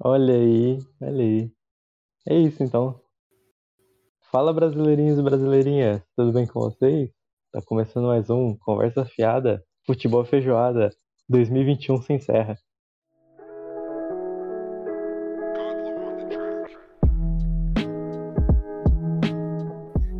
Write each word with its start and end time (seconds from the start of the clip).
Olha 0.00 0.34
aí, 0.34 0.78
olha 1.00 1.22
aí. 1.22 1.52
É 2.28 2.36
isso 2.36 2.62
então. 2.62 3.00
Fala 4.30 4.52
brasileirinhos 4.52 5.18
e 5.18 5.22
brasileirinhas, 5.22 6.02
tudo 6.16 6.32
bem 6.32 6.46
com 6.46 6.60
vocês? 6.60 7.10
Tá 7.52 7.60
começando 7.60 8.06
mais 8.06 8.30
um 8.30 8.56
Conversa 8.56 9.04
Fiada, 9.04 9.62
Futebol 9.86 10.24
Feijoada, 10.24 10.90
2021 11.28 12.02
se 12.02 12.12
encerra. 12.14 12.58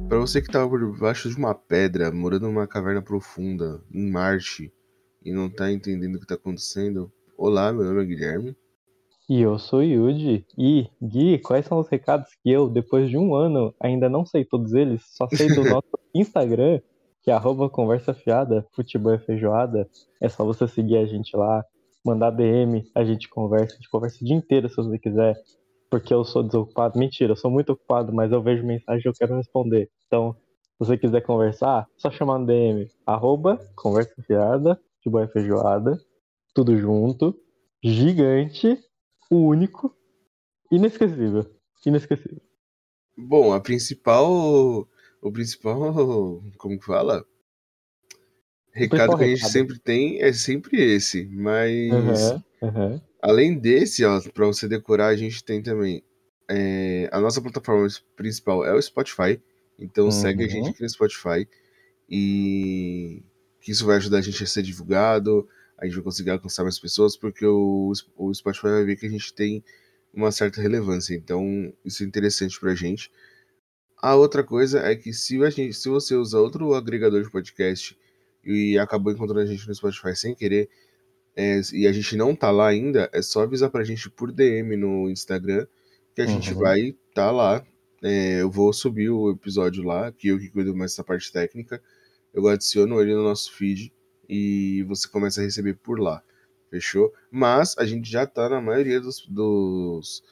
Para 0.08 0.18
você 0.18 0.42
que 0.42 0.48
estava 0.48 0.68
por 0.68 0.98
baixo 0.98 1.30
de 1.30 1.36
uma 1.36 1.54
pedra, 1.54 2.12
morando 2.12 2.46
numa 2.46 2.68
caverna 2.68 3.00
profunda, 3.00 3.82
em 3.90 4.10
Marte, 4.10 4.70
e 5.24 5.32
não 5.32 5.48
tá 5.48 5.72
entendendo 5.72 6.16
o 6.16 6.20
que 6.20 6.26
tá 6.26 6.34
acontecendo, 6.34 7.10
olá, 7.38 7.72
meu 7.72 7.84
nome 7.84 8.02
é 8.02 8.04
Guilherme. 8.04 8.56
E 9.32 9.40
eu 9.40 9.58
sou 9.58 9.82
Yuji. 9.82 10.44
E, 10.58 10.90
Gui, 11.02 11.38
quais 11.38 11.64
são 11.64 11.78
os 11.78 11.88
recados 11.88 12.28
que 12.42 12.50
eu, 12.50 12.68
depois 12.68 13.08
de 13.08 13.16
um 13.16 13.34
ano, 13.34 13.74
ainda 13.80 14.06
não 14.06 14.26
sei 14.26 14.44
todos 14.44 14.74
eles, 14.74 15.00
só 15.16 15.26
sei 15.26 15.48
do 15.48 15.64
nosso 15.64 15.88
Instagram, 16.14 16.82
que 17.22 17.30
é 17.30 17.34
arroba 17.34 17.70
conversa 17.70 18.12
fiada, 18.12 18.66
futebol 18.74 19.10
é 19.10 19.18
feijoada. 19.18 19.88
É 20.20 20.28
só 20.28 20.44
você 20.44 20.68
seguir 20.68 20.98
a 20.98 21.06
gente 21.06 21.34
lá, 21.34 21.64
mandar 22.04 22.28
DM, 22.28 22.84
a 22.94 23.04
gente 23.04 23.26
conversa, 23.30 23.72
a 23.72 23.76
gente 23.76 23.88
conversa 23.88 24.18
o 24.20 24.26
dia 24.26 24.36
inteiro 24.36 24.68
se 24.68 24.76
você 24.76 24.98
quiser 24.98 25.34
porque 25.90 26.12
eu 26.12 26.26
sou 26.26 26.42
desocupado. 26.42 26.98
Mentira, 26.98 27.32
eu 27.32 27.36
sou 27.36 27.50
muito 27.50 27.72
ocupado, 27.72 28.12
mas 28.12 28.32
eu 28.32 28.42
vejo 28.42 28.66
mensagem 28.66 29.00
e 29.02 29.08
eu 29.08 29.14
quero 29.14 29.34
responder. 29.34 29.88
Então, 30.08 30.34
se 30.34 30.78
você 30.78 30.98
quiser 30.98 31.22
conversar, 31.22 31.86
só 31.96 32.10
chamar 32.10 32.38
no 32.38 32.44
DM, 32.44 32.86
arroba, 33.06 33.58
conversa 33.76 34.14
fiada, 34.26 34.78
de 35.02 35.10
boa 35.10 35.26
feijoada, 35.26 35.98
tudo 36.54 36.76
junto, 36.76 37.34
gigante, 37.82 38.78
único, 39.36 39.94
inesquecível. 40.70 41.50
Inesquecível. 41.84 42.40
Bom, 43.16 43.52
a 43.52 43.60
principal. 43.60 44.88
O 45.20 45.32
principal. 45.32 46.42
Como 46.58 46.78
que 46.78 46.84
fala? 46.84 47.24
Recado 48.72 49.18
que 49.18 49.24
a 49.24 49.26
gente 49.26 49.36
recado. 49.38 49.52
sempre 49.52 49.78
tem 49.78 50.22
é 50.22 50.32
sempre 50.32 50.80
esse, 50.80 51.26
mas. 51.26 51.92
Uhum, 51.92 52.42
uhum. 52.62 53.00
Além 53.20 53.58
desse, 53.58 54.04
ó, 54.04 54.20
para 54.32 54.46
você 54.46 54.66
decorar, 54.66 55.08
a 55.08 55.16
gente 55.16 55.44
tem 55.44 55.62
também 55.62 56.02
é, 56.50 57.08
a 57.12 57.20
nossa 57.20 57.40
plataforma 57.40 57.86
principal 58.16 58.64
é 58.64 58.74
o 58.74 58.82
Spotify. 58.82 59.40
Então 59.78 60.06
uhum. 60.06 60.10
segue 60.10 60.44
a 60.44 60.48
gente 60.48 60.70
aqui 60.70 60.82
no 60.82 60.88
Spotify 60.88 61.48
e 62.08 63.22
que 63.60 63.70
isso 63.70 63.86
vai 63.86 63.96
ajudar 63.96 64.18
a 64.18 64.22
gente 64.22 64.42
a 64.42 64.46
ser 64.46 64.62
divulgado, 64.62 65.48
a 65.82 65.86
gente 65.86 65.96
vai 65.96 66.04
conseguir 66.04 66.30
alcançar 66.30 66.62
mais 66.62 66.78
pessoas, 66.78 67.16
porque 67.16 67.44
o, 67.44 67.92
o 68.16 68.32
Spotify 68.32 68.68
vai 68.68 68.84
ver 68.84 68.96
que 68.96 69.04
a 69.04 69.10
gente 69.10 69.34
tem 69.34 69.64
uma 70.14 70.30
certa 70.30 70.62
relevância. 70.62 71.12
Então 71.12 71.74
isso 71.84 72.04
é 72.04 72.06
interessante 72.06 72.58
pra 72.60 72.72
gente. 72.72 73.10
A 74.00 74.14
outra 74.14 74.44
coisa 74.44 74.78
é 74.78 74.94
que 74.94 75.12
se, 75.12 75.42
a 75.42 75.50
gente, 75.50 75.74
se 75.74 75.88
você 75.88 76.14
usa 76.14 76.38
outro 76.38 76.72
agregador 76.74 77.20
de 77.24 77.30
podcast 77.30 77.98
e 78.44 78.78
acabou 78.78 79.12
encontrando 79.12 79.40
a 79.40 79.46
gente 79.46 79.66
no 79.66 79.74
Spotify 79.74 80.14
sem 80.14 80.36
querer, 80.36 80.70
é, 81.34 81.60
e 81.72 81.88
a 81.88 81.92
gente 81.92 82.16
não 82.16 82.36
tá 82.36 82.52
lá 82.52 82.68
ainda, 82.68 83.10
é 83.12 83.20
só 83.20 83.42
avisar 83.42 83.68
pra 83.68 83.82
gente 83.82 84.08
por 84.08 84.30
DM 84.30 84.76
no 84.76 85.10
Instagram 85.10 85.66
que 86.14 86.22
a 86.22 86.26
uhum. 86.26 86.30
gente 86.30 86.54
vai 86.54 86.94
tá 87.12 87.32
lá. 87.32 87.66
É, 88.04 88.42
eu 88.42 88.50
vou 88.50 88.72
subir 88.72 89.10
o 89.10 89.30
episódio 89.30 89.82
lá, 89.82 90.12
que 90.12 90.28
eu 90.28 90.38
que 90.38 90.48
cuido 90.48 90.76
mais 90.76 90.92
dessa 90.92 91.02
parte 91.02 91.32
técnica. 91.32 91.82
Eu 92.32 92.46
adiciono 92.46 93.00
ele 93.00 93.14
no 93.14 93.24
nosso 93.24 93.52
feed 93.52 93.92
e 94.28 94.82
você 94.84 95.08
começa 95.08 95.40
a 95.40 95.44
receber 95.44 95.74
por 95.74 95.98
lá. 95.98 96.22
Fechou? 96.70 97.12
Mas 97.30 97.76
a 97.76 97.84
gente 97.84 98.10
já 98.10 98.26
tá 98.26 98.48
na 98.48 98.60
maioria 98.60 99.00
dos, 99.00 99.26
dos, 99.26 100.22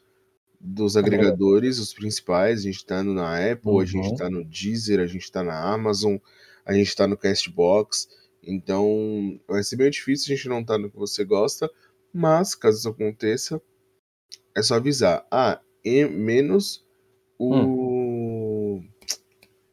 dos 0.58 0.96
agregadores, 0.96 1.78
os 1.78 1.92
principais. 1.92 2.60
A 2.60 2.62
gente 2.62 2.84
tá 2.84 3.02
no, 3.02 3.12
na 3.12 3.36
Apple, 3.52 3.70
uhum. 3.70 3.80
a 3.80 3.84
gente 3.84 4.08
uhum. 4.08 4.16
tá 4.16 4.30
no 4.30 4.44
Deezer, 4.44 5.00
a 5.00 5.06
gente 5.06 5.30
tá 5.30 5.42
na 5.42 5.72
Amazon, 5.72 6.16
a 6.64 6.72
gente 6.72 6.96
tá 6.96 7.06
no 7.06 7.16
Castbox. 7.16 8.08
Então, 8.42 9.38
vai 9.46 9.62
ser 9.62 9.76
bem 9.76 9.90
difícil 9.90 10.32
a 10.32 10.36
gente 10.36 10.48
não 10.48 10.60
estar 10.60 10.74
tá 10.74 10.78
no 10.78 10.90
que 10.90 10.96
você 10.96 11.24
gosta, 11.24 11.70
mas 12.12 12.54
caso 12.54 12.78
isso 12.78 12.88
aconteça, 12.88 13.60
é 14.56 14.62
só 14.62 14.76
avisar. 14.76 15.26
Ah, 15.30 15.60
e 15.84 16.04
menos 16.06 16.84
o. 17.38 17.54
Hum. 17.54 17.79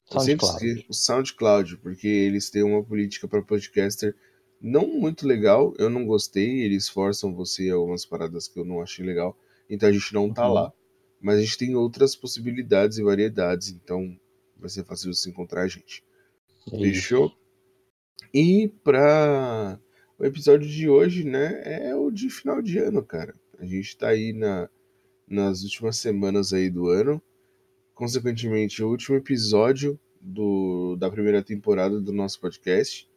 SoundCloud. 0.10 0.86
O 0.90 0.94
SoundCloud, 0.94 1.78
porque 1.78 2.08
eles 2.08 2.50
têm 2.50 2.64
uma 2.64 2.84
política 2.84 3.28
para 3.28 3.42
podcaster 3.42 4.16
não 4.62 4.88
muito 4.88 5.28
legal. 5.28 5.74
Eu 5.78 5.90
não 5.90 6.06
gostei, 6.06 6.62
eles 6.62 6.90
forçam 6.90 7.34
você 7.34 7.70
a 7.70 7.76
algumas 7.76 8.06
paradas 8.06 8.48
que 8.48 8.60
eu 8.60 8.66
não 8.66 8.82
achei 8.82 9.06
legal. 9.06 9.38
Então 9.70 9.90
a 9.90 9.92
gente 9.92 10.14
não 10.14 10.32
tá 10.34 10.48
uhum. 10.48 10.54
lá. 10.54 10.74
Mas 11.22 11.40
a 11.40 11.42
gente 11.42 11.58
tem 11.58 11.76
outras 11.76 12.16
possibilidades 12.16 12.98
e 12.98 13.04
variedades, 13.04 13.70
então 13.70 14.18
vai 14.58 14.70
ser 14.70 14.84
fácil 14.84 15.14
se 15.14 15.30
encontrar 15.30 15.64
a 15.64 15.68
gente. 15.68 16.04
É 16.72 16.78
Fechou? 16.78 17.32
E 18.34 18.68
para 18.84 19.80
o 20.20 20.26
episódio 20.26 20.68
de 20.68 20.88
hoje, 20.88 21.24
né, 21.24 21.62
é 21.64 21.96
o 21.96 22.12
de 22.12 22.30
final 22.30 22.62
de 22.62 22.78
ano, 22.78 23.04
cara. 23.04 23.34
A 23.60 23.66
gente 23.66 23.98
tá 23.98 24.10
aí 24.10 24.32
na, 24.32 24.70
nas 25.28 25.64
últimas 25.64 25.98
semanas 25.98 26.54
aí 26.54 26.70
do 26.70 26.88
ano. 26.88 27.22
Consequentemente, 27.98 28.84
o 28.84 28.90
último 28.90 29.18
episódio 29.18 30.00
do, 30.22 30.96
da 30.98 31.10
primeira 31.10 31.42
temporada 31.42 32.00
do 32.00 32.14
nosso 32.14 32.40
podcast. 32.40 33.10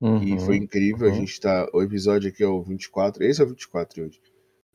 Uhum, 0.00 0.20
e 0.20 0.40
foi 0.40 0.56
incrível. 0.56 1.06
Uhum. 1.06 1.14
A 1.14 1.16
gente 1.16 1.40
tá. 1.40 1.68
O 1.72 1.80
episódio 1.80 2.28
aqui 2.28 2.42
é 2.42 2.46
o 2.46 2.60
24. 2.60 3.22
Esse 3.22 3.40
é 3.40 3.44
o 3.44 3.48
24 3.48 4.04
hoje. 4.04 4.20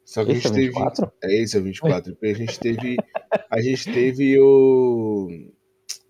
Só 0.06 0.23
que 0.23 0.31
esse 0.31 0.47
a 0.47 0.50
gente 0.51 0.59
é 0.59 0.66
24? 0.68 1.12
teve. 1.19 1.34
É, 1.34 1.44
esse 1.44 1.57
é 1.57 1.59
o 1.59 1.63
24. 1.63 2.13
Porque 2.16 2.28
a 2.28 2.34
gente 2.34 2.59
teve. 2.59 2.96
A 3.51 3.62
gente 3.62 3.91
teve 3.91 4.40
o. 4.40 5.28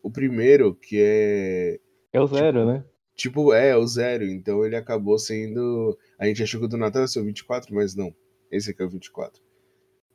O 0.03 0.11
primeiro, 0.11 0.75
que 0.75 1.01
é. 1.01 1.79
É 2.13 2.21
o 2.21 2.27
zero, 2.27 2.59
tipo, 2.59 2.71
né? 2.71 2.85
Tipo, 3.15 3.53
é, 3.53 3.75
o 3.75 3.87
zero. 3.87 4.23
Então 4.23 4.63
ele 4.63 4.75
acabou 4.75 5.17
sendo. 5.17 5.97
A 6.19 6.27
gente 6.27 6.43
achou 6.43 6.59
que 6.59 6.67
o 6.67 6.69
do 6.69 6.77
Natal 6.77 7.01
ia 7.01 7.07
ser 7.07 7.21
o 7.21 7.25
24, 7.25 7.73
mas 7.73 7.95
não. 7.95 8.13
Esse 8.51 8.69
aqui 8.69 8.83
é 8.83 8.85
o 8.85 8.89
24. 8.89 9.41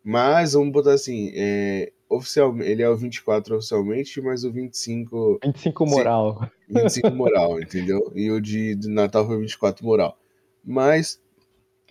Mas 0.04 0.52
vamos 0.52 0.72
botar 0.72 0.92
assim, 0.92 1.32
é, 1.34 1.92
oficialmente, 2.10 2.68
ele 2.68 2.82
é 2.82 2.88
o 2.88 2.96
24 2.96 3.56
oficialmente, 3.56 4.20
mas 4.20 4.42
o 4.44 4.50
25. 4.50 5.38
25 5.44 5.86
moral. 5.86 6.50
Sim, 6.66 6.82
25 6.82 7.10
moral, 7.10 7.60
entendeu? 7.60 8.12
E 8.14 8.30
o 8.30 8.40
de, 8.40 8.74
de 8.74 8.88
Natal 8.88 9.24
foi 9.26 9.38
24 9.38 9.86
moral. 9.86 10.18
Mas, 10.64 11.22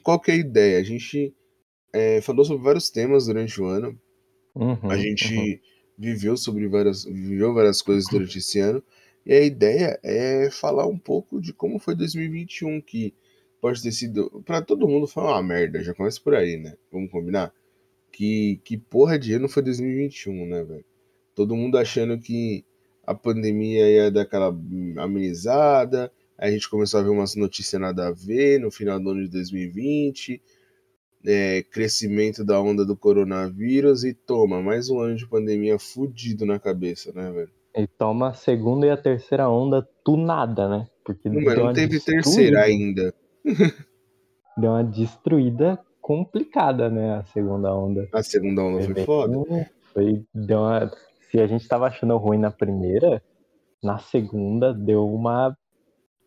qual 0.03 0.19
que 0.19 0.29
é 0.29 0.33
a 0.33 0.37
ideia? 0.37 0.77
A 0.77 0.83
gente 0.83 1.33
é, 1.93 2.19
falou 2.21 2.43
sobre 2.43 2.63
vários 2.63 2.89
temas 2.89 3.25
durante 3.25 3.59
o 3.61 3.65
ano. 3.65 3.97
Uhum, 4.53 4.91
a 4.91 4.97
gente 4.97 5.33
uhum. 5.33 5.59
viveu 5.97 6.35
sobre 6.35 6.67
várias. 6.67 7.05
viveu 7.05 7.53
várias 7.53 7.81
coisas 7.81 8.05
durante 8.11 8.37
esse 8.37 8.59
ano. 8.59 8.83
E 9.25 9.33
a 9.33 9.41
ideia 9.41 9.99
é 10.03 10.49
falar 10.51 10.85
um 10.85 10.97
pouco 10.97 11.39
de 11.39 11.53
como 11.53 11.79
foi 11.79 11.95
2021, 11.95 12.81
que 12.81 13.13
pode 13.61 13.81
ter 13.81 13.91
sido. 13.93 14.43
para 14.45 14.61
todo 14.61 14.87
mundo 14.87 15.07
foi 15.07 15.23
uma 15.23 15.41
merda, 15.41 15.81
já 15.83 15.93
começa 15.93 16.19
por 16.21 16.35
aí, 16.35 16.57
né? 16.57 16.75
Vamos 16.91 17.09
combinar? 17.09 17.53
Que, 18.11 18.59
que 18.63 18.77
porra 18.77 19.17
de 19.17 19.33
ano 19.33 19.47
foi 19.47 19.63
2021, 19.63 20.45
né, 20.47 20.63
velho? 20.63 20.85
Todo 21.35 21.55
mundo 21.55 21.77
achando 21.77 22.19
que 22.19 22.65
a 23.05 23.13
pandemia 23.13 23.89
ia 23.89 24.11
dar 24.11 24.21
aquela 24.21 24.55
amenizada, 24.97 26.11
aí 26.37 26.49
a 26.49 26.51
gente 26.51 26.69
começou 26.69 26.99
a 26.99 27.03
ver 27.03 27.09
umas 27.09 27.35
notícias 27.35 27.81
nada 27.81 28.07
a 28.07 28.11
ver 28.11 28.59
no 28.59 28.69
final 28.69 28.99
do 28.99 29.09
ano 29.11 29.23
de 29.23 29.29
2020, 29.29 30.41
é, 31.25 31.63
crescimento 31.63 32.43
da 32.43 32.61
onda 32.61 32.85
do 32.85 32.95
coronavírus 32.95 34.03
e 34.03 34.13
toma, 34.13 34.61
mais 34.61 34.89
um 34.89 34.99
ano 34.99 35.15
de 35.15 35.27
pandemia 35.27 35.79
fudido 35.79 36.45
na 36.45 36.59
cabeça, 36.59 37.11
né, 37.13 37.31
velho? 37.31 37.51
E 37.75 37.87
toma 37.87 38.29
a 38.29 38.33
segunda 38.33 38.85
e 38.85 38.89
a 38.89 38.97
terceira 38.97 39.49
onda 39.49 39.87
do 40.05 40.17
nada, 40.17 40.67
né? 40.67 40.87
Porque 41.03 41.29
não, 41.29 41.41
não 41.41 41.73
teve 41.73 41.99
terceira 41.99 42.61
ainda. 42.63 43.13
deu 44.59 44.71
uma 44.71 44.83
destruída 44.83 45.79
complicada, 46.09 46.89
né? 46.89 47.17
A 47.17 47.23
segunda 47.25 47.71
onda. 47.71 48.09
A 48.11 48.23
segunda 48.23 48.63
onda 48.63 48.81
foi, 48.81 48.95
foi 48.95 49.05
foda. 49.05 49.37
Foi, 49.93 50.25
deu 50.33 50.61
uma, 50.61 50.91
se 51.29 51.39
a 51.39 51.45
gente 51.45 51.67
tava 51.67 51.85
achando 51.85 52.17
ruim 52.17 52.39
na 52.39 52.49
primeira, 52.49 53.21
na 53.83 53.99
segunda 53.99 54.73
deu 54.73 55.07
uma. 55.07 55.55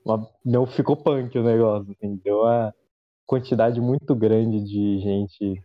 uma 0.06 0.24
não 0.44 0.68
ficou 0.68 0.96
punk 0.96 1.36
o 1.36 1.42
negócio, 1.42 1.90
assim, 1.90 2.14
deu 2.24 2.42
uma 2.42 2.72
quantidade 3.26 3.80
muito 3.80 4.14
grande 4.14 4.62
de 4.62 5.00
gente 5.00 5.60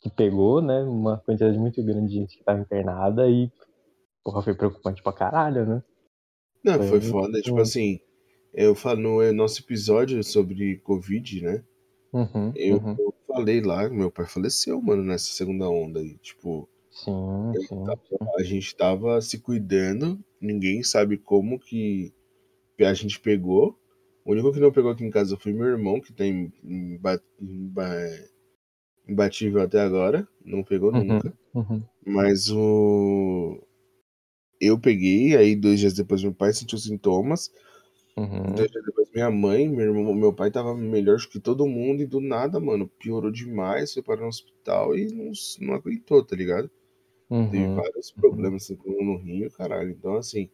que 0.00 0.10
pegou, 0.10 0.60
né? 0.60 0.82
Uma 0.82 1.18
quantidade 1.18 1.56
muito 1.56 1.80
grande 1.84 2.08
de 2.08 2.14
gente 2.14 2.36
que 2.36 2.42
tava 2.42 2.58
internada 2.58 3.28
e 3.28 3.48
Porra, 4.24 4.42
foi 4.42 4.54
preocupante 4.54 5.02
pra 5.02 5.12
caralho, 5.12 5.66
né? 5.66 5.82
Não, 6.64 6.78
foi, 6.78 6.88
foi 6.88 7.00
foda. 7.02 7.40
Tipo 7.42 7.60
assim, 7.60 8.00
eu 8.54 8.74
falo 8.74 9.00
no 9.00 9.32
nosso 9.34 9.60
episódio 9.60 10.24
sobre 10.24 10.78
Covid, 10.78 11.42
né? 11.42 11.62
Uhum, 12.14 12.52
eu 12.54 12.76
uhum. 12.76 12.96
falei 13.26 13.60
lá, 13.60 13.88
meu 13.90 14.10
pai 14.10 14.26
faleceu, 14.26 14.80
mano, 14.80 15.02
nessa 15.02 15.32
segunda 15.32 15.68
onda 15.68 16.00
aí. 16.00 16.16
Tipo, 16.18 16.68
sim, 16.90 17.54
sim, 17.68 17.84
tava, 17.84 18.00
a 18.38 18.42
gente 18.42 18.76
tava 18.76 19.20
se 19.20 19.38
cuidando, 19.40 20.18
ninguém 20.40 20.82
sabe 20.82 21.18
como 21.18 21.58
que 21.58 22.12
a 22.80 22.94
gente 22.94 23.20
pegou. 23.20 23.78
O 24.24 24.32
único 24.32 24.52
que 24.52 24.60
não 24.60 24.72
pegou 24.72 24.90
aqui 24.90 25.04
em 25.04 25.10
casa 25.10 25.36
foi 25.36 25.52
meu 25.52 25.66
irmão, 25.66 26.00
que 26.00 26.12
em, 26.22 26.52
imbatível 29.08 29.62
até 29.62 29.80
agora, 29.80 30.26
não 30.44 30.62
pegou 30.62 30.92
Uhum, 30.92 31.04
nunca. 31.08 31.32
uhum, 31.54 31.82
Mas 32.06 32.50
o. 32.50 33.60
Eu 34.60 34.78
peguei, 34.80 35.36
aí 35.36 35.54
dois 35.56 35.80
dias 35.80 35.94
depois 35.94 36.22
meu 36.22 36.34
pai 36.34 36.52
sentiu 36.52 36.78
sintomas. 36.78 37.50
Uhum. 38.16 38.54
Depois 38.54 39.10
minha 39.14 39.30
mãe, 39.30 39.68
meu 39.68 39.86
irmão, 39.94 40.14
meu 40.14 40.32
pai 40.32 40.50
tava 40.50 40.74
melhor 40.76 41.18
que 41.30 41.40
todo 41.40 41.66
mundo 41.66 42.02
e 42.02 42.06
do 42.06 42.20
nada, 42.20 42.60
mano, 42.60 42.88
piorou 42.88 43.30
demais, 43.30 43.92
foi 43.92 44.02
parar 44.02 44.22
no 44.22 44.28
hospital 44.28 44.96
e 44.96 45.06
não, 45.12 45.30
não 45.60 45.74
aguentou, 45.74 46.24
tá 46.24 46.36
ligado? 46.36 46.70
Teve 47.50 47.68
Uhum, 47.68 47.74
vários 47.74 48.10
uhum. 48.10 48.16
problemas 48.16 48.64
assim, 48.64 48.76
com 48.76 48.90
no 49.04 49.16
rim, 49.18 49.48
caralho. 49.50 49.90
Então, 49.90 50.16
assim, 50.16 50.50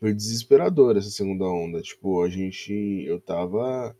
foi 0.00 0.14
desesperador 0.14 0.96
essa 0.96 1.10
segunda 1.10 1.44
onda. 1.46 1.80
Tipo, 1.82 2.22
a 2.22 2.28
gente. 2.28 2.72
Eu 3.06 3.20
tava 3.20 3.96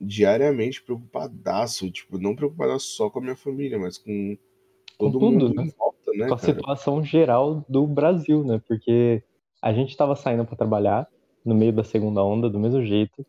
diariamente 0.00 0.82
preocupadaço. 0.82 1.90
Tipo, 1.90 2.18
não 2.18 2.34
preocupadaço 2.36 2.86
só 2.88 3.08
com 3.10 3.18
a 3.18 3.22
minha 3.22 3.36
família, 3.36 3.78
mas 3.78 3.98
com 3.98 4.36
Com 4.96 5.10
todo 5.10 5.18
tudo, 5.18 5.48
mundo 5.48 5.54
né? 5.54 5.64
em 5.64 5.70
volta, 5.70 6.12
né, 6.14 6.28
Com 6.28 6.34
a 6.34 6.38
cara? 6.38 6.60
situação 6.60 7.04
geral 7.04 7.64
do 7.68 7.86
Brasil, 7.86 8.44
né? 8.44 8.60
Porque 8.66 9.22
a 9.62 9.72
gente 9.72 9.96
tava 9.96 10.16
saindo 10.16 10.44
pra 10.44 10.56
trabalhar 10.56 11.08
no 11.44 11.54
meio 11.54 11.72
da 11.72 11.84
segunda 11.84 12.22
onda, 12.22 12.50
do 12.50 12.58
mesmo 12.58 12.84
jeito. 12.84 13.24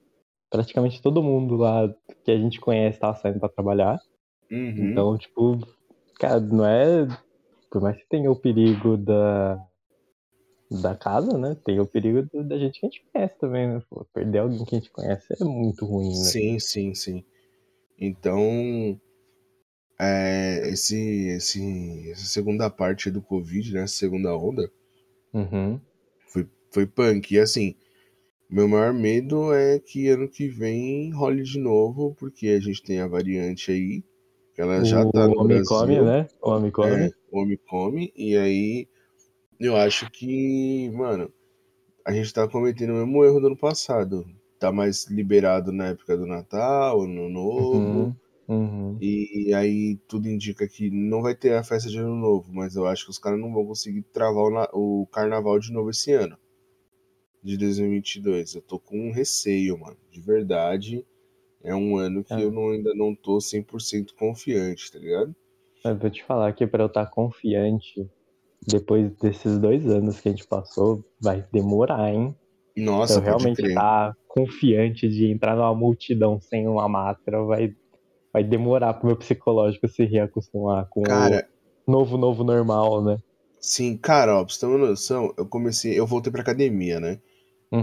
Praticamente 0.49 1.01
todo 1.01 1.23
mundo 1.23 1.55
lá 1.55 1.93
que 2.25 2.31
a 2.31 2.37
gente 2.37 2.59
conhece 2.59 2.99
tava 2.99 3.15
saindo 3.15 3.39
pra 3.39 3.49
trabalhar. 3.49 3.99
Uhum. 4.51 4.91
Então, 4.91 5.17
tipo, 5.17 5.59
cara, 6.19 6.39
não 6.39 6.65
é. 6.65 7.07
Por 7.71 7.81
mais 7.81 7.97
que 7.97 8.07
tenha 8.07 8.31
o 8.31 8.35
perigo 8.35 8.97
da, 8.97 9.59
da 10.69 10.95
casa, 10.95 11.37
né? 11.37 11.55
Tem 11.65 11.79
o 11.79 11.87
perigo 11.87 12.27
da 12.43 12.57
gente 12.57 12.79
que 12.79 12.85
a 12.85 12.89
gente 12.89 13.05
conhece 13.11 13.37
também, 13.39 13.67
né? 13.67 13.81
Pô, 13.89 14.05
perder 14.13 14.39
alguém 14.39 14.65
que 14.65 14.75
a 14.75 14.79
gente 14.79 14.91
conhece 14.91 15.33
é 15.39 15.43
muito 15.43 15.85
ruim, 15.85 16.09
né? 16.09 16.13
Sim, 16.13 16.59
sim, 16.59 16.93
sim. 16.93 17.23
Então, 17.97 18.99
é, 19.99 20.67
esse, 20.69 21.27
esse, 21.29 22.11
essa 22.11 22.25
segunda 22.25 22.69
parte 22.69 23.09
do 23.09 23.21
Covid, 23.21 23.73
né? 23.73 23.83
Essa 23.83 23.95
segunda 23.95 24.35
onda, 24.35 24.69
Uhum. 25.33 25.81
Foi, 26.73 26.85
punk. 26.85 27.33
E 27.33 27.39
assim, 27.39 27.75
meu 28.49 28.67
maior 28.67 28.93
medo 28.93 29.53
é 29.53 29.79
que 29.79 30.07
ano 30.09 30.29
que 30.29 30.47
vem 30.47 31.11
role 31.13 31.43
de 31.43 31.59
novo, 31.59 32.15
porque 32.19 32.49
a 32.49 32.59
gente 32.59 32.83
tem 32.83 32.99
a 32.99 33.07
variante 33.07 33.71
aí, 33.71 34.03
que 34.55 34.61
ela 34.61 34.83
já 34.83 35.05
tá 35.11 35.27
no 35.27 35.35
O 35.35 35.41
Omicome, 35.41 35.95
Brasil, 35.95 36.05
né? 36.05 36.27
O 36.41 36.51
é, 36.85 37.11
o 37.31 37.39
Omicome, 37.41 38.13
e 38.15 38.37
aí 38.37 38.87
eu 39.59 39.75
acho 39.77 40.09
que, 40.11 40.89
mano, 40.91 41.31
a 42.05 42.13
gente 42.13 42.33
tá 42.33 42.47
cometendo 42.47 42.91
o 42.91 42.97
mesmo 42.97 43.23
erro 43.25 43.39
do 43.39 43.47
ano 43.47 43.57
passado. 43.57 44.25
Tá 44.59 44.71
mais 44.71 45.07
liberado 45.09 45.71
na 45.71 45.87
época 45.87 46.17
do 46.17 46.25
Natal, 46.25 47.05
no 47.07 47.29
Novo, 47.29 47.77
Uhum. 47.77 48.15
Uhum. 48.47 48.97
e 49.01 49.53
aí 49.53 49.97
tudo 50.07 50.27
indica 50.29 50.67
que 50.67 50.89
não 50.91 51.21
vai 51.21 51.35
ter 51.35 51.53
a 51.55 51.63
festa 51.63 51.89
de 51.89 51.97
Ano 51.97 52.15
Novo, 52.15 52.53
mas 52.53 52.75
eu 52.75 52.85
acho 52.87 53.05
que 53.05 53.11
os 53.11 53.19
caras 53.19 53.39
não 53.39 53.53
vão 53.53 53.65
conseguir 53.65 54.01
travar 54.13 54.69
o, 54.73 55.01
o 55.03 55.07
carnaval 55.07 55.59
de 55.59 55.71
novo 55.71 55.89
esse 55.89 56.13
ano, 56.13 56.37
de 57.43 57.57
2022. 57.57 58.55
Eu 58.55 58.61
tô 58.61 58.79
com 58.79 59.09
um 59.09 59.11
receio, 59.11 59.77
mano, 59.77 59.97
de 60.11 60.21
verdade. 60.21 61.05
É 61.63 61.75
um 61.75 61.97
ano 61.97 62.23
que 62.23 62.33
É. 62.33 62.43
eu 62.43 62.51
não- 62.51 62.71
ainda 62.71 62.93
não 62.95 63.15
tô 63.15 63.41
100% 63.41 64.15
confiante, 64.15 64.91
tá 64.91 64.99
ligado? 64.99 65.35
Mas 65.83 65.97
vou 65.99 66.09
te 66.09 66.23
falar 66.23 66.53
que 66.53 66.65
pra 66.67 66.83
eu 66.83 66.87
estar 66.87 67.05
confiante, 67.07 68.07
depois 68.67 69.11
desses 69.17 69.59
dois 69.59 69.85
anos 69.87 70.19
que 70.21 70.29
a 70.29 70.31
gente 70.31 70.47
passou, 70.47 71.05
vai 71.21 71.47
demorar, 71.51 72.13
hein? 72.13 72.35
Pra 73.05 73.15
Nossa, 73.15 73.19
eu 73.19 73.23
pode 73.23 73.23
realmente 73.23 73.65
estar 73.65 74.13
confiante 74.27 75.09
de 75.09 75.31
entrar 75.31 75.55
numa 75.55 75.75
multidão 75.75 76.39
sem 76.41 76.67
uma 76.67 76.89
máscara, 76.89 77.43
vai, 77.43 77.75
vai 78.33 78.43
demorar 78.43 78.95
pro 78.95 79.07
meu 79.07 79.17
psicológico 79.17 79.87
se 79.87 80.05
reacostumar 80.05 80.87
com 80.89 81.01
Cara, 81.05 81.47
o 81.87 81.91
novo, 81.91 82.17
novo 82.17 82.43
normal, 82.43 83.03
né? 83.03 83.17
sim, 83.59 83.97
cara, 83.97 84.35
ó, 84.39 84.43
pra 84.45 84.53
você 84.53 84.59
ter 84.59 84.65
uma 84.67 84.77
noção, 84.77 85.33
eu 85.37 85.45
comecei, 85.47 85.97
eu 85.97 86.05
voltei 86.05 86.31
pra 86.31 86.41
academia, 86.41 86.99
né? 86.99 87.19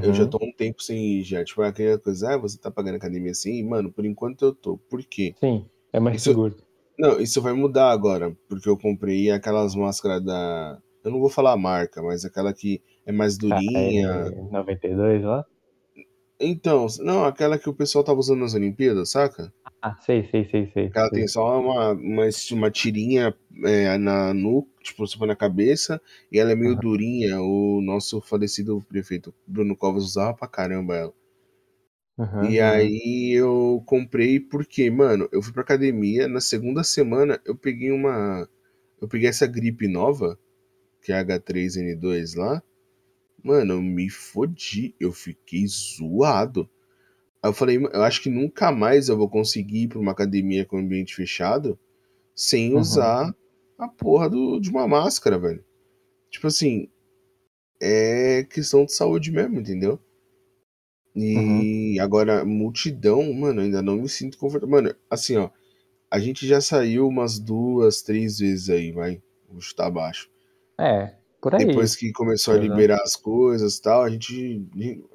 Eu 0.02 0.14
já 0.14 0.22
Uhum. 0.24 0.30
tô 0.30 0.38
um 0.42 0.52
tempo 0.52 0.82
sem 0.82 0.96
ir 1.18 1.24
já. 1.24 1.44
Tipo, 1.44 1.62
aquela 1.62 1.98
coisa, 1.98 2.34
ah, 2.34 2.36
você 2.38 2.56
tá 2.58 2.70
pagando 2.70 2.94
academia 2.96 3.32
assim? 3.32 3.62
Mano, 3.64 3.90
por 3.90 4.04
enquanto 4.04 4.44
eu 4.44 4.54
tô. 4.54 4.76
Por 4.78 5.02
quê? 5.02 5.34
Sim, 5.40 5.64
é 5.92 5.98
mais 5.98 6.16
Isso- 6.16 6.30
seguro. 6.30 6.56
Não, 6.98 7.18
isso 7.18 7.40
vai 7.40 7.52
mudar 7.54 7.90
agora, 7.90 8.36
porque 8.48 8.68
eu 8.68 8.76
comprei 8.76 9.30
aquelas 9.30 9.74
máscaras 9.74 10.22
da. 10.22 10.78
Eu 11.02 11.10
não 11.10 11.18
vou 11.18 11.30
falar 11.30 11.52
a 11.52 11.56
marca, 11.56 12.02
mas 12.02 12.24
aquela 12.24 12.52
que 12.52 12.80
é 13.06 13.10
mais 13.10 13.36
durinha. 13.38 14.08
É 14.08 14.42
92 14.52 15.24
lá? 15.24 15.44
Então, 16.38 16.86
não, 17.00 17.24
aquela 17.24 17.58
que 17.58 17.68
o 17.68 17.74
pessoal 17.74 18.04
tava 18.04 18.18
usando 18.20 18.40
nas 18.40 18.54
Olimpíadas, 18.54 19.10
saca? 19.10 19.52
Ah, 19.82 19.94
sei, 20.00 20.26
sei, 20.30 20.44
sei, 20.50 20.70
sei. 20.72 20.94
Ela 20.94 21.10
sei. 21.10 21.10
tem 21.10 21.26
só 21.26 21.60
uma, 21.60 21.92
uma, 21.92 22.28
uma 22.52 22.70
tirinha 22.70 23.34
é, 23.64 23.96
na 23.98 24.32
nuca, 24.34 24.70
tipo, 24.82 25.04
você 25.06 25.16
põe 25.18 25.26
na 25.28 25.34
cabeça, 25.36 26.00
e 26.32 26.38
ela 26.38 26.52
é 26.52 26.54
meio 26.54 26.74
Aham. 26.74 26.80
durinha. 26.80 27.40
O 27.40 27.80
nosso 27.80 28.20
falecido 28.20 28.80
prefeito 28.88 29.34
Bruno 29.46 29.76
Covas 29.76 30.04
usava 30.04 30.34
pra 30.34 30.48
caramba 30.48 30.94
ela. 30.96 31.14
Uhum, 32.18 32.40
E 32.40 32.58
uhum. 32.60 32.60
aí 32.60 33.32
eu 33.38 33.82
comprei 33.86 34.40
porque, 34.40 34.90
mano, 34.90 35.28
eu 35.30 35.42
fui 35.42 35.52
pra 35.52 35.62
academia, 35.62 36.26
na 36.26 36.40
segunda 36.40 36.82
semana 36.82 37.40
eu 37.44 37.54
peguei 37.56 37.92
uma. 37.92 38.48
Eu 39.00 39.08
peguei 39.08 39.28
essa 39.28 39.46
gripe 39.46 39.86
nova, 39.88 40.38
que 41.02 41.12
é 41.12 41.16
a 41.16 41.20
H3N2 41.20 42.34
lá. 42.36 42.62
Mano, 43.44 43.74
eu 43.74 43.82
me 43.82 44.10
fodi, 44.10 44.94
eu 45.00 45.12
fiquei 45.12 45.66
zoado. 45.68 46.68
Aí 47.42 47.48
eu 47.48 47.54
falei, 47.54 47.78
eu 47.78 48.02
acho 48.02 48.22
que 48.22 48.28
nunca 48.30 48.70
mais 48.70 49.08
eu 49.08 49.16
vou 49.16 49.28
conseguir 49.28 49.84
ir 49.84 49.88
pra 49.88 49.98
uma 49.98 50.12
academia 50.12 50.64
com 50.64 50.78
ambiente 50.78 51.14
fechado 51.14 51.78
sem 52.34 52.74
Uhum. 52.74 52.80
usar 52.80 53.34
a 53.78 53.88
porra 53.88 54.28
do, 54.28 54.60
de 54.60 54.70
uma 54.70 54.86
máscara, 54.88 55.38
velho. 55.38 55.64
Tipo 56.30 56.46
assim, 56.48 56.88
é 57.80 58.44
questão 58.44 58.84
de 58.84 58.92
saúde 58.94 59.32
mesmo, 59.32 59.60
entendeu? 59.60 59.98
E 61.14 61.98
agora, 62.00 62.44
multidão, 62.44 63.32
mano, 63.32 63.60
ainda 63.60 63.82
não 63.82 63.96
me 63.96 64.08
sinto 64.08 64.38
confortável. 64.38 64.70
Mano, 64.70 64.94
assim, 65.10 65.36
ó, 65.36 65.50
a 66.10 66.18
gente 66.18 66.46
já 66.46 66.60
saiu 66.60 67.08
umas 67.08 67.38
duas, 67.38 68.02
três 68.02 68.38
vezes 68.38 68.70
aí, 68.70 68.92
vai. 68.92 69.22
Vou 69.48 69.60
chutar 69.60 69.90
baixo. 69.90 70.30
É, 70.78 71.14
por 71.40 71.54
aí. 71.54 71.64
Depois 71.66 71.96
que 71.96 72.12
começou 72.12 72.54
a 72.54 72.56
Uhum. 72.56 72.58
liberar 72.58 73.00
as 73.02 73.16
coisas 73.16 73.76
e 73.76 73.82
tal, 73.82 74.02
a 74.02 74.10
gente. 74.10 74.64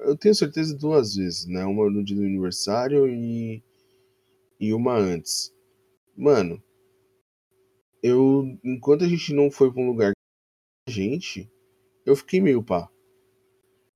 Eu 0.00 0.16
tenho 0.16 0.34
certeza 0.34 0.76
duas 0.76 1.14
vezes, 1.16 1.46
né? 1.46 1.64
Uma 1.64 1.90
no 1.90 2.04
dia 2.04 2.16
do 2.16 2.22
aniversário 2.22 3.06
e. 3.08 3.62
E 4.60 4.72
uma 4.74 4.94
antes. 4.96 5.52
Mano, 6.16 6.62
eu. 8.02 8.58
Enquanto 8.64 9.04
a 9.04 9.08
gente 9.08 9.32
não 9.34 9.50
foi 9.50 9.70
pra 9.72 9.82
um 9.82 9.86
lugar 9.88 10.12
a 10.88 10.90
gente, 10.90 11.50
eu 12.06 12.16
fiquei 12.16 12.40
meio 12.40 12.62
pá. 12.62 12.90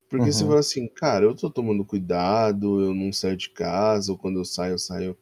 Porque 0.08 0.32
você 0.32 0.44
Uhum. 0.44 0.48
fala 0.48 0.58
assim, 0.60 0.88
cara, 0.88 1.24
eu 1.24 1.34
tô 1.34 1.48
tomando 1.50 1.84
cuidado, 1.84 2.80
eu 2.82 2.94
não 2.94 3.12
saio 3.12 3.36
de 3.36 3.48
casa, 3.50 4.10
ou 4.12 4.18
quando 4.18 4.40
eu 4.40 4.44
saio, 4.44 4.72
eu 4.74 4.78
saio 4.78 5.16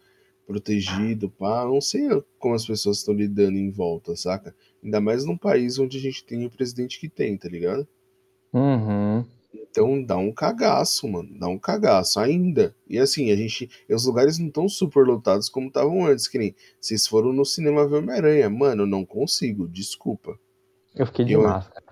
protegido, 0.46 1.28
pá. 1.30 1.62
Eu 1.62 1.68
não 1.74 1.80
sei 1.80 2.08
como 2.38 2.54
as 2.54 2.66
pessoas 2.66 2.98
estão 2.98 3.14
lidando 3.14 3.58
em 3.58 3.70
volta, 3.70 4.16
saca? 4.16 4.54
Ainda 4.82 5.00
mais 5.00 5.24
num 5.24 5.36
país 5.36 5.78
onde 5.78 5.98
a 5.98 6.00
gente 6.00 6.24
tem 6.24 6.46
o 6.46 6.50
presidente 6.50 6.98
que 7.00 7.08
tem, 7.08 7.36
tá 7.36 7.48
ligado? 7.48 7.86
Uhum. 8.52 9.24
Então 9.52 10.02
dá 10.02 10.16
um 10.16 10.32
cagaço, 10.32 11.08
mano. 11.08 11.28
Dá 11.38 11.48
um 11.48 11.58
cagaço 11.58 12.20
ainda. 12.20 12.74
E 12.88 12.98
assim, 12.98 13.30
a 13.30 13.36
gente. 13.36 13.68
Os 13.88 14.04
lugares 14.06 14.38
não 14.38 14.48
estão 14.48 14.68
super 14.68 15.04
lotados 15.06 15.48
como 15.48 15.68
estavam 15.68 16.06
antes, 16.06 16.28
que 16.28 16.38
nem. 16.38 16.54
Vocês 16.80 17.06
foram 17.06 17.32
no 17.32 17.44
cinema 17.44 17.86
ver 17.88 17.96
Homem-Aranha. 17.96 18.48
Mano, 18.50 18.82
eu 18.82 18.86
não 18.86 19.04
consigo, 19.04 19.68
desculpa. 19.68 20.38
Eu 20.94 21.06
fiquei 21.06 21.24
de 21.24 21.32
Eu- 21.32 21.42
máscara. 21.42 21.84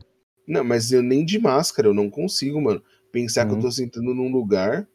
Não, 0.46 0.62
mas 0.62 0.92
eu 0.92 1.02
nem 1.02 1.24
de 1.24 1.38
máscara, 1.40 1.88
eu 1.88 1.94
não 1.94 2.08
consigo, 2.08 2.60
mano. 2.60 2.80
Pensar 3.10 3.46
que 3.46 3.52
eu 3.52 3.58
Hum. 3.58 3.62
tô 3.62 3.70
sentando 3.70 4.14
num 4.14 4.30
lugar. 4.30 4.86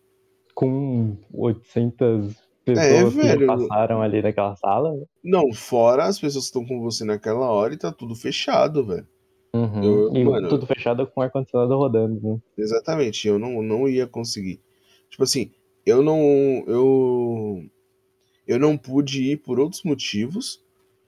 Com 0.56 1.18
800 1.34 2.36
pessoas 2.36 2.41
É, 2.68 3.04
velho. 3.06 3.48
passaram 3.48 4.02
ali 4.02 4.22
naquela 4.22 4.56
sala. 4.56 4.94
Não, 5.24 5.52
fora 5.54 6.06
as 6.06 6.20
pessoas 6.20 6.46
que 6.46 6.58
estão 6.58 6.66
com 6.66 6.80
você 6.82 7.04
naquela 7.04 7.50
hora 7.50 7.74
e 7.74 7.78
tá 7.78 7.92
tudo 7.92 8.16
fechado, 8.16 8.86
velho. 8.86 9.08
Uhum. 9.54 9.84
Eu- 9.84 10.16
e 10.16 10.24
mano- 10.24 10.48
tudo 10.48 10.66
fechado 10.66 11.06
com 11.08 11.22
ar-condicionado 11.22 11.76
rodando, 11.76 12.20
né? 12.22 12.40
Exatamente, 12.58 13.28
eu 13.28 13.38
não, 13.40 13.62
não 13.62 13.88
ia 13.90 14.08
conseguir. 14.08 14.62
Tipo 15.10 15.24
assim, 15.24 15.52
eu 15.86 16.02
não. 16.02 16.20
Eu. 16.68 17.66
Eu 18.48 18.60
não 18.60 18.78
pude 18.78 19.32
ir 19.32 19.38
por 19.38 19.60
outros 19.60 19.84
motivos. 19.84 20.61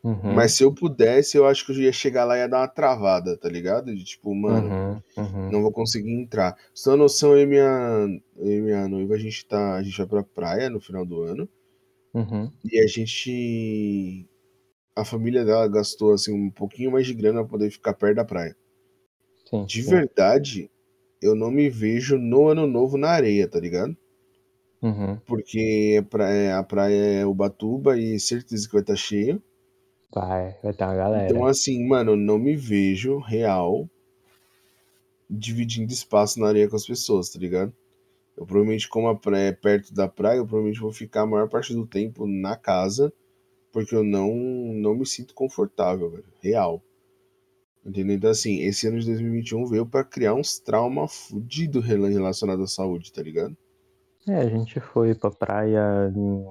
Uhum. 0.04 0.34
Mas 0.34 0.54
se 0.54 0.64
eu 0.64 0.74
pudesse, 0.74 1.38
eu 1.38 1.48
acho 1.48 1.66
que 1.66 1.72
eu 1.72 1.78
ia 1.82 1.94
chegar 1.94 2.26
lá 2.26 2.36
e 2.38 2.42
ia 2.42 2.48
dar 2.50 2.60
uma 2.60 2.68
travada, 2.68 3.38
tá 3.38 3.48
ligado? 3.50 3.96
De 3.96 4.04
tipo, 4.04 4.36
mano, 4.36 4.70
Uhum. 4.70 5.02
Uhum. 5.18 5.52
não 5.52 5.62
vou 5.62 5.72
conseguir 5.72 6.12
entrar. 6.12 6.58
Você 6.74 6.86
tem 6.86 6.94
uma 6.94 6.98
noção, 7.04 7.32
eu 7.38 7.44
e 7.44 7.46
minha, 7.46 8.22
eu 8.38 8.52
e 8.52 8.62
minha 8.62 8.88
noiva, 8.88 9.14
a 9.16 9.18
gente 9.18 9.46
tá. 9.48 9.76
A 9.76 9.84
gente 9.84 9.98
vai 9.98 10.08
pra 10.08 10.24
praia 10.24 10.70
no 10.70 10.80
final 10.82 11.06
do 11.06 11.22
ano. 11.24 11.48
Uhum. 12.14 12.52
E 12.64 12.80
a 12.82 12.88
gente. 12.88 14.28
A 14.96 15.06
família 15.06 15.46
dela 15.46 15.68
gastou 15.68 16.14
assim 16.14 16.34
um 16.34 16.52
pouquinho 16.52 16.92
mais 16.92 17.08
de 17.08 17.14
grana 17.14 17.42
pra 17.42 17.52
poder 17.52 17.72
ficar 17.72 17.94
perto 17.94 18.18
da 18.18 18.26
praia. 18.26 18.56
Sim, 19.50 19.66
De 19.66 19.84
sim. 19.84 19.90
verdade, 19.90 20.72
eu 21.22 21.36
não 21.36 21.52
me 21.52 21.70
vejo 21.70 22.18
no 22.18 22.48
ano 22.48 22.68
novo 22.68 22.98
na 22.98 23.10
areia, 23.10 23.48
tá 23.48 23.60
ligado? 23.60 23.98
Uhum. 24.82 25.22
Porque 25.26 25.98
a 26.00 26.04
praia, 26.04 26.58
a 26.60 26.64
praia 26.64 27.22
é 27.22 27.26
Ubatuba 27.26 27.98
e 27.98 28.20
certeza 28.20 28.68
que 28.68 28.74
vai 28.74 28.82
estar 28.82 28.96
cheio. 28.96 29.42
Vai, 30.14 30.56
vai 30.62 30.74
ter 30.74 30.84
uma 30.84 30.96
galera. 30.96 31.30
Então, 31.30 31.46
assim, 31.46 31.86
mano, 31.88 32.16
não 32.16 32.38
me 32.38 32.56
vejo 32.56 33.18
real 33.18 33.90
dividindo 35.30 35.92
espaço 35.92 36.40
na 36.40 36.48
areia 36.48 36.70
com 36.70 36.76
as 36.76 36.86
pessoas, 36.86 37.30
tá 37.30 37.40
ligado? 37.40 37.74
Eu 38.38 38.46
provavelmente, 38.46 38.88
como 38.88 39.08
a 39.08 39.16
praia 39.16 39.50
é 39.50 39.52
perto 39.52 39.94
da 39.94 40.08
praia, 40.08 40.38
eu 40.38 40.46
provavelmente 40.46 40.80
vou 40.80 40.92
ficar 40.92 41.22
a 41.22 41.26
maior 41.26 41.50
parte 41.50 41.74
do 41.74 41.88
tempo 41.88 42.28
na 42.28 42.56
casa, 42.56 43.12
porque 43.72 43.96
eu 43.96 44.04
não, 44.04 44.34
não 44.36 44.96
me 44.96 45.06
sinto 45.06 45.34
confortável, 45.34 46.12
velho. 46.12 46.26
Real. 46.42 46.82
Entendeu? 47.86 48.16
Então, 48.16 48.30
assim, 48.30 48.62
esse 48.62 48.88
ano 48.88 49.00
de 49.00 49.08
2021 49.08 49.66
veio 49.66 49.86
pra 49.86 50.04
criar 50.04 50.36
uns 50.36 50.60
traumas 50.60 51.28
fudidos 51.28 51.84
relacionados 51.86 52.64
à 52.72 52.76
saúde, 52.76 53.12
tá 53.12 53.22
ligado? 53.22 53.58
É, 54.28 54.38
a 54.38 54.48
gente 54.48 54.80
foi 54.80 55.14
pra 55.16 55.32
praia 55.32 56.12
em 56.16 56.46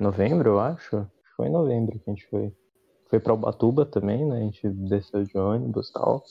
novembro, 0.00 0.50
eu 0.50 0.60
acho. 0.60 1.06
Foi 1.36 1.48
em 1.48 1.52
novembro 1.52 1.98
que 1.98 2.10
a 2.10 2.12
gente 2.12 2.26
foi. 2.28 2.52
Foi 3.08 3.20
pra 3.20 3.34
Ubatuba 3.34 3.84
também, 3.84 4.24
né? 4.26 4.38
A 4.38 4.40
gente 4.40 4.68
desceu 4.68 5.22
de 5.22 5.36
ônibus 5.36 5.88
e 5.88 5.92
tal. 5.92 6.22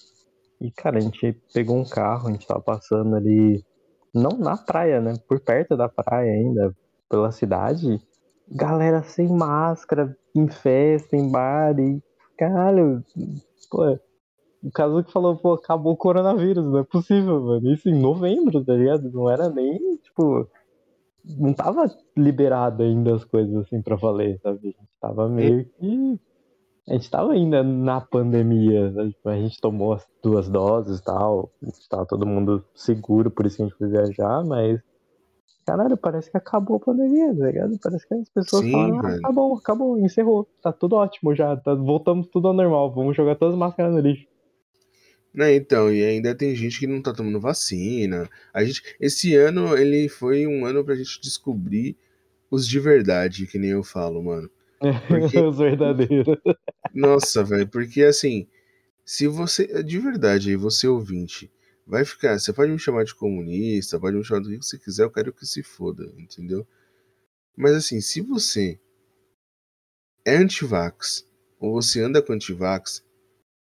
E, 0.59 0.71
cara, 0.71 0.97
a 0.97 1.01
gente 1.01 1.33
pegou 1.53 1.77
um 1.77 1.85
carro, 1.85 2.27
a 2.27 2.31
gente 2.31 2.47
tava 2.47 2.61
passando 2.61 3.15
ali, 3.15 3.63
não 4.13 4.37
na 4.37 4.57
praia, 4.57 5.01
né? 5.01 5.13
Por 5.27 5.39
perto 5.39 5.77
da 5.77 5.87
praia 5.89 6.31
ainda, 6.31 6.75
pela 7.09 7.31
cidade. 7.31 8.01
Galera 8.49 9.03
sem 9.03 9.27
máscara, 9.27 10.15
em 10.35 10.47
festa, 10.47 11.15
em 11.15 11.29
bar, 11.29 11.77
e, 11.79 12.01
caralho, 12.37 13.03
pô, 13.69 13.97
o 14.63 14.71
caso 14.71 15.03
que 15.03 15.11
falou, 15.11 15.35
pô, 15.35 15.53
acabou 15.53 15.93
o 15.93 15.97
coronavírus, 15.97 16.63
não 16.63 16.79
é 16.79 16.83
possível, 16.83 17.41
mano. 17.41 17.73
Isso 17.73 17.89
em 17.89 17.99
novembro, 17.99 18.63
tá 18.63 18.73
ligado? 18.73 19.11
Não 19.11 19.29
era 19.29 19.49
nem, 19.49 19.97
tipo, 19.97 20.47
não 21.25 21.53
tava 21.53 21.85
liberado 22.17 22.83
ainda 22.83 23.15
as 23.15 23.23
coisas 23.23 23.55
assim 23.55 23.81
pra 23.81 23.95
valer, 23.95 24.39
sabe? 24.41 24.59
A 24.59 24.65
gente 24.67 24.89
tava 24.99 25.29
meio 25.29 25.65
que. 25.65 26.19
A 26.87 26.93
gente 26.93 27.09
tava 27.09 27.31
ainda 27.31 27.63
na 27.63 28.01
pandemia, 28.01 28.91
né? 28.91 29.07
Tipo, 29.09 29.29
a 29.29 29.37
gente 29.37 29.59
tomou 29.61 29.93
as 29.93 30.05
duas 30.21 30.49
doses 30.49 30.99
e 30.99 31.03
tal, 31.03 31.49
tava 31.89 32.05
todo 32.05 32.25
mundo 32.25 32.63
seguro, 32.75 33.31
por 33.31 33.45
isso 33.45 33.57
que 33.57 33.63
a 33.63 33.65
gente 33.67 33.77
foi 33.77 33.89
viajar, 33.89 34.43
mas. 34.43 34.81
Caralho, 35.65 35.95
parece 35.95 36.29
que 36.29 36.35
acabou 36.35 36.75
a 36.75 36.79
pandemia, 36.81 37.33
tá 37.37 37.45
ligado? 37.45 37.79
Parece 37.81 38.05
que 38.05 38.13
as 38.15 38.29
pessoas 38.29 38.65
Sim, 38.65 38.71
falam, 38.73 38.99
ah, 38.99 39.15
acabou, 39.15 39.57
acabou, 39.57 39.97
encerrou, 39.97 40.45
tá 40.61 40.73
tudo 40.73 40.97
ótimo 40.97 41.33
já, 41.33 41.55
tá- 41.55 41.73
voltamos 41.73 42.27
tudo 42.27 42.49
ao 42.49 42.53
normal, 42.53 42.93
vamos 42.93 43.15
jogar 43.15 43.37
todas 43.37 43.53
as 43.53 43.59
máscaras 43.59 43.93
no 43.93 44.01
lixo. 44.01 44.27
Né, 45.33 45.55
então, 45.55 45.91
e 45.91 46.03
ainda 46.03 46.35
tem 46.35 46.55
gente 46.55 46.77
que 46.79 46.85
não 46.85 47.01
tá 47.01 47.11
tomando 47.11 47.39
vacina. 47.39 48.29
A 48.53 48.63
gente, 48.63 48.83
esse 48.99 49.35
ano 49.35 49.75
ele 49.75 50.07
foi 50.07 50.45
um 50.45 50.63
ano 50.63 50.85
pra 50.85 50.95
gente 50.95 51.19
descobrir 51.19 51.97
os 52.51 52.67
de 52.67 52.79
verdade, 52.79 53.47
que 53.47 53.57
nem 53.57 53.71
eu 53.71 53.83
falo, 53.83 54.21
mano. 54.21 54.49
Porque- 55.07 55.39
Os 55.41 55.57
verdadeiros. 55.57 56.37
Nossa, 56.93 57.43
velho, 57.43 57.67
porque 57.67 58.03
assim, 58.03 58.47
se 59.03 59.27
você, 59.27 59.81
de 59.83 59.97
verdade, 59.97 60.51
aí 60.51 60.55
você 60.55 60.87
ouvinte, 60.87 61.51
vai 61.87 62.05
ficar, 62.05 62.37
você 62.39 62.53
pode 62.53 62.71
me 62.71 62.77
chamar 62.77 63.03
de 63.03 63.15
comunista, 63.15 63.99
pode 63.99 64.15
me 64.15 64.23
chamar 64.23 64.41
do 64.41 64.49
que 64.49 64.57
você 64.57 64.77
quiser, 64.77 65.03
eu 65.03 65.11
quero 65.11 65.33
que 65.33 65.47
se 65.47 65.63
foda, 65.63 66.03
entendeu? 66.17 66.67
Mas 67.57 67.73
assim, 67.73 67.99
se 68.01 68.21
você 68.21 68.79
é 70.23 70.37
antivax, 70.37 71.27
ou 71.59 71.73
você 71.81 72.01
anda 72.01 72.21
com 72.21 72.33
antivax, 72.33 73.03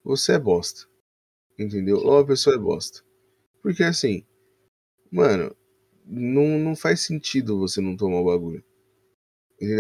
você 0.04 0.34
é 0.34 0.40
bosta. 0.40 0.92
Entendeu? 1.58 1.98
Ou 1.98 2.18
a 2.20 2.26
pessoa 2.26 2.56
é 2.56 2.60
bosta. 2.60 3.02
Porque 3.62 3.84
assim, 3.84 4.24
mano, 5.12 5.56
não, 6.06 6.60
não 6.60 6.76
faz 6.76 7.02
sentido 7.02 7.58
você 7.60 7.82
não 7.82 7.96
tomar 7.96 8.20
o 8.22 8.26
bagulho. 8.26 8.64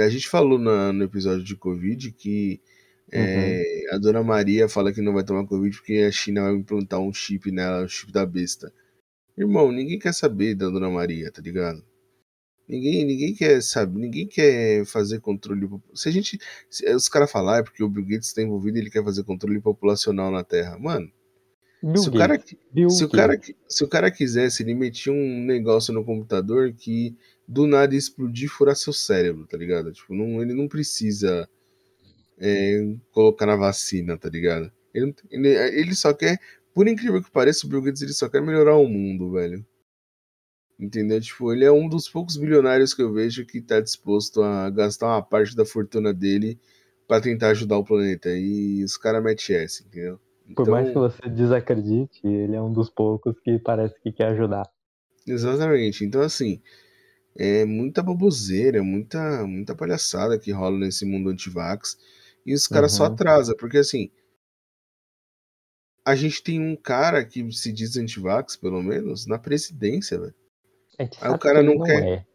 A 0.01 0.09
gente 0.09 0.29
falou 0.29 0.57
na- 0.57 0.93
no 0.93 1.03
episódio 1.03 1.43
de 1.43 1.55
Covid 1.55 2.11
que 2.13 2.61
é, 3.11 3.63
a 3.93 3.97
dona 3.97 4.23
Maria 4.23 4.69
fala 4.69 4.93
que 4.93 5.01
não 5.01 5.13
vai 5.13 5.23
tomar 5.23 5.45
Covid 5.45 5.75
porque 5.77 5.97
a 6.07 6.11
China 6.11 6.43
vai 6.43 6.53
implantar 6.55 6.99
um 7.01 7.13
chip 7.13 7.51
nela, 7.51 7.83
o 7.83 7.89
chip 7.89 8.11
da 8.11 8.25
besta. 8.25 8.73
Irmão, 9.37 9.71
ninguém 9.71 9.99
quer 9.99 10.13
saber 10.13 10.55
da 10.55 10.69
dona 10.69 10.89
Maria, 10.89 11.31
tá 11.31 11.41
ligado? 11.41 11.83
Ninguém, 12.67 13.05
ninguém 13.05 13.35
quer 13.35 13.61
saber, 13.61 13.99
ninguém 13.99 14.27
quer 14.27 14.85
fazer 14.85 15.19
controle. 15.19 15.67
Se 15.93 16.09
a 16.09 16.11
gente. 16.11 16.39
se 16.69 16.89
os 16.95 17.09
caras 17.09 17.31
falar 17.31 17.59
é 17.59 17.63
porque 17.63 17.83
o 17.83 17.89
Bill 17.89 18.05
Gates 18.05 18.29
está 18.29 18.41
envolvido 18.41 18.77
e 18.77 18.81
ele 18.81 18.89
quer 18.91 19.03
fazer 19.03 19.23
controle 19.23 19.59
populacional 19.61 20.31
na 20.31 20.43
Terra. 20.43 20.77
Mano, 20.79 21.11
Bill 21.83 21.97
se 21.97 22.09
o 22.09 22.13
cara, 22.13 22.43
Bill 22.71 22.89
se 22.89 23.03
o 23.03 23.09
cara, 23.09 23.41
se 23.67 23.83
o 23.83 23.87
cara 23.89 24.09
quisesse, 24.09 24.63
ele 24.63 24.73
metia 24.73 25.11
um 25.11 25.43
negócio 25.43 25.93
no 25.93 26.05
computador 26.05 26.71
que 26.71 27.13
do 27.45 27.67
nada 27.67 27.93
ia 27.93 27.99
explodir 27.99 28.45
e 28.45 28.49
furar 28.49 28.73
seu 28.73 28.93
cérebro, 28.93 29.45
tá 29.45 29.57
ligado? 29.57 29.91
Tipo, 29.91 30.15
não, 30.15 30.41
ele 30.41 30.53
não 30.53 30.65
precisa 30.65 31.47
é, 32.39 32.95
colocar 33.11 33.45
na 33.45 33.57
vacina, 33.57 34.17
tá 34.17 34.29
ligado? 34.29 34.71
Ele, 34.93 35.13
ele, 35.29 35.49
ele 35.49 35.93
só 35.93 36.13
quer, 36.13 36.39
por 36.73 36.87
incrível 36.87 37.21
que 37.21 37.29
pareça, 37.29 37.67
o 37.67 37.69
Bill 37.69 37.81
Gates 37.81 38.01
ele 38.01 38.13
só 38.13 38.29
quer 38.29 38.41
melhorar 38.41 38.77
o 38.77 38.87
mundo, 38.87 39.31
velho. 39.31 39.65
Entendeu? 40.79 41.19
Tipo, 41.19 41.51
ele 41.51 41.65
é 41.65 41.71
um 41.71 41.89
dos 41.89 42.07
poucos 42.07 42.37
bilionários 42.37 42.93
que 42.93 43.01
eu 43.01 43.11
vejo 43.11 43.45
que 43.45 43.59
tá 43.61 43.81
disposto 43.81 44.41
a 44.41 44.69
gastar 44.69 45.07
uma 45.07 45.21
parte 45.21 45.53
da 45.53 45.65
fortuna 45.65 46.13
dele 46.13 46.57
pra 47.07 47.19
tentar 47.19 47.49
ajudar 47.49 47.77
o 47.77 47.83
planeta. 47.83 48.29
E 48.29 48.83
os 48.83 48.95
caras 48.95 49.21
metem 49.21 49.57
essa, 49.57 49.83
entendeu? 49.83 50.19
Por 50.55 50.67
mais 50.67 50.85
que 50.85 50.91
Então- 50.91 51.01
você 51.09 51.29
desacredite, 51.29 52.19
ele 52.27 52.55
é 52.55 52.61
um 52.61 52.71
dos 52.71 52.89
poucos 52.89 53.39
que 53.39 53.57
parece 53.59 53.99
que 54.01 54.11
quer 54.11 54.27
ajudar. 54.29 54.69
Exatamente. 55.25 56.03
Então, 56.03 56.21
assim, 56.21 56.61
é 57.35 57.63
muita 57.65 58.03
baboseira, 58.03 58.83
muita, 58.83 59.47
muita 59.47 59.73
palhaçada 59.73 60.37
que 60.37 60.51
rola 60.51 60.77
nesse 60.77 61.05
mundo 61.05 61.29
antivax. 61.29 61.97
E 62.45 62.53
os 62.53 62.67
caras 62.67 62.91
só 62.91 63.07
Uhum. 63.07 63.13
atrasam, 63.13 63.55
porque 63.55 63.77
assim. 63.77 64.11
A 66.05 66.15
gente 66.15 66.43
tem 66.43 66.59
um 66.59 66.75
cara 66.75 67.23
que 67.23 67.49
se 67.53 67.71
diz 67.71 67.95
antivax, 67.95 68.57
pelo 68.57 68.83
menos, 68.83 69.25
na 69.25 69.39
presidência, 69.39 70.19
velho. 70.19 70.35
Gente 70.99 71.17
Aí 71.21 71.31
o 71.31 71.39
cara 71.39 71.59
que 71.63 71.65
ele 71.69 71.77
não 71.77 71.85
quer. 71.85 72.03
é. 72.03 72.25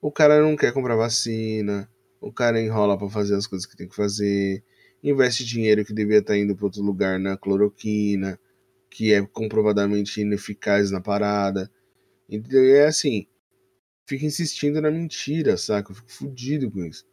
O 0.00 0.12
cara 0.12 0.40
não 0.40 0.56
quer 0.56 0.72
comprar 0.72 0.94
vacina, 0.94 1.90
o 2.20 2.32
cara 2.32 2.62
enrola 2.62 2.96
pra 2.96 3.08
fazer 3.10 3.34
as 3.34 3.46
coisas 3.48 3.66
que 3.66 3.76
tem 3.76 3.88
que 3.88 3.96
fazer, 3.96 4.62
investe 5.02 5.44
dinheiro 5.44 5.84
que 5.84 5.92
devia 5.92 6.18
estar 6.18 6.36
indo 6.36 6.54
para 6.54 6.66
outro 6.66 6.82
lugar 6.82 7.18
na 7.18 7.36
cloroquina, 7.36 8.38
que 8.90 9.12
é 9.12 9.24
comprovadamente 9.26 10.20
ineficaz 10.20 10.90
na 10.90 11.00
parada. 11.00 11.70
Entendeu? 12.28 12.64
E 12.64 12.72
é 12.72 12.86
assim, 12.86 13.26
fica 14.06 14.26
insistindo 14.26 14.80
na 14.80 14.90
mentira, 14.90 15.56
saca? 15.56 15.90
Eu 15.90 15.96
fico 15.96 16.10
fudido 16.10 16.70
com 16.70 16.84
isso. 16.84 17.06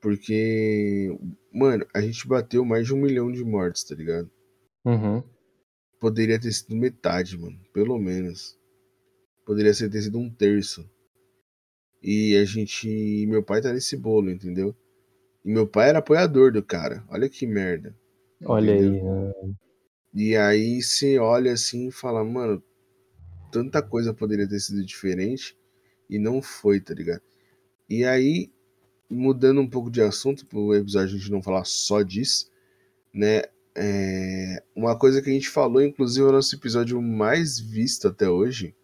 Porque, 0.00 1.16
mano, 1.52 1.86
a 1.94 2.00
gente 2.00 2.28
bateu 2.28 2.64
mais 2.64 2.86
de 2.86 2.94
um 2.94 3.00
milhão 3.00 3.32
de 3.32 3.42
mortes, 3.42 3.84
tá 3.84 3.94
ligado? 3.94 4.30
Uhum. 4.84 5.22
Poderia 5.98 6.38
ter 6.38 6.52
sido 6.52 6.76
metade, 6.76 7.38
mano. 7.38 7.58
Pelo 7.72 7.98
menos. 7.98 8.58
Poderia 9.46 9.72
ter 9.72 10.02
sido 10.02 10.18
um 10.18 10.28
terço. 10.28 10.88
E 12.02 12.36
a 12.36 12.44
gente. 12.44 13.26
Meu 13.26 13.42
pai 13.42 13.62
tá 13.62 13.72
nesse 13.72 13.96
bolo, 13.96 14.30
entendeu? 14.30 14.76
E 15.44 15.50
meu 15.52 15.66
pai 15.66 15.90
era 15.90 15.98
apoiador 15.98 16.52
do 16.52 16.62
cara. 16.62 17.04
Olha 17.08 17.28
que 17.28 17.46
merda. 17.46 17.94
Olha 18.44 18.74
entendeu? 18.74 19.32
aí. 19.42 19.48
né? 19.48 19.54
E 20.14 20.36
aí 20.36 20.80
você 20.80 21.18
olha 21.18 21.52
assim 21.52 21.88
e 21.88 21.92
fala, 21.92 22.24
mano, 22.24 22.62
tanta 23.50 23.82
coisa 23.82 24.14
poderia 24.14 24.48
ter 24.48 24.60
sido 24.60 24.84
diferente 24.84 25.56
e 26.08 26.18
não 26.18 26.40
foi, 26.40 26.80
tá 26.80 26.94
ligado? 26.94 27.22
E 27.88 28.04
aí, 28.04 28.50
mudando 29.10 29.60
um 29.60 29.68
pouco 29.68 29.90
de 29.90 30.00
assunto, 30.00 30.46
pro 30.46 30.74
episódio 30.74 31.16
a 31.16 31.18
gente 31.18 31.30
não 31.30 31.42
falar 31.42 31.64
só 31.64 32.02
disso, 32.02 32.50
né? 33.12 33.42
É, 33.76 34.62
uma 34.74 34.96
coisa 34.96 35.20
que 35.20 35.28
a 35.28 35.32
gente 35.32 35.48
falou, 35.48 35.82
inclusive, 35.82 36.24
é 36.24 36.28
o 36.28 36.32
nosso 36.32 36.54
episódio 36.54 37.02
mais 37.02 37.58
visto 37.58 38.06
até 38.08 38.28
hoje, 38.28 38.74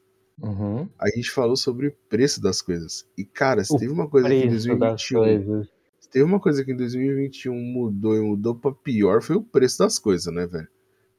Uhum. 0.43 0.89
a 0.99 1.09
gente 1.11 1.31
falou 1.31 1.55
sobre 1.55 1.89
o 1.89 1.97
preço 2.09 2.41
das 2.41 2.63
coisas. 2.63 3.07
E, 3.17 3.25
cara, 3.25 3.63
se 3.63 3.75
O 3.75 3.79
teve 3.79 3.93
uma 3.93 4.09
coisa 4.09 4.27
que 4.29 4.35
em 4.35 4.49
Preço 4.49 4.75
das 4.77 5.11
2021. 5.11 5.69
Teve 6.11 6.25
uma 6.25 6.41
coisa 6.41 6.65
que 6.65 6.73
em 6.73 6.77
2021 6.77 7.55
mudou 7.55 8.17
e 8.17 8.21
mudou 8.21 8.55
pra 8.55 8.73
pior, 8.73 9.23
foi 9.23 9.37
o 9.37 9.43
preço 9.43 9.79
das 9.79 9.99
coisas, 9.99 10.33
né, 10.33 10.47
velho? 10.47 10.69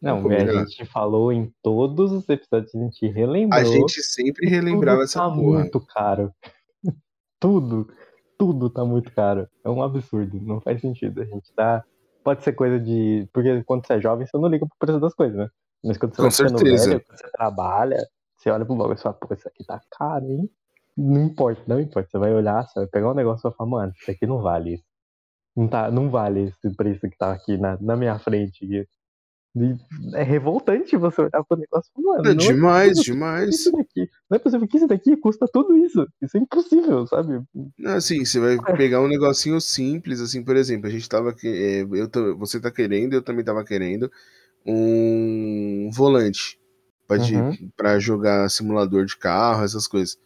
Não, 0.02 0.22
Vamos 0.22 0.38
a 0.38 0.66
gente 0.66 0.86
falou 0.86 1.32
em 1.32 1.54
todos 1.62 2.12
os 2.12 2.28
episódios, 2.28 2.74
a 2.74 2.80
gente 2.80 3.08
relembrou. 3.08 3.60
A 3.60 3.64
gente 3.64 4.02
sempre 4.02 4.48
relembrava 4.50 4.98
tudo 4.98 5.04
essa 5.04 5.20
tá 5.20 5.30
porra. 5.30 5.60
muito 5.60 5.80
caro. 5.86 6.34
tudo, 7.40 7.88
tudo 8.38 8.70
tá 8.72 8.84
muito 8.84 9.14
caro. 9.14 9.48
É 9.64 9.70
um 9.70 9.84
absurdo, 9.84 10.42
não 10.42 10.60
faz 10.60 10.82
sentido. 10.82 11.22
A 11.22 11.26
gente 11.26 11.54
tá. 11.54 11.84
Pode 12.24 12.44
ser 12.44 12.54
coisa 12.54 12.80
de. 12.80 13.30
Porque 13.32 13.64
quando 13.64 13.86
você 13.86 13.94
é 13.94 14.02
jovem, 14.02 14.26
você 14.26 14.36
não 14.40 14.50
liga 14.50 14.66
pro 14.66 14.78
preço 14.80 15.00
das 15.00 15.14
coisas, 15.14 15.38
né? 15.38 15.48
Mas 15.84 16.00
quando 16.00 16.16
você 16.16 16.18
Com 16.18 16.24
vai 16.24 16.32
ficando 16.32 16.58
velho, 16.58 17.06
quando 17.06 17.18
você 17.20 17.32
trabalha, 17.32 18.08
você 18.38 18.50
olha 18.50 18.66
pro 18.66 18.76
bagulho 18.76 18.98
e 18.98 19.02
fala, 19.02 19.16
pô, 19.16 19.32
isso 19.34 19.48
aqui 19.48 19.64
tá 19.64 19.80
caro, 19.92 20.26
hein? 20.26 20.50
Não 20.98 21.26
importa, 21.26 21.64
não 21.68 21.80
importa. 21.80 22.10
Você 22.10 22.18
vai 22.18 22.34
olhar, 22.34 22.68
você 22.68 22.80
vai 22.80 22.88
pegar 22.88 23.12
um 23.12 23.16
negócio 23.16 23.42
e 23.42 23.50
vai 23.50 23.58
falar, 23.58 23.70
mano, 23.70 23.94
isso 24.00 24.12
aqui 24.12 24.26
não 24.26 24.42
vale 24.42 24.76
isso. 24.76 24.84
Não, 25.56 25.68
tá, 25.68 25.92
não 25.92 26.10
vale 26.10 26.50
esse 26.50 26.76
preço 26.76 27.02
que 27.02 27.18
tá 27.18 27.32
aqui 27.32 27.58
na, 27.58 27.78
na 27.82 27.96
minha 27.96 28.18
frente. 28.20 28.66
aqui. 28.66 28.88
É 30.14 30.24
revoltante 30.24 30.96
você 30.96 31.24
olhar 31.24 31.44
pro 31.44 31.58
negócio 31.58 31.92
e 31.98 32.02
falar, 32.02 32.32
é 32.32 32.34
demais, 32.34 33.00
é 33.00 33.02
demais. 33.02 33.66
Não 34.30 34.38
é 34.38 34.40
possível 34.40 34.66
que 34.66 34.78
isso 34.78 34.88
daqui 34.88 35.18
custa 35.18 35.46
tudo 35.52 35.76
isso. 35.76 36.08
Isso 36.22 36.38
é 36.38 36.40
impossível, 36.40 37.06
sabe? 37.06 37.42
Não, 37.78 37.92
assim, 37.92 38.24
você 38.24 38.40
vai 38.40 38.56
é. 38.56 38.78
pegar 38.78 39.02
um 39.02 39.10
negocinho 39.10 39.60
simples, 39.60 40.22
assim, 40.22 40.42
por 40.42 40.56
exemplo, 40.56 40.88
a 40.88 40.90
gente 40.90 41.08
tava. 41.10 41.36
É, 41.44 41.82
eu, 41.82 42.38
você 42.38 42.62
tá 42.62 42.72
querendo, 42.72 43.14
eu 43.14 43.22
também 43.22 43.44
tava 43.44 43.66
querendo 43.66 44.10
um 44.66 45.90
volante 45.92 46.58
pra, 47.06 47.18
uhum. 47.18 47.70
pra 47.76 48.00
jogar 48.00 48.50
simulador 48.50 49.06
de 49.06 49.18
carro, 49.18 49.66
essas 49.66 49.86
coisas. 49.86 50.18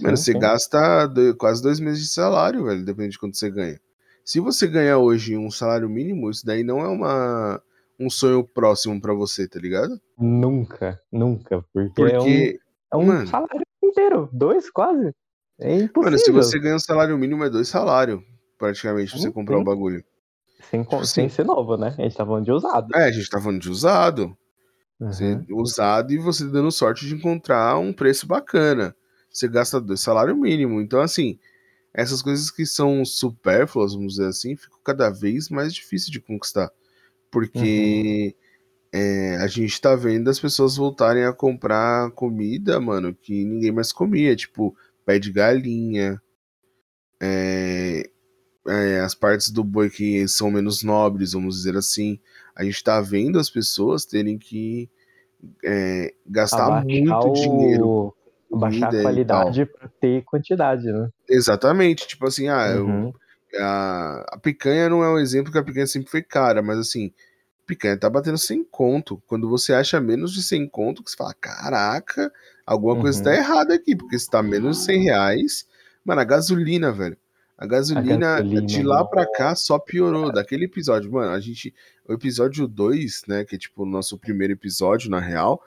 Mano, 0.00 0.16
sim, 0.16 0.24
você 0.24 0.32
sim. 0.32 0.38
gasta 0.38 1.06
dois, 1.06 1.34
quase 1.34 1.62
dois 1.62 1.80
meses 1.80 2.02
de 2.02 2.08
salário, 2.08 2.64
velho, 2.64 2.84
depende 2.84 3.10
de 3.10 3.18
quanto 3.18 3.36
você 3.36 3.50
ganha. 3.50 3.80
Se 4.24 4.40
você 4.40 4.66
ganhar 4.66 4.98
hoje 4.98 5.36
um 5.36 5.50
salário 5.50 5.88
mínimo, 5.88 6.30
isso 6.30 6.44
daí 6.44 6.62
não 6.62 6.80
é 6.80 6.88
uma 6.88 7.62
um 7.98 8.08
sonho 8.08 8.44
próximo 8.44 9.00
para 9.00 9.12
você, 9.12 9.48
tá 9.48 9.58
ligado? 9.58 10.00
Nunca, 10.16 11.00
nunca. 11.10 11.64
Porque, 11.72 11.92
porque 11.94 12.60
é 12.92 12.96
um, 12.96 13.00
é 13.00 13.04
um 13.04 13.06
mano, 13.06 13.26
salário 13.26 13.62
inteiro, 13.82 14.28
dois 14.32 14.70
quase. 14.70 15.12
É 15.58 15.74
impossível. 15.74 16.02
Mano, 16.02 16.18
se 16.18 16.30
você 16.30 16.58
ganha 16.60 16.76
um 16.76 16.80
salário 16.80 17.18
mínimo, 17.18 17.42
é 17.42 17.50
dois 17.50 17.68
salários, 17.68 18.22
praticamente, 18.56 19.10
pra 19.10 19.20
você 19.20 19.30
comprar 19.32 19.58
o 19.58 19.60
um 19.60 19.64
bagulho. 19.64 20.04
Sem, 20.70 20.82
tipo 20.82 21.04
sem 21.04 21.26
assim. 21.26 21.34
ser 21.34 21.44
novo, 21.44 21.76
né? 21.76 21.94
A 21.98 22.02
gente 22.02 22.16
tá 22.16 22.24
falando 22.24 22.44
de 22.44 22.52
usado. 22.52 22.96
É, 22.96 23.04
a 23.04 23.10
gente 23.10 23.28
tá 23.28 23.40
falando 23.40 23.60
de 23.60 23.70
usado. 23.70 24.36
Uhum. 25.00 25.12
Você, 25.12 25.40
usado 25.50 26.12
e 26.12 26.18
você 26.18 26.44
dando 26.46 26.70
sorte 26.70 27.06
de 27.06 27.14
encontrar 27.14 27.78
um 27.78 27.92
preço 27.92 28.26
bacana. 28.26 28.94
Você 29.30 29.48
gasta 29.48 29.80
dois 29.80 30.00
salário 30.00 30.36
mínimo. 30.36 30.80
Então, 30.80 31.00
assim, 31.00 31.38
essas 31.92 32.22
coisas 32.22 32.50
que 32.50 32.64
são 32.66 33.04
supérfluas, 33.04 33.94
vamos 33.94 34.14
dizer 34.14 34.28
assim, 34.28 34.56
ficam 34.56 34.78
cada 34.84 35.10
vez 35.10 35.48
mais 35.48 35.74
difícil 35.74 36.12
de 36.12 36.20
conquistar. 36.20 36.70
Porque 37.30 38.34
uhum. 38.94 39.00
é, 39.00 39.36
a 39.36 39.46
gente 39.46 39.80
tá 39.80 39.94
vendo 39.94 40.28
as 40.28 40.40
pessoas 40.40 40.76
voltarem 40.76 41.24
a 41.24 41.32
comprar 41.32 42.10
comida, 42.12 42.80
mano, 42.80 43.14
que 43.14 43.44
ninguém 43.44 43.72
mais 43.72 43.92
comia, 43.92 44.34
tipo 44.36 44.76
pé 45.04 45.18
de 45.18 45.32
galinha, 45.32 46.20
é, 47.20 48.10
é, 48.68 49.00
as 49.00 49.14
partes 49.14 49.50
do 49.50 49.64
boi 49.64 49.88
que 49.88 50.28
são 50.28 50.50
menos 50.50 50.82
nobres, 50.82 51.32
vamos 51.32 51.56
dizer 51.56 51.76
assim. 51.76 52.20
A 52.54 52.64
gente 52.64 52.82
tá 52.84 53.00
vendo 53.00 53.38
as 53.38 53.48
pessoas 53.48 54.04
terem 54.04 54.36
que 54.36 54.90
é, 55.64 56.14
gastar 56.26 56.84
muito 56.84 57.12
o... 57.12 57.32
dinheiro. 57.32 58.14
Baixar 58.50 58.94
a 58.94 59.02
qualidade 59.02 59.66
para 59.66 59.88
ter 60.00 60.24
quantidade, 60.24 60.90
né? 60.90 61.10
Exatamente. 61.28 62.06
Tipo 62.06 62.26
assim, 62.26 62.48
ah, 62.48 62.76
uhum. 62.78 63.08
eu 63.08 63.14
a, 63.56 64.24
a 64.32 64.38
picanha 64.38 64.88
não 64.88 65.02
é 65.02 65.10
um 65.10 65.18
exemplo 65.18 65.52
que 65.52 65.58
a 65.58 65.62
picanha 65.62 65.86
sempre 65.86 66.10
foi 66.10 66.22
cara, 66.22 66.62
mas 66.62 66.78
assim, 66.78 67.12
picanha 67.66 67.96
tá 67.96 68.10
batendo 68.10 68.38
sem 68.38 68.64
conto. 68.64 69.22
Quando 69.26 69.48
você 69.48 69.72
acha 69.72 70.00
menos 70.00 70.32
de 70.32 70.42
100 70.42 70.68
conto, 70.68 71.02
que 71.02 71.10
você 71.10 71.16
fala, 71.16 71.34
caraca, 71.34 72.32
alguma 72.66 72.94
uhum. 72.94 73.02
coisa 73.02 73.22
tá 73.22 73.34
errada 73.34 73.74
aqui, 73.74 73.96
porque 73.96 74.18
se 74.18 74.28
tá 74.28 74.42
menos 74.42 74.78
de 74.78 74.84
100 74.84 75.02
reais, 75.04 75.66
mano, 76.04 76.20
a 76.20 76.24
gasolina, 76.24 76.92
velho. 76.92 77.16
A 77.56 77.66
gasolina, 77.66 78.36
a 78.36 78.40
gasolina 78.40 78.66
de 78.66 78.82
lá 78.84 79.04
pra 79.04 79.26
cá 79.26 79.54
só 79.56 79.80
piorou. 79.80 80.32
Daquele 80.32 80.66
episódio, 80.66 81.10
mano, 81.10 81.32
a 81.32 81.40
gente. 81.40 81.74
O 82.08 82.12
episódio 82.12 82.68
2, 82.68 83.22
né? 83.26 83.44
Que 83.44 83.56
é 83.56 83.58
tipo 83.58 83.82
o 83.82 83.86
nosso 83.86 84.16
primeiro 84.16 84.52
episódio, 84.52 85.10
na 85.10 85.18
real. 85.18 85.60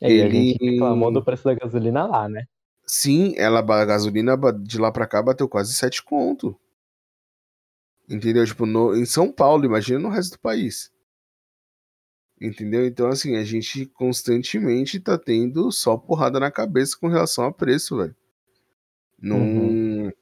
É, 0.00 0.10
ele... 0.10 0.56
reclamou 0.60 1.12
do 1.12 1.24
preço 1.24 1.44
da 1.44 1.54
gasolina 1.54 2.06
lá, 2.06 2.28
né? 2.28 2.46
Sim, 2.86 3.34
ela, 3.36 3.60
a 3.60 3.84
gasolina 3.84 4.36
de 4.62 4.78
lá 4.78 4.92
pra 4.92 5.06
cá 5.06 5.22
bateu 5.22 5.48
quase 5.48 5.72
7 5.72 6.02
conto. 6.02 6.58
Entendeu? 8.08 8.44
Tipo, 8.44 8.66
no, 8.66 8.94
em 8.94 9.06
São 9.06 9.32
Paulo, 9.32 9.64
imagina 9.64 9.98
no 9.98 10.10
resto 10.10 10.32
do 10.32 10.40
país. 10.40 10.92
Entendeu? 12.40 12.84
Então, 12.84 13.08
assim, 13.08 13.36
a 13.36 13.44
gente 13.44 13.86
constantemente 13.86 15.00
tá 15.00 15.16
tendo 15.16 15.72
só 15.72 15.96
porrada 15.96 16.38
na 16.38 16.50
cabeça 16.50 16.96
com 16.98 17.08
relação 17.08 17.44
a 17.44 17.52
preço, 17.52 17.96
velho. 17.96 18.14
Num... 19.18 20.04
Uhum. 20.04 20.12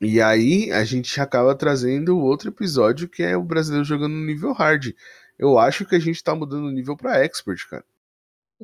E 0.00 0.20
aí, 0.20 0.70
a 0.70 0.84
gente 0.84 1.20
acaba 1.20 1.54
trazendo 1.54 2.18
outro 2.18 2.50
episódio 2.50 3.08
que 3.08 3.22
é 3.22 3.36
o 3.36 3.42
brasileiro 3.42 3.84
jogando 3.84 4.12
no 4.12 4.24
nível 4.24 4.52
hard. 4.52 4.94
Eu 5.38 5.58
acho 5.58 5.84
que 5.84 5.96
a 5.96 5.98
gente 5.98 6.22
tá 6.22 6.34
mudando 6.34 6.66
o 6.66 6.70
nível 6.70 6.96
pra 6.96 7.18
expert, 7.24 7.68
cara. 7.68 7.84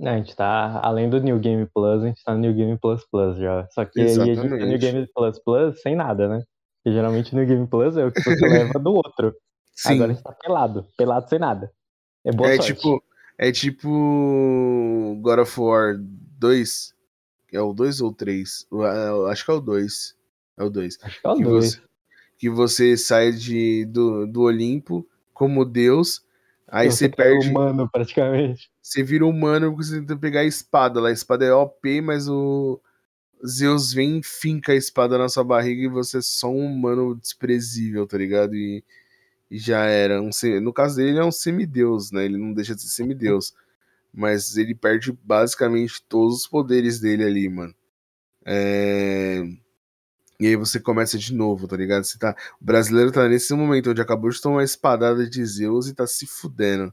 A 0.02 0.16
gente 0.16 0.37
tá, 0.37 0.80
além 0.82 1.09
do 1.09 1.20
New 1.20 1.38
Game 1.38 1.66
Plus, 1.72 2.02
a 2.02 2.06
gente 2.06 2.22
tá 2.22 2.35
no 2.35 2.40
New 2.40 2.54
Game 2.54 2.78
Plus 2.78 3.04
Plus 3.11 3.38
já. 3.38 3.66
Só 3.70 3.85
que 3.85 4.00
Exatamente. 4.00 4.20
aí 4.20 4.30
a 4.30 4.42
gente 4.42 4.50
tá 4.50 4.64
no 4.64 4.70
New 4.70 4.78
Game 4.78 5.09
Plus 5.14 5.38
Plus 5.38 5.80
sem 5.80 5.96
nada, 5.96 6.28
né? 6.28 6.42
Que 6.85 6.92
geralmente 6.92 7.35
no 7.35 7.46
Game 7.46 7.66
Plus 7.66 7.96
é 7.96 8.04
o 8.04 8.12
que 8.12 8.22
você 8.22 8.46
leva 8.46 8.78
do 8.78 8.92
outro. 8.92 9.35
Sim. 9.74 9.94
Agora 9.94 10.12
a 10.12 10.14
gente 10.14 10.22
tá 10.22 10.32
pelado, 10.32 10.87
pelado 10.96 11.28
sem 11.28 11.38
nada. 11.38 11.70
É 12.24 12.32
boa 12.32 12.50
é 12.50 12.56
sorte. 12.56 12.74
tipo 12.74 13.02
É 13.38 13.52
tipo 13.52 15.18
God 15.20 15.38
of 15.40 15.61
War 15.61 15.96
2. 15.98 16.94
É 17.52 17.61
o 17.61 17.72
2 17.72 18.00
ou 18.00 18.12
3? 18.12 18.66
Acho 19.30 19.44
que 19.44 19.50
é 19.50 19.54
o 19.54 19.61
2. 19.61 20.16
É 20.59 20.64
o 20.64 20.70
2. 20.70 20.98
Acho 21.02 21.20
que 21.20 21.26
é 21.26 21.30
o 21.30 21.35
2. 21.37 21.64
Você, 21.64 21.80
que 22.38 22.50
você 22.50 22.96
sai 22.96 23.32
de, 23.32 23.85
do, 23.87 24.26
do 24.26 24.42
Olimpo 24.42 25.06
como 25.32 25.64
Deus. 25.64 26.22
Aí 26.68 26.90
você, 26.90 27.07
você 27.07 27.09
perde. 27.09 27.48
humano, 27.48 27.88
praticamente. 27.88 28.70
Você 28.83 29.02
vira 29.02 29.24
humano 29.24 29.70
porque 29.70 29.85
você 29.85 30.00
tenta 30.00 30.16
pegar 30.16 30.40
a 30.40 30.44
espada 30.44 31.00
lá. 31.00 31.09
A 31.09 31.12
espada 31.12 31.44
é 31.44 31.52
OP, 31.52 32.00
mas 32.00 32.29
o, 32.29 32.81
Zeus 33.44 33.92
vem 33.92 34.18
e 34.18 34.22
finca 34.22 34.72
a 34.72 34.76
espada 34.76 35.18
na 35.18 35.29
sua 35.29 35.44
barriga 35.44 35.83
e 35.83 35.88
você 35.88 36.18
é 36.18 36.22
só 36.22 36.50
um 36.50 36.64
humano 36.64 37.14
desprezível, 37.14 38.07
tá 38.07 38.16
ligado? 38.16 38.55
E, 38.55 38.85
e 39.50 39.59
já 39.59 39.85
era. 39.85 40.20
Um, 40.20 40.31
no 40.62 40.72
caso 40.72 40.96
dele, 40.96 41.11
ele 41.11 41.18
é 41.18 41.24
um 41.24 41.33
semideus, 41.33 42.11
né? 42.11 42.24
Ele 42.24 42.38
não 42.38 42.52
deixa 42.52 42.74
de 42.74 42.83
ser 42.83 42.88
semideus. 42.88 43.55
Mas 44.14 44.57
ele 44.57 44.74
perde 44.74 45.12
basicamente 45.12 46.02
todos 46.09 46.37
os 46.37 46.46
poderes 46.46 46.98
dele 46.98 47.24
ali, 47.24 47.48
mano. 47.48 47.74
É... 48.46 49.42
E 50.38 50.46
aí 50.46 50.57
você 50.57 50.79
começa 50.79 51.16
de 51.18 51.35
novo, 51.35 51.66
tá 51.66 51.77
ligado? 51.77 52.05
Você 52.05 52.18
tá... 52.18 52.35
O 52.61 52.64
brasileiro 52.64 53.11
tá 53.11 53.29
nesse 53.29 53.53
momento 53.55 53.90
onde 53.90 54.01
acabou 54.01 54.31
de 54.31 54.40
tomar 54.40 54.57
uma 54.57 54.64
espadada 54.64 55.29
de 55.29 55.44
Zeus 55.44 55.88
e 55.88 55.94
tá 55.94 56.07
se 56.07 56.27
fudendo. 56.27 56.92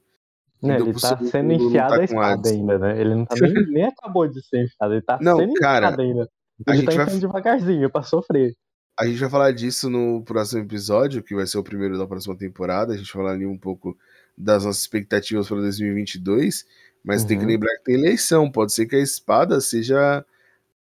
Não, 0.62 0.76
ele 0.76 0.94
tá 0.94 1.18
sendo 1.18 1.52
enfiado 1.52 1.96
tá 1.96 2.02
a 2.02 2.04
espada 2.06 2.50
ainda, 2.50 2.80
né? 2.80 3.02
Ele 3.02 3.16
não 3.16 3.26
tá 3.26 3.36
nem, 3.42 3.54
nem 3.68 3.84
acabou 3.86 4.28
de 4.28 4.42
ser 4.42 4.64
enfiado, 4.64 4.94
ele 4.94 5.02
tá 5.02 5.20
não, 5.22 5.38
sendo 5.38 5.54
cara, 5.56 5.88
enfiado 5.88 6.02
ainda. 6.02 6.30
Ele 6.68 6.84
tá 6.84 6.94
enfiando 6.94 7.10
vai... 7.10 7.20
devagarzinho 7.20 7.90
pra 7.90 8.02
sofrer. 8.02 8.56
A 8.98 9.06
gente 9.06 9.20
vai 9.20 9.30
falar 9.30 9.52
disso 9.52 9.90
no 9.90 10.24
próximo 10.24 10.62
episódio, 10.62 11.22
que 11.22 11.36
vai 11.36 11.46
ser 11.46 11.58
o 11.58 11.64
primeiro 11.64 11.98
da 11.98 12.08
próxima 12.08 12.38
temporada. 12.38 12.94
A 12.94 12.98
gente 12.98 13.12
vai 13.12 13.24
falar 13.24 13.36
ali 13.36 13.46
um 13.46 13.58
pouco 13.58 13.98
das 14.38 14.64
nossas 14.64 14.84
expectativas 14.84 15.48
para 15.48 15.58
2022. 15.58 16.66
Mas 17.04 17.22
uhum. 17.22 17.28
tem 17.28 17.38
que 17.38 17.44
uhum. 17.44 17.52
lembrar 17.52 17.76
que 17.78 17.84
tem 17.84 17.96
eleição. 17.96 18.50
Pode 18.50 18.72
ser 18.72 18.86
que 18.86 18.96
a 18.96 19.00
espada 19.00 19.60
seja 19.60 19.96
tá 20.22 20.26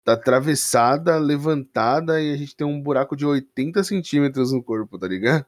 atravessada, 0.06 1.18
levantada 1.18 2.20
e 2.20 2.32
a 2.32 2.36
gente 2.36 2.56
tem 2.56 2.66
um 2.66 2.80
buraco 2.80 3.16
de 3.16 3.26
80 3.26 3.82
centímetros 3.84 4.52
no 4.52 4.62
corpo, 4.62 4.98
tá 4.98 5.08
ligado? 5.08 5.44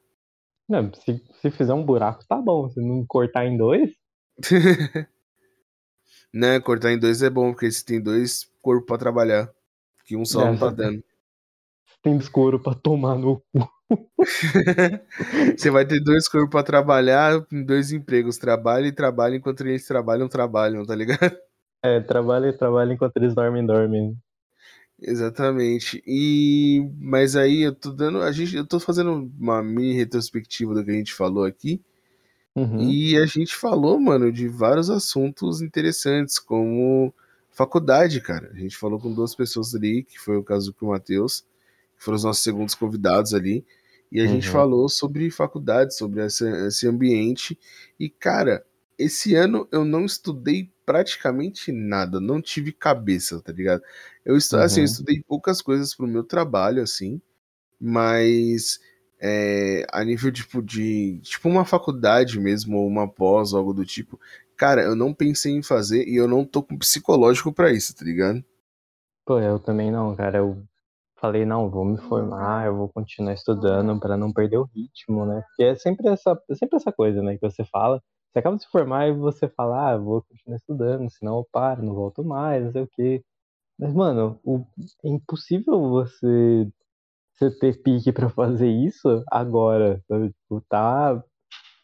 Não, 0.67 0.93
se, 0.93 1.23
se 1.41 1.49
fizer 1.49 1.73
um 1.73 1.83
buraco, 1.83 2.25
tá 2.27 2.37
bom. 2.37 2.69
Se 2.69 2.79
não 2.79 3.05
cortar 3.07 3.45
em 3.45 3.57
dois, 3.57 3.89
né, 6.33 6.59
cortar 6.59 6.91
em 6.91 6.99
dois 6.99 7.21
é 7.21 7.29
bom, 7.29 7.51
porque 7.51 7.71
se 7.71 7.83
tem 7.83 8.01
dois 8.01 8.49
corpos 8.61 8.87
pra 8.87 8.97
trabalhar. 8.97 9.49
Que 10.05 10.15
um 10.15 10.25
só 10.25 10.41
é, 10.41 10.45
não 10.51 10.57
tá 10.57 10.69
dando. 10.69 11.03
Tem 12.01 12.17
escuro 12.17 12.59
pra 12.59 12.73
tomar 12.73 13.15
no 13.15 13.41
cu. 13.51 13.69
Você 15.57 15.69
vai 15.69 15.85
ter 15.85 15.99
dois 15.99 16.27
corpos 16.27 16.49
pra 16.49 16.63
trabalhar 16.63 17.45
em 17.51 17.63
dois 17.63 17.91
empregos. 17.91 18.37
Trabalha 18.37 18.87
e 18.87 18.91
trabalha 18.91 19.35
enquanto 19.35 19.61
eles 19.61 19.85
trabalham, 19.85 20.27
trabalham, 20.27 20.85
tá 20.85 20.95
ligado? 20.95 21.37
É, 21.83 21.99
trabalha 21.99 22.47
e 22.47 22.57
trabalha 22.57 22.93
enquanto 22.93 23.17
eles 23.17 23.33
dormem, 23.33 23.65
dormem. 23.65 24.17
Exatamente. 25.01 26.03
E 26.05 26.89
mas 26.99 27.35
aí 27.35 27.61
eu 27.61 27.73
tô 27.73 27.91
dando, 27.91 28.21
a 28.21 28.31
gente, 28.31 28.55
eu 28.55 28.65
tô 28.65 28.79
fazendo 28.79 29.31
uma 29.39 29.63
mini 29.63 29.93
retrospectiva 29.93 30.73
do 30.73 30.83
que 30.83 30.91
a 30.91 30.95
gente 30.95 31.13
falou 31.13 31.45
aqui. 31.45 31.81
Uhum. 32.55 32.81
E 32.81 33.15
a 33.17 33.25
gente 33.25 33.55
falou, 33.55 33.99
mano, 33.99 34.31
de 34.31 34.47
vários 34.47 34.89
assuntos 34.89 35.61
interessantes, 35.61 36.37
como 36.39 37.13
faculdade, 37.51 38.19
cara. 38.19 38.51
A 38.53 38.57
gente 38.57 38.75
falou 38.75 38.99
com 38.99 39.13
duas 39.13 39.33
pessoas 39.33 39.73
ali, 39.73 40.03
que 40.03 40.19
foi 40.19 40.35
o 40.37 40.43
caso 40.43 40.75
do 40.77 40.87
Matheus, 40.87 41.45
que 41.97 42.03
foram 42.03 42.17
os 42.17 42.23
nossos 42.23 42.43
segundos 42.43 42.75
convidados 42.75 43.33
ali. 43.33 43.65
E 44.11 44.19
a 44.19 44.23
uhum. 44.23 44.29
gente 44.29 44.49
falou 44.49 44.89
sobre 44.89 45.29
faculdade, 45.29 45.95
sobre 45.95 46.21
essa, 46.21 46.49
esse 46.67 46.87
ambiente. 46.87 47.57
E, 47.99 48.09
cara, 48.09 48.65
esse 48.97 49.35
ano 49.35 49.67
eu 49.71 49.85
não 49.85 50.03
estudei 50.03 50.69
praticamente 50.89 51.71
nada, 51.71 52.19
não 52.19 52.41
tive 52.41 52.71
cabeça, 52.71 53.39
tá 53.43 53.51
ligado? 53.51 53.83
Eu, 54.25 54.35
estu 54.35 54.55
uhum. 54.55 54.63
assim, 54.63 54.79
eu 54.79 54.85
estudei 54.85 55.21
poucas 55.21 55.61
coisas 55.61 55.93
pro 55.93 56.07
meu 56.07 56.23
trabalho, 56.23 56.81
assim, 56.81 57.21
mas 57.79 58.79
é, 59.21 59.85
a 59.93 60.03
nível 60.03 60.31
tipo 60.31 60.63
de 60.63 61.19
tipo 61.19 61.47
uma 61.47 61.63
faculdade 61.63 62.39
mesmo 62.39 62.79
ou 62.79 62.87
uma 62.87 63.07
pós 63.07 63.53
algo 63.53 63.71
do 63.71 63.85
tipo 63.85 64.19
cara 64.57 64.81
eu 64.81 64.95
não 64.95 65.13
pensei 65.13 65.51
em 65.51 65.61
fazer 65.61 66.07
e 66.07 66.15
eu 66.15 66.27
não 66.27 66.43
tô 66.43 66.63
com 66.63 66.77
psicológico 66.77 67.53
para 67.53 67.71
isso 67.71 67.95
tá 67.95 68.03
ligado 68.03 68.43
pô 69.25 69.39
eu 69.39 69.59
também 69.59 69.91
não 69.91 70.15
cara 70.15 70.37
eu 70.37 70.63
falei 71.19 71.45
não 71.45 71.69
vou 71.69 71.85
me 71.85 71.97
formar 71.97 72.65
eu 72.65 72.75
vou 72.75 72.89
continuar 72.89 73.33
estudando 73.33 73.99
para 73.99 74.17
não 74.17 74.31
perder 74.31 74.57
o 74.57 74.69
ritmo 74.73 75.25
né 75.25 75.43
porque 75.47 75.63
é 75.63 75.75
sempre 75.75 76.07
essa 76.07 76.31
é 76.49 76.55
sempre 76.55 76.77
essa 76.77 76.91
coisa 76.91 77.21
né 77.21 77.35
que 77.35 77.41
você 77.41 77.63
fala 77.65 78.01
Você 78.31 78.39
acaba 78.39 78.55
de 78.57 78.63
se 78.63 78.69
formar 78.69 79.07
e 79.07 79.11
você 79.13 79.47
fala, 79.47 79.91
ah, 79.93 79.97
vou 79.97 80.21
continuar 80.23 80.57
estudando, 80.57 81.09
senão 81.09 81.37
eu 81.37 81.47
paro, 81.51 81.83
não 81.83 81.93
volto 81.95 82.23
mais, 82.23 82.63
não 82.63 82.71
sei 82.71 82.81
o 82.83 82.87
quê. 82.87 83.23
Mas, 83.79 83.93
mano, 83.93 84.39
o, 84.43 84.63
é 85.05 85.09
impossível 85.09 85.79
você, 85.89 86.67
você 87.33 87.49
ter 87.59 87.81
pique 87.81 88.11
pra 88.11 88.29
fazer 88.29 88.69
isso 88.69 89.23
agora. 89.31 90.03
sabe? 90.07 90.29
Tipo, 90.29 90.61
tá, 90.69 91.23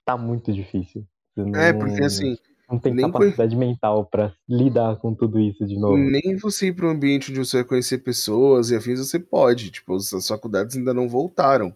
tá 0.06 0.18
muito 0.18 0.52
difícil. 0.54 1.06
Você 1.34 1.44
não, 1.44 1.60
É, 1.60 1.74
porque 1.74 2.04
assim, 2.04 2.38
não 2.70 2.80
tem 2.80 2.94
nem, 2.94 3.12
capacidade 3.12 3.56
mental 3.56 4.06
pra 4.06 4.34
lidar 4.48 4.98
com 4.98 5.16
tudo 5.16 5.40
isso 5.40 5.66
de 5.66 5.80
novo. 5.80 5.98
nem 5.98 6.36
você 6.38 6.68
ir 6.68 6.74
para 6.74 6.88
um 6.88 6.92
ambiente 6.92 7.32
onde 7.32 7.40
você 7.40 7.58
vai 7.58 7.66
conhecer 7.66 8.00
pessoas 8.00 8.70
e 8.70 8.76
afins, 8.76 9.00
você 9.00 9.20
pode. 9.20 9.72
Tipo, 9.72 9.96
as 9.96 10.28
faculdades 10.28 10.76
ainda 10.76 10.94
não 10.94 11.08
voltaram. 11.08 11.76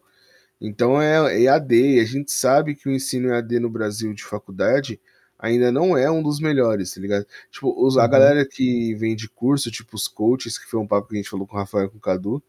Então 0.62 1.02
é 1.02 1.41
EAD, 1.41 1.95
e 1.98 2.00
a 2.00 2.06
gente 2.06 2.32
sabe 2.32 2.76
que 2.76 2.89
o 2.89 2.91
ensino 2.91 3.30
EAD 3.30 3.60
no 3.60 3.69
Brasil 3.69 4.13
de 4.13 4.24
faculdade 4.24 5.00
ainda 5.38 5.72
não 5.72 5.98
é 5.98 6.12
um 6.12 6.22
dos 6.24 6.39
melhores, 6.39 6.93
tá 6.93 7.00
ligado? 7.02 7.26
Tipo, 7.52 7.74
os- 7.86 7.98
a 7.98 8.06
Uhum. 8.06 8.10
galera 8.10 8.45
que 8.45 8.93
vem 8.95 9.15
de 9.15 9.30
curso, 9.30 9.72
tipo 9.72 9.95
os 9.95 10.08
coaches, 10.08 10.58
que 10.58 10.65
foi 10.69 10.80
um 10.80 10.88
papo 10.88 11.08
que 11.10 11.15
a 11.15 11.17
gente 11.17 11.30
falou 11.30 11.48
com 11.48 11.56
o 11.56 11.60
Rafael 11.60 11.86
e 11.88 11.89
com 11.89 11.98
o 11.98 12.02
Cadu, 12.02 12.43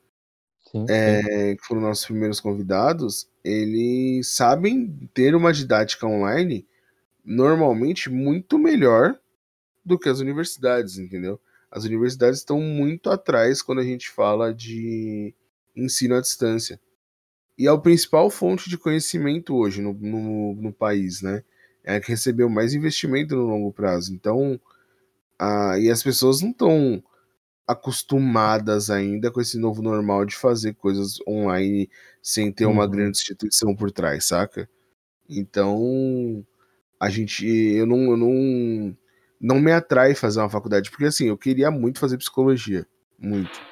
Sim, 0.71 0.87
sim. 0.93 1.25
é, 1.33 1.57
que 1.57 1.65
foram 1.65 1.81
nossos 1.83 2.05
primeiros 2.07 2.41
convidados, 2.41 3.29
eles 3.45 4.29
sabem 4.29 5.09
ter 5.15 5.35
uma 5.35 5.53
didática 5.53 6.07
online 6.07 6.67
normalmente 7.25 8.11
muito 8.11 8.59
melhor 8.59 9.19
do 9.85 9.99
que 9.99 10.09
as 10.09 10.21
universidades, 10.21 10.99
entendeu? 10.99 11.41
As 11.71 11.85
universidades 11.85 12.41
estão 12.41 12.61
muito 12.61 13.11
atrás 13.11 13.63
quando 13.63 13.81
a 13.81 13.85
gente 13.85 14.11
fala 14.11 14.55
de 14.55 15.35
ensino 15.77 16.17
à 16.17 16.21
distância. 16.21 16.81
E 17.61 17.67
é 17.67 17.71
a 17.71 17.77
principal 17.77 18.31
fonte 18.31 18.71
de 18.71 18.79
conhecimento 18.79 19.55
hoje 19.55 19.83
no, 19.83 19.93
no, 19.93 20.55
no 20.55 20.73
país, 20.73 21.21
né? 21.21 21.45
É 21.85 21.97
a 21.97 22.01
que 22.01 22.09
recebeu 22.09 22.49
mais 22.49 22.73
investimento 22.73 23.37
no 23.37 23.43
longo 23.47 23.71
prazo. 23.71 24.15
Então, 24.15 24.59
a, 25.39 25.79
e 25.79 25.91
as 25.91 26.03
pessoas 26.03 26.41
não 26.41 26.53
estão 26.53 27.05
acostumadas 27.67 28.89
ainda 28.89 29.31
com 29.31 29.43
esse 29.43 29.59
novo 29.59 29.83
normal 29.83 30.25
de 30.25 30.37
fazer 30.37 30.73
coisas 30.73 31.19
online 31.29 31.91
sem 32.23 32.51
ter 32.51 32.65
uma 32.65 32.85
Uhum. 32.85 32.91
grande 32.91 33.19
instituição 33.19 33.77
por 33.77 33.93
trás, 33.93 34.25
saca? 34.25 34.67
Então, 35.29 36.43
a 36.99 37.11
gente, 37.11 37.47
eu 37.47 37.85
não, 37.85 38.11
eu 38.11 38.17
não, 38.17 38.97
não 39.39 39.61
me 39.61 39.71
atrai 39.71 40.15
fazer 40.15 40.41
uma 40.41 40.49
faculdade, 40.49 40.91
porque 40.91 41.05
assim, 41.05 41.29
eu 41.29 41.37
queria 41.37 41.71
muito 41.71 42.01
fazer 42.01 42.17
psicologia, 42.17 42.87
muito. 43.19 43.70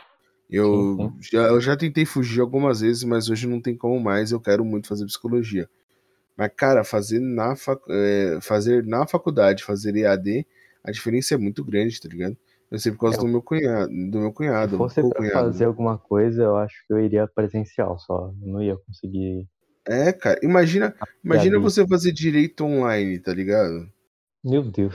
Eu, 0.51 0.97
Sim, 0.97 1.13
já, 1.31 1.43
eu 1.49 1.61
já 1.61 1.77
tentei 1.77 2.07
fugir 2.07 2.41
algumas 2.41 2.81
vezes, 2.81 3.05
mas 3.05 3.29
hoje 3.29 3.47
não 3.47 3.61
tem 3.61 3.77
como 3.77 4.01
mais, 4.01 4.33
eu 4.33 4.41
quero 4.41 4.65
muito 4.65 4.89
fazer 4.89 5.05
psicologia. 5.05 5.69
Mas, 6.37 6.51
cara, 6.57 6.85
fazer 6.85 7.21
na, 7.21 7.57
fac, 7.57 7.83
é, 7.91 8.39
fazer 8.41 8.85
na 8.87 9.07
faculdade, 9.07 9.65
fazer 9.65 9.95
EAD, 9.97 10.47
a 10.85 10.91
diferença 10.91 11.35
é 11.35 11.39
muito 11.39 11.65
grande, 11.65 12.01
tá 12.01 12.09
ligado? 12.09 12.37
Eu 12.71 12.79
sei 12.79 12.93
por 12.93 13.01
causa 13.01 13.17
É, 13.17 13.21
do 13.21 13.27
meu 13.27 13.43
cunhado, 13.43 13.89
do 13.89 14.21
meu 14.21 14.29
Se 14.29 14.35
cunhado, 14.35 14.77
fosse 14.77 14.95
pra 14.97 15.03
co-cunhado, 15.05 15.35
fazer 15.35 15.65
né? 15.65 15.67
alguma 15.67 15.99
coisa, 15.99 16.43
eu 16.43 16.57
acho 16.57 16.87
que 16.87 16.93
eu 16.93 16.99
iria 16.99 17.27
presencial 17.27 17.99
só. 17.99 18.33
Eu 18.43 18.49
não 18.49 18.63
ia 18.63 18.77
conseguir 18.77 19.47
É, 19.87 20.13
cara, 20.13 20.39
imagina, 20.43 20.95
imagina 21.25 21.59
você 21.59 21.87
fazer 21.87 22.13
direito 22.13 22.65
online, 22.65 23.19
tá 23.19 23.33
ligado? 23.35 23.91
Meu 24.45 24.63
Deus. 24.63 24.95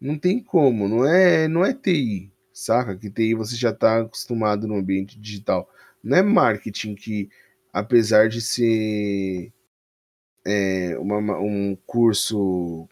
Não 0.00 0.18
tem 0.18 0.42
como, 0.42 0.88
não 0.88 1.04
é, 1.04 1.48
não 1.48 1.64
é 1.64 1.72
TI, 1.72 2.31
saca? 2.54 2.96
Que 2.96 3.10
TI 3.10 3.34
você 3.34 3.56
já 3.56 3.72
tá 3.72 4.00
acostumado 4.00 4.66
no 4.68 4.76
ambiente 4.76 5.18
digital. 5.20 5.68
Não 6.02 6.16
é 6.18 6.22
marketing 6.22 6.94
que, 6.94 7.30
apesar 7.72 8.28
de 8.28 8.40
ser 8.40 9.52
é, 10.44 10.96
uma- 10.98 11.38
um 11.38 11.76
curso, 11.86 12.88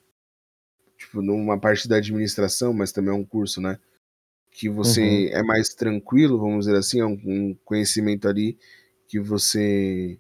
tipo, 0.96 1.23
numa 1.23 1.59
parte 1.59 1.88
da 1.88 1.96
administração, 1.96 2.73
mas 2.73 2.92
também 2.92 3.11
é 3.12 3.16
um 3.16 3.25
curso, 3.25 3.61
né? 3.61 3.79
Que 4.51 4.68
Uhum. 4.83 4.85
você 4.85 5.31
é 5.33 5.42
mais 5.42 5.75
tranquilo, 5.75 6.38
vamos 6.40 6.66
dizer 6.66 6.79
assim, 6.79 7.01
é 7.01 7.07
um, 7.07 7.20
um 7.25 7.57
conhecimento 7.64 8.29
ali 8.29 8.59
que 9.09 9.20
você 9.20 10.18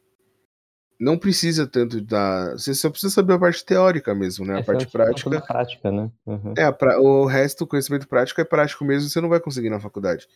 não 1.00 1.16
precisa 1.18 1.66
tanto 1.66 2.00
da. 2.02 2.52
Você 2.52 2.74
só 2.74 2.90
precisa 2.90 3.12
saber 3.12 3.32
a 3.32 3.38
parte 3.38 3.64
teórica 3.64 4.14
mesmo, 4.14 4.44
né? 4.44 4.56
A 4.56 4.58
é 4.58 4.62
parte 4.62 4.86
prática. 4.86 5.30
da 5.30 5.40
prática, 5.40 5.90
né? 5.90 6.10
Uhum. 6.26 6.52
É, 6.56 6.64
a 6.64 6.72
pra- 6.72 7.00
o 7.00 7.24
resto, 7.24 7.64
o 7.64 7.66
conhecimento 7.66 8.06
prático 8.06 8.40
é 8.40 8.44
prático 8.44 8.84
mesmo, 8.84 9.08
você 9.08 9.20
não 9.20 9.28
vai 9.30 9.40
conseguir 9.40 9.70
na 9.70 9.80
faculdade. 9.80 10.28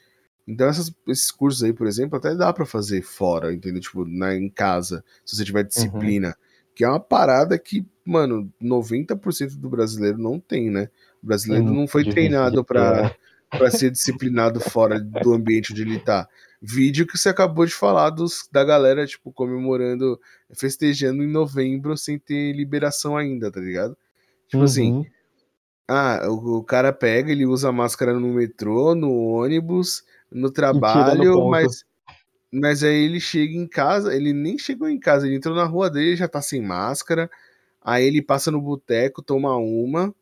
Então, 0.48 0.66
essas- 0.66 0.92
esses 1.06 1.30
cursos 1.30 1.62
aí, 1.62 1.72
por 1.72 1.86
exemplo, 1.86 2.16
até 2.18 2.34
dá 2.34 2.52
pra 2.52 2.64
fazer 2.66 3.02
fora, 3.02 3.52
entendeu? 3.52 3.80
Tipo, 3.80 4.04
na, 4.06 4.34
em 4.34 4.48
casa, 4.48 5.04
se 5.24 5.36
você 5.36 5.44
tiver 5.44 5.60
Uhum. 5.62 5.66
disciplina. 5.68 6.36
Que 6.74 6.82
é 6.82 6.88
uma 6.88 6.98
parada 7.00 7.56
que, 7.58 7.86
mano, 8.04 8.50
90% 8.60 9.56
do 9.58 9.68
brasileiro 9.70 10.18
não 10.18 10.40
tem, 10.40 10.70
né? 10.70 10.88
O 11.22 11.26
brasileiro 11.26 11.64
não 11.64 11.74
muito 11.74 11.90
foi 11.90 12.04
treinado 12.04 12.64
pra, 12.64 13.02
né? 13.04 13.10
pra 13.50 13.70
ser 13.70 13.90
disciplinado 13.90 14.58
fora 14.58 14.98
do 14.98 15.32
ambiente 15.32 15.72
onde 15.72 15.82
ele 15.82 16.00
tá. 16.00 16.26
Vídeo 16.66 17.06
que 17.06 17.18
você 17.18 17.28
acabou 17.28 17.66
de 17.66 17.74
falar 17.74 18.10
dos, 18.10 18.48
da 18.50 18.64
galera, 18.64 19.06
tipo, 19.06 19.32
comemorando, 19.32 20.18
festejando 20.54 21.22
em 21.22 21.28
novembro 21.30 21.96
sem 21.96 22.18
ter 22.18 22.52
liberação 22.54 23.16
ainda, 23.16 23.50
tá 23.52 23.60
ligado? 23.60 23.96
Tipo 24.48 24.64
assim, 24.64 24.90
Uhum. 24.92 25.06
ah, 25.88 26.20
o, 26.28 26.58
o 26.58 26.64
cara 26.64 26.92
pega, 26.92 27.30
ele 27.32 27.46
usa 27.46 27.70
máscara 27.72 28.14
no 28.18 28.28
metrô, 28.32 28.94
no 28.94 29.12
ônibus, 29.12 30.04
no 30.30 30.42
no 30.42 30.50
trabalho, 30.50 31.32
ponto. 31.34 31.50
mas, 31.50 31.84
mas 32.52 32.84
aí 32.84 33.04
ele 33.04 33.20
chega 33.20 33.54
em 33.54 33.66
casa, 33.66 34.14
ele 34.14 34.32
nem 34.32 34.58
chegou 34.58 34.88
em 34.88 34.98
casa, 34.98 35.26
ele 35.26 35.36
entrou 35.36 35.54
na 35.56 35.64
rua 35.64 35.90
dele, 35.90 36.16
já 36.16 36.28
tá 36.28 36.40
sem 36.42 36.62
máscara, 36.62 37.30
aí 37.82 38.06
ele 38.06 38.22
passa 38.22 38.50
no 38.50 38.60
boteco, 38.60 39.22
toma 39.22 39.56
uma, 39.56 40.14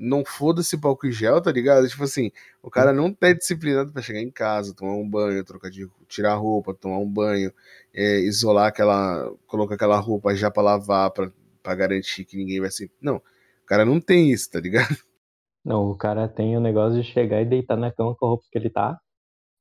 não 0.00 0.24
foda-se 0.24 0.74
o 0.74 0.88
álcool 0.88 1.08
em 1.08 1.12
gel, 1.12 1.42
tá 1.42 1.52
ligado? 1.52 1.86
Tipo 1.86 2.04
assim, 2.04 2.32
o 2.62 2.70
cara 2.70 2.90
não 2.90 3.12
tá 3.12 3.32
disciplinado 3.34 3.92
pra 3.92 4.00
chegar 4.00 4.20
em 4.20 4.30
casa, 4.30 4.74
tomar 4.74 4.94
um 4.94 5.08
banho, 5.08 5.44
trocar 5.44 5.70
de, 5.70 5.86
tirar 6.08 6.34
roupa, 6.36 6.72
tomar 6.72 6.98
um 6.98 7.08
banho, 7.08 7.52
é, 7.94 8.20
isolar 8.20 8.68
aquela, 8.68 9.30
colocar 9.46 9.74
aquela 9.74 9.98
roupa 9.98 10.34
já 10.34 10.50
pra 10.50 10.62
lavar, 10.62 11.10
pra, 11.10 11.30
pra 11.62 11.74
garantir 11.74 12.24
que 12.24 12.38
ninguém 12.38 12.60
vai 12.60 12.70
se... 12.70 12.90
Não, 13.00 13.16
o 13.16 13.66
cara 13.66 13.84
não 13.84 14.00
tem 14.00 14.32
isso, 14.32 14.50
tá 14.50 14.58
ligado? 14.58 14.88
Não, 15.62 15.90
o 15.90 15.94
cara 15.94 16.26
tem 16.26 16.56
o 16.56 16.60
negócio 16.60 17.02
de 17.02 17.06
chegar 17.06 17.42
e 17.42 17.44
deitar 17.44 17.76
na 17.76 17.92
cama 17.92 18.16
com 18.16 18.24
a 18.24 18.28
roupa 18.30 18.46
que 18.50 18.56
ele 18.56 18.70
tá. 18.70 18.98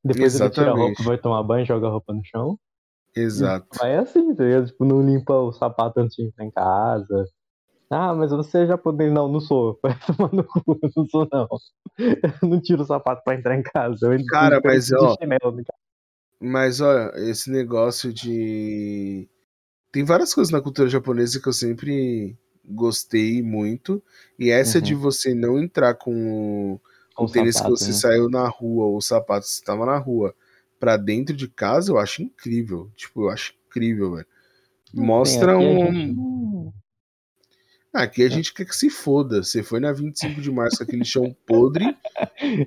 Depois 0.02 0.40
ele 0.40 0.50
tira 0.50 0.68
a 0.68 0.70
roupa, 0.70 0.92
Exatamente. 0.92 1.08
vai 1.08 1.18
tomar 1.18 1.44
banho, 1.44 1.66
joga 1.66 1.88
a 1.88 1.90
roupa 1.90 2.14
no 2.14 2.22
chão. 2.24 2.58
E 3.14 3.20
Exato. 3.20 3.68
vai 3.78 3.98
assim, 3.98 4.34
tá 4.34 4.46
ligado? 4.46 4.68
Tipo, 4.68 4.86
não 4.86 5.02
limpa 5.02 5.34
o 5.34 5.52
sapato 5.52 6.00
antes 6.00 6.16
de 6.16 6.24
entrar 6.24 6.46
em 6.46 6.52
casa. 6.52 7.26
Ah, 7.90 8.14
mas 8.14 8.32
você 8.32 8.60
é 8.60 8.68
japonês. 8.68 9.12
Não, 9.12 9.28
não 9.28 9.40
sou. 9.40 9.80
Vai 9.84 9.98
tomar 10.06 10.32
no 10.34 10.44
cu, 10.44 10.80
não 10.96 11.06
sou 11.08 11.28
não. 11.32 11.48
Eu 12.42 12.48
não 12.50 12.62
tiro 12.62 12.84
o 12.84 12.86
sapato 12.86 13.24
pra 13.24 13.36
entrar 13.36 13.56
em 13.56 13.64
casa. 13.64 14.14
Eu 14.14 14.26
Cara, 14.28 14.58
eu 14.58 14.62
mas 14.64 14.88
de 14.88 14.96
ó, 14.96 15.16
chinelo. 15.20 15.52
né? 15.56 15.64
mas 16.40 16.80
olha, 16.82 17.12
esse 17.30 17.50
negócio 17.52 18.14
de. 18.14 19.28
Tem 19.92 20.04
várias 20.04 20.34
coisas 20.34 20.52
na 20.52 20.62
cultura 20.62 20.88
japonesa 20.88 21.42
que 21.42 21.48
eu 21.50 21.54
sempre 21.54 22.38
gostei 22.64 23.42
muito. 23.42 24.02
E 24.38 24.52
essa 24.52 24.80
de 24.82 24.94
Uhum. 24.94 25.00
você 25.02 25.34
não 25.34 25.58
entrar 25.60 25.96
com 25.96 26.74
o, 26.76 26.82
Com 27.16 27.26
o 27.26 27.30
tênis 27.32 27.56
que 27.56 27.58
sapato, 27.58 27.78
você 27.78 27.88
né? 27.88 27.94
saiu 27.94 28.30
na 28.30 28.48
rua, 28.48 28.86
ou 28.86 28.98
o 28.98 29.02
sapato 29.02 29.46
que 29.48 29.52
você 29.52 29.60
estava 29.60 29.86
na 29.86 29.98
rua, 29.98 30.36
pra 30.80 30.96
dentro 30.96 31.36
de 31.36 31.48
casa, 31.48 31.92
eu 31.92 31.98
acho 31.98 32.22
incrível. 32.22 32.90
Tipo, 32.96 33.24
eu 33.24 33.30
acho 33.30 33.54
incrível, 33.68 34.14
velho. 34.14 34.28
Mostra 34.94 35.54
aqui 35.54 35.64
um. 35.66 36.39
Aqui 37.94 38.24
a 38.24 38.30
gente 38.30 38.54
quer 38.54 38.66
que 38.66 38.76
se 38.76 38.90
foda. 38.90 39.44
Você 39.44 39.64
foi 39.64 39.80
na 39.80 39.92
25 39.92 40.42
de 40.42 40.52
março 40.52 40.78
com 40.78 40.84
aquele 40.84 41.04
chão 41.06 41.36
podre, 41.46 41.86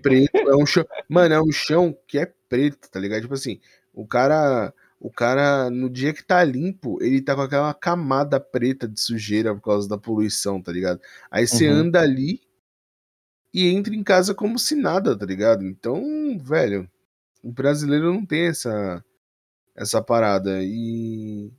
preto. 0.02 0.37
É 0.37 0.56
um 0.56 0.66
chão. 0.66 0.85
Mano, 1.08 1.35
é 1.35 1.40
um 1.42 1.52
chão 1.52 1.96
que 2.08 2.18
é 2.18 2.26
preto, 2.48 2.90
tá 2.90 2.98
ligado? 2.98 3.22
Tipo 3.22 3.35
assim, 3.35 3.61
o 3.94 4.06
cara. 4.06 4.72
O 5.04 5.11
cara, 5.11 5.68
no 5.68 5.90
dia 5.90 6.12
que 6.12 6.22
tá 6.22 6.44
limpo, 6.44 7.02
ele 7.02 7.20
tá 7.20 7.35
com 7.35 7.40
aquela 7.40 7.74
camada 7.74 8.38
preta 8.38 8.87
de 8.87 9.00
sujeira 9.00 9.52
por 9.52 9.61
causa 9.61 9.88
da 9.88 9.98
poluição, 9.98 10.62
tá 10.62 10.70
ligado? 10.70 11.00
Aí 11.28 11.44
você 11.44 11.68
Uhum. 11.68 11.74
anda 11.74 12.00
ali 12.00 12.40
e 13.52 13.68
entra 13.68 13.94
em 13.94 14.02
casa 14.02 14.35
como 14.35 14.58
se 14.58 14.74
nada, 14.74 15.16
tá 15.16 15.26
ligado? 15.26 15.64
Então, 15.64 16.38
velho, 16.38 16.88
o 17.42 17.52
brasileiro 17.52 18.12
não 18.12 18.24
tem 18.24 18.46
essa, 18.46 19.04
essa 19.76 20.02
parada. 20.02 20.62
E, 20.62 21.52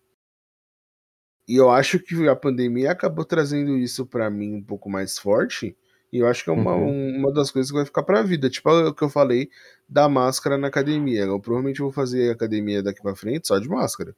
e 1.47 1.55
eu 1.55 1.69
acho 1.69 1.99
que 1.99 2.27
a 2.27 2.35
pandemia 2.35 2.91
acabou 2.91 3.25
trazendo 3.25 3.77
isso 3.77 4.05
pra 4.05 4.29
mim 4.29 4.55
um 4.55 4.63
pouco 4.63 4.89
mais 4.89 5.17
forte. 5.19 5.75
E 6.11 6.19
eu 6.19 6.27
acho 6.27 6.43
que 6.43 6.49
é 6.49 6.53
uma, 6.53 6.75
Uhum. 6.75 6.89
um- 6.89 7.17
uma 7.19 7.33
das 7.33 7.49
coisas 7.51 7.71
que 7.71 7.77
vai 7.77 7.85
ficar 7.85 8.03
pra 8.03 8.21
vida. 8.21 8.49
Tipo 8.49 8.69
o 8.69 8.93
que 8.93 9.03
eu 9.03 9.09
falei 9.09 9.49
da 9.89 10.07
máscara 10.07 10.57
na 10.57 10.67
academia. 10.67 11.21
Eu 11.23 11.39
provavelmente 11.39 11.81
vou 11.81 11.91
fazer 11.91 12.29
academia 12.31 12.83
daqui 12.83 13.01
pra 13.01 13.15
frente 13.15 13.47
só 13.47 13.57
de 13.59 13.67
máscara. 13.67 14.15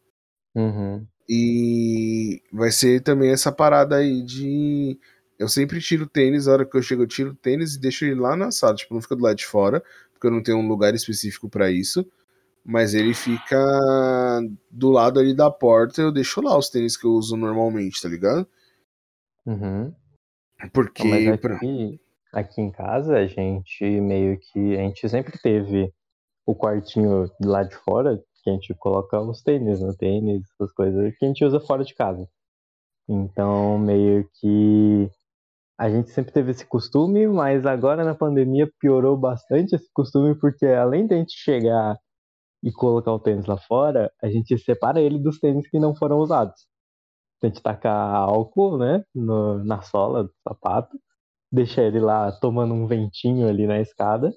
Uhum. 0.54 1.06
E 1.28 2.42
vai 2.52 2.72
ser 2.72 3.02
também 3.02 3.30
essa 3.32 3.52
parada 3.52 3.96
aí 3.98 4.22
de. 4.24 4.98
Eu 5.40 5.48
sempre 5.50 5.82
tiro 5.82 6.06
tênis, 6.08 6.48
a 6.48 6.54
hora 6.54 6.66
que 6.66 6.78
eu 6.78 6.82
chego, 6.82 7.04
eu 7.04 7.08
tiro 7.08 7.34
tênis 7.34 7.76
e 7.76 7.80
deixo 7.80 8.06
ele 8.06 8.16
lá 8.16 8.36
na 8.36 8.52
sala. 8.52 8.76
Tipo, 8.76 8.94
não 8.94 9.02
fica 9.02 9.16
do 9.16 9.24
lado 9.24 9.36
de 9.38 9.46
fora, 9.46 9.84
porque 10.14 10.28
eu 10.28 10.32
não 10.32 10.42
tenho 10.44 10.58
um 10.58 10.68
lugar 10.68 10.94
específico 10.96 11.50
pra 11.50 11.70
isso. 11.72 12.06
Mas 12.66 12.96
ele 12.96 13.14
fica 13.14 13.60
do 14.72 14.90
lado 14.90 15.20
ali 15.20 15.36
da 15.36 15.52
porta, 15.52 16.02
eu 16.02 16.12
deixo 16.12 16.42
lá 16.42 16.58
os 16.58 16.68
tênis 16.70 16.98
que 16.98 17.06
eu 17.06 17.12
uso 17.12 17.38
normalmente, 17.38 18.02
tá 18.02 18.10
ligado? 18.10 18.48
Uhum. 19.46 19.94
Porque. 20.74 21.04
Aqui, 21.04 22.00
aqui 22.34 22.62
em 22.62 22.72
casa 22.72 23.18
a 23.18 23.28
gente 23.28 23.84
meio 24.02 24.40
que. 24.40 24.76
A 24.78 24.82
gente 24.82 25.08
sempre 25.08 25.38
teve 25.38 25.94
o 26.46 26.56
quartinho 26.56 27.30
lá 27.44 27.64
de 27.64 27.76
fora, 27.76 28.20
que 28.44 28.50
a 28.50 28.54
gente 28.54 28.74
coloca 28.76 29.20
os 29.20 29.42
tênis 29.42 29.80
no 29.80 29.96
tênis, 29.96 30.44
essas 30.54 30.72
coisas 30.74 31.16
que 31.18 31.26
a 31.26 31.28
gente 31.28 31.46
usa 31.46 31.60
fora 31.60 31.84
de 31.84 31.94
casa. 31.94 32.28
Então, 33.08 33.78
meio 33.78 34.28
que 34.40 35.10
a 35.78 35.90
gente 35.90 36.10
sempre 36.10 36.32
teve 36.32 36.52
esse 36.52 36.66
costume, 36.66 37.28
mas 37.28 37.66
agora 37.66 38.04
na 38.04 38.16
pandemia 38.16 38.70
piorou 38.80 39.18
bastante 39.18 39.76
esse 39.76 39.92
costume, 39.94 40.34
porque 40.36 40.66
além 40.66 41.06
de 41.06 41.14
a 41.14 41.18
gente 41.18 41.34
chegar 41.38 41.98
e 42.66 42.72
colocar 42.72 43.14
o 43.14 43.20
tênis 43.20 43.46
lá 43.46 43.58
fora, 43.58 44.12
a 44.22 44.28
gente 44.28 44.58
separa 44.58 45.00
ele 45.00 45.20
dos 45.20 45.40
tênis 45.40 45.70
que 45.70 45.80
não 45.80 45.96
foram 45.96 46.18
usados. 46.18 46.66
A 47.44 47.46
gente 47.46 47.62
tacar 47.62 48.16
álcool, 48.16 48.80
né, 48.80 49.04
no, 49.14 49.64
na 49.64 49.84
sola 49.84 50.24
do 50.24 50.34
sapato, 50.44 50.98
deixa 51.52 51.84
ele 51.84 52.00
lá 52.00 52.32
tomando 52.32 52.74
um 52.74 52.88
ventinho 52.88 53.48
ali 53.48 53.68
na 53.68 53.80
escada, 53.80 54.34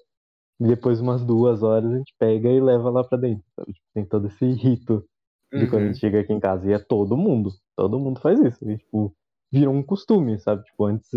e 0.61 0.67
depois 0.67 1.01
umas 1.01 1.25
duas 1.25 1.63
horas 1.63 1.91
a 1.91 1.97
gente 1.97 2.15
pega 2.19 2.51
e 2.51 2.61
leva 2.61 2.91
lá 2.91 3.03
pra 3.03 3.17
dentro. 3.17 3.43
Tipo, 3.65 3.87
tem 3.95 4.05
todo 4.05 4.27
esse 4.27 4.45
rito 4.53 5.03
de 5.51 5.65
uhum. 5.65 5.71
quando 5.71 5.83
a 5.83 5.87
gente 5.87 5.99
chega 5.99 6.21
aqui 6.21 6.33
em 6.33 6.41
casa. 6.41 6.69
E 6.69 6.75
é 6.75 6.79
todo 6.79 7.17
mundo, 7.17 7.51
todo 7.77 7.99
mundo 7.99 8.21
faz 8.21 8.39
isso. 8.41 8.69
E, 8.69 8.77
tipo, 8.77 9.15
virou 9.51 9.73
um 9.73 9.83
costume, 9.83 10.39
sabe? 10.39 10.65
Tipo, 10.65 10.85
antes, 10.85 11.09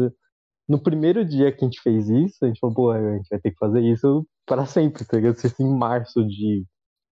no 0.69 0.81
primeiro 0.81 1.25
dia 1.25 1.51
que 1.51 1.65
a 1.65 1.67
gente 1.67 1.81
fez 1.81 2.07
isso, 2.07 2.37
a 2.45 2.47
gente 2.47 2.59
falou, 2.59 2.75
pô, 2.75 2.91
a 2.91 3.17
gente 3.17 3.27
vai 3.29 3.39
ter 3.39 3.51
que 3.51 3.57
fazer 3.57 3.81
isso 3.81 4.25
para 4.45 4.65
sempre, 4.65 5.03
tá 5.03 5.17
ligado? 5.17 5.35
Se 5.35 5.53
em 5.61 5.75
março 5.75 6.23
de 6.25 6.63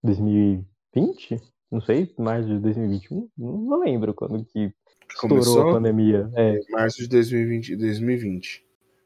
2020? 0.02 1.36
Não 1.70 1.80
sei, 1.80 2.12
março 2.18 2.48
de 2.48 2.58
2021? 2.58 3.28
Não 3.38 3.80
lembro 3.80 4.12
quando 4.12 4.44
que 4.44 4.72
estourou 5.08 5.38
Começou? 5.38 5.68
a 5.68 5.72
pandemia. 5.74 6.30
É. 6.34 6.58
Março 6.70 6.98
de 6.98 7.08
2020. 7.08 7.76
2020. 7.76 8.64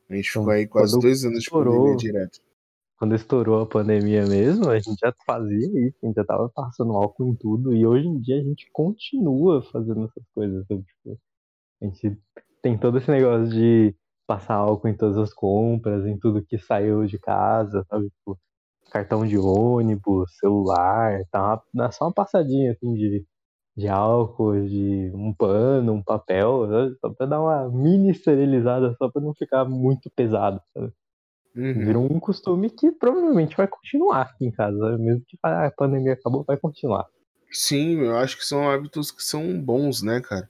A 0.08 0.14
gente 0.14 0.30
então, 0.30 0.42
ficou 0.42 0.54
aí 0.54 0.66
quase 0.66 0.98
dois 0.98 1.24
anos 1.24 1.38
estourou, 1.38 1.72
de 1.72 1.78
pandemia 1.78 1.96
direto. 1.96 2.40
Quando 2.98 3.14
estourou 3.14 3.60
a 3.60 3.66
pandemia 3.66 4.24
mesmo, 4.24 4.70
a 4.70 4.78
gente 4.78 4.98
já 4.98 5.12
fazia 5.26 5.86
isso, 5.86 5.98
a 6.02 6.06
gente 6.06 6.14
já 6.14 6.24
tava 6.24 6.48
passando 6.48 6.92
álcool 6.92 7.28
em 7.28 7.34
tudo, 7.34 7.74
e 7.74 7.84
hoje 7.84 8.06
em 8.06 8.20
dia 8.20 8.40
a 8.40 8.42
gente 8.42 8.68
continua 8.72 9.62
fazendo 9.62 10.04
essas 10.04 10.24
coisas. 10.34 10.64
Tipo, 10.66 11.18
a 11.82 11.84
gente 11.84 12.18
tem 12.62 12.78
todo 12.78 12.98
esse 12.98 13.10
negócio 13.10 13.48
de 13.48 13.94
passar 14.26 14.54
álcool 14.54 14.88
em 14.88 14.96
todas 14.96 15.18
as 15.18 15.34
compras, 15.34 16.06
em 16.06 16.18
tudo 16.18 16.44
que 16.44 16.56
saiu 16.56 17.04
de 17.04 17.18
casa, 17.18 17.84
sabe? 17.90 18.08
Tipo, 18.10 18.38
cartão 18.94 19.26
de 19.26 19.36
ônibus, 19.36 20.36
celular, 20.38 21.20
tá? 21.32 21.60
Dá 21.74 21.90
só 21.90 22.04
uma 22.04 22.14
passadinha 22.14 22.70
assim 22.70 22.94
de, 22.94 23.26
de 23.76 23.88
álcool, 23.88 24.64
de 24.68 25.10
um 25.12 25.34
pano, 25.36 25.94
um 25.94 26.02
papel, 26.02 26.68
sabe? 26.68 26.96
só 27.00 27.10
pra 27.10 27.26
dar 27.26 27.42
uma 27.42 27.68
mini 27.70 28.12
esterilizada, 28.12 28.94
só 28.96 29.10
pra 29.10 29.20
não 29.20 29.34
ficar 29.34 29.64
muito 29.64 30.08
pesado, 30.14 30.60
sabe? 30.72 30.92
Uhum. 31.56 31.84
Virou 31.86 32.04
um 32.04 32.20
costume 32.20 32.70
que 32.70 32.92
provavelmente 32.92 33.56
vai 33.56 33.66
continuar 33.66 34.22
aqui 34.22 34.46
em 34.46 34.52
casa, 34.52 34.96
mesmo 34.96 35.24
que 35.26 35.36
a 35.42 35.72
pandemia 35.76 36.12
acabou, 36.12 36.44
vai 36.44 36.56
continuar. 36.56 37.04
Sim, 37.50 38.00
eu 38.00 38.16
acho 38.16 38.36
que 38.36 38.44
são 38.44 38.68
hábitos 38.68 39.10
que 39.10 39.22
são 39.24 39.60
bons, 39.60 40.02
né, 40.02 40.20
cara? 40.20 40.48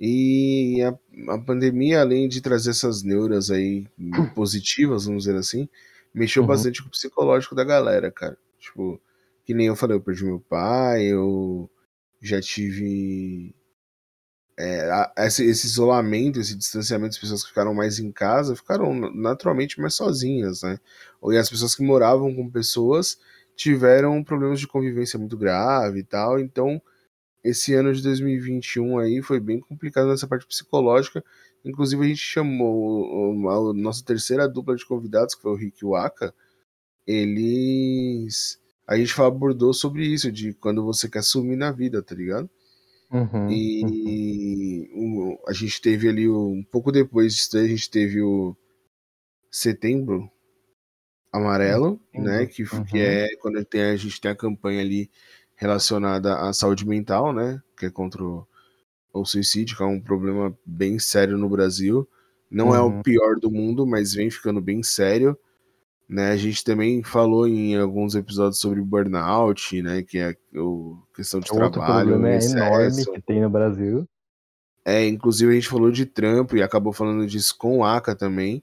E 0.00 0.82
a, 0.82 1.34
a 1.34 1.38
pandemia, 1.38 2.00
além 2.00 2.28
de 2.28 2.40
trazer 2.40 2.70
essas 2.70 3.02
neuras 3.02 3.50
aí 3.50 3.86
positivas, 4.34 5.04
vamos 5.04 5.24
dizer 5.24 5.38
assim, 5.38 5.68
mexeu 6.16 6.42
uhum. 6.42 6.48
bastante 6.48 6.82
com 6.82 6.88
o 6.88 6.90
psicológico 6.90 7.54
da 7.54 7.62
galera, 7.62 8.10
cara. 8.10 8.38
Tipo, 8.58 9.00
que 9.44 9.54
nem 9.54 9.66
eu 9.66 9.76
falei, 9.76 9.96
eu 9.96 10.00
perdi 10.00 10.24
meu 10.24 10.40
pai, 10.40 11.04
eu 11.04 11.70
já 12.20 12.40
tive 12.40 13.54
é, 14.58 15.12
esse, 15.18 15.44
esse, 15.44 15.66
isolamento, 15.66 16.40
esse 16.40 16.56
distanciamento 16.56 17.10
das 17.10 17.18
pessoas 17.18 17.42
que 17.42 17.50
ficaram 17.50 17.74
mais 17.74 17.98
em 17.98 18.10
casa, 18.10 18.56
ficaram 18.56 18.94
naturalmente 19.14 19.78
mais 19.78 19.94
sozinhas, 19.94 20.62
né? 20.62 20.78
E 21.30 21.36
as 21.36 21.50
pessoas 21.50 21.74
que 21.74 21.82
moravam 21.82 22.34
com 22.34 22.50
pessoas 22.50 23.18
tiveram 23.54 24.24
problemas 24.24 24.58
de 24.58 24.66
convivência 24.66 25.18
muito 25.18 25.36
grave 25.36 26.00
e 26.00 26.04
tal, 26.04 26.40
então 26.40 26.80
esse 27.44 27.74
ano 27.74 27.92
de 27.92 28.02
2021 28.02 28.98
aí 28.98 29.22
foi 29.22 29.38
bem 29.38 29.60
complicado 29.60 30.08
nessa 30.08 30.26
parte 30.26 30.46
psicológica. 30.46 31.22
Inclusive 31.66 32.04
a 32.04 32.08
gente 32.08 32.20
chamou 32.20 33.50
a 33.50 33.74
nossa 33.74 34.04
terceira 34.04 34.48
dupla 34.48 34.76
de 34.76 34.86
convidados, 34.86 35.34
que 35.34 35.42
foi 35.42 35.52
o 35.52 35.56
Rick 35.56 35.84
Waka. 35.84 36.32
Eles 37.06 38.60
a 38.86 38.96
gente 38.96 39.20
abordou 39.20 39.74
sobre 39.74 40.06
isso 40.06 40.30
de 40.30 40.52
quando 40.54 40.84
você 40.84 41.08
quer 41.08 41.22
sumir 41.22 41.56
na 41.56 41.72
vida, 41.72 42.00
tá 42.02 42.14
ligado? 42.14 42.48
Uhum, 43.10 43.50
e 43.50 44.88
uhum. 44.94 45.38
a 45.46 45.52
gente 45.52 45.80
teve 45.80 46.08
ali 46.08 46.28
um 46.28 46.62
pouco 46.70 46.92
depois 46.92 47.34
disso, 47.34 47.56
a 47.58 47.66
gente 47.66 47.90
teve 47.90 48.22
o 48.22 48.56
setembro 49.50 50.30
amarelo, 51.32 52.00
uhum, 52.14 52.22
né? 52.22 52.46
Que, 52.46 52.64
que 52.64 52.98
é 52.98 53.36
quando 53.36 53.64
tem, 53.64 53.82
a 53.82 53.96
gente 53.96 54.20
tem 54.20 54.30
a 54.30 54.36
campanha 54.36 54.80
ali 54.80 55.10
relacionada 55.56 56.36
à 56.36 56.52
saúde 56.52 56.86
mental, 56.86 57.32
né? 57.32 57.60
Que 57.76 57.86
é 57.86 57.90
contra 57.90 58.22
o, 58.22 58.46
o 59.20 59.24
suicídio, 59.24 59.76
que 59.76 59.82
é 59.82 59.86
um 59.86 60.00
problema 60.00 60.56
bem 60.64 60.98
sério 60.98 61.36
no 61.36 61.48
Brasil. 61.48 62.08
Não 62.50 62.68
uhum. 62.68 62.74
é 62.74 62.80
o 62.80 62.86
uhum. 62.86 63.02
pior 63.02 63.36
do 63.36 63.50
mundo, 63.50 63.86
mas 63.86 64.14
vem 64.14 64.30
ficando 64.30 64.60
bem 64.60 64.82
sério. 64.82 65.36
Né, 66.08 66.30
a 66.30 66.36
gente 66.36 66.62
também 66.62 67.02
falou 67.02 67.48
em 67.48 67.76
alguns 67.76 68.14
episódios 68.14 68.60
sobre 68.60 68.80
burnout, 68.80 69.82
né, 69.82 70.04
que 70.04 70.18
é 70.18 70.28
a 70.28 70.34
questão 71.12 71.40
de 71.40 71.50
é 71.50 71.52
trabalho. 71.52 71.64
Outro 71.64 71.82
problema 71.82 72.30
é 72.30 72.38
enorme 72.38 73.04
que 73.04 73.22
tem 73.22 73.40
no 73.40 73.50
Brasil. 73.50 74.08
É, 74.84 75.04
inclusive 75.04 75.50
a 75.50 75.54
gente 75.56 75.68
falou 75.68 75.90
de 75.90 76.06
trampo 76.06 76.56
e 76.56 76.62
acabou 76.62 76.92
falando 76.92 77.26
disso 77.26 77.56
com 77.58 77.78
o 77.78 77.84
Aka 77.84 78.14
também. 78.14 78.62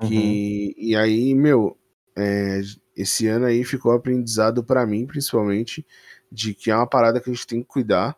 Que, 0.00 0.76
uhum. 0.76 0.84
E 0.84 0.94
aí, 0.94 1.34
meu, 1.34 1.76
é, 2.16 2.60
esse 2.96 3.26
ano 3.26 3.46
aí 3.46 3.64
ficou 3.64 3.90
aprendizado 3.90 4.62
para 4.62 4.86
mim, 4.86 5.06
principalmente, 5.06 5.84
de 6.30 6.54
que 6.54 6.70
é 6.70 6.76
uma 6.76 6.86
parada 6.86 7.20
que 7.20 7.28
a 7.28 7.32
gente 7.32 7.46
tem 7.46 7.62
que 7.62 7.68
cuidar, 7.68 8.16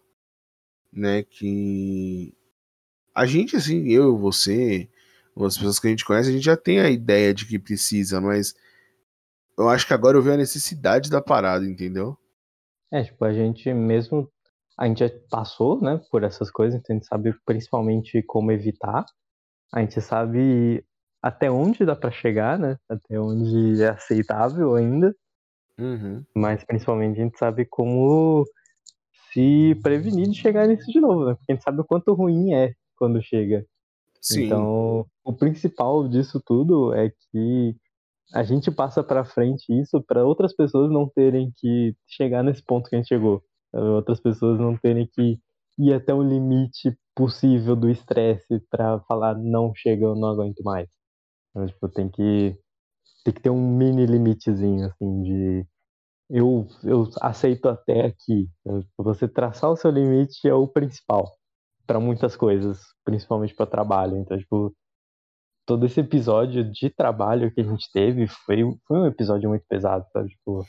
né? 0.93 1.23
Que 1.23 2.35
a 3.15 3.27
gente, 3.27 3.57
assim, 3.57 3.89
eu, 3.89 4.17
você, 4.17 4.89
as 5.37 5.57
pessoas 5.57 5.79
que 5.79 5.87
a 5.87 5.91
gente 5.91 6.05
conhece, 6.05 6.29
a 6.31 6.33
gente 6.33 6.45
já 6.45 6.57
tem 6.57 6.81
a 6.81 6.91
ideia 6.91 7.35
de 7.35 7.47
que 7.47 7.59
precisa, 7.59 8.21
mas 8.21 8.55
eu 9.57 9.69
acho 9.69 9.87
que 9.87 9.95
agora 9.95 10.17
eu 10.17 10.23
vejo 10.23 10.35
a 10.35 10.39
necessidade 10.39 11.11
da 11.11 11.21
parada, 11.21 11.65
entendeu? 11.65 12.17
É, 12.93 13.05
tipo, 13.05 13.25
a 13.25 13.33
gente 13.33 13.73
mesmo, 13.73 14.31
a 14.79 14.87
gente 14.87 15.01
já 15.01 15.11
passou, 15.31 15.81
né, 15.81 16.01
por 16.11 16.23
essas 16.23 16.51
coisas, 16.51 16.79
então 16.79 16.95
a 16.95 16.99
gente 16.99 17.09
sabe 17.09 17.35
principalmente 17.45 18.23
como 18.23 18.53
evitar, 18.53 19.05
a 19.73 19.81
gente 19.81 20.01
sabe 20.01 20.85
até 21.21 21.51
onde 21.51 21.85
dá 21.85 21.97
para 21.97 22.11
chegar, 22.11 22.59
né, 22.59 22.77
até 22.89 23.21
onde 23.21 23.83
é 23.83 23.89
aceitável 23.89 24.75
ainda, 24.75 25.15
Uhum. 25.79 26.25
Mas 26.35 26.65
principalmente 26.65 27.21
a 27.21 27.25
gente 27.25 27.39
sabe 27.39 27.65
como 27.65 28.45
se 29.33 29.75
prevenir 29.83 30.29
de 30.29 30.35
chegar 30.35 30.67
nisso 30.67 30.91
de 30.91 31.01
novo, 31.01 31.27
né? 31.27 31.35
Porque 31.35 31.53
a 31.53 31.55
gente 31.55 31.65
sabe 31.65 31.81
o 31.81 31.85
quanto 31.85 32.15
ruim 32.15 32.53
é 32.53 32.75
quando 32.97 33.23
chega. 33.23 33.65
Sim. 34.21 34.47
Então, 34.47 35.07
o 35.25 35.33
principal 35.33 36.09
disso 36.09 36.43
tudo 36.45 36.93
é 36.95 37.11
que 37.31 37.77
a 38.35 38.43
gente 38.43 38.71
passa 38.71 39.03
para 39.03 39.25
frente 39.25 39.73
isso 39.73 40.03
para 40.03 40.25
outras 40.25 40.55
pessoas 40.55 40.91
não 40.91 41.09
terem 41.09 41.53
que 41.57 41.95
chegar 42.07 42.43
nesse 42.43 42.63
ponto 42.63 42.89
que 42.89 42.97
a 42.97 42.99
gente 42.99 43.09
chegou. 43.09 43.43
Outras 43.73 44.21
pessoas 44.21 44.59
não 44.59 44.77
terem 44.77 45.07
que 45.07 45.39
ir 45.79 45.93
até 45.93 46.13
o 46.13 46.23
limite 46.23 46.97
possível 47.15 47.77
do 47.77 47.89
estresse 47.89 48.61
para 48.71 49.01
falar 49.01 49.37
não 49.37 49.73
chega, 49.75 50.05
eu 50.05 50.17
não 50.17 50.29
aguento 50.29 50.63
mais. 50.63 50.89
Então, 51.51 51.67
tipo, 51.67 51.89
tem 51.89 52.09
que 52.09 52.59
tem 53.25 53.35
que 53.35 53.41
ter 53.41 53.51
um 53.51 53.77
mini 53.77 54.07
limitezinho, 54.07 54.87
assim, 54.87 55.23
de 55.23 55.67
eu, 56.31 56.67
eu 56.85 57.09
aceito 57.21 57.69
até 57.69 58.07
aqui. 58.07 58.49
Você 58.99 59.27
traçar 59.27 59.71
o 59.71 59.77
seu 59.77 59.91
limite 59.91 60.47
é 60.49 60.55
o 60.55 60.69
principal 60.69 61.33
para 61.87 61.99
muitas 61.99 62.37
coisas, 62.37 62.81
principalmente 63.05 63.55
para 63.55 63.67
trabalho. 63.67 64.19
Então, 64.19 64.37
tipo, 64.37 64.75
todo 65.67 65.87
esse 65.87 66.01
episódio 66.01 66.65
de 66.65 66.91
trabalho 66.91 67.53
que 67.53 67.61
a 67.61 67.65
gente 67.65 67.91
teve 67.93 68.27
foi, 68.27 68.63
foi 68.87 68.99
um 68.99 69.07
episódio 69.07 69.49
muito 69.49 69.65
pesado, 69.69 70.05
sabe? 70.13 70.29
Tipo, 70.31 70.65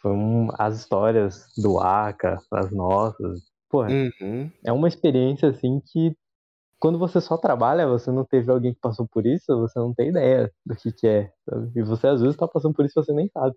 foi 0.00 0.12
um, 0.12 0.48
as 0.58 0.76
histórias 0.76 1.44
do 1.56 1.78
Aka, 1.78 2.38
as 2.52 2.72
nossas. 2.72 3.40
Pô, 3.68 3.84
uhum. 3.84 4.50
é 4.64 4.72
uma 4.72 4.88
experiência 4.88 5.48
assim 5.48 5.80
que 5.92 6.16
quando 6.80 6.98
você 6.98 7.20
só 7.20 7.36
trabalha, 7.36 7.88
você 7.88 8.10
não 8.10 8.24
teve 8.24 8.50
alguém 8.50 8.72
que 8.72 8.80
passou 8.80 9.06
por 9.08 9.26
isso, 9.26 9.44
você 9.58 9.78
não 9.78 9.92
tem 9.92 10.10
ideia 10.10 10.50
do 10.64 10.76
que, 10.76 10.92
que 10.92 11.06
é. 11.06 11.32
Sabe? 11.48 11.72
E 11.76 11.82
você 11.82 12.06
às 12.06 12.20
vezes 12.20 12.36
tá 12.36 12.46
passando 12.46 12.74
por 12.74 12.84
isso 12.84 12.98
e 12.98 13.04
você 13.04 13.12
nem 13.12 13.28
sabe. 13.28 13.56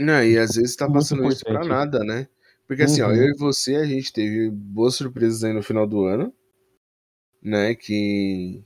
Não, 0.00 0.24
e 0.24 0.38
às 0.38 0.54
vezes 0.54 0.74
tá 0.74 0.90
passando 0.90 1.28
isso 1.28 1.44
pra 1.44 1.62
nada, 1.62 2.02
né? 2.02 2.26
Porque 2.66 2.82
assim, 2.82 3.02
uhum. 3.02 3.08
ó, 3.08 3.12
eu 3.12 3.28
e 3.28 3.36
você, 3.36 3.76
a 3.76 3.84
gente 3.84 4.10
teve 4.10 4.48
boas 4.50 4.94
surpresas 4.94 5.44
aí 5.44 5.52
no 5.52 5.62
final 5.62 5.86
do 5.86 6.06
ano, 6.06 6.32
né? 7.42 7.74
Que 7.74 8.64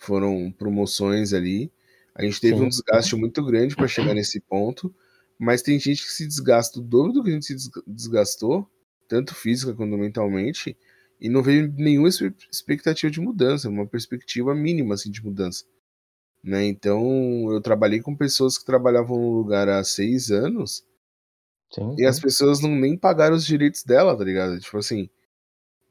foram 0.00 0.50
promoções 0.50 1.32
ali. 1.32 1.70
A 2.12 2.24
gente 2.24 2.40
teve 2.40 2.58
Sim. 2.58 2.64
um 2.64 2.68
desgaste 2.68 3.14
muito 3.14 3.44
grande 3.44 3.76
para 3.76 3.86
chegar 3.86 4.14
nesse 4.14 4.40
ponto, 4.40 4.92
mas 5.38 5.62
tem 5.62 5.78
gente 5.78 6.02
que 6.02 6.10
se 6.10 6.26
desgasta 6.26 6.80
o 6.80 6.82
dobro 6.82 7.12
do 7.12 7.22
que 7.22 7.30
a 7.30 7.34
gente 7.34 7.46
se 7.46 7.70
desgastou, 7.86 8.68
tanto 9.08 9.32
física 9.32 9.72
quanto 9.74 9.96
mentalmente, 9.96 10.76
e 11.20 11.28
não 11.28 11.42
veio 11.42 11.72
nenhuma 11.76 12.08
expectativa 12.08 13.10
de 13.10 13.20
mudança, 13.20 13.68
uma 13.68 13.86
perspectiva 13.86 14.54
mínima 14.56 14.94
assim, 14.94 15.10
de 15.10 15.22
mudança. 15.22 15.64
Né? 16.44 16.66
Então, 16.66 17.50
eu 17.50 17.60
trabalhei 17.60 18.00
com 18.00 18.14
pessoas 18.14 18.58
que 18.58 18.66
trabalhavam 18.66 19.18
no 19.18 19.30
lugar 19.30 19.66
há 19.66 19.82
seis 19.82 20.30
anos 20.30 20.84
Sim, 21.72 21.94
e 21.94 21.96
sim. 21.96 22.06
as 22.06 22.20
pessoas 22.20 22.60
não 22.60 22.70
nem 22.70 22.98
pagaram 22.98 23.34
os 23.34 23.46
direitos 23.46 23.82
dela, 23.82 24.16
tá 24.16 24.22
ligado? 24.22 24.60
Tipo 24.60 24.76
assim, 24.76 25.08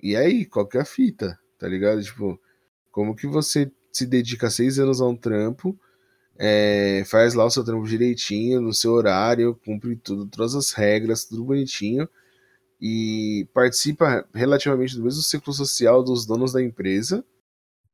e 0.01 0.15
aí, 0.15 0.45
qual 0.45 0.67
que 0.67 0.77
é 0.77 0.81
a 0.81 0.85
fita, 0.85 1.39
tá 1.57 1.67
ligado? 1.67 2.03
Tipo, 2.03 2.39
como 2.91 3.15
que 3.15 3.25
você 3.25 3.71
se 3.91 4.05
dedica 4.05 4.49
seis 4.49 4.77
anos 4.77 5.01
a 5.01 5.07
um 5.07 5.15
trampo, 5.15 5.77
é, 6.37 7.03
faz 7.05 7.33
lá 7.33 7.45
o 7.45 7.49
seu 7.49 7.63
trampo 7.63 7.87
direitinho, 7.87 8.61
no 8.61 8.73
seu 8.73 8.91
horário, 8.91 9.59
cumpre 9.65 9.95
tudo, 9.95 10.27
todas 10.27 10.55
as 10.55 10.71
regras, 10.71 11.25
tudo 11.25 11.43
bonitinho, 11.43 12.07
e 12.79 13.47
participa 13.53 14.27
relativamente 14.33 14.95
do 14.95 15.03
mesmo 15.03 15.21
ciclo 15.21 15.51
social 15.51 16.03
dos 16.03 16.25
donos 16.25 16.53
da 16.53 16.61
empresa. 16.61 17.25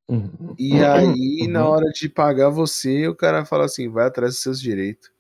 Uhum. 0.10 0.56
E 0.58 0.74
aí, 0.84 1.42
Uhum. 1.44 1.52
na 1.52 1.68
hora 1.68 1.86
de 1.92 2.10
pagar 2.10 2.50
você, 2.50 3.08
o 3.08 3.16
cara 3.16 3.46
fala 3.46 3.66
assim: 3.66 3.88
vai 3.90 4.08
atrás 4.08 4.34
dos 4.34 4.42
seus 4.42 4.60
direitos. 4.60 5.12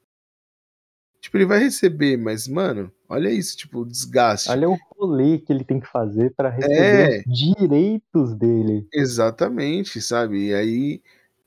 Tipo, 1.21 1.37
ele 1.37 1.45
vai 1.45 1.59
receber, 1.59 2.17
mas, 2.17 2.47
mano, 2.47 2.91
olha 3.07 3.29
isso, 3.29 3.55
tipo, 3.57 3.79
o 3.81 3.85
desgaste. 3.85 4.49
Olha 4.49 4.69
o 4.69 4.77
rolê 4.97 5.37
que 5.37 5.51
ele 5.51 5.65
tem 5.65 5.79
que 5.79 5.85
fazer 5.87 6.33
para 6.33 6.49
receber 6.49 6.75
É. 6.75 7.23
os 7.27 7.37
direitos 7.39 8.33
dele. 8.35 8.87
Exatamente, 8.93 10.01
sabe? 10.01 10.47
E 10.47 10.53
aí 10.53 11.01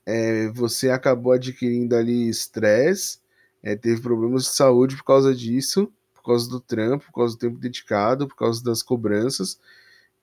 é, 0.05 0.47
você 0.49 0.89
acabou 0.91 1.31
adquirindo 1.33 1.95
ali 1.95 2.29
estresse, 2.29 3.17
é, 3.63 3.75
teve 3.75 3.99
problemas 4.01 4.43
de 4.43 4.49
saúde 4.49 4.95
por 4.95 5.05
causa 5.05 5.33
disso, 5.33 5.91
por 6.13 6.23
causa 6.23 6.47
do 6.49 6.59
trampo, 6.59 7.05
por 7.05 7.13
causa 7.13 7.35
do 7.35 7.39
tempo 7.39 7.57
dedicado, 7.57 8.27
por 8.27 8.35
causa 8.35 8.63
das 8.63 8.83
cobranças. 8.83 9.59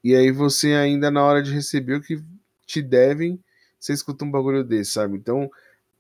E 0.04 0.14
aí 0.14 0.30
você 0.30 0.74
ainda 0.74 1.10
na 1.10 1.24
hora 1.24 1.42
de 1.42 1.52
receber 1.52 1.94
o 1.96 2.00
que 2.00 2.22
te 2.70 2.82
devem, 2.82 3.42
você 3.78 3.92
escuta 3.92 4.24
um 4.24 4.30
bagulho 4.30 4.62
desse, 4.62 4.92
sabe? 4.92 5.16
Então, 5.16 5.50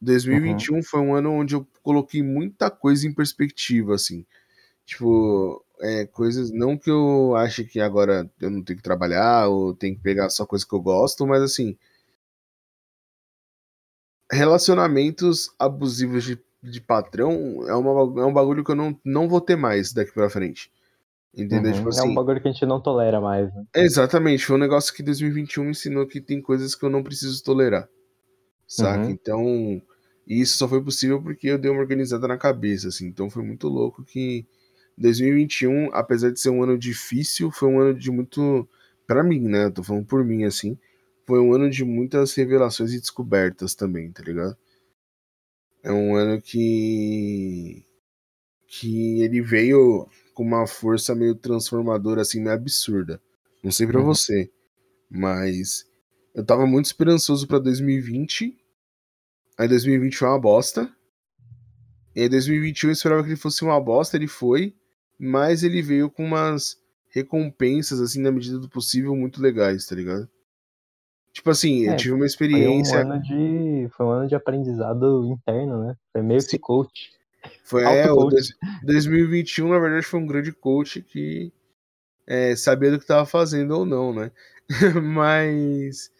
2021 0.00 0.76
uhum. 0.76 0.82
foi 0.82 1.00
um 1.00 1.14
ano 1.14 1.32
onde 1.32 1.54
eu 1.54 1.66
coloquei 1.82 2.22
muita 2.22 2.70
coisa 2.70 3.06
em 3.06 3.12
perspectiva, 3.12 3.94
assim. 3.94 4.24
Tipo, 4.86 5.64
é, 5.80 6.06
coisas. 6.06 6.50
Não 6.50 6.76
que 6.78 6.90
eu 6.90 7.34
ache 7.36 7.64
que 7.64 7.80
agora 7.80 8.30
eu 8.40 8.50
não 8.50 8.62
tenho 8.62 8.76
que 8.78 8.82
trabalhar 8.82 9.48
ou 9.48 9.74
tenho 9.74 9.96
que 9.96 10.02
pegar 10.02 10.30
só 10.30 10.46
coisa 10.46 10.66
que 10.66 10.74
eu 10.74 10.80
gosto, 10.80 11.26
mas 11.26 11.42
assim. 11.42 11.76
Relacionamentos 14.32 15.52
abusivos 15.58 16.22
de, 16.22 16.38
de 16.62 16.80
patrão 16.80 17.66
é, 17.68 17.74
uma, 17.74 18.22
é 18.22 18.24
um 18.24 18.32
bagulho 18.32 18.64
que 18.64 18.70
eu 18.70 18.76
não, 18.76 18.96
não 19.04 19.28
vou 19.28 19.40
ter 19.40 19.56
mais 19.56 19.92
daqui 19.92 20.12
pra 20.12 20.30
frente. 20.30 20.70
Entendeu? 21.34 21.70
Uhum, 21.70 21.76
tipo 21.78 21.88
assim, 21.88 22.08
é 22.08 22.10
um 22.10 22.14
bagulho 22.14 22.40
que 22.40 22.48
a 22.48 22.52
gente 22.52 22.66
não 22.66 22.80
tolera 22.80 23.20
mais. 23.20 23.54
Né? 23.54 23.64
Exatamente, 23.76 24.44
foi 24.44 24.56
um 24.56 24.60
negócio 24.60 24.92
que 24.92 25.02
2021 25.02 25.64
me 25.64 25.70
ensinou 25.70 26.06
que 26.06 26.20
tem 26.20 26.40
coisas 26.40 26.74
que 26.74 26.84
eu 26.84 26.90
não 26.90 27.02
preciso 27.02 27.42
tolerar. 27.42 27.88
Saca? 28.66 29.04
Uhum. 29.04 29.10
Então. 29.10 29.82
Isso 30.26 30.58
só 30.58 30.68
foi 30.68 30.80
possível 30.80 31.20
porque 31.20 31.48
eu 31.48 31.58
dei 31.58 31.68
uma 31.68 31.80
organizada 31.80 32.28
na 32.28 32.38
cabeça, 32.38 32.86
assim. 32.86 33.08
Então 33.08 33.28
foi 33.28 33.42
muito 33.42 33.66
louco 33.66 34.04
que 34.04 34.46
2021, 34.96 35.90
apesar 35.92 36.30
de 36.30 36.38
ser 36.38 36.50
um 36.50 36.62
ano 36.62 36.78
difícil, 36.78 37.50
foi 37.50 37.68
um 37.68 37.80
ano 37.80 37.98
de 37.98 38.10
muito. 38.12 38.68
para 39.06 39.24
mim, 39.24 39.40
né? 39.40 39.64
Eu 39.64 39.72
tô 39.72 39.82
falando 39.82 40.06
por 40.06 40.24
mim, 40.24 40.44
assim. 40.44 40.78
Foi 41.26 41.40
um 41.40 41.52
ano 41.52 41.68
de 41.68 41.84
muitas 41.84 42.34
revelações 42.34 42.92
e 42.92 43.00
descobertas 43.00 43.74
também, 43.74 44.12
tá 44.12 44.22
ligado? 44.22 44.56
É 45.82 45.90
um 45.90 46.14
ano 46.14 46.40
que. 46.40 47.84
que 48.68 49.22
ele 49.22 49.40
veio 49.42 50.06
com 50.40 50.46
uma 50.46 50.66
força 50.66 51.14
meio 51.14 51.34
transformadora, 51.34 52.22
assim, 52.22 52.40
meio 52.40 52.54
absurda. 52.54 53.20
Não 53.62 53.70
sei 53.70 53.86
para 53.86 54.00
Uhum. 54.00 54.06
você, 54.06 54.50
mas 55.10 55.84
eu 56.34 56.42
tava 56.42 56.66
muito 56.66 56.86
esperançoso 56.86 57.46
para 57.46 57.58
2020. 57.58 58.56
Aí 59.58 59.68
2020 59.68 60.16
foi 60.16 60.28
uma 60.28 60.40
bosta. 60.40 60.90
E 62.16 62.22
aí 62.22 62.28
2021 62.30 62.88
eu 62.88 62.92
esperava 62.94 63.22
que 63.22 63.28
ele 63.28 63.36
fosse 63.36 63.62
uma 63.62 63.78
bosta, 63.78 64.16
ele 64.16 64.26
foi, 64.26 64.74
mas 65.18 65.62
ele 65.62 65.82
veio 65.82 66.10
com 66.10 66.24
umas 66.24 66.74
recompensas, 67.10 68.00
assim, 68.00 68.22
na 68.22 68.32
medida 68.32 68.58
do 68.58 68.68
possível, 68.70 69.14
muito 69.14 69.42
legais, 69.42 69.84
tá 69.84 69.94
ligado? 69.94 70.26
Tipo 71.34 71.50
assim, 71.50 71.84
eu 71.84 71.92
É, 71.92 71.96
tive 71.96 72.12
uma 72.12 72.20
Foi 72.20 72.24
um 72.24 72.26
experiência. 72.26 72.98
ano 73.02 73.20
de. 73.20 73.88
Foi 73.94 74.06
um 74.06 74.10
ano 74.10 74.26
de 74.26 74.34
aprendizado 74.34 75.26
interno, 75.26 75.84
né? 75.84 75.96
Foi 76.14 76.22
meio 76.22 76.40
Sim. 76.40 76.48
que 76.48 76.58
coach. 76.58 77.10
Foi, 77.64 77.82
é, 77.84 78.10
o 78.10 78.24
dois- 78.26 78.52
2021, 78.82 79.68
na 79.68 79.78
verdade, 79.78 80.04
foi 80.06 80.20
um 80.20 80.26
grande 80.26 80.52
coach 80.52 81.00
que 81.02 81.52
é, 82.26 82.54
sabia 82.54 82.90
do 82.90 82.98
que 82.98 83.06
tava 83.06 83.24
fazendo 83.26 83.72
ou 83.78 83.84
não, 83.84 84.12
né? 84.14 84.30
Mas, 85.02 86.10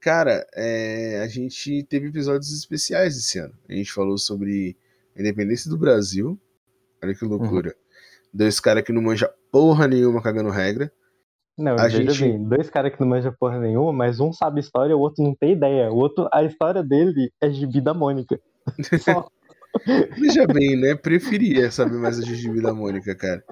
cara, 0.00 0.46
é, 0.54 1.20
a 1.22 1.28
gente 1.28 1.82
teve 1.84 2.08
episódios 2.08 2.52
especiais 2.52 3.16
esse 3.16 3.38
ano. 3.38 3.54
A 3.68 3.72
gente 3.72 3.92
falou 3.92 4.18
sobre 4.18 4.76
a 5.16 5.20
independência 5.20 5.70
do 5.70 5.78
Brasil. 5.78 6.38
Olha 7.02 7.14
que 7.14 7.24
loucura. 7.24 7.74
Dois 8.32 8.60
caras 8.60 8.82
que 8.82 8.92
não 8.92 9.00
manjam 9.02 9.30
porra 9.50 9.86
nenhuma 9.86 10.20
cagando 10.22 10.50
regra. 10.50 10.92
Não, 11.56 11.74
A 11.76 11.88
gente- 11.88 12.20
bem, 12.20 12.42
dois 12.46 12.68
caras 12.68 12.92
que 12.92 13.00
não 13.00 13.08
manjam 13.08 13.34
porra 13.38 13.58
nenhuma, 13.58 13.90
mas 13.92 14.20
um 14.20 14.30
sabe 14.30 14.60
história, 14.60 14.94
o 14.94 15.00
outro 15.00 15.24
não 15.24 15.34
tem 15.34 15.52
ideia. 15.52 15.90
O 15.90 15.96
outro, 15.96 16.28
a 16.30 16.44
história 16.44 16.82
dele 16.82 17.32
é 17.40 17.48
gibi 17.50 17.80
da 17.80 17.94
Mônica. 17.94 18.38
Só. 19.00 19.30
Veja 20.18 20.46
bem, 20.46 20.76
né? 20.76 20.94
Preferia 20.94 21.70
saber 21.70 21.96
mais 21.98 22.18
a 22.18 22.22
Gigi 22.22 22.60
da 22.60 22.72
Mônica, 22.74 23.14
cara. 23.14 23.44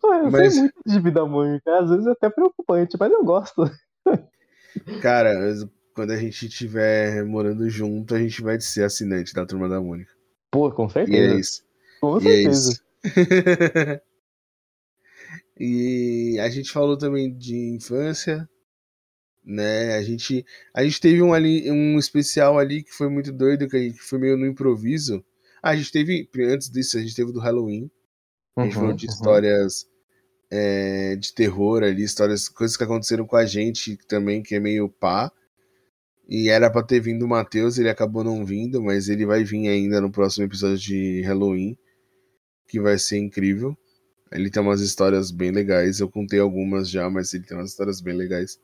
Pô, 0.00 0.14
eu 0.14 0.30
Mas- 0.30 0.52
sei 0.54 0.62
muito 0.62 0.74
de 0.86 0.92
gibi 0.92 1.10
da 1.10 1.24
Mônica, 1.26 1.78
às 1.78 1.90
vezes 1.90 2.06
é 2.06 2.10
até 2.10 2.30
preocupante, 2.30 2.96
mas 2.98 3.12
eu 3.12 3.24
gosto. 3.24 3.70
Cara, 5.02 5.34
quando 5.94 6.12
a 6.12 6.16
gente 6.16 6.46
estiver 6.46 7.24
morando 7.24 7.68
junto, 7.68 8.14
a 8.14 8.18
gente 8.18 8.42
vai 8.42 8.60
ser 8.60 8.84
assinante 8.84 9.34
da 9.34 9.44
Turma 9.46 9.68
da 9.68 9.80
Mônica. 9.80 10.10
Pô, 10.50 10.70
com 10.70 10.84
E 10.84 10.88
é 10.88 10.90
certeza. 10.92 11.38
isso. 11.38 11.62
Com 12.00 12.20
E 12.20 12.28
é 12.28 12.30
certeza. 12.42 12.70
isso. 12.72 12.82
e 15.58 16.38
a 16.40 16.48
gente 16.48 16.70
falou 16.70 16.96
também 16.96 17.34
de 17.36 17.56
infância, 17.74 18.48
né? 19.44 19.96
A 19.96 20.02
gente, 20.02 20.44
a 20.74 20.82
gente 20.84 21.00
teve 21.00 21.22
um, 21.22 21.32
ali, 21.34 21.70
um 21.70 21.98
especial 21.98 22.58
ali 22.58 22.82
que 22.82 22.92
foi 22.92 23.08
muito 23.08 23.32
doido, 23.32 23.68
que 23.68 23.78
gente 23.78 24.00
foi 24.00 24.18
meio 24.18 24.36
no 24.36 24.46
improviso. 24.46 25.24
A 25.62 25.76
gente 25.76 25.92
teve, 25.92 26.28
antes 26.50 26.70
disso, 26.70 26.96
a 26.98 27.00
gente 27.00 27.14
teve 27.14 27.32
do 27.32 27.40
Halloween. 27.40 27.90
A 28.58 28.64
gente 28.64 28.74
Uhum, 28.74 28.80
falou 28.80 28.94
de 28.94 29.06
uhum. 29.06 29.12
histórias 29.12 29.86
é, 30.50 31.16
de 31.16 31.34
terror 31.34 31.82
ali, 31.82 32.02
histórias, 32.02 32.48
coisas 32.48 32.76
que 32.76 32.84
aconteceram 32.84 33.26
com 33.26 33.36
a 33.36 33.46
gente 33.46 33.96
também, 34.08 34.42
que 34.42 34.54
é 34.54 34.60
meio 34.60 34.88
pá. 34.88 35.32
E 36.28 36.48
era 36.50 36.70
pra 36.70 36.82
ter 36.82 37.00
vindo 37.00 37.24
o 37.24 37.28
Matheus, 37.28 37.78
ele 37.78 37.88
acabou 37.88 38.22
não 38.22 38.44
vindo, 38.44 38.82
mas 38.82 39.08
ele 39.08 39.24
vai 39.26 39.44
vir 39.44 39.68
ainda 39.68 40.00
no 40.00 40.10
próximo 40.10 40.44
episódio 40.44 40.78
de 40.78 41.22
Halloween, 41.22 41.76
que 42.68 42.80
vai 42.80 42.98
ser 42.98 43.18
incrível. 43.18 43.76
Ele 44.32 44.50
tem 44.50 44.62
umas 44.62 44.80
histórias 44.82 45.30
bem 45.30 45.50
legais, 45.50 46.00
eu 46.00 46.10
contei 46.10 46.38
algumas 46.38 46.90
já, 46.90 47.08
mas 47.10 47.32
ele 47.34 47.44
tem 47.44 47.56
umas 47.56 47.70
histórias 47.70 48.00
bem 48.00 48.14
legais. 48.14 48.58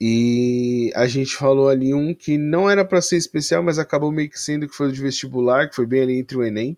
E 0.00 0.92
a 0.94 1.06
gente 1.06 1.34
falou 1.36 1.68
ali 1.68 1.94
um 1.94 2.14
que 2.14 2.36
não 2.36 2.68
era 2.68 2.84
pra 2.84 3.00
ser 3.00 3.16
especial, 3.16 3.62
mas 3.62 3.78
acabou 3.78 4.12
meio 4.12 4.28
que 4.28 4.38
sendo 4.38 4.68
que 4.68 4.74
foi 4.74 4.88
o 4.88 4.92
de 4.92 5.00
vestibular, 5.00 5.68
que 5.68 5.76
foi 5.76 5.86
bem 5.86 6.02
ali 6.02 6.18
entre 6.18 6.36
o 6.36 6.44
Enem, 6.44 6.76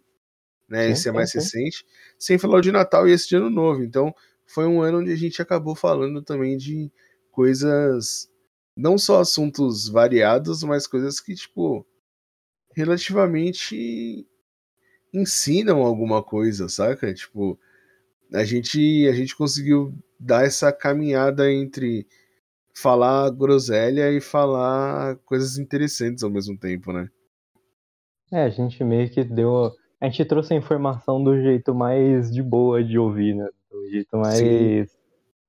né? 0.68 0.86
Sim, 0.86 0.92
Esse 0.92 1.08
é 1.08 1.12
mais 1.12 1.30
sim. 1.30 1.38
recente, 1.38 1.84
sem 2.18 2.38
falar 2.38 2.58
o 2.58 2.60
de 2.60 2.70
Natal 2.70 3.08
e 3.08 3.12
esse 3.12 3.28
de 3.28 3.36
Ano 3.36 3.50
Novo. 3.50 3.82
Então, 3.82 4.14
foi 4.46 4.66
um 4.66 4.80
ano 4.80 5.00
onde 5.00 5.12
a 5.12 5.16
gente 5.16 5.42
acabou 5.42 5.74
falando 5.74 6.22
também 6.22 6.56
de 6.56 6.92
coisas, 7.30 8.30
não 8.76 8.96
só 8.96 9.20
assuntos 9.20 9.88
variados, 9.88 10.62
mas 10.62 10.86
coisas 10.86 11.20
que, 11.20 11.34
tipo, 11.34 11.84
relativamente 12.74 14.26
ensinam 15.12 15.82
alguma 15.82 16.22
coisa, 16.22 16.68
saca? 16.68 17.12
Tipo, 17.12 17.58
a 18.32 18.44
gente, 18.44 19.06
a 19.08 19.12
gente 19.12 19.36
conseguiu 19.36 19.92
dar 20.18 20.44
essa 20.44 20.72
caminhada 20.72 21.50
entre 21.52 22.06
falar 22.82 23.30
groselha 23.30 24.10
e 24.10 24.20
falar 24.20 25.16
coisas 25.24 25.58
interessantes 25.58 26.22
ao 26.22 26.30
mesmo 26.30 26.58
tempo, 26.58 26.92
né? 26.92 27.08
É, 28.32 28.42
a 28.42 28.50
gente 28.50 28.82
meio 28.84 29.10
que 29.10 29.24
deu. 29.24 29.72
A 30.00 30.06
gente 30.06 30.24
trouxe 30.24 30.54
a 30.54 30.56
informação 30.56 31.22
do 31.22 31.40
jeito 31.40 31.74
mais 31.74 32.30
de 32.30 32.42
boa 32.42 32.84
de 32.84 32.98
ouvir, 32.98 33.34
né? 33.34 33.48
Do 33.70 33.90
jeito 33.90 34.16
mais 34.16 34.90
Sim. 34.90 34.98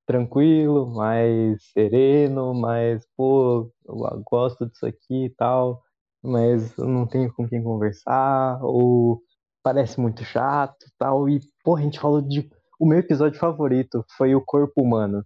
tranquilo, 0.06 0.92
mais 0.92 1.62
sereno, 1.72 2.54
mais, 2.54 3.06
pô, 3.16 3.70
eu 3.86 4.22
gosto 4.28 4.66
disso 4.66 4.86
aqui 4.86 5.26
e 5.26 5.30
tal, 5.30 5.82
mas 6.22 6.76
eu 6.78 6.88
não 6.88 7.06
tenho 7.06 7.32
com 7.32 7.46
quem 7.46 7.62
conversar, 7.62 8.58
ou 8.62 9.22
parece 9.62 10.00
muito 10.00 10.24
chato 10.24 10.86
e 10.86 10.92
tal. 10.98 11.28
E, 11.28 11.40
pô, 11.62 11.76
a 11.76 11.80
gente 11.80 12.00
falou 12.00 12.20
de. 12.20 12.48
O 12.78 12.86
meu 12.86 12.98
episódio 12.98 13.38
favorito 13.38 14.04
foi 14.16 14.34
o 14.34 14.40
corpo 14.40 14.82
humano. 14.82 15.22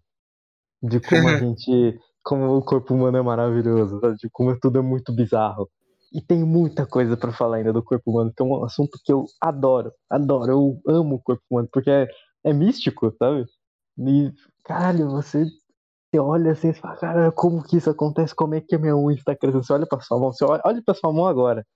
De 0.88 1.00
como 1.00 1.28
a 1.28 1.34
gente. 1.38 1.98
Como 2.24 2.56
o 2.56 2.64
corpo 2.64 2.94
humano 2.94 3.18
é 3.18 3.22
maravilhoso, 3.22 4.00
sabe? 4.00 4.16
De 4.16 4.30
como 4.32 4.58
tudo 4.60 4.78
é 4.78 4.82
muito 4.82 5.14
bizarro. 5.14 5.68
E 6.12 6.22
tem 6.22 6.44
muita 6.44 6.86
coisa 6.86 7.16
pra 7.16 7.32
falar 7.32 7.58
ainda 7.58 7.72
do 7.72 7.82
corpo 7.84 8.10
humano, 8.10 8.32
que 8.36 8.42
é 8.42 8.46
um 8.46 8.64
assunto 8.64 8.98
que 9.04 9.12
eu 9.12 9.24
adoro, 9.42 9.92
adoro, 10.10 10.52
eu 10.52 10.80
amo 10.96 11.16
o 11.16 11.22
corpo 11.22 11.42
humano, 11.50 11.68
porque 11.72 11.90
é, 11.90 12.08
é 12.44 12.52
místico, 12.52 13.12
sabe? 13.18 13.44
E, 13.98 14.32
caralho, 14.64 15.10
você 15.10 15.44
Você 16.12 16.20
olha 16.20 16.52
assim 16.52 16.70
e 16.70 16.74
fala, 16.74 16.96
cara, 16.96 17.32
como 17.32 17.62
que 17.64 17.76
isso 17.78 17.90
acontece? 17.90 18.34
Como 18.34 18.54
é 18.54 18.60
que 18.60 18.74
a 18.76 18.78
minha 18.78 18.96
unha 18.96 19.16
está 19.16 19.36
crescendo? 19.36 19.64
Você 19.64 19.72
olha 19.72 19.86
pra 19.86 20.00
sua 20.00 20.18
mão, 20.20 20.32
você 20.32 20.44
olha, 20.44 20.62
olha 20.64 20.82
pra 20.84 20.94
sua 20.94 21.12
mão 21.12 21.26
agora. 21.26 21.66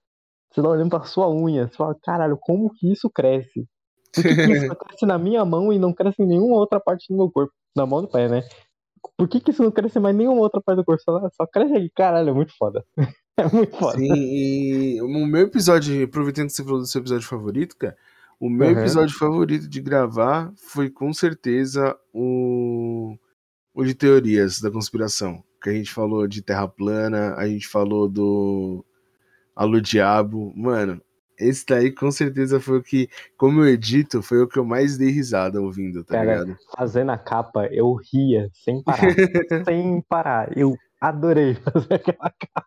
Você 0.52 0.62
tá 0.62 0.68
olhando 0.70 0.90
pra 0.90 1.04
sua 1.04 1.30
unha, 1.30 1.68
você 1.68 1.76
fala, 1.76 1.96
caralho, 2.02 2.38
como 2.40 2.70
que 2.74 2.92
isso 2.92 3.10
cresce? 3.10 3.66
Por 4.14 4.24
que, 4.26 4.36
que 4.36 4.52
isso 4.52 4.66
cresce 4.76 5.06
na 5.06 5.18
minha 5.18 5.44
mão 5.44 5.72
e 5.72 5.78
não 5.78 5.92
cresce 5.94 6.22
em 6.22 6.26
nenhuma 6.26 6.56
outra 6.56 6.80
parte 6.80 7.06
do 7.10 7.16
meu 7.18 7.30
corpo? 7.32 7.52
Na 7.76 7.86
mão 7.86 8.02
do 8.02 8.08
pé, 8.10 8.28
né? 8.28 8.42
Por 9.16 9.28
que, 9.28 9.40
que 9.40 9.50
isso 9.50 9.62
não 9.62 9.70
cresce 9.70 9.98
mais 9.98 10.14
nenhuma 10.14 10.40
outra 10.40 10.60
parte 10.60 10.78
do 10.78 10.84
corpo? 10.84 11.02
Só, 11.02 11.28
só 11.30 11.46
cresce 11.46 11.74
aqui, 11.74 11.90
caralho, 11.90 12.30
é 12.30 12.32
muito 12.32 12.56
foda. 12.56 12.84
É 13.38 13.48
muito 13.54 13.76
foda. 13.76 13.96
Sim, 13.96 14.14
e 14.16 15.00
o 15.00 15.06
meu 15.24 15.42
episódio, 15.42 16.04
aproveitando 16.04 16.48
que 16.48 16.54
você 16.54 16.64
falou 16.64 16.80
do 16.80 16.86
seu 16.86 17.00
episódio 17.00 17.28
favorito, 17.28 17.76
cara, 17.76 17.96
o 18.40 18.50
meu 18.50 18.66
uhum. 18.66 18.80
episódio 18.80 19.16
favorito 19.16 19.68
de 19.68 19.80
gravar 19.80 20.52
foi 20.56 20.90
com 20.90 21.12
certeza 21.12 21.96
o, 22.12 23.16
o 23.72 23.84
de 23.84 23.94
teorias 23.94 24.60
da 24.60 24.72
conspiração. 24.72 25.42
Que 25.62 25.70
a 25.70 25.72
gente 25.72 25.92
falou 25.92 26.26
de 26.26 26.42
Terra 26.42 26.66
plana, 26.66 27.34
a 27.36 27.46
gente 27.46 27.68
falou 27.68 28.08
do 28.08 28.84
Alô 29.54 29.80
Diabo. 29.80 30.52
Mano, 30.56 31.00
esse 31.38 31.64
daí 31.66 31.90
com 31.90 32.10
certeza 32.10 32.60
foi 32.60 32.78
o 32.78 32.82
que, 32.82 33.08
como 33.36 33.60
eu 33.60 33.68
edito, 33.68 34.22
foi 34.22 34.42
o 34.42 34.48
que 34.48 34.58
eu 34.58 34.64
mais 34.64 34.96
dei 34.96 35.10
risada 35.10 35.60
ouvindo, 35.60 36.04
tá 36.04 36.14
Cara, 36.14 36.40
ligado? 36.40 36.58
Fazendo 36.76 37.10
a 37.10 37.18
capa, 37.18 37.66
eu 37.66 37.94
ria 37.94 38.50
sem 38.52 38.82
parar. 38.82 38.98
sem 39.64 40.00
parar. 40.08 40.56
Eu 40.56 40.76
adorei 41.00 41.54
fazer 41.54 41.94
aquela 41.94 42.30
capa. 42.30 42.66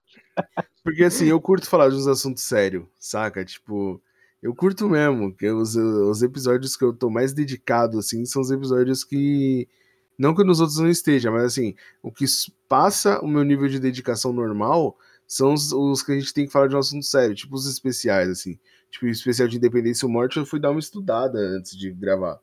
Porque 0.84 1.04
assim, 1.04 1.26
eu 1.26 1.40
curto 1.40 1.70
falar 1.70 1.90
de 1.90 1.96
uns 1.96 2.08
assuntos 2.08 2.44
sérios, 2.44 2.86
saca? 2.98 3.44
Tipo, 3.46 4.02
eu 4.42 4.56
curto 4.56 4.90
mesmo. 4.90 5.34
Que 5.36 5.50
os, 5.52 5.76
os 5.76 6.24
episódios 6.24 6.76
que 6.76 6.84
eu 6.84 6.94
tô 6.94 7.10
mais 7.10 7.34
dedicado, 7.34 8.00
assim, 8.00 8.26
são 8.26 8.42
os 8.42 8.52
episódios 8.52 9.04
que. 9.04 9.68
Não 10.18 10.36
que 10.36 10.44
nos 10.44 10.60
outros 10.60 10.78
não 10.78 10.90
esteja, 10.90 11.32
mas 11.32 11.46
assim, 11.46 11.74
o 12.04 12.12
que 12.12 12.26
passa 12.70 13.20
o 13.22 13.28
meu 13.28 13.44
nível 13.44 13.68
de 13.68 13.80
dedicação 13.80 14.32
normal 14.32 14.96
são 15.32 15.54
os, 15.54 15.72
os, 15.72 16.04
que 16.04 16.12
a 16.12 16.20
gente 16.20 16.34
tem 16.34 16.46
que 16.46 16.52
falar 16.52 16.68
de 16.68 16.76
um 16.76 16.80
assunto 16.80 17.06
sério, 17.06 17.34
tipo 17.34 17.56
os 17.56 17.66
especiais, 17.66 18.28
assim. 18.28 18.60
Tipo, 18.90 19.06
o 19.06 19.10
especial 19.10 19.48
de 19.48 19.56
Independência 19.56 20.06
ou 20.06 20.12
Morte, 20.12 20.36
eu 20.36 20.46
fui 20.46 20.60
dar 20.60 20.72
uma 20.72 20.80
estudada 20.80 21.40
antes 21.40 21.78
de 21.78 21.90
gravar 21.90 22.38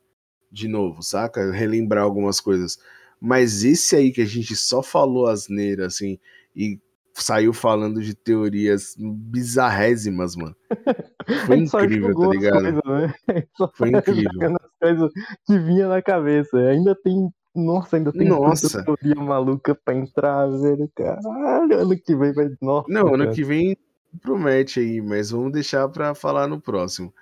de 0.51 0.67
novo, 0.67 1.03
saca? 1.03 1.53
Relembrar 1.53 2.03
algumas 2.03 2.41
coisas. 2.41 2.79
Mas 3.21 3.63
esse 3.63 3.95
aí 3.95 4.11
que 4.11 4.23
a 4.23 4.25
gente 4.25 4.57
só 4.57 4.83
falou 4.83 5.27
asneira, 5.27 5.85
assim, 5.85 6.19
e 6.57 6.81
saiu 7.13 7.53
falando 7.53 8.01
de 8.01 8.15
teorias 8.15 8.95
bizarrésimas, 8.99 10.35
mano. 10.35 10.57
Foi 11.45 11.59
incrível, 11.59 12.15
tá 12.15 12.27
ligado? 12.29 12.63
Coisas, 12.63 12.83
né? 12.87 13.15
Foi 13.77 13.89
incrível. 13.91 14.57
As 14.57 14.79
coisas 14.81 15.13
que 15.47 15.59
vinha 15.59 15.89
na 15.89 16.01
cabeça. 16.01 16.57
Ainda 16.57 16.95
tem. 16.95 17.29
Nossa, 17.59 17.97
ainda 17.97 18.13
tem 18.13 18.29
Nossa. 18.29 18.83
teoria 18.85 19.15
maluca 19.17 19.75
pra 19.75 19.95
entrar, 19.95 20.47
velho. 20.47 20.91
Caralho, 20.95 21.79
ano 21.79 21.99
que 21.99 22.15
vem 22.15 22.33
vai. 22.33 22.51
Nossa. 22.61 22.87
Não, 22.89 23.09
ano 23.09 23.25
cara. 23.25 23.33
que 23.33 23.43
vem 23.43 23.77
promete 24.23 24.81
aí, 24.81 25.01
mas 25.01 25.31
vamos 25.31 25.53
deixar 25.53 25.89
pra 25.89 26.15
falar 26.15 26.47
no 26.47 26.61
próximo. 26.61 27.13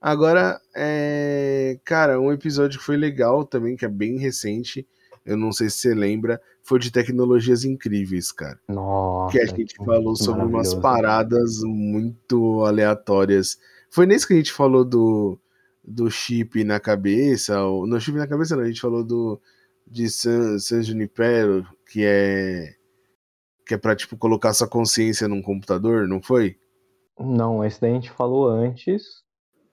Agora, 0.00 0.60
é... 0.74 1.78
cara, 1.84 2.20
um 2.20 2.32
episódio 2.32 2.78
que 2.78 2.84
foi 2.84 2.96
legal 2.96 3.44
também, 3.44 3.76
que 3.76 3.84
é 3.84 3.88
bem 3.88 4.18
recente, 4.18 4.86
eu 5.24 5.36
não 5.36 5.52
sei 5.52 5.68
se 5.68 5.78
você 5.78 5.94
lembra, 5.94 6.40
foi 6.62 6.78
de 6.78 6.90
tecnologias 6.90 7.64
incríveis, 7.64 8.30
cara. 8.30 8.58
Nossa. 8.68 9.32
Que 9.32 9.42
a 9.42 9.46
gente 9.46 9.76
falou 9.76 10.14
sobre 10.16 10.44
umas 10.44 10.74
paradas 10.74 11.60
muito 11.64 12.64
aleatórias. 12.64 13.58
Foi 13.90 14.06
nesse 14.06 14.26
que 14.26 14.34
a 14.34 14.36
gente 14.36 14.52
falou 14.52 14.84
do, 14.84 15.38
do 15.84 16.10
chip 16.10 16.62
na 16.62 16.78
cabeça, 16.78 17.60
ou, 17.62 17.86
não, 17.86 17.98
chip 17.98 18.16
na 18.16 18.26
cabeça 18.26 18.54
não, 18.54 18.62
a 18.62 18.66
gente 18.66 18.80
falou 18.80 19.02
do 19.02 19.40
de 19.90 20.08
San, 20.08 20.58
San 20.58 20.82
Junipero, 20.82 21.66
que 21.90 22.04
é 22.04 22.74
que 23.66 23.74
é 23.74 23.78
pra, 23.78 23.94
tipo, 23.94 24.16
colocar 24.16 24.54
sua 24.54 24.66
consciência 24.66 25.28
num 25.28 25.42
computador, 25.42 26.08
não 26.08 26.22
foi? 26.22 26.56
Não, 27.20 27.62
esse 27.62 27.78
daí 27.78 27.90
a 27.90 27.94
gente 27.94 28.10
falou 28.10 28.48
antes, 28.48 29.22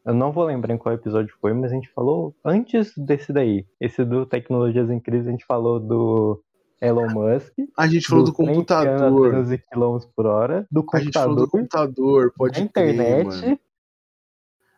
eu 0.05 0.13
não 0.13 0.33
vou 0.33 0.43
lembrar 0.43 0.73
em 0.73 0.77
qual 0.77 0.93
episódio 0.93 1.33
foi, 1.39 1.53
mas 1.53 1.71
a 1.71 1.75
gente 1.75 1.89
falou 1.93 2.35
antes 2.43 2.91
desse 2.97 3.31
daí. 3.31 3.65
Esse 3.79 4.03
do 4.03 4.25
Tecnologias 4.25 4.91
Incríveis, 4.91 5.27
a 5.27 5.31
gente 5.31 5.45
falou 5.45 5.79
do 5.79 6.43
Elon 6.81 7.09
Musk. 7.09 7.53
A 7.77 7.87
gente 7.87 8.05
falou 8.05 8.25
do, 8.25 8.31
do 8.31 8.35
computador. 8.35 9.45
km 9.71 9.97
por 10.13 10.25
hora. 10.25 10.67
Do 10.69 10.83
computador. 10.83 10.99
A 10.99 11.03
gente 11.03 11.13
falou 11.13 11.35
do 11.35 11.49
computador, 11.49 12.33
pode 12.35 12.59
da 12.59 12.65
internet. 12.65 13.59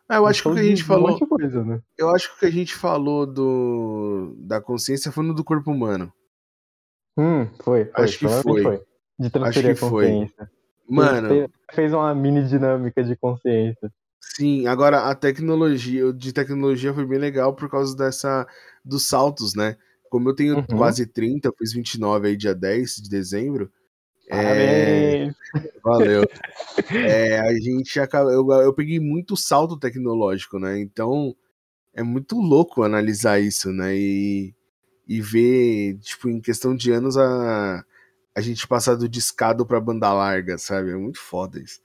Ah, 0.08 0.16
eu 0.16 0.26
acho 0.26 0.42
que 0.42 0.48
o 0.48 0.54
que 0.54 0.60
a 0.60 0.64
gente 0.64 0.84
falou. 0.84 1.18
Coisa, 1.28 1.64
né? 1.64 1.80
Eu 1.96 2.08
acho 2.08 2.30
que 2.30 2.36
o 2.36 2.38
que 2.40 2.46
a 2.46 2.50
gente 2.50 2.74
falou 2.74 3.26
do 3.26 4.34
da 4.38 4.60
consciência 4.60 5.12
foi 5.12 5.24
no 5.24 5.34
do 5.34 5.44
corpo 5.44 5.70
humano. 5.70 6.12
Hum, 7.16 7.46
foi. 7.62 7.84
foi 7.84 8.04
acho 8.04 8.18
que 8.18 8.28
foi. 8.28 8.62
foi. 8.62 8.82
De 9.18 9.28
transferir 9.28 9.72
acho 9.72 9.80
que 9.80 9.86
a 9.86 9.90
consciência. 9.90 10.36
Foi. 10.36 10.96
Mano. 10.96 11.50
Fez 11.72 11.92
uma 11.92 12.14
mini 12.14 12.42
dinâmica 12.46 13.04
de 13.04 13.14
consciência. 13.16 13.92
Sim, 14.20 14.66
agora 14.66 15.10
a 15.10 15.14
tecnologia, 15.14 16.12
de 16.12 16.32
tecnologia 16.32 16.94
foi 16.94 17.04
bem 17.04 17.18
legal 17.18 17.54
por 17.54 17.68
causa 17.68 17.96
dessa 17.96 18.46
dos 18.84 19.06
saltos, 19.06 19.54
né? 19.54 19.76
Como 20.10 20.28
eu 20.30 20.34
tenho 20.34 20.56
uhum. 20.56 20.66
quase 20.76 21.06
30, 21.06 21.48
eu 21.48 21.54
fiz 21.58 21.72
29 21.72 22.28
aí 22.28 22.36
dia 22.36 22.54
10 22.54 22.96
de 22.96 23.10
dezembro. 23.10 23.70
É... 24.30 25.30
Valeu. 25.82 26.24
é, 26.92 27.40
a 27.40 27.52
gente 27.54 27.98
acaba, 27.98 28.30
eu, 28.30 28.46
eu 28.50 28.74
peguei 28.74 29.00
muito 29.00 29.36
salto 29.36 29.78
tecnológico, 29.78 30.58
né? 30.58 30.78
Então 30.78 31.34
é 31.94 32.02
muito 32.02 32.36
louco 32.38 32.82
analisar 32.82 33.40
isso, 33.40 33.72
né? 33.72 33.96
E, 33.96 34.54
e 35.06 35.20
ver, 35.20 35.98
tipo, 35.98 36.28
em 36.28 36.40
questão 36.40 36.76
de 36.76 36.92
anos 36.92 37.16
a, 37.16 37.84
a 38.34 38.40
gente 38.40 38.68
passar 38.68 38.94
do 38.94 39.08
discado 39.08 39.66
pra 39.66 39.80
banda 39.80 40.12
larga, 40.12 40.58
sabe? 40.58 40.90
É 40.90 40.96
muito 40.96 41.18
foda 41.18 41.58
isso. 41.60 41.80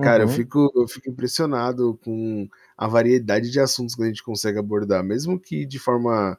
Cara, 0.00 0.22
eu, 0.22 0.28
uhum. 0.28 0.32
fico, 0.32 0.72
eu 0.76 0.86
fico 0.86 1.10
impressionado 1.10 1.98
com 2.04 2.48
a 2.76 2.86
variedade 2.86 3.50
de 3.50 3.58
assuntos 3.58 3.94
que 3.94 4.02
a 4.02 4.06
gente 4.06 4.22
consegue 4.22 4.58
abordar, 4.58 5.02
mesmo 5.02 5.40
que 5.40 5.66
de 5.66 5.78
forma 5.78 6.38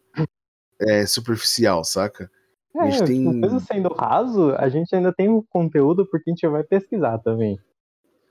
é, 0.80 1.06
superficial, 1.06 1.84
saca? 1.84 2.32
É, 2.76 3.10
mesmo 3.10 3.60
sendo 3.60 3.90
raso, 3.90 4.54
a 4.58 4.70
gente 4.70 4.96
ainda 4.96 5.12
tem 5.12 5.28
um 5.28 5.42
conteúdo 5.42 6.06
porque 6.06 6.30
a 6.30 6.34
gente 6.34 6.48
vai 6.48 6.64
pesquisar 6.64 7.18
também. 7.20 7.60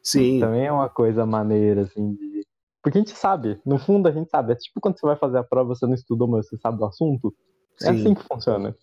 Sim. 0.03 0.41
Também 0.41 0.67
é 0.67 0.73
uma 0.73 0.89
coisa 0.89 1.27
maneira, 1.27 1.83
assim, 1.83 2.15
de... 2.15 2.47
Porque 2.83 2.99
a 2.99 3.01
gente 3.01 3.17
sabe, 3.17 3.61
no 3.67 3.79
fundo 3.79 4.09
a 4.09 4.13
gente 4.13 4.31
sabe. 4.31 4.53
É 4.53 4.57
tipo 4.57 4.81
quando 4.81 4.99
você 4.99 5.05
vai 5.05 5.17
fazer 5.17 5.39
a 5.39 5.43
prova, 5.43 5.75
você 5.75 5.85
não 5.87 5.95
estudou, 5.95 6.29
mas 6.29 6.49
você 6.49 6.57
sabe 6.57 6.79
do 6.79 6.85
assunto. 6.85 7.35
É 7.83 7.93
Sim. 7.93 8.01
assim 8.01 8.15
que 8.15 8.25
funciona. 8.25 8.77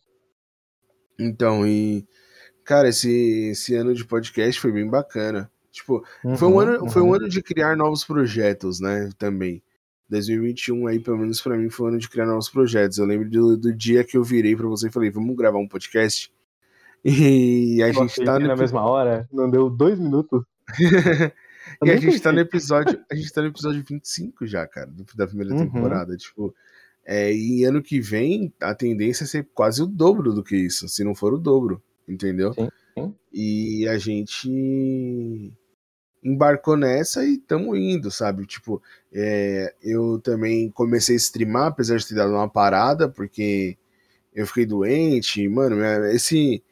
Então, 1.17 1.65
e. 1.65 2.05
Cara, 2.63 2.89
esse, 2.89 3.49
esse 3.51 3.75
ano 3.75 3.93
de 3.93 4.03
podcast 4.05 4.59
foi 4.59 4.71
bem 4.71 4.89
bacana. 4.89 5.49
Tipo, 5.71 6.03
uhum, 6.23 6.37
foi, 6.37 6.47
um 6.47 6.59
ano, 6.59 6.83
uhum. 6.83 6.89
foi 6.89 7.01
um 7.01 7.13
ano 7.13 7.29
de 7.29 7.41
criar 7.41 7.75
novos 7.75 8.03
projetos, 8.03 8.79
né? 8.79 9.09
Também. 9.17 9.61
2021 10.09 10.87
aí, 10.87 10.99
pelo 10.99 11.17
menos 11.17 11.41
para 11.41 11.57
mim, 11.57 11.69
foi 11.69 11.85
um 11.85 11.89
ano 11.89 11.99
de 11.99 12.09
criar 12.09 12.25
novos 12.25 12.49
projetos. 12.49 12.97
Eu 12.97 13.05
lembro 13.05 13.29
do, 13.29 13.57
do 13.57 13.73
dia 13.73 14.03
que 14.03 14.17
eu 14.17 14.23
virei 14.23 14.55
para 14.55 14.67
você 14.67 14.87
e 14.87 14.91
falei, 14.91 15.09
vamos 15.09 15.35
gravar 15.35 15.57
um 15.57 15.67
podcast. 15.67 16.31
E 17.03 17.81
a 17.83 17.91
gente 17.91 18.23
tá 18.23 18.39
no... 18.39 18.47
na 18.47 18.55
mesma 18.55 18.81
hora, 18.81 19.27
não 19.31 19.49
deu 19.49 19.69
dois 19.69 19.99
minutos. 19.99 20.43
e 21.83 21.91
a 21.91 21.97
gente 21.97 22.19
tá 22.19 22.31
no 22.31 22.39
episódio, 22.39 22.99
a 23.11 23.15
gente 23.15 23.31
tá 23.31 23.41
no 23.41 23.47
episódio 23.47 23.83
25 23.87 24.47
já, 24.47 24.65
cara, 24.65 24.91
da 25.15 25.27
primeira 25.27 25.53
uhum. 25.53 25.65
temporada, 25.65 26.17
tipo, 26.17 26.53
é, 27.05 27.31
e 27.31 27.63
ano 27.63 27.83
que 27.83 28.01
vem 28.01 28.51
a 28.59 28.73
tendência 28.73 29.23
é 29.23 29.27
ser 29.27 29.47
quase 29.53 29.83
o 29.83 29.85
dobro 29.85 30.33
do 30.33 30.43
que 30.43 30.55
isso, 30.55 30.89
se 30.89 31.03
não 31.03 31.13
for 31.13 31.33
o 31.33 31.37
dobro, 31.37 31.81
entendeu? 32.07 32.53
Sim. 32.53 32.69
E 33.31 33.87
a 33.87 33.97
gente 33.97 35.53
embarcou 36.25 36.75
nessa 36.75 37.23
e 37.23 37.35
estamos 37.35 37.77
indo, 37.77 38.09
sabe? 38.09 38.47
Tipo, 38.47 38.81
é, 39.13 39.75
eu 39.81 40.19
também 40.19 40.71
comecei 40.71 41.15
a 41.15 41.17
streamar, 41.17 41.67
apesar 41.67 41.97
de 41.97 42.07
ter 42.07 42.15
dado 42.15 42.31
uma 42.33 42.49
parada, 42.49 43.07
porque 43.07 43.77
eu 44.33 44.47
fiquei 44.47 44.65
doente. 44.65 45.47
Mano, 45.47 45.83
esse, 46.07 46.63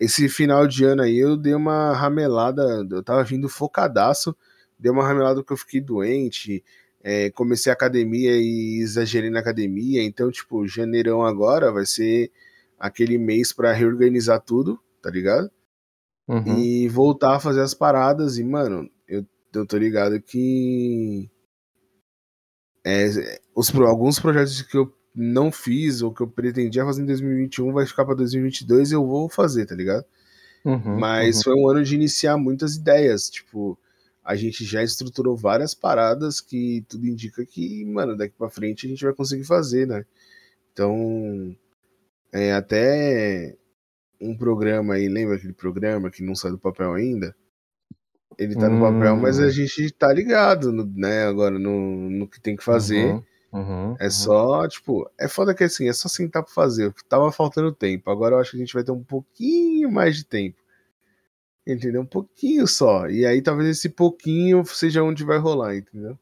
esse 0.00 0.28
final 0.28 0.66
de 0.66 0.84
ano 0.84 1.02
aí 1.02 1.18
eu 1.18 1.36
dei 1.36 1.54
uma 1.54 1.92
ramelada, 1.92 2.84
eu 2.90 3.02
tava 3.02 3.22
vindo 3.22 3.48
focadaço, 3.48 4.36
dei 4.76 4.90
uma 4.90 5.06
ramelada 5.06 5.36
porque 5.36 5.52
eu 5.52 5.58
fiquei 5.58 5.80
doente. 5.80 6.64
É, 7.00 7.30
comecei 7.30 7.70
a 7.70 7.74
academia 7.74 8.32
e 8.36 8.80
exagerei 8.80 9.30
na 9.30 9.38
academia, 9.38 10.02
então, 10.02 10.28
tipo, 10.32 10.66
janeirão 10.66 11.24
agora 11.24 11.70
vai 11.70 11.86
ser 11.86 12.32
aquele 12.76 13.16
mês 13.16 13.52
para 13.52 13.72
reorganizar 13.72 14.40
tudo, 14.40 14.80
tá 15.00 15.08
ligado? 15.08 15.48
Uhum. 16.26 16.58
E 16.58 16.88
voltar 16.88 17.36
a 17.36 17.40
fazer 17.40 17.60
as 17.60 17.72
paradas. 17.72 18.38
E, 18.38 18.42
mano, 18.42 18.90
eu, 19.56 19.62
eu 19.62 19.66
tô 19.66 19.76
ligado 19.76 20.20
que. 20.20 21.30
É, 22.84 23.40
os, 23.54 23.74
alguns 23.74 24.20
projetos 24.20 24.62
que 24.62 24.76
eu 24.76 24.92
não 25.14 25.50
fiz 25.50 26.02
ou 26.02 26.12
que 26.12 26.20
eu 26.20 26.28
pretendia 26.28 26.84
fazer 26.84 27.02
em 27.02 27.06
2021 27.06 27.72
vai 27.72 27.86
ficar 27.86 28.04
para 28.04 28.14
2022 28.14 28.90
e 28.90 28.94
eu 28.94 29.06
vou 29.06 29.28
fazer, 29.28 29.66
tá 29.66 29.74
ligado? 29.74 30.04
Uhum, 30.64 30.98
Mas 30.98 31.36
uhum. 31.38 31.42
foi 31.42 31.54
um 31.54 31.68
ano 31.68 31.82
de 31.82 31.94
iniciar 31.94 32.36
muitas 32.36 32.76
ideias. 32.76 33.30
Tipo, 33.30 33.78
a 34.22 34.36
gente 34.36 34.64
já 34.64 34.82
estruturou 34.82 35.36
várias 35.36 35.74
paradas 35.74 36.40
que 36.40 36.84
tudo 36.88 37.06
indica 37.06 37.44
que, 37.46 37.84
mano, 37.86 38.16
daqui 38.16 38.34
para 38.36 38.50
frente 38.50 38.86
a 38.86 38.90
gente 38.90 39.04
vai 39.04 39.14
conseguir 39.14 39.44
fazer, 39.44 39.86
né? 39.86 40.04
Então, 40.72 41.56
é, 42.32 42.52
até 42.52 43.56
um 44.20 44.36
programa 44.36 44.94
aí, 44.94 45.08
lembra 45.08 45.36
aquele 45.36 45.52
programa 45.52 46.10
que 46.10 46.22
não 46.22 46.34
sai 46.34 46.50
do 46.50 46.58
papel 46.58 46.92
ainda? 46.92 47.34
Ele 48.38 48.54
tá 48.54 48.68
no 48.68 48.80
papel, 48.80 49.16
mas 49.16 49.38
a 49.40 49.46
Hum. 49.46 49.50
gente 49.50 49.90
tá 49.92 50.12
ligado, 50.12 50.70
no- 50.72 50.84
né, 50.84 51.24
agora 51.24 51.58
no, 51.58 52.10
no 52.10 52.28
que 52.28 52.40
tem 52.40 52.54
que 52.56 52.62
fazer. 52.62 53.12
Uhum, 53.12 53.22
uhum, 53.52 53.96
É 53.98 54.04
uhum. 54.04 54.10
só, 54.10 54.68
tipo, 54.68 55.10
é 55.18 55.26
foda 55.26 55.54
que 55.54 55.64
assim, 55.64 55.88
é 55.88 55.92
só 55.92 56.08
sentar 56.08 56.42
pra 56.42 56.52
fazer. 56.52 56.92
Tava 57.08 57.32
faltando 57.32 57.72
tempo. 57.72 58.10
Agora 58.10 58.34
eu 58.34 58.38
acho 58.38 58.50
que 58.52 58.56
a 58.56 58.60
gente 58.60 58.74
vai 58.74 58.84
ter 58.84 58.92
um 58.92 59.02
pouquinho 59.02 59.90
mais 59.90 60.16
de 60.16 60.24
tempo. 60.24 60.58
Entendeu? 61.66 62.02
Um 62.02 62.06
pouquinho 62.06 62.66
só. 62.66 63.08
E 63.08 63.26
aí 63.26 63.42
talvez 63.42 63.68
esse 63.68 63.88
pouquinho 63.88 64.64
seja 64.66 65.02
onde 65.02 65.24
vai 65.24 65.38
rolar, 65.38 65.74
entendeu? 65.76 66.16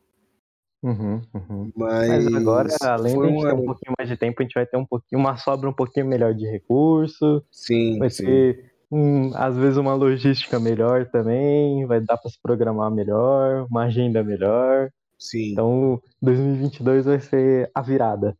Uhum, 0.82 1.22
uhum. 1.34 1.72
Mas, 1.74 2.08
Mas 2.08 2.34
agora, 2.34 2.68
além 2.82 3.18
de 3.18 3.26
a 3.26 3.28
um 3.28 3.32
gente 3.32 3.46
ter 3.46 3.52
um 3.54 3.64
pouquinho 3.64 3.94
mais 3.98 4.08
de 4.08 4.16
tempo, 4.16 4.36
a 4.40 4.42
gente 4.42 4.54
vai 4.54 4.66
ter 4.66 4.76
um 4.76 4.86
pouquinho, 4.86 5.20
uma 5.20 5.36
sobra 5.36 5.68
um 5.68 5.72
pouquinho 5.72 6.06
melhor 6.06 6.34
de 6.34 6.46
recurso, 6.46 7.42
Sim, 7.50 7.98
vai 7.98 8.10
sim. 8.10 8.24
ter, 8.24 8.73
hum, 8.90 9.30
às 9.34 9.56
vezes, 9.56 9.76
uma 9.76 9.94
logística 9.94 10.58
melhor 10.58 11.06
também, 11.06 11.86
vai 11.86 12.00
dar 12.00 12.16
para 12.16 12.30
se 12.30 12.38
programar 12.40 12.90
melhor, 12.90 13.66
uma 13.70 13.84
agenda 13.84 14.22
melhor. 14.22 14.90
Sim. 15.18 15.52
Então, 15.52 16.00
2022 16.20 17.06
vai 17.06 17.20
ser 17.20 17.70
a 17.74 17.80
virada. 17.80 18.36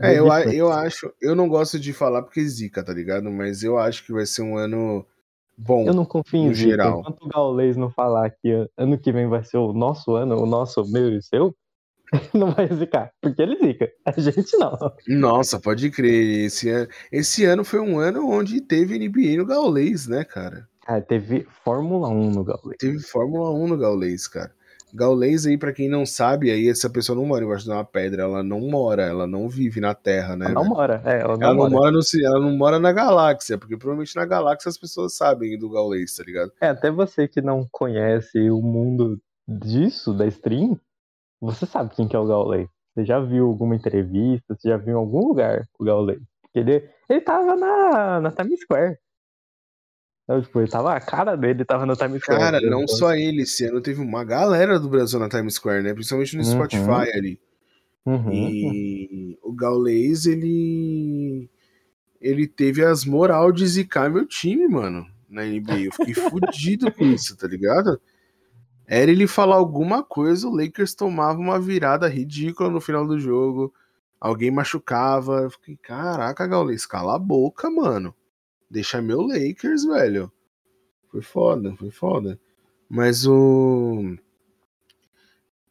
É, 0.00 0.18
eu, 0.18 0.26
eu 0.52 0.72
acho, 0.72 1.12
eu 1.20 1.34
não 1.34 1.48
gosto 1.48 1.78
de 1.78 1.92
falar 1.92 2.22
porque 2.22 2.42
zica, 2.44 2.82
tá 2.82 2.92
ligado? 2.92 3.30
Mas 3.30 3.62
eu 3.62 3.78
acho 3.78 4.04
que 4.06 4.12
vai 4.12 4.24
ser 4.24 4.42
um 4.42 4.56
ano 4.56 5.04
bom, 5.56 5.86
Eu 5.86 5.94
não 5.94 6.04
confio 6.04 6.40
em 6.40 6.48
no 6.48 6.54
Zica. 6.54 6.70
geral. 6.70 7.00
Enquanto 7.00 7.22
o 7.22 7.28
Gaulês 7.28 7.76
não 7.76 7.90
falar 7.90 8.30
que 8.30 8.68
ano 8.76 8.98
que 8.98 9.12
vem 9.12 9.28
vai 9.28 9.44
ser 9.44 9.58
o 9.58 9.72
nosso 9.72 10.14
ano, 10.14 10.40
o 10.40 10.46
nosso, 10.46 10.90
meu 10.90 11.12
e 11.12 11.22
seu, 11.22 11.54
não 12.34 12.50
vai 12.52 12.68
zicar. 12.68 13.10
Porque 13.20 13.40
ele 13.42 13.56
zica. 13.56 13.90
A 14.04 14.20
gente 14.20 14.56
não. 14.56 14.76
Nossa, 15.08 15.58
pode 15.58 15.90
crer. 15.90 16.46
Esse 16.46 16.68
ano, 16.68 16.88
esse 17.10 17.44
ano 17.44 17.64
foi 17.64 17.80
um 17.80 17.98
ano 17.98 18.28
onde 18.28 18.60
teve 18.60 18.98
NBA 18.98 19.36
no 19.38 19.46
Gaulês, 19.46 20.06
né, 20.06 20.24
cara? 20.24 20.68
Cara, 20.84 21.00
teve 21.00 21.46
Fórmula 21.64 22.08
1 22.08 22.30
no 22.30 22.44
Gaulês. 22.44 22.76
Teve 22.78 22.98
Fórmula 23.00 23.50
1 23.52 23.68
no 23.68 23.78
Gaulês, 23.78 24.26
cara. 24.28 24.52
Gaulês 24.94 25.46
aí, 25.46 25.56
pra 25.56 25.72
quem 25.72 25.88
não 25.88 26.04
sabe, 26.04 26.50
aí 26.50 26.68
essa 26.68 26.90
pessoa 26.90 27.16
não 27.16 27.24
mora 27.24 27.42
embaixo 27.42 27.64
de 27.64 27.70
uma 27.70 27.82
pedra, 27.84 28.24
ela 28.24 28.42
não 28.42 28.60
mora, 28.60 29.02
ela 29.04 29.26
não 29.26 29.48
vive 29.48 29.80
na 29.80 29.94
Terra, 29.94 30.36
né? 30.36 30.46
Ela 30.46 30.54
não 30.54 30.64
mora. 30.66 31.02
É, 31.06 31.20
ela 31.20 31.36
não 31.38 31.42
Ela 31.46 31.54
não 31.54 31.56
mora. 31.56 31.70
mora 31.70 31.90
no, 31.92 32.00
ela 32.22 32.40
não 32.40 32.56
mora 32.58 32.78
na 32.78 32.92
galáxia, 32.92 33.56
porque 33.56 33.74
provavelmente 33.76 34.14
na 34.14 34.26
galáxia 34.26 34.68
as 34.68 34.76
pessoas 34.76 35.14
sabem 35.16 35.58
do 35.58 35.70
Gaulês, 35.70 36.14
tá 36.14 36.22
ligado? 36.24 36.52
É, 36.60 36.66
até 36.68 36.90
você 36.90 37.26
que 37.26 37.40
não 37.40 37.66
conhece 37.72 38.50
o 38.50 38.60
mundo 38.60 39.18
disso, 39.48 40.12
da 40.12 40.26
stream, 40.26 40.78
você 41.46 41.66
sabe 41.66 41.94
quem 41.94 42.06
que 42.06 42.14
é 42.14 42.18
o 42.18 42.26
Gaulês. 42.26 42.68
Você 42.94 43.04
já 43.04 43.18
viu 43.20 43.46
alguma 43.46 43.74
entrevista, 43.74 44.54
você 44.54 44.68
já 44.68 44.76
viu 44.76 44.92
em 44.94 44.96
algum 44.96 45.26
lugar 45.26 45.66
o 45.78 45.84
Gaulês. 45.84 46.20
Ele, 46.54 46.88
ele 47.08 47.20
tava 47.20 47.56
na, 47.56 48.20
na 48.20 48.30
Times 48.30 48.60
Square. 48.60 48.96
Então, 50.24 50.40
tipo, 50.40 50.60
ele 50.60 50.70
tava, 50.70 50.94
a 50.94 51.00
cara 51.00 51.36
dele 51.36 51.64
tava 51.64 51.84
na 51.84 51.96
Times 51.96 52.22
Square. 52.22 52.40
Cara, 52.40 52.60
não 52.60 52.86
só 52.86 53.14
ele, 53.14 53.42
esse 53.42 53.64
ano 53.64 53.80
teve 53.80 54.00
uma 54.00 54.22
galera 54.22 54.78
do 54.78 54.88
Brasil 54.88 55.18
na 55.18 55.28
Times 55.28 55.54
Square, 55.54 55.82
né? 55.82 55.92
Principalmente 55.94 56.36
no 56.36 56.44
Uhum. 56.44 56.50
Spotify 56.50 57.10
ali. 57.16 57.40
Uhum. 58.04 58.32
E 58.32 59.38
o 59.42 59.52
Gaulês, 59.52 60.26
ele. 60.26 61.50
Ele 62.20 62.46
teve 62.46 62.84
as 62.84 63.04
moral 63.04 63.50
de 63.50 63.66
zicar 63.66 64.08
meu 64.08 64.24
time, 64.26 64.68
mano, 64.68 65.04
na 65.28 65.42
NBA. 65.44 65.80
Eu 65.80 65.92
fiquei 65.92 66.14
fudido 66.30 66.92
com 66.92 67.04
isso, 67.04 67.36
tá 67.36 67.48
ligado? 67.48 68.00
Era 68.86 69.10
ele 69.10 69.26
falar 69.26 69.56
alguma 69.56 70.02
coisa, 70.02 70.48
o 70.48 70.54
Lakers 70.54 70.94
tomava 70.94 71.38
uma 71.38 71.60
virada 71.60 72.08
ridícula 72.08 72.68
no 72.68 72.80
final 72.80 73.06
do 73.06 73.18
jogo. 73.18 73.72
Alguém 74.20 74.50
machucava. 74.50 75.42
Eu 75.42 75.50
fiquei, 75.50 75.76
caraca, 75.76 76.46
Gaulês, 76.46 76.86
cala 76.86 77.16
a 77.16 77.18
boca, 77.18 77.70
mano. 77.70 78.14
Deixa 78.70 79.02
meu 79.02 79.22
Lakers, 79.22 79.84
velho. 79.84 80.30
Foi 81.10 81.22
foda, 81.22 81.74
foi 81.76 81.90
foda. 81.90 82.40
Mas 82.88 83.26
o. 83.26 84.16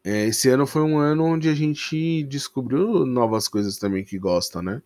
é, 0.03 0.25
esse 0.27 0.49
ano 0.49 0.65
foi 0.65 0.81
um 0.81 0.97
ano 0.97 1.23
onde 1.23 1.49
a 1.49 1.53
gente 1.53 2.23
descobriu 2.23 3.05
novas 3.05 3.47
coisas 3.47 3.77
também 3.77 4.03
que 4.03 4.17
gosta, 4.19 4.61
né? 4.61 4.81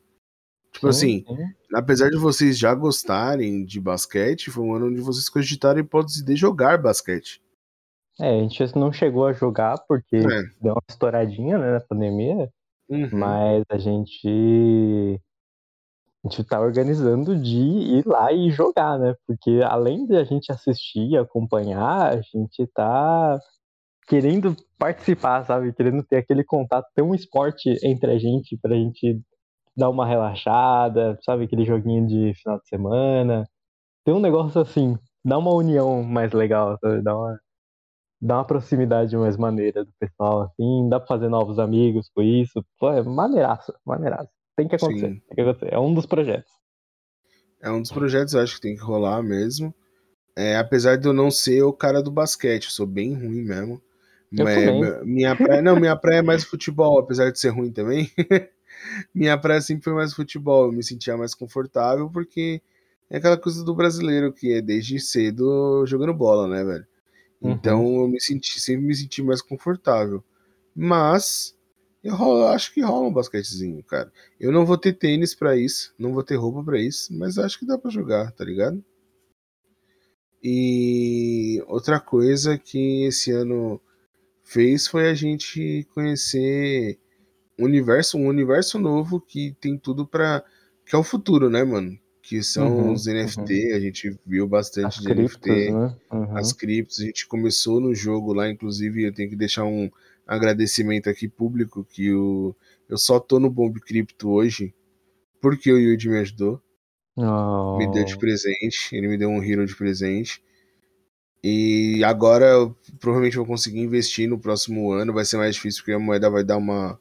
Tipo 0.71 0.91
Sim, 0.91 1.23
assim, 1.27 1.35
sim. 1.35 1.53
apesar 1.73 2.09
de 2.09 2.17
vocês 2.17 2.57
já 2.57 2.73
gostarem 2.75 3.63
de 3.63 3.79
basquete, 3.79 4.51
foi 4.51 4.63
um 4.63 4.73
ano 4.75 4.87
onde 4.87 4.99
vocês 4.99 5.29
cogitaram 5.29 5.77
a 5.77 5.81
hipótese 5.81 6.23
de 6.23 6.35
jogar 6.35 6.77
basquete. 6.77 7.41
É, 8.19 8.29
a 8.29 8.41
gente 8.41 8.77
não 8.77 8.91
chegou 8.93 9.25
a 9.27 9.33
jogar 9.33 9.77
porque 9.87 10.15
É. 10.17 10.43
deu 10.61 10.73
uma 10.73 10.81
estouradinha, 10.89 11.57
né, 11.57 11.71
na 11.73 11.79
pandemia, 11.81 12.49
Uhum. 12.89 13.09
mas 13.11 13.63
a 13.69 13.77
gente 13.77 15.19
a 16.23 16.27
gente 16.27 16.43
tá 16.43 16.59
organizando 16.59 17.35
de 17.39 17.55
ir 17.59 18.03
lá 18.07 18.31
e 18.33 18.49
jogar, 18.49 18.97
né? 18.97 19.13
Porque 19.27 19.61
além 19.63 20.07
de 20.07 20.15
a 20.15 20.23
gente 20.23 20.51
assistir, 20.51 21.15
acompanhar, 21.17 22.13
a 22.13 22.21
gente 22.21 22.65
tá 22.73 23.39
querendo 24.07 24.55
participar, 24.77 25.45
sabe? 25.45 25.73
Querendo 25.73 26.03
ter 26.03 26.17
aquele 26.17 26.43
contato, 26.43 26.87
ter 26.95 27.03
um 27.03 27.13
esporte 27.13 27.77
entre 27.83 28.11
a 28.11 28.17
gente 28.17 28.57
pra 28.59 28.75
gente 28.75 29.21
dar 29.77 29.89
uma 29.89 30.05
relaxada, 30.07 31.17
sabe? 31.23 31.43
Aquele 31.45 31.65
joguinho 31.65 32.07
de 32.07 32.33
final 32.41 32.59
de 32.59 32.67
semana. 32.69 33.45
Ter 34.05 34.13
um 34.13 34.19
negócio 34.21 34.61
assim, 34.61 34.97
dar 35.23 35.37
uma 35.39 35.53
união 35.53 36.03
mais 36.03 36.31
legal, 36.33 36.77
sabe? 36.81 37.03
Dar 37.03 37.15
uma, 37.17 37.39
dar 38.21 38.37
uma 38.37 38.45
proximidade 38.45 39.15
mais 39.17 39.37
maneira 39.37 39.83
do 39.83 39.91
pessoal, 39.99 40.43
assim. 40.43 40.89
Dá 40.89 40.99
pra 40.99 41.07
fazer 41.07 41.29
novos 41.29 41.59
amigos 41.59 42.09
com 42.13 42.21
isso. 42.21 42.63
Pô, 42.79 42.91
é 42.91 43.01
maneiraço, 43.03 43.73
maneiraço. 43.85 44.29
Tem 44.55 44.67
que 44.67 44.75
acontecer. 44.75 45.09
Sim. 45.09 45.21
Tem 45.27 45.35
que 45.35 45.41
acontecer. 45.41 45.73
É 45.73 45.79
um 45.79 45.93
dos 45.93 46.05
projetos. 46.05 46.51
É 47.61 47.69
um 47.71 47.81
dos 47.81 47.91
projetos, 47.91 48.33
eu 48.33 48.41
acho 48.41 48.55
que 48.55 48.61
tem 48.61 48.75
que 48.75 48.81
rolar 48.81 49.21
mesmo. 49.23 49.73
É, 50.35 50.57
apesar 50.57 50.97
de 50.97 51.07
eu 51.07 51.13
não 51.13 51.31
ser 51.31 51.63
o 51.63 51.73
cara 51.73 52.01
do 52.01 52.11
basquete, 52.11 52.65
eu 52.65 52.71
sou 52.71 52.85
bem 52.85 53.13
ruim 53.13 53.43
mesmo. 53.43 53.81
Minha 55.03 55.35
praia, 55.35 55.61
não, 55.61 55.79
minha 55.79 55.95
praia 55.95 56.19
é 56.19 56.21
mais 56.21 56.43
futebol, 56.45 56.99
apesar 56.99 57.31
de 57.31 57.39
ser 57.39 57.49
ruim 57.49 57.71
também. 57.71 58.11
minha 59.13 59.37
praia 59.37 59.61
sempre 59.61 59.85
foi 59.85 59.93
mais 59.93 60.13
futebol, 60.13 60.65
eu 60.65 60.71
me 60.71 60.83
sentia 60.83 61.15
mais 61.15 61.33
confortável 61.33 62.09
porque 62.09 62.61
é 63.09 63.17
aquela 63.17 63.37
coisa 63.37 63.63
do 63.63 63.73
brasileiro 63.73 64.33
que 64.33 64.53
é 64.53 64.61
desde 64.61 64.99
cedo 64.99 65.85
jogando 65.85 66.13
bola, 66.13 66.47
né, 66.47 66.63
velho? 66.63 66.85
Uhum. 67.45 67.53
Então 67.53 67.95
eu 68.01 68.07
me 68.07 68.19
senti, 68.21 68.59
sempre 68.59 68.85
me 68.85 68.95
senti 68.95 69.21
mais 69.23 69.41
confortável. 69.41 70.23
Mas 70.75 71.55
eu 72.03 72.15
rolo- 72.15 72.47
acho 72.47 72.73
que 72.73 72.81
rola 72.81 73.07
um 73.07 73.13
basquetezinho, 73.13 73.83
cara. 73.83 74.11
Eu 74.39 74.51
não 74.51 74.65
vou 74.65 74.77
ter 74.77 74.93
tênis 74.93 75.33
pra 75.35 75.55
isso, 75.57 75.93
não 75.97 76.13
vou 76.13 76.23
ter 76.23 76.35
roupa 76.35 76.63
pra 76.63 76.79
isso, 76.81 77.13
mas 77.17 77.37
acho 77.37 77.59
que 77.59 77.65
dá 77.65 77.77
pra 77.77 77.91
jogar, 77.91 78.31
tá 78.31 78.43
ligado? 78.45 78.83
E 80.41 81.61
outra 81.67 81.99
coisa 81.99 82.57
que 82.57 83.05
esse 83.05 83.31
ano 83.31 83.81
fez 84.43 84.87
foi 84.87 85.09
a 85.09 85.13
gente 85.13 85.87
conhecer 85.93 86.99
um 87.59 87.65
universo, 87.65 88.17
um 88.17 88.27
universo 88.27 88.79
novo 88.79 89.21
que 89.21 89.55
tem 89.61 89.77
tudo 89.77 90.07
pra. 90.07 90.43
que 90.85 90.95
é 90.95 90.99
o 90.99 91.03
futuro, 91.03 91.49
né, 91.49 91.63
mano? 91.63 91.97
Que 92.27 92.41
são 92.41 92.67
Uhum, 92.67 92.93
os 92.93 93.05
NFT, 93.05 93.71
a 93.73 93.79
gente 93.79 94.17
viu 94.25 94.47
bastante 94.47 94.87
As 94.87 94.95
de 94.97 95.07
criptos, 95.07 95.47
NFT 95.47 95.71
né? 95.71 95.95
Uhum. 96.11 96.37
as 96.37 96.51
criptos. 96.51 96.99
A 96.99 97.03
gente 97.05 97.27
começou 97.27 97.79
no 97.79 97.93
jogo 97.93 98.33
lá, 98.33 98.49
inclusive 98.49 99.03
eu 99.03 99.13
tenho 99.13 99.29
que 99.29 99.35
deixar 99.35 99.63
um 99.63 99.91
agradecimento 100.25 101.07
aqui 101.07 101.27
público 101.27 101.83
que 101.83 102.11
o, 102.11 102.55
eu 102.89 102.97
só 102.97 103.19
tô 103.19 103.39
no 103.39 103.49
Bomb 103.49 103.79
Cripto 103.79 104.29
hoje 104.29 104.73
porque 105.39 105.71
o 105.71 105.77
Yuji 105.77 106.09
me 106.09 106.17
ajudou, 106.19 106.59
me 107.77 107.87
deu 107.87 108.03
de 108.03 108.15
Oh. 108.15 108.17
presente, 108.17 108.89
ele 108.95 109.07
me 109.07 109.17
deu 109.17 109.29
um 109.29 109.43
hero 109.43 109.65
de 109.65 109.75
presente. 109.75 110.41
E 111.43 112.03
agora 112.03 112.45
eu 112.45 112.75
provavelmente 112.99 113.37
vou 113.37 113.45
conseguir 113.45 113.79
investir 113.79 114.27
no 114.27 114.39
próximo 114.39 114.91
ano, 114.91 115.13
vai 115.13 115.23
ser 115.23 115.37
mais 115.37 115.53
difícil 115.55 115.81
porque 115.81 115.93
a 115.93 115.99
moeda 115.99 116.29
vai 116.29 116.43
dar 116.43 116.57
Uma 116.57 116.99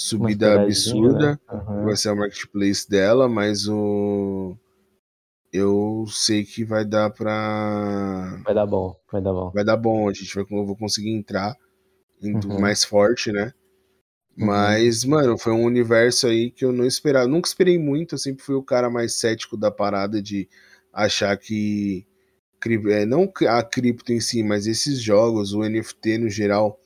subida 0.00 0.68
estouradinha, 0.68 1.08
absurda. 1.08 1.30
né? 1.32 1.38
Uhum. 1.52 1.84
Vai 1.84 1.96
ser 1.96 2.10
o 2.10 2.16
marketplace 2.16 2.88
dela, 2.88 3.28
mas 3.28 3.66
o 3.68 4.56
eu 5.52 6.04
sei 6.08 6.44
que 6.44 6.62
vai 6.64 6.84
dar 6.84 7.10
pra 7.10 8.40
Vai 8.44 8.54
dar 8.54 8.66
bom, 8.66 8.94
vai 9.10 9.20
dar 9.22 9.32
bom. 9.32 9.50
vai 9.50 9.64
dar 9.64 9.76
bom, 9.76 10.08
a 10.08 10.12
gente 10.12 10.34
vai, 10.34 10.44
eu 10.50 10.66
vou 10.66 10.76
conseguir 10.76 11.10
entrar 11.10 11.56
Uhum. 12.22 12.60
mais 12.60 12.82
forte, 12.84 13.30
né? 13.30 13.52
Uhum. 14.36 14.46
Mas, 14.46 15.04
mano, 15.04 15.38
foi 15.38 15.52
um 15.52 15.62
universo 15.64 16.26
aí 16.26 16.50
que 16.50 16.64
eu 16.64 16.72
não 16.72 16.84
esperava. 16.84 17.28
Nunca 17.28 17.48
esperei 17.48 17.78
muito, 17.78 18.14
eu 18.14 18.18
sempre 18.18 18.42
fui 18.44 18.54
o 18.56 18.62
cara 18.62 18.90
mais 18.90 19.14
cético 19.20 19.56
da 19.56 19.70
parada 19.70 20.20
de 20.20 20.48
achar 20.92 21.36
que. 21.36 22.04
é, 22.90 23.06
não 23.06 23.32
a 23.48 23.62
cripto 23.62 24.12
em 24.12 24.20
si, 24.20 24.42
mas 24.42 24.66
esses 24.66 25.00
jogos, 25.00 25.52
o 25.52 25.62
NFT 25.62 26.18
no 26.18 26.28
geral, 26.28 26.78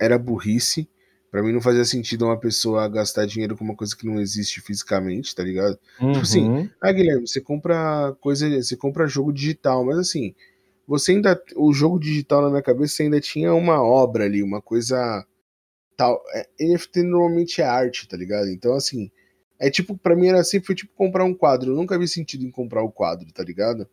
era 0.00 0.16
burrice. 0.16 0.88
Pra 1.36 1.42
mim 1.42 1.52
não 1.52 1.60
fazia 1.60 1.84
sentido 1.84 2.24
uma 2.24 2.40
pessoa 2.40 2.88
gastar 2.88 3.26
dinheiro 3.26 3.54
com 3.58 3.62
uma 3.62 3.76
coisa 3.76 3.94
que 3.94 4.06
não 4.06 4.18
existe 4.18 4.58
fisicamente, 4.62 5.34
tá 5.34 5.44
ligado? 5.44 5.78
Tipo 5.98 6.20
assim, 6.20 6.48
Uhum. 6.48 6.70
ah, 6.80 6.90
Guilherme, 6.90 7.28
você 7.28 7.42
compra 7.42 8.16
coisa, 8.22 8.48
você 8.48 8.74
compra 8.74 9.06
jogo 9.06 9.30
digital, 9.34 9.84
mas 9.84 9.98
assim, 9.98 10.34
você 10.88 11.12
ainda, 11.12 11.38
o 11.54 11.74
jogo 11.74 12.00
digital 12.00 12.40
na 12.40 12.48
minha 12.48 12.62
cabeça 12.62 13.02
ainda 13.02 13.20
tinha 13.20 13.52
uma 13.52 13.82
obra 13.82 14.24
ali, 14.24 14.42
uma 14.42 14.62
coisa 14.62 15.26
tal. 15.94 16.22
É, 16.32 16.48
NFT 16.58 17.02
normalmente 17.02 17.60
é 17.60 17.66
arte, 17.66 18.08
tá 18.08 18.16
ligado? 18.16 18.48
Então 18.48 18.72
assim, 18.72 19.10
É 19.58 19.68
tipo, 19.70 19.94
pra 19.94 20.16
mim 20.16 20.28
era 20.28 20.40
assim, 20.40 20.58
foi 20.62 20.74
tipo 20.74 20.94
comprar 20.94 21.24
um 21.26 21.34
quadro. 21.34 21.72
Eu 21.72 21.76
nunca 21.76 21.98
vi 21.98 22.08
sentido 22.08 22.46
em 22.46 22.50
comprar 22.50 22.82
o 22.82 22.90
quadro, 22.90 23.30
tá 23.30 23.44
ligado? 23.44 23.86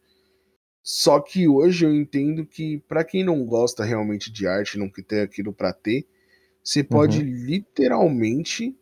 Só 0.81 1.19
que 1.19 1.45
hoje 1.45 1.85
eu 1.85 1.93
entendo 1.93 2.45
que 2.45 2.79
para 2.87 3.03
quem 3.03 3.21
não 3.21 3.45
gosta 3.45 3.83
realmente 3.83 4.31
de 4.31 4.47
arte, 4.47 4.79
não 4.79 4.89
quer 4.89 5.03
ter 5.03 5.21
aquilo 5.21 5.51
para 5.51 5.73
ter, 5.73 6.05
você 6.63 6.83
pode 6.83 7.19
uhum. 7.19 7.25
literalmente 7.25 8.75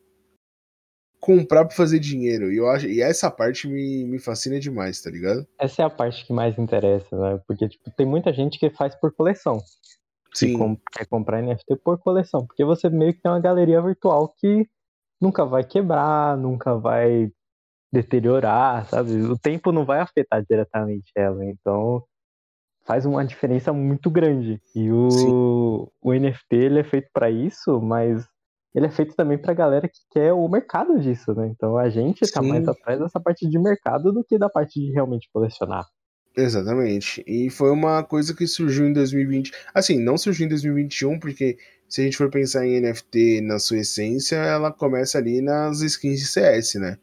comprar 1.20 1.66
para 1.66 1.76
fazer 1.76 2.00
dinheiro. 2.00 2.52
E 2.52 2.58
eu 2.58 2.70
acho, 2.70 2.88
e 2.88 3.02
essa 3.02 3.30
parte 3.30 3.68
me, 3.68 4.06
me 4.06 4.20
fascina 4.20 4.60
demais, 4.60 5.02
tá 5.02 5.10
ligado? 5.10 5.48
Essa 5.60 5.84
é 5.84 5.86
a 5.86 5.90
parte 5.90 6.26
que 6.26 6.34
mais 6.34 6.58
interessa, 6.58 7.16
né? 7.18 7.40
Porque 7.48 7.70
tipo, 7.70 7.92
tem 7.92 8.06
muita 8.06 8.34
gente 8.34 8.60
que 8.60 8.70
faz 8.70 8.96
por 8.96 9.14
coleção. 9.14 9.60
Sim. 10.34 10.58
Que 10.58 10.82
quer 11.00 11.06
comprar 11.06 11.42
NFT 11.42 11.78
por 11.84 12.00
coleção, 12.00 12.46
porque 12.46 12.66
você 12.66 12.90
meio 12.90 13.14
que 13.14 13.22
tem 13.22 13.32
uma 13.32 13.40
galeria 13.40 13.82
virtual 13.82 14.34
que 14.38 14.68
nunca 15.22 15.46
vai 15.46 15.64
quebrar, 15.64 16.38
nunca 16.38 16.76
vai 16.76 17.32
deteriorar, 17.94 18.88
sabe? 18.88 19.12
O 19.24 19.38
tempo 19.38 19.72
não 19.72 19.86
vai 19.86 20.00
afetar 20.00 20.44
diretamente 20.44 21.12
ela, 21.16 21.46
então 21.46 22.04
faz 22.86 23.06
uma 23.06 23.26
diferença 23.26 23.72
muito 23.72 24.10
grande. 24.10 24.62
E 24.76 24.92
o, 24.92 25.92
o 26.02 26.14
NFT 26.14 26.56
ele 26.56 26.80
é 26.80 26.84
feito 26.84 27.10
para 27.14 27.30
isso, 27.30 27.82
mas 27.82 28.26
ele 28.74 28.86
é 28.86 28.90
feito 28.90 29.16
também 29.16 29.38
para 29.38 29.54
galera 29.54 29.88
que 29.88 30.00
quer 30.12 30.34
o 30.34 30.48
mercado 30.48 31.00
disso, 31.00 31.34
né? 31.34 31.48
Então 31.48 31.78
a 31.78 31.90
gente 31.90 32.22
está 32.22 32.42
mais 32.42 32.68
atrás 32.68 33.00
dessa 33.00 33.20
parte 33.20 33.48
de 33.48 33.60
mercado 33.60 34.12
do 34.12 34.24
que 34.24 34.38
da 34.38 34.50
parte 34.50 34.80
de 34.80 34.92
realmente 34.92 35.30
colecionar. 35.32 35.86
Exatamente. 36.36 37.24
E 37.28 37.50
foi 37.50 37.72
uma 37.72 38.04
coisa 38.04 38.34
que 38.34 38.48
surgiu 38.48 38.88
em 38.88 38.94
2020. 38.94 39.52
Assim, 39.74 40.00
não 40.00 40.18
surgiu 40.18 40.46
em 40.46 40.50
2021, 40.50 41.20
porque 41.20 41.58
se 41.90 42.00
a 42.00 42.04
gente 42.06 42.16
for 42.16 42.30
pensar 42.30 42.66
em 42.66 42.80
NFT 42.80 43.42
na 43.42 43.60
sua 43.60 43.80
essência, 43.80 44.38
ela 44.38 44.72
começa 44.72 45.18
ali 45.18 45.42
nas 45.42 45.82
skins 45.82 46.20
de 46.20 46.28
CS, 46.28 46.76
né? 46.76 46.98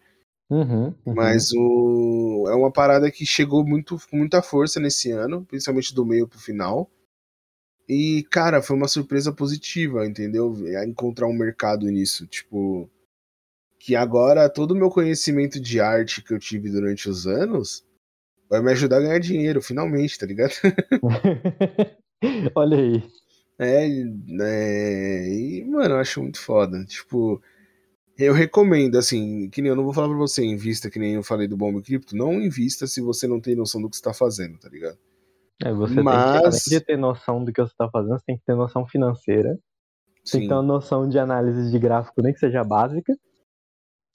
Uhum, 0.50 0.94
uhum. 1.04 1.14
Mas 1.14 1.52
o... 1.52 2.46
é 2.48 2.54
uma 2.54 2.72
parada 2.72 3.10
que 3.10 3.26
chegou 3.26 3.64
muito, 3.64 3.98
com 4.10 4.16
muita 4.16 4.40
força 4.42 4.80
nesse 4.80 5.10
ano, 5.10 5.44
principalmente 5.44 5.94
do 5.94 6.06
meio 6.06 6.26
pro 6.26 6.38
final. 6.38 6.90
E, 7.88 8.26
cara, 8.30 8.62
foi 8.62 8.76
uma 8.76 8.88
surpresa 8.88 9.32
positiva, 9.32 10.06
entendeu? 10.06 10.54
Encontrar 10.86 11.26
um 11.26 11.32
mercado 11.32 11.86
nisso. 11.86 12.26
Tipo, 12.26 12.88
que 13.78 13.96
agora 13.96 14.48
todo 14.48 14.72
o 14.72 14.76
meu 14.76 14.90
conhecimento 14.90 15.60
de 15.60 15.80
arte 15.80 16.22
que 16.22 16.32
eu 16.34 16.38
tive 16.38 16.70
durante 16.70 17.08
os 17.08 17.26
anos 17.26 17.84
vai 18.48 18.62
me 18.62 18.72
ajudar 18.72 18.98
a 18.98 19.00
ganhar 19.00 19.18
dinheiro, 19.18 19.62
finalmente, 19.62 20.18
tá 20.18 20.26
ligado? 20.26 20.52
Olha 22.54 22.76
aí. 22.76 23.02
É, 23.58 23.88
é, 24.40 25.28
e, 25.28 25.64
mano, 25.64 25.94
eu 25.94 25.98
acho 25.98 26.22
muito 26.22 26.40
foda. 26.40 26.84
Tipo, 26.84 27.42
eu 28.18 28.34
recomendo, 28.34 28.98
assim, 28.98 29.48
que 29.48 29.62
nem 29.62 29.70
eu 29.70 29.76
não 29.76 29.84
vou 29.84 29.94
falar 29.94 30.08
pra 30.08 30.16
você, 30.16 30.44
invista, 30.44 30.90
que 30.90 30.98
nem 30.98 31.14
eu 31.14 31.22
falei 31.22 31.46
do 31.46 31.56
Bomb 31.56 31.80
Cripto, 31.80 32.16
não 32.16 32.34
invista 32.34 32.86
se 32.86 33.00
você 33.00 33.28
não 33.28 33.40
tem 33.40 33.54
noção 33.54 33.80
do 33.80 33.88
que 33.88 33.96
você 33.96 34.02
tá 34.02 34.12
fazendo, 34.12 34.58
tá 34.58 34.68
ligado? 34.68 34.98
É, 35.62 35.72
você 35.72 36.02
Mas... 36.02 36.64
tem 36.64 36.78
que, 36.78 36.84
ter 36.84 36.96
noção 36.96 37.44
do 37.44 37.52
que 37.52 37.60
você 37.60 37.74
tá 37.76 37.88
fazendo, 37.88 38.18
você 38.18 38.24
tem 38.26 38.36
que 38.36 38.44
ter 38.44 38.56
noção 38.56 38.86
financeira, 38.86 39.56
Sim. 40.24 40.32
tem 40.32 40.40
que 40.42 40.48
ter 40.48 40.54
uma 40.54 40.62
noção 40.62 41.08
de 41.08 41.18
análise 41.18 41.70
de 41.70 41.78
gráfico, 41.78 42.20
nem 42.20 42.32
que 42.32 42.40
seja 42.40 42.64
básica, 42.64 43.14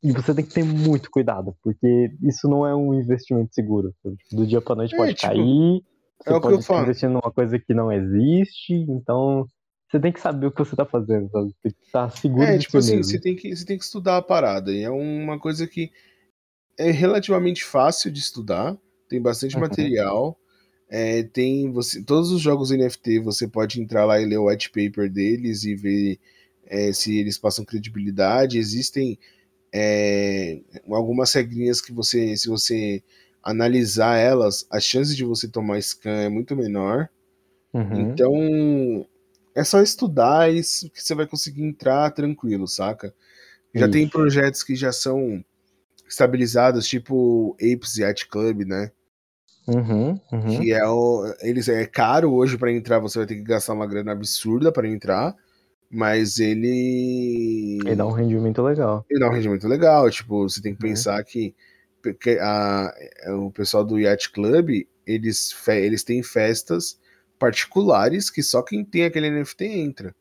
e 0.04 0.12
você 0.12 0.36
tem 0.36 0.46
que 0.46 0.54
ter 0.54 0.66
muito 0.66 1.10
cuidado, 1.10 1.56
porque 1.64 2.12
isso 2.24 2.50
não 2.50 2.68
é 2.68 2.76
um 2.76 2.94
investimento 2.94 3.54
seguro. 3.54 3.94
Do 4.34 4.46
dia 4.46 4.62
pra 4.62 4.76
noite 4.76 4.94
é, 4.94 4.98
pode 4.98 5.14
tipo, 5.14 5.28
cair, 5.28 5.82
você 6.20 6.34
é 6.34 6.40
pode 6.42 6.60
estar 6.60 6.82
investindo 6.84 7.14
numa 7.14 7.32
coisa 7.32 7.58
que 7.58 7.74
não 7.74 7.90
existe, 7.90 8.74
então 8.74 9.46
você 9.94 10.00
tem 10.00 10.12
que 10.12 10.20
saber 10.20 10.48
o 10.48 10.52
que 10.52 10.58
você 10.58 10.76
tá 10.76 10.86
fazendo, 10.86 11.30
sabe? 11.30 11.54
Tem 11.62 11.72
que 11.72 11.86
estar 11.86 12.10
seguro 12.10 12.44
é, 12.44 12.58
de 12.58 12.64
tipo 12.64 12.78
assim, 12.80 12.96
mesmo. 12.98 13.12
Você 13.12 13.20
tem, 13.20 13.36
que, 13.36 13.56
você 13.56 13.64
tem 13.64 13.78
que 13.78 13.84
estudar 13.84 14.18
a 14.18 14.22
parada, 14.24 14.72
e 14.72 14.82
é 14.82 14.90
uma 14.90 15.38
coisa 15.40 15.68
que 15.68 15.92
é 16.80 16.90
relativamente 16.90 17.64
fácil 17.64 18.12
de 18.12 18.20
estudar, 18.20 18.76
tem 19.08 19.22
bastante 19.22 19.54
uhum. 19.54 19.62
material, 19.62 20.36
é, 20.90 21.22
tem 21.22 21.72
você, 21.72 22.04
todos 22.04 22.32
os 22.32 22.42
jogos 22.42 22.72
NFT 22.72 23.20
você 23.20 23.48
pode 23.48 23.80
entrar 23.80 24.06
lá 24.06 24.20
e 24.20 24.26
ler 24.26 24.38
o 24.38 24.48
white 24.48 24.72
paper 24.72 25.12
deles 25.12 25.64
e 25.64 25.76
ver 25.76 26.20
é, 26.66 26.92
se 26.92 27.16
eles 27.16 27.38
passam 27.38 27.64
credibilidade. 27.64 28.58
Existem 28.58 29.20
é, 29.72 30.60
algumas 30.90 31.32
regrinhas 31.32 31.80
que 31.80 31.94
você, 31.94 32.36
se 32.36 32.48
você 32.48 33.04
analisar 33.44 34.18
elas, 34.18 34.66
a 34.72 34.80
chance 34.80 35.16
de 35.16 35.24
você 35.24 35.48
tomar 35.48 35.80
scan 35.82 36.24
é 36.24 36.30
muito 36.30 36.56
menor. 36.56 37.10
Uhum. 37.74 38.12
Então, 38.12 39.06
é 39.56 39.64
só 39.64 39.82
estudar 39.82 40.52
e 40.52 40.62
que 40.62 41.02
você 41.02 41.16
vai 41.16 41.28
conseguir 41.28 41.64
entrar 41.64 42.12
tranquilo, 42.12 42.68
saca? 42.68 43.14
Já 43.74 43.86
Isso. 43.86 43.92
tem 43.92 44.08
projetos 44.08 44.64
que 44.64 44.76
já 44.76 44.92
são 44.92 45.44
estabilizados, 46.08 46.88
tipo 46.88 47.56
Apes 47.56 47.98
Yacht 47.98 48.28
Club, 48.28 48.66
né? 48.66 48.92
Uhum, 49.68 50.20
uhum. 50.32 50.60
Que 50.60 50.74
é 50.74 50.86
o, 50.86 51.34
eles 51.42 51.70
é 51.70 51.86
caro 51.86 52.34
hoje 52.34 52.58
para 52.58 52.72
entrar, 52.72 53.00
você 53.00 53.20
vai 53.20 53.28
ter 53.28 53.36
que 53.36 53.44
gastar 53.44 53.74
uma 53.74 53.88
grana 53.88 54.12
absurda 54.12 54.72
para 54.72 54.88
entrar. 54.88 55.36
Mas 55.96 56.40
ele. 56.40 57.80
Ele 57.86 57.96
dá 57.96 58.08
um 58.08 58.12
rendimento 58.12 58.64
legal. 58.64 59.06
Ele 59.08 59.20
dá 59.20 59.30
um 59.30 59.34
rendimento 59.34 59.68
legal. 59.68 60.10
Tipo, 60.10 60.50
você 60.50 60.60
tem 60.60 60.74
que 60.74 60.84
uhum. 60.84 60.90
pensar 60.90 61.24
que, 61.24 61.54
que 62.20 62.40
a, 62.40 62.92
o 63.38 63.52
pessoal 63.52 63.86
do 63.86 64.00
Yacht 64.00 64.32
Club, 64.32 64.88
eles, 65.06 65.56
eles 65.68 66.04
têm 66.04 66.24
festas 66.24 66.98
particulares 67.40 68.30
que 68.30 68.42
só 68.42 68.62
quem 68.62 68.84
tem 68.84 69.06
aquele 69.06 69.30
NFT 69.30 69.66
entra. 69.66 70.16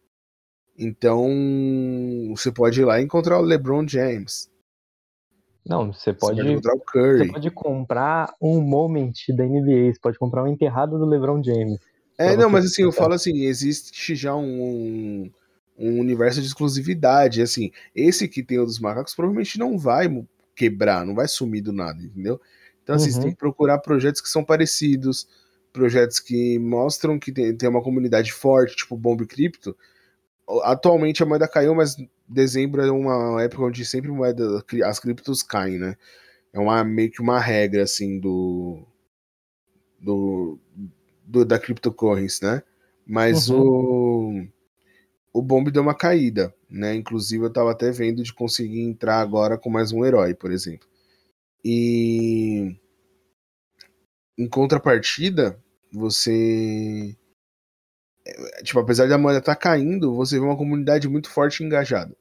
Então, 0.79 1.29
você 2.35 2.51
pode 2.51 2.81
ir 2.81 2.85
lá 2.85 3.01
e 3.01 3.05
encontrar 3.05 3.39
o 3.39 3.43
LeBron 3.43 3.87
James. 3.87 4.51
Não, 5.65 5.93
você 5.93 6.13
pode, 6.13 6.37
você 6.37 6.43
pode 6.43 6.53
encontrar 6.53 6.75
o 6.75 6.81
Curry. 6.81 7.19
Você 7.19 7.33
pode 7.33 7.51
comprar 7.51 8.35
um 8.41 8.61
moment 8.61 9.13
da 9.29 9.45
NBA, 9.45 9.95
você 9.95 10.01
pode 10.01 10.19
comprar 10.19 10.43
um 10.43 10.49
enterrado 10.49 10.99
do 10.99 11.07
LeBron 11.07 11.43
James. 11.43 11.79
É, 12.19 12.37
não, 12.37 12.51
mas 12.51 12.65
assim, 12.65 12.83
eu 12.83 12.93
falo 12.93 13.15
assim, 13.15 13.45
existe 13.45 14.15
já 14.15 14.35
um, 14.35 15.31
um 15.79 16.01
universo 16.01 16.41
de 16.41 16.47
exclusividade. 16.47 17.43
Assim, 17.43 17.71
esse 17.95 18.29
que 18.29 18.43
tem 18.43 18.59
o 18.59 18.65
dos 18.65 18.81
macacos 18.81 19.15
provavelmente 19.15 19.59
não 19.59 19.79
vai 19.79 20.09
quebrar, 20.55 21.07
não 21.07 21.15
vai 21.15 21.29
sumir 21.29 21.63
do 21.63 21.73
nada, 21.73 22.03
entendeu? 22.03 22.41
Então, 22.83 22.97
assim, 22.97 23.07
uhum. 23.07 23.13
você 23.13 23.21
tem 23.21 23.31
que 23.31 23.39
procurar 23.39 23.79
projetos 23.79 24.21
que 24.21 24.29
são 24.29 24.45
parecidos, 24.45 25.29
projetos 25.73 26.21
que 26.21 26.59
mostram 26.59 27.19
que 27.19 27.33
tem, 27.33 27.57
tem 27.57 27.69
uma 27.69 27.83
comunidade 27.83 28.33
forte, 28.33 28.77
tipo 28.77 28.97
Bomb 28.97 29.27
Crypto. 29.27 29.77
Atualmente 30.65 31.23
a 31.23 31.27
moeda 31.27 31.49
caiu, 31.49 31.75
mas 31.75 31.97
dezembro 32.29 32.83
é 32.83 32.91
uma 32.91 33.43
época 33.43 33.65
onde 33.65 33.85
sempre 33.85 34.11
moeda, 34.11 34.65
as 34.85 34.99
criptos 34.99 35.43
caem, 35.43 35.79
né? 35.79 35.97
É 36.53 36.59
uma, 36.59 36.85
meio 36.85 37.11
que 37.11 37.23
uma 37.23 37.41
regra, 37.41 37.83
assim, 37.83 38.21
do. 38.21 38.87
do, 39.99 40.59
do 41.25 41.45
da 41.45 41.59
cryptocurrency, 41.59 42.45
né? 42.45 42.63
Mas 43.07 43.49
uhum. 43.49 43.61
o 43.61 44.49
o 45.33 45.41
Bomb 45.41 45.71
deu 45.71 45.83
uma 45.83 45.95
caída, 45.95 46.55
né? 46.69 46.95
Inclusive 46.95 47.45
eu 47.45 47.53
tava 47.53 47.73
até 47.73 47.91
vendo 47.91 48.23
de 48.23 48.33
conseguir 48.35 48.81
entrar 48.81 49.21
agora 49.21 49.57
com 49.57 49.71
mais 49.71 49.91
um 49.91 50.05
herói, 50.05 50.35
por 50.35 50.53
exemplo. 50.53 50.87
E 51.65 52.77
em 54.37 54.49
contrapartida, 54.49 55.62
você 55.93 57.17
é, 58.27 58.63
tipo, 58.63 58.79
apesar 58.79 59.09
da 59.09 59.19
moeda 59.19 59.39
estar 59.39 59.55
tá 59.55 59.61
caindo, 59.61 60.15
você 60.15 60.39
vê 60.39 60.45
uma 60.45 60.57
comunidade 60.57 61.09
muito 61.09 61.29
forte 61.29 61.63
e 61.63 61.67
engajada. 61.67 62.17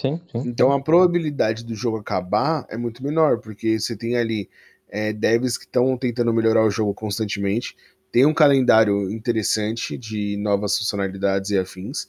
Sim, 0.00 0.20
sim. 0.30 0.38
Então 0.46 0.72
a 0.72 0.82
probabilidade 0.82 1.64
do 1.64 1.74
jogo 1.74 1.98
acabar 1.98 2.66
é 2.68 2.76
muito 2.76 3.02
menor, 3.02 3.38
porque 3.38 3.78
você 3.78 3.96
tem 3.96 4.16
ali 4.16 4.48
é, 4.88 5.12
devs 5.12 5.58
que 5.58 5.64
estão 5.64 5.96
tentando 5.96 6.32
melhorar 6.32 6.64
o 6.64 6.70
jogo 6.70 6.94
constantemente, 6.94 7.76
tem 8.10 8.26
um 8.26 8.34
calendário 8.34 9.10
interessante 9.10 9.96
de 9.96 10.36
novas 10.38 10.76
funcionalidades 10.76 11.50
e 11.50 11.58
afins, 11.58 12.08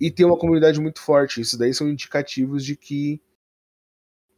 e 0.00 0.10
tem 0.10 0.24
uma 0.24 0.38
comunidade 0.38 0.80
muito 0.80 1.00
forte. 1.00 1.40
Isso 1.40 1.58
daí 1.58 1.74
são 1.74 1.88
indicativos 1.88 2.64
de 2.64 2.76
que 2.76 3.20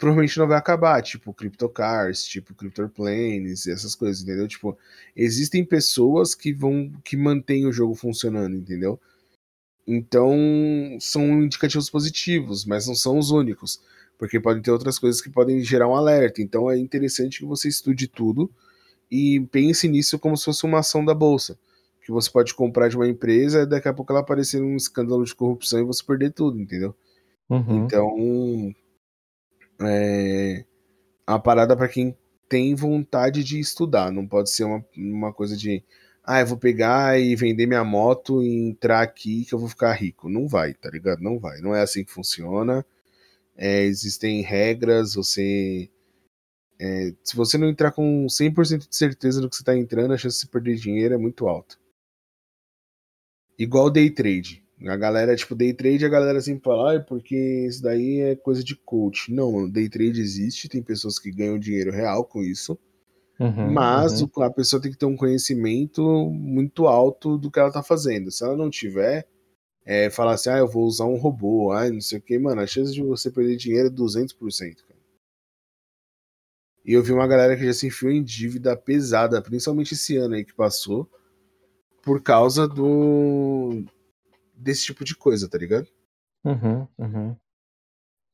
provavelmente 0.01 0.39
não 0.39 0.49
vai 0.49 0.57
acabar, 0.57 1.03
tipo 1.03 1.35
CryptoCars, 1.35 2.25
tipo 2.25 2.55
CryptoPlanes, 2.55 3.67
essas 3.67 3.95
coisas, 3.95 4.23
entendeu? 4.23 4.49
Tipo, 4.49 4.77
existem 5.15 5.63
pessoas 5.63 6.35
que 6.35 6.53
vão 6.55 6.91
que 7.05 7.19
mantêm 7.19 7.67
o 7.67 7.73
jogo 7.73 7.95
funcionando, 7.95 8.57
entendeu? 8.57 8.99
Então, 9.87 10.35
são 11.01 11.43
indicativos 11.43 11.91
positivos, 11.91 12.65
mas 12.65 12.87
não 12.87 12.95
são 12.95 13.19
os 13.19 13.31
únicos, 13.31 13.81
porque 14.19 14.41
podem 14.41 14.63
ter 14.63 14.71
outras 14.71 14.99
coisas 14.99 15.21
que 15.21 15.29
podem 15.29 15.63
gerar 15.63 15.89
um 15.89 15.95
alerta. 15.95 16.41
Então, 16.41 16.71
é 16.71 16.79
interessante 16.79 17.41
que 17.41 17.45
você 17.45 17.69
estude 17.69 18.09
tudo 18.09 18.51
e 19.11 19.41
pense 19.53 19.87
nisso 19.87 20.19
como 20.19 20.37
se 20.37 20.47
fosse 20.47 20.65
uma 20.65 20.79
ação 20.79 21.05
da 21.05 21.15
bolsa. 21.15 21.59
Que 22.05 22.11
você 22.13 22.31
pode 22.31 22.55
comprar 22.55 22.89
de 22.89 22.97
uma 22.97 23.09
empresa 23.09 23.63
e 23.63 23.67
daqui 23.67 23.89
a 23.89 23.93
pouco 23.93 24.13
ela 24.13 24.21
aparecer 24.21 24.63
um 24.63 24.77
escândalo 24.77 25.25
de 25.25 25.35
corrupção 25.35 25.81
e 25.81 25.85
você 25.85 26.03
perder 26.03 26.33
tudo, 26.33 26.59
entendeu? 26.59 26.95
Uhum. 27.51 27.85
Então, 27.85 28.75
é 29.83 30.65
a 31.27 31.39
parada 31.39 31.77
para 31.77 31.89
quem 31.89 32.17
tem 32.49 32.75
vontade 32.75 33.45
de 33.45 33.61
estudar, 33.61 34.11
não 34.11 34.27
pode 34.27 34.51
ser 34.51 34.65
uma, 34.65 34.85
uma 34.97 35.33
coisa 35.33 35.57
de 35.57 35.85
ah, 36.25 36.41
eu 36.41 36.47
vou 36.47 36.59
pegar 36.59 37.19
e 37.21 37.35
vender 37.35 37.67
minha 37.67 37.85
moto 37.85 38.43
e 38.43 38.49
entrar 38.69 39.03
aqui 39.03 39.45
que 39.45 39.55
eu 39.55 39.59
vou 39.59 39.69
ficar 39.69 39.93
rico. 39.95 40.29
Não 40.29 40.47
vai, 40.47 40.75
tá 40.75 40.91
ligado? 40.91 41.21
Não 41.23 41.39
vai. 41.39 41.61
Não 41.61 41.75
é 41.75 41.83
assim 41.83 42.05
que 42.05 42.13
funciona. 42.13 42.85
é, 43.57 43.83
existem 43.85 44.43
regras, 44.43 45.15
você. 45.15 45.91
É, 46.81 47.15
se 47.25 47.37
você 47.37 47.59
não 47.59 47.69
entrar 47.69 47.93
com 47.93 48.27
100% 48.27 48.89
de 48.89 48.97
certeza 48.97 49.41
do 49.41 49.51
que 49.51 49.57
você 49.57 49.63
está 49.63 49.77
entrando, 49.77 50.15
a 50.15 50.19
chance 50.19 50.41
de 50.41 50.51
perder 50.51 50.77
dinheiro 50.77 51.15
é 51.15 51.19
muito 51.19 51.49
alta. 51.49 51.77
Igual 53.59 53.91
day 53.91 54.11
trade. 54.11 54.65
A 54.87 54.97
galera, 54.97 55.37
tipo, 55.37 55.55
day 55.55 55.75
trade, 55.75 56.07
a 56.07 56.09
galera 56.09 56.41
sempre 56.41 56.65
fala, 56.65 56.97
ah, 56.97 57.01
porque 57.01 57.67
isso 57.67 57.83
daí 57.83 58.21
é 58.21 58.37
coisa 58.37 58.65
de 58.65 58.75
coach. 58.75 59.33
Não, 59.33 59.69
day 59.69 59.89
trade 59.89 60.21
existe, 60.21 60.69
tem 60.69 60.83
pessoas 60.83 61.19
que 61.19 61.31
ganham 61.31 61.59
dinheiro 61.59 61.93
real 61.93 62.25
com 62.25 62.43
isso. 62.43 62.79
Uhum, 63.39 63.73
mas 63.73 64.21
uhum. 64.21 64.43
a 64.43 64.51
pessoa 64.51 64.81
tem 64.81 64.91
que 64.91 64.99
ter 64.99 65.07
um 65.07 65.17
conhecimento 65.17 66.03
muito 66.31 66.87
alto 66.87 67.39
do 67.39 67.51
que 67.51 67.59
ela 67.59 67.73
tá 67.73 67.83
fazendo. 67.83 68.31
Se 68.31 68.45
ela 68.45 68.57
não 68.57 68.71
tiver, 68.71 69.27
é, 69.85 70.11
falar 70.11 70.35
assim, 70.35 70.51
ah, 70.51 70.59
eu 70.59 70.69
vou 70.69 70.85
usar 70.85 71.07
um 71.07 71.17
robô, 71.17 71.73
ah, 71.73 71.89
não 71.91 72.01
sei 72.01 72.19
o 72.19 72.23
que, 72.23 72.39
mano, 72.39 72.61
a 72.61 72.67
chance 72.67 72.93
de 72.93 73.03
você 73.03 73.31
perder 73.31 73.57
dinheiro 73.57 73.89
é 73.89 73.91
200%. 73.91 74.37
Cara. 74.87 75.01
E 76.85 76.93
eu 76.93 77.03
vi 77.03 77.13
uma 77.13 77.27
galera 77.27 77.57
que 77.57 77.65
já 77.65 77.73
se 77.73 77.87
enfiou 77.87 78.11
em 78.11 78.23
dívida 78.23 78.77
pesada, 78.77 79.41
principalmente 79.43 79.95
esse 79.95 80.17
ano 80.17 80.35
aí 80.35 80.45
que 80.45 80.55
passou, 80.55 81.09
por 82.03 82.23
causa 82.23 82.67
do 82.67 83.85
desse 84.61 84.85
tipo 84.85 85.05
de 85.05 85.17
coisa, 85.17 85.49
tá 85.49 85.59
ligado? 85.59 85.87
Uhum, 86.45 86.87
uhum. 86.99 87.37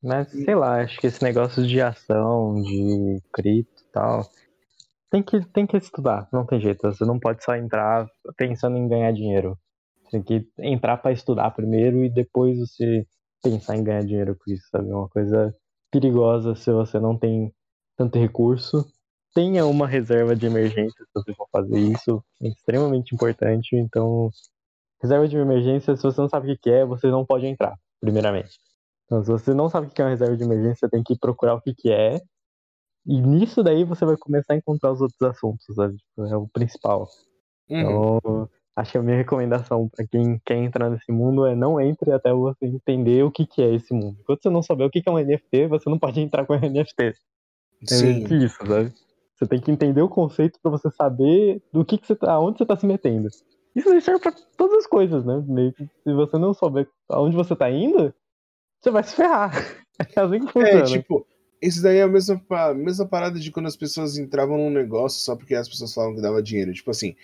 Mas, 0.01 0.29
sei 0.29 0.55
lá, 0.55 0.81
acho 0.81 0.99
que 0.99 1.07
esse 1.07 1.23
negócio 1.23 1.65
de 1.65 1.81
ação, 1.81 2.61
de 2.61 3.21
cripto 3.33 3.83
e 3.83 3.91
tal, 3.91 4.29
tem 5.09 5.23
que, 5.23 5.41
tem 5.47 5.65
que 5.65 5.77
estudar, 5.77 6.27
não 6.31 6.45
tem 6.45 6.59
jeito. 6.59 6.81
Você 6.81 7.03
não 7.05 7.19
pode 7.19 7.43
só 7.43 7.55
entrar 7.55 8.07
pensando 8.35 8.77
em 8.77 8.87
ganhar 8.87 9.11
dinheiro. 9.11 9.57
Você 10.03 10.21
tem 10.21 10.23
que 10.23 10.49
entrar 10.59 10.97
para 10.97 11.11
estudar 11.11 11.51
primeiro 11.51 12.03
e 12.03 12.09
depois 12.09 12.57
você 12.59 13.05
pensar 13.41 13.75
em 13.75 13.83
ganhar 13.83 14.03
dinheiro 14.03 14.35
com 14.35 14.51
isso, 14.51 14.67
sabe? 14.69 14.89
É 14.89 14.95
uma 14.95 15.09
coisa 15.09 15.53
perigosa 15.91 16.55
se 16.55 16.71
você 16.71 16.99
não 16.99 17.17
tem 17.17 17.53
tanto 17.97 18.19
recurso. 18.19 18.85
Tenha 19.33 19.65
uma 19.65 19.87
reserva 19.87 20.35
de 20.35 20.45
emergência 20.45 21.05
se 21.05 21.11
você 21.13 21.33
for 21.33 21.47
fazer 21.51 21.79
isso, 21.79 22.23
é 22.41 22.47
extremamente 22.47 23.13
importante. 23.13 23.75
Então, 23.75 24.29
Reserva 25.01 25.27
de 25.27 25.37
emergência, 25.37 25.95
se 25.95 26.03
você 26.03 26.19
não 26.19 26.29
sabe 26.29 26.51
o 26.51 26.57
que 26.57 26.69
é, 26.69 26.85
você 26.85 27.07
não 27.07 27.25
pode 27.25 27.45
entrar, 27.45 27.75
primeiramente. 28.01 28.57
Então, 29.05 29.23
se 29.23 29.31
você 29.31 29.53
não 29.53 29.69
sabe 29.69 29.87
o 29.87 29.89
que 29.89 30.01
é 30.01 30.05
uma 30.05 30.11
reserva 30.11 30.35
de 30.35 30.43
emergência, 30.43 30.87
você 30.87 30.89
tem 30.89 31.03
que 31.03 31.17
procurar 31.17 31.55
o 31.55 31.61
que 31.61 31.91
é. 31.91 32.19
E 33.05 33.21
nisso 33.21 33.63
daí 33.63 33.83
você 33.83 34.05
vai 34.05 34.17
começar 34.17 34.53
a 34.53 34.57
encontrar 34.57 34.91
os 34.91 34.99
outros 34.99 35.21
assuntos, 35.21 35.65
sabe? 35.73 35.95
Tipo, 35.95 36.25
é 36.25 36.35
o 36.35 36.47
principal. 36.47 37.07
Uhum. 37.69 37.79
Então, 37.79 38.49
acho 38.75 38.91
que 38.91 38.97
a 38.97 39.01
minha 39.01 39.15
recomendação 39.15 39.87
para 39.87 40.05
quem 40.05 40.39
quer 40.45 40.57
entrar 40.57 40.89
nesse 40.89 41.11
mundo 41.11 41.45
é 41.45 41.55
não 41.55 41.79
entre 41.79 42.11
até 42.11 42.33
você 42.33 42.65
entender 42.65 43.23
o 43.23 43.31
que, 43.31 43.45
que 43.45 43.61
é 43.61 43.73
esse 43.73 43.93
mundo. 43.93 44.17
Enquanto 44.19 44.43
você 44.43 44.49
não 44.49 44.61
souber 44.61 44.87
o 44.87 44.89
que, 44.89 45.01
que 45.01 45.07
é 45.07 45.11
um 45.11 45.19
NFT, 45.19 45.67
você 45.67 45.89
não 45.89 45.97
pode 45.97 46.19
entrar 46.19 46.45
com 46.45 46.53
um 46.53 46.59
NFT. 46.59 47.03
É 47.03 47.13
Sim. 47.85 48.25
É 48.25 48.33
isso, 48.43 48.57
sabe? 48.65 48.93
Você 49.35 49.47
tem 49.47 49.61
que 49.61 49.71
entender 49.71 50.01
o 50.01 50.09
conceito 50.09 50.59
para 50.61 50.71
você 50.71 50.89
saber 50.91 51.61
do 51.71 51.85
que, 51.85 51.97
que 51.97 52.07
você 52.07 52.15
tá, 52.15 52.33
aonde 52.33 52.57
você 52.57 52.65
tá 52.65 52.75
se 52.75 52.87
metendo. 52.87 53.29
Isso 53.77 54.01
serve 54.01 54.19
pra 54.19 54.31
todas 54.57 54.79
as 54.79 54.87
coisas, 54.87 55.23
né? 55.23 55.43
Meio 55.47 55.71
que 55.71 55.83
se 55.83 56.13
você 56.13 56.35
não 56.39 56.51
souber 56.51 56.89
aonde 57.07 57.35
você 57.35 57.55
tá 57.55 57.69
indo, 57.69 58.11
você 58.81 58.89
vai 58.89 59.03
se 59.03 59.15
ferrar. 59.15 59.51
É 59.99 60.21
assim 60.21 60.45
que 60.45 60.53
funciona. 60.53 60.79
É, 60.81 60.83
tipo, 60.83 61.25
isso 61.59 61.81
daí 61.81 61.97
é 61.97 62.03
a 62.03 62.07
mesma, 62.07 62.39
a 62.51 62.71
mesma 62.71 63.07
parada 63.07 63.39
de 63.39 63.49
quando 63.49 63.65
as 63.65 63.75
pessoas 63.75 64.15
entravam 64.15 64.55
num 64.55 64.69
negócio 64.69 65.19
só 65.19 65.35
porque 65.35 65.55
as 65.55 65.67
pessoas 65.67 65.91
falavam 65.91 66.15
que 66.15 66.21
dava 66.21 66.39
dinheiro. 66.39 66.71
Tipo 66.71 66.91
assim, 66.91 67.15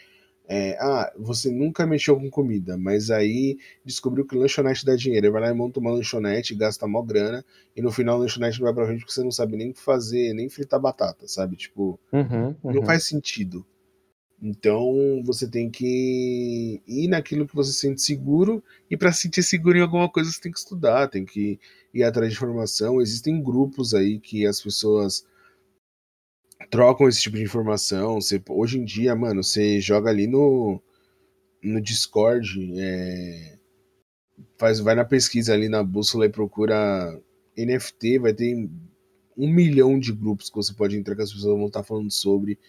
é, 0.47 0.75
ah, 0.79 1.13
você 1.15 1.51
nunca 1.51 1.85
mexeu 1.85 2.19
com 2.19 2.31
comida, 2.31 2.75
mas 2.75 3.11
aí 3.11 3.59
descobriu 3.85 4.25
que 4.25 4.35
lanchonete 4.35 4.83
dá 4.83 4.95
dinheiro. 4.95 5.27
Aí 5.27 5.31
vai 5.31 5.41
lá 5.43 5.49
e 5.49 5.53
monta 5.53 5.79
uma 5.79 5.91
lanchonete, 5.91 6.55
gasta 6.55 6.87
mó 6.87 7.03
grana, 7.03 7.45
e 7.75 7.81
no 7.83 7.91
final 7.91 8.15
a 8.15 8.19
lanchonete 8.21 8.59
não 8.59 8.65
vai 8.65 8.73
pra 8.73 8.87
frente 8.87 9.01
porque 9.01 9.13
você 9.13 9.23
não 9.23 9.31
sabe 9.31 9.55
nem 9.55 9.71
fazer, 9.71 10.33
nem 10.33 10.49
fritar 10.49 10.79
batata, 10.79 11.27
sabe? 11.27 11.55
Tipo, 11.55 11.99
uhum, 12.11 12.55
uhum. 12.63 12.73
não 12.73 12.83
faz 12.83 13.03
sentido. 13.03 13.63
Então 14.45 15.23
você 15.23 15.47
tem 15.47 15.69
que 15.69 16.81
ir 16.85 17.07
naquilo 17.07 17.47
que 17.47 17.55
você 17.55 17.71
sente 17.71 18.01
seguro 18.01 18.61
e 18.91 18.97
para 18.97 19.13
sentir 19.13 19.41
seguro 19.41 19.77
em 19.77 19.81
alguma 19.81 20.09
coisa 20.09 20.29
você 20.29 20.41
tem 20.41 20.51
que 20.51 20.59
estudar, 20.59 21.07
tem 21.07 21.23
que 21.23 21.57
ir 21.93 22.03
atrás 22.03 22.29
de 22.29 22.35
informação. 22.35 22.99
Existem 22.99 23.41
grupos 23.41 23.93
aí 23.93 24.19
que 24.19 24.45
as 24.45 24.59
pessoas 24.61 25.25
trocam 26.69 27.07
esse 27.07 27.21
tipo 27.21 27.37
de 27.37 27.43
informação. 27.43 28.19
Você, 28.19 28.41
hoje 28.49 28.79
em 28.79 28.83
dia, 28.83 29.15
mano, 29.15 29.41
você 29.41 29.79
joga 29.79 30.09
ali 30.09 30.27
no, 30.27 30.81
no 31.63 31.79
Discord, 31.79 32.73
é, 32.77 33.57
faz, 34.57 34.81
vai 34.81 34.93
na 34.93 35.05
pesquisa 35.05 35.53
ali 35.53 35.69
na 35.69 35.81
bússola 35.81 36.25
e 36.25 36.29
procura 36.29 37.17
NFT, 37.57 38.19
vai 38.19 38.33
ter 38.33 38.69
um 39.37 39.47
milhão 39.47 39.97
de 39.97 40.11
grupos 40.11 40.49
que 40.49 40.55
você 40.57 40.73
pode 40.73 40.97
entrar 40.97 41.15
que 41.15 41.21
as 41.21 41.31
pessoas 41.31 41.57
vão 41.57 41.67
estar 41.67 41.83
falando 41.83 42.11
sobre 42.11 42.59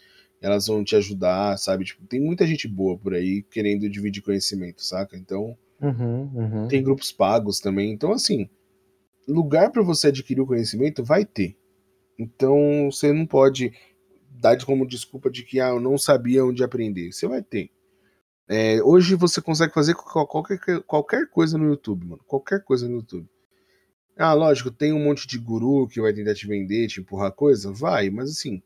elas 0.45 0.67
vão 0.67 0.85
te 0.85 0.95
ajudar, 0.95 1.57
sabe? 1.57 1.87
Tipo, 1.87 2.07
tem 2.07 2.21
muita 2.21 2.47
gente 2.47 2.69
boa 2.69 2.99
por 2.99 3.15
aí 3.15 3.43
querendo 3.51 3.89
dividir 3.89 4.23
conhecimento, 4.23 4.85
saca? 4.85 5.17
Então, 5.17 5.57
uhum, 5.81 6.31
uhum. 6.35 6.69
tem 6.69 6.83
grupos 6.83 7.11
pagos 7.11 7.61
também. 7.61 7.91
Então, 7.91 8.13
assim, 8.13 8.47
lugar 9.27 9.71
para 9.71 9.83
você 9.83 10.09
adquirir 10.09 10.43
o 10.43 10.47
conhecimento 10.47 11.03
vai 11.03 11.25
ter. 11.25 11.57
Então, 12.19 12.91
você 12.93 13.11
não 13.11 13.25
pode 13.25 13.73
dar 14.29 14.63
como 14.67 14.87
desculpa 14.87 15.31
de 15.31 15.45
que 15.45 15.61
ah, 15.61 15.69
eu 15.69 15.81
não 15.81 15.97
sabia 15.97 16.45
onde 16.45 16.63
aprender. 16.63 17.11
Você 17.11 17.27
vai 17.27 17.43
ter. 17.43 17.71
É, 18.47 18.83
hoje 18.83 19.15
você 19.15 19.41
consegue 19.41 19.73
fazer 19.73 19.95
qualquer, 19.95 20.83
qualquer 20.83 21.27
coisa 21.31 21.57
no 21.57 21.65
YouTube, 21.65 22.05
mano. 22.05 22.23
Qualquer 22.27 22.63
coisa 22.63 22.87
no 22.87 22.97
YouTube. 22.97 23.27
Ah, 24.15 24.35
lógico, 24.35 24.71
tem 24.71 24.93
um 24.93 25.03
monte 25.03 25.27
de 25.27 25.39
guru 25.39 25.89
que 25.89 26.03
vai 26.03 26.13
tentar 26.13 26.35
te 26.35 26.47
vender, 26.47 26.87
te 26.87 27.01
empurrar 27.01 27.33
coisa? 27.33 27.73
Vai, 27.73 28.11
mas 28.11 28.31
assim, 28.31 28.63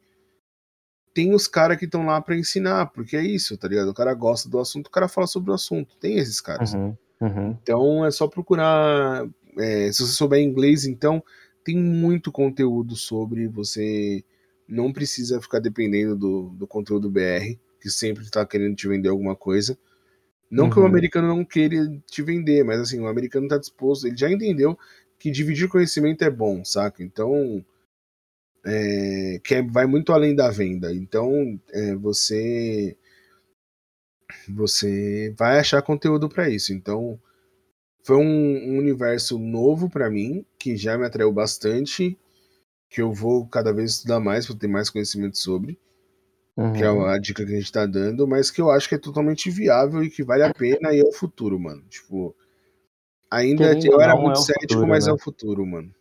tem 1.12 1.34
os 1.34 1.48
caras 1.48 1.78
que 1.78 1.84
estão 1.84 2.06
lá 2.06 2.20
para 2.20 2.36
ensinar, 2.36 2.86
porque 2.86 3.16
é 3.16 3.22
isso, 3.22 3.56
tá 3.56 3.68
ligado? 3.68 3.88
O 3.88 3.94
cara 3.94 4.14
gosta 4.14 4.48
do 4.48 4.59
assunto, 4.59 4.86
o 4.86 4.90
cara 4.90 5.09
fala 5.09 5.26
sobre 5.26 5.50
o 5.50 5.54
assunto. 5.54 5.96
Tem 5.96 6.18
esses 6.18 6.40
caras. 6.40 6.74
Uhum, 6.74 6.96
uhum. 7.20 7.56
Então 7.62 8.04
é 8.04 8.11
só 8.11 8.26
procurar. 8.26 9.26
É, 9.56 9.90
se 9.90 10.02
você 10.02 10.12
souber 10.12 10.40
inglês, 10.40 10.84
então 10.84 11.22
tem 11.64 11.76
muito 11.76 12.30
conteúdo 12.30 12.94
sobre. 12.96 13.48
Você 13.48 14.24
não 14.68 14.92
precisa 14.92 15.40
ficar 15.40 15.59
dependendo 15.59 16.14
do, 16.14 16.42
do 16.50 16.66
conteúdo 16.66 17.11
BR, 17.11 17.56
que 17.80 17.90
sempre 17.90 18.24
está 18.24 18.44
querendo 18.44 18.76
te 18.76 18.86
vender 18.86 19.09
alguma 19.09 19.34
coisa. 19.34 19.76
Não 20.50 20.64
uhum. 20.64 20.70
que 20.70 20.78
o 20.78 20.82
uhum. 20.82 20.88
americano 20.88 21.28
não 21.28 21.44
queira 21.44 21.76
te 22.06 22.22
vender, 22.22 22.64
mas 22.64 22.80
assim, 22.80 23.00
o 23.00 23.06
americano 23.06 23.46
está 23.46 23.59
disposto, 23.59 24.06
ele 24.06 24.16
já 24.16 24.30
entendeu 24.30 24.78
que 25.18 25.30
dividir 25.30 25.68
conhecimento 25.68 26.22
é 26.22 26.30
bom, 26.30 26.64
saca? 26.64 27.02
Então 27.02 27.64
é, 28.64 29.40
que 29.42 29.54
é, 29.56 29.62
vai 29.62 29.86
muito 29.86 30.12
além 30.12 30.34
da 30.34 30.50
venda. 30.50 30.92
Então, 30.92 31.59
é, 31.72 31.94
você 31.96 32.96
você 34.48 35.34
vai 35.38 35.59
achar 35.59 35.82
conteúdo 35.82 36.28
para 36.28 36.48
isso. 36.48 36.72
Então, 36.72 37.18
foi 38.04 38.16
um, 38.16 38.72
um 38.72 38.78
universo 38.78 39.38
novo 39.38 39.88
para 39.88 40.11
mim 40.11 40.44
que 40.59 40.76
já 40.76 40.96
me 40.96 41.06
atraiu 41.06 41.32
bastante, 41.32 42.18
que 42.90 43.02
eu 43.02 43.12
vou 43.12 43.46
cada 43.46 43.72
vez 43.72 43.92
estudar 43.92 44.20
mais 44.20 44.46
para 44.46 44.56
ter 44.56 44.68
mais 44.68 44.90
conhecimento 44.90 45.38
sobre. 45.38 45.78
Uhum. 46.56 46.72
Que 46.72 46.82
é 46.82 46.90
uhum. 46.90 47.04
a 47.04 47.18
dica 47.18 47.44
que 47.44 47.52
a 47.52 47.59
gente 47.59 47.70
tá 47.70 47.86
dando, 47.86 48.26
mas 48.26 48.50
que 48.50 48.61
eu 48.61 48.70
acho 48.70 48.88
que 48.88 48.94
é 48.94 48.98
totalmente 48.98 49.48
viável 49.50 50.02
e 50.02 50.11
que 50.11 50.24
vale 50.24 50.42
a 50.42 50.52
pena 50.52 50.92
e 50.92 51.00
é 51.00 51.04
o 51.04 51.12
futuro, 51.12 51.59
mano. 51.59 51.82
Tipo, 51.88 52.34
ainda 53.30 53.78
eu 53.78 54.00
era 54.00 54.16
muito 54.16 54.40
é 54.40 54.42
cético, 54.42 54.72
futuro, 54.72 54.88
mas 54.88 55.06
né? 55.06 55.11
é 55.12 55.14
o 55.14 55.18
futuro, 55.18 55.64
mano. 55.64 55.94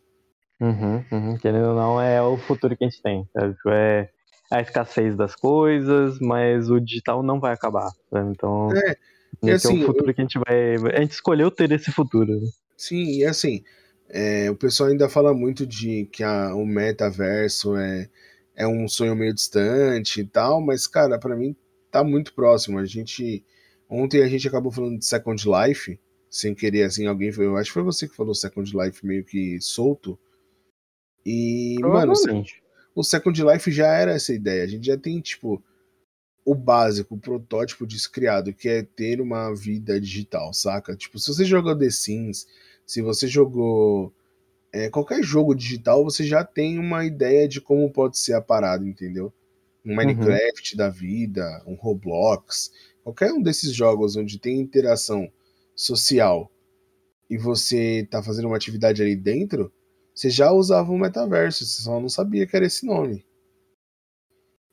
Uhum, 0.60 1.04
uhum. 1.12 1.38
Querendo 1.38 1.70
ou 1.70 1.76
não, 1.76 2.02
é 2.02 2.22
o 2.22 2.38
futuro 2.38 2.76
que 2.76 2.84
a 2.84 2.90
gente 2.90 3.02
tem. 3.02 3.28
Sabe? 3.34 3.54
Tipo, 3.54 3.70
é 3.70 4.10
a 4.50 4.62
escassez 4.62 5.16
das 5.16 5.36
coisas, 5.36 6.20
mas 6.20 6.70
o 6.70 6.80
digital 6.80 7.22
não 7.22 7.40
vai 7.40 7.54
acabar. 7.54 7.92
Sabe? 8.10 8.32
Então, 8.32 8.70
é, 8.74 8.96
e 9.44 9.52
assim, 9.52 9.70
é 9.70 9.72
o 9.72 9.76
assim, 9.76 9.86
futuro 9.86 10.10
eu... 10.10 10.14
que 10.14 10.22
a 10.22 10.24
gente 10.24 10.40
vai. 10.40 10.76
A 10.96 11.02
gente 11.02 11.12
escolheu 11.12 11.52
ter 11.52 11.72
esse 11.72 11.92
futuro. 11.92 12.40
Né? 12.40 12.48
Sim, 12.76 13.20
e 13.20 13.26
assim, 13.26 13.64
é, 14.10 14.50
o 14.50 14.56
pessoal 14.56 14.90
ainda 14.90 15.10
fala 15.10 15.34
muito 15.34 15.66
de 15.66 16.06
que 16.12 16.24
a, 16.24 16.56
o 16.56 16.66
metaverso 16.66 17.76
é, 17.76 18.10
é 18.56 18.68
um 18.68 18.88
sonho 18.88 19.16
meio 19.16 19.34
distante 19.34 20.22
e 20.22 20.26
tal, 20.26 20.62
mas, 20.62 20.88
cara, 20.88 21.20
para 21.20 21.36
mim 21.36 21.56
tá 21.92 22.04
muito 22.04 22.34
próximo. 22.34 22.80
A 22.80 22.86
gente. 22.86 23.44
Ontem 23.90 24.22
a 24.22 24.28
gente 24.28 24.48
acabou 24.48 24.72
falando 24.72 25.00
de 25.00 25.06
Second 25.06 25.42
Life, 25.48 25.98
sem 26.30 26.54
querer, 26.54 26.84
assim, 26.84 27.06
alguém. 27.06 27.32
Eu 27.38 27.56
acho 27.58 27.70
que 27.70 27.74
foi 27.74 27.84
você 27.84 28.08
que 28.08 28.16
falou 28.16 28.36
Second 28.36 28.72
Life 28.76 29.06
meio 29.06 29.24
que 29.24 29.60
solto. 29.62 30.20
E, 31.30 31.76
mano, 31.82 32.14
o 32.96 33.04
Second 33.04 33.44
Life 33.44 33.70
já 33.70 33.88
era 33.88 34.14
essa 34.14 34.34
ideia. 34.34 34.64
A 34.64 34.68
gente 34.68 34.88
já 34.88 34.98
tem, 34.98 35.20
tipo, 35.20 35.62
o 36.46 36.56
básico, 36.56 37.16
o 37.16 37.20
protótipo 37.20 37.86
disso 37.86 38.10
criado, 38.10 38.54
que 38.54 38.70
é 38.70 38.82
ter 38.82 39.20
uma 39.20 39.54
vida 39.54 40.00
digital, 40.00 40.54
saca? 40.54 40.96
Tipo, 40.96 41.20
se 41.20 41.28
você 41.28 41.44
jogou 41.44 41.78
The 41.78 41.90
Sims, 41.90 42.48
se 42.86 43.02
você 43.02 43.28
jogou 43.28 44.14
é, 44.72 44.90
qualquer 44.90 45.22
jogo 45.22 45.54
digital, 45.54 46.02
você 46.02 46.24
já 46.24 46.46
tem 46.46 46.80
uma 46.80 47.06
ideia 47.06 47.46
de 47.46 47.60
como 47.60 47.92
pode 47.92 48.18
ser 48.18 48.32
a 48.32 48.42
parada, 48.42 48.88
entendeu? 48.88 49.34
Um 49.86 49.90
uhum. 49.90 49.98
Minecraft 49.98 50.72
uhum. 50.72 50.78
da 50.78 50.88
vida, 50.88 51.62
um 51.68 51.74
Roblox, 51.74 52.72
qualquer 53.04 53.34
um 53.34 53.42
desses 53.42 53.74
jogos 53.74 54.16
onde 54.16 54.40
tem 54.40 54.62
interação 54.62 55.30
social 55.76 56.50
e 57.30 57.38
você 57.38 58.08
tá 58.10 58.24
fazendo 58.24 58.48
uma 58.48 58.56
atividade 58.56 59.02
ali 59.02 59.18
dentro, 59.18 59.74
você 60.18 60.32
já 60.32 60.52
usava 60.52 60.92
o 60.92 60.98
metaverso, 60.98 61.64
você 61.64 61.84
só 61.84 62.00
não 62.00 62.10
sabia 62.10 62.48
que 62.48 62.56
era 62.56 62.66
esse 62.66 62.84
nome. 62.84 63.24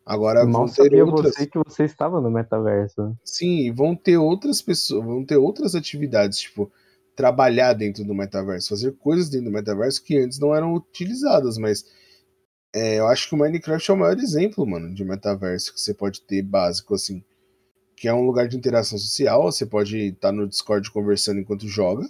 Agora 0.07 0.43
Mal 0.47 0.65
vão 0.65 0.75
ter 0.75 0.85
sabia 0.85 1.05
outras. 1.05 1.35
você 1.35 1.47
que 1.47 1.59
você 1.59 1.85
estava 1.85 2.19
no 2.19 2.31
metaverso. 2.31 3.15
Sim, 3.23 3.71
vão 3.71 3.95
ter 3.95 4.17
outras 4.17 4.63
pessoas, 4.63 5.05
vão 5.05 5.23
ter 5.23 5.37
outras 5.37 5.75
atividades, 5.75 6.39
tipo, 6.39 6.73
trabalhar 7.15 7.75
dentro 7.75 8.05
do 8.05 8.15
metaverso, 8.15 8.71
fazer 8.71 8.93
coisas 8.93 9.29
dentro 9.29 9.51
do 9.51 9.53
metaverso 9.53 10.03
que 10.03 10.17
antes 10.17 10.39
não 10.39 10.55
eram 10.55 10.73
utilizadas, 10.73 11.59
mas 11.59 11.85
é, 12.75 12.99
eu 12.99 13.07
acho 13.07 13.29
que 13.29 13.35
o 13.35 13.39
Minecraft 13.39 13.91
é 13.91 13.95
o 13.95 13.99
maior 13.99 14.19
exemplo, 14.19 14.67
mano, 14.67 14.95
de 14.95 15.05
metaverso 15.05 15.75
que 15.75 15.81
você 15.81 15.93
pode 15.93 16.23
ter 16.23 16.41
básico, 16.41 16.95
assim. 16.95 17.23
Que 17.95 18.09
é 18.09 18.15
um 18.15 18.25
lugar 18.25 18.49
de 18.49 18.57
interação 18.57 18.97
social, 18.97 19.43
você 19.43 19.67
pode 19.67 19.99
estar 19.99 20.33
no 20.33 20.49
Discord 20.49 20.91
conversando 20.91 21.39
enquanto 21.41 21.69
joga. 21.69 22.09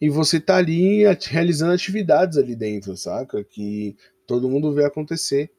E 0.00 0.08
você 0.08 0.40
tá 0.40 0.56
ali 0.56 1.04
realizando 1.28 1.72
atividades 1.72 2.38
ali 2.38 2.56
dentro, 2.56 2.96
saca? 2.96 3.44
Que 3.44 3.96
todo 4.26 4.48
mundo 4.48 4.72
vê 4.72 4.84
acontecer. 4.84 5.50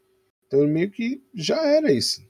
Então 0.48 0.68
meio 0.68 0.90
que 0.90 1.22
já 1.34 1.66
era 1.66 1.92
isso. 1.92 2.22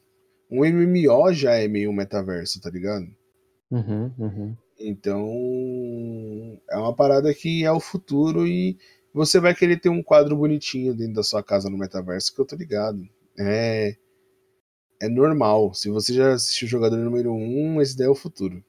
Um 0.49 0.65
MMO 0.65 1.33
já 1.33 1.55
é 1.55 1.67
meio 1.67 1.93
metaverso, 1.93 2.59
tá 2.59 2.69
ligado? 2.69 3.07
Uhum, 3.71 4.11
uhum. 4.19 4.57
Então 4.77 5.25
é 6.69 6.77
uma 6.77 6.93
parada 6.93 7.33
que 7.33 7.63
é 7.63 7.71
o 7.71 7.79
futuro 7.79 8.45
e 8.45 8.77
você 9.13 9.39
vai 9.39 9.55
querer 9.55 9.79
ter 9.79 9.89
um 9.89 10.03
quadro 10.03 10.35
bonitinho 10.35 10.93
dentro 10.93 11.15
da 11.15 11.23
sua 11.23 11.41
casa 11.41 11.69
no 11.69 11.77
metaverso, 11.77 12.33
que 12.33 12.41
eu 12.41 12.45
tô 12.45 12.55
ligado. 12.55 13.07
É 13.39 13.95
é 15.01 15.09
normal. 15.09 15.73
Se 15.73 15.89
você 15.89 16.13
já 16.13 16.33
assistiu 16.33 16.67
o 16.67 16.69
jogador 16.69 16.97
número 16.97 17.33
1, 17.33 17.35
um, 17.35 17.81
esse 17.81 17.97
daí 17.97 18.07
é 18.07 18.09
o 18.09 18.15
futuro. 18.15 18.63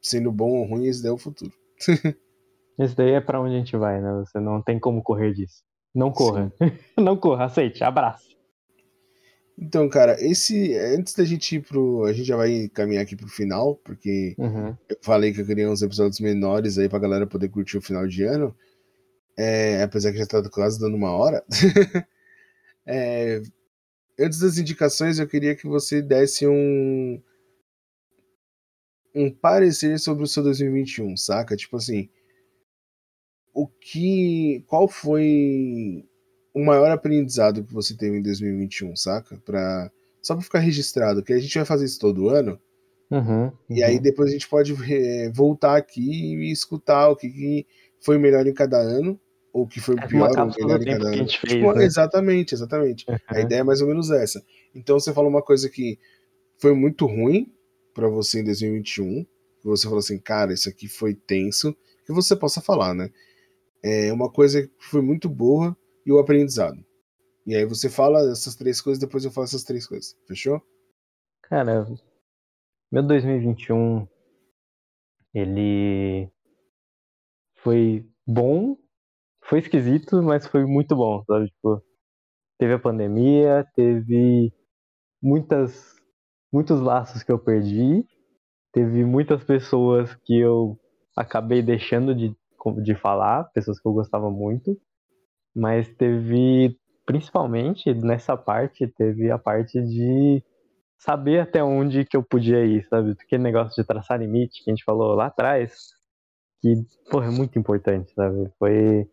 Sendo 0.00 0.32
bom 0.32 0.50
ou 0.50 0.64
ruim, 0.64 0.86
esse 0.86 1.02
daí 1.02 1.10
é 1.10 1.14
o 1.14 1.18
futuro. 1.18 1.52
esse 2.82 2.96
daí 2.96 3.12
é 3.12 3.20
para 3.20 3.40
onde 3.40 3.54
a 3.54 3.58
gente 3.58 3.76
vai, 3.76 4.00
né? 4.00 4.12
Você 4.24 4.38
não 4.40 4.62
tem 4.62 4.78
como 4.78 5.02
correr 5.02 5.32
disso. 5.32 5.62
Não 5.94 6.10
corra. 6.10 6.52
não 6.98 7.16
corra, 7.16 7.44
aceite, 7.44 7.84
abraço. 7.84 8.32
Então, 9.58 9.88
cara, 9.88 10.16
esse. 10.18 10.74
Antes 10.74 11.14
da 11.14 11.24
gente 11.24 11.56
ir 11.56 11.60
pro. 11.60 12.04
A 12.04 12.12
gente 12.12 12.26
já 12.26 12.36
vai 12.36 12.68
caminhar 12.68 13.02
aqui 13.02 13.14
pro 13.14 13.28
final, 13.28 13.76
porque 13.76 14.34
uhum. 14.38 14.76
eu 14.88 14.96
falei 15.02 15.32
que 15.32 15.40
eu 15.40 15.46
queria 15.46 15.70
uns 15.70 15.82
episódios 15.82 16.20
menores 16.20 16.78
aí 16.78 16.88
pra 16.88 16.98
galera 16.98 17.26
poder 17.26 17.48
curtir 17.48 17.78
o 17.78 17.82
final 17.82 18.06
de 18.06 18.24
ano. 18.24 18.54
É, 19.36 19.82
apesar 19.82 20.12
que 20.12 20.18
já 20.18 20.26
tá 20.26 20.42
quase 20.50 20.80
dando 20.80 20.96
uma 20.96 21.10
hora. 21.12 21.44
é, 22.86 23.40
antes 24.18 24.38
das 24.38 24.58
indicações, 24.58 25.18
eu 25.18 25.28
queria 25.28 25.54
que 25.54 25.66
você 25.66 26.00
desse 26.00 26.46
um. 26.46 27.22
Um 29.14 29.30
parecer 29.30 29.98
sobre 29.98 30.24
o 30.24 30.26
seu 30.26 30.42
2021, 30.42 31.16
saca? 31.16 31.54
Tipo 31.54 31.76
assim. 31.76 32.08
O 33.54 33.66
que. 33.66 34.64
Qual 34.66 34.88
foi 34.88 36.04
o 36.54 36.64
maior 36.64 36.90
aprendizado 36.90 37.64
que 37.64 37.72
você 37.72 37.96
teve 37.96 38.18
em 38.18 38.22
2021, 38.22 38.96
saca? 38.96 39.40
Pra, 39.44 39.90
só 40.20 40.34
pra 40.34 40.44
ficar 40.44 40.58
registrado, 40.60 41.22
que 41.22 41.32
a 41.32 41.38
gente 41.38 41.56
vai 41.56 41.64
fazer 41.64 41.84
isso 41.84 41.98
todo 41.98 42.28
ano. 42.28 42.58
Uhum, 43.10 43.44
uhum. 43.44 43.52
E 43.68 43.82
aí 43.82 44.00
depois 44.00 44.30
a 44.30 44.32
gente 44.32 44.48
pode 44.48 44.74
é, 44.90 45.30
voltar 45.30 45.76
aqui 45.76 46.34
e 46.34 46.50
escutar 46.50 47.10
o 47.10 47.16
que, 47.16 47.28
que, 47.28 47.66
foi 48.00 48.18
melhor 48.18 48.46
em 48.46 48.54
cada 48.54 48.78
ano, 48.78 49.20
ou 49.52 49.64
o 49.64 49.68
que 49.68 49.80
foi 49.80 49.96
é 49.98 50.06
pior 50.06 50.30
ou 50.30 50.46
melhor 50.46 50.80
em 50.80 50.84
cada 50.84 51.08
ano. 51.08 51.16
Fez, 51.18 51.32
tipo, 51.32 51.72
né? 51.72 51.84
Exatamente, 51.84 52.54
exatamente. 52.54 53.04
Uhum. 53.08 53.16
A 53.28 53.40
ideia 53.40 53.60
é 53.60 53.64
mais 53.64 53.80
ou 53.80 53.88
menos 53.88 54.10
essa. 54.10 54.42
Então 54.74 54.98
você 54.98 55.12
falou 55.12 55.30
uma 55.30 55.42
coisa 55.42 55.68
que 55.68 55.98
foi 56.58 56.74
muito 56.74 57.06
ruim 57.06 57.52
para 57.92 58.08
você 58.08 58.40
em 58.40 58.44
2021, 58.44 59.24
que 59.24 59.66
você 59.66 59.84
falou 59.84 59.98
assim, 59.98 60.18
cara, 60.18 60.52
isso 60.52 60.68
aqui 60.68 60.88
foi 60.88 61.14
tenso, 61.14 61.76
que 62.06 62.12
você 62.12 62.34
possa 62.34 62.60
falar, 62.60 62.94
né? 62.94 63.10
É 63.84 64.12
uma 64.12 64.30
coisa 64.30 64.66
que 64.66 64.84
foi 64.84 65.02
muito 65.02 65.28
boa 65.28 65.76
e 66.06 66.12
o 66.12 66.18
aprendizado. 66.18 66.76
E 67.46 67.54
aí 67.56 67.64
você 67.64 67.90
fala 67.90 68.20
essas 68.30 68.54
três 68.54 68.80
coisas, 68.80 69.00
depois 69.00 69.24
eu 69.24 69.30
falo 69.30 69.44
essas 69.44 69.64
três 69.64 69.86
coisas. 69.86 70.14
Fechou? 70.28 70.60
Cara, 71.42 71.86
meu 72.90 73.02
2021 73.02 74.06
ele 75.34 76.30
foi 77.62 78.06
bom, 78.26 78.76
foi 79.44 79.60
esquisito, 79.60 80.22
mas 80.22 80.46
foi 80.46 80.64
muito 80.66 80.94
bom, 80.94 81.24
sabe? 81.24 81.46
Tipo, 81.46 81.82
teve 82.58 82.74
a 82.74 82.78
pandemia, 82.78 83.66
teve 83.74 84.52
muitas 85.22 85.96
muitos 86.52 86.80
laços 86.80 87.22
que 87.22 87.32
eu 87.32 87.38
perdi, 87.38 88.04
teve 88.72 89.04
muitas 89.04 89.42
pessoas 89.42 90.14
que 90.24 90.38
eu 90.38 90.78
acabei 91.16 91.62
deixando 91.62 92.14
de, 92.14 92.36
de 92.82 92.94
falar, 92.94 93.44
pessoas 93.52 93.80
que 93.80 93.88
eu 93.88 93.92
gostava 93.92 94.30
muito, 94.30 94.78
mas 95.54 95.88
teve, 95.96 96.76
principalmente 97.04 97.92
nessa 97.94 98.36
parte, 98.36 98.86
teve 98.86 99.30
a 99.30 99.38
parte 99.38 99.80
de 99.80 100.42
saber 100.98 101.40
até 101.40 101.62
onde 101.62 102.04
que 102.04 102.16
eu 102.16 102.22
podia 102.22 102.64
ir, 102.64 102.86
sabe? 102.88 103.12
Aquele 103.12 103.42
negócio 103.42 103.74
de 103.80 103.86
traçar 103.86 104.20
limite 104.20 104.62
que 104.62 104.70
a 104.70 104.74
gente 104.74 104.84
falou 104.84 105.14
lá 105.14 105.26
atrás, 105.26 105.74
que, 106.60 106.74
porra, 107.10 107.26
é 107.26 107.30
muito 107.30 107.58
importante, 107.58 108.12
sabe? 108.14 108.50
Foi. 108.58 109.08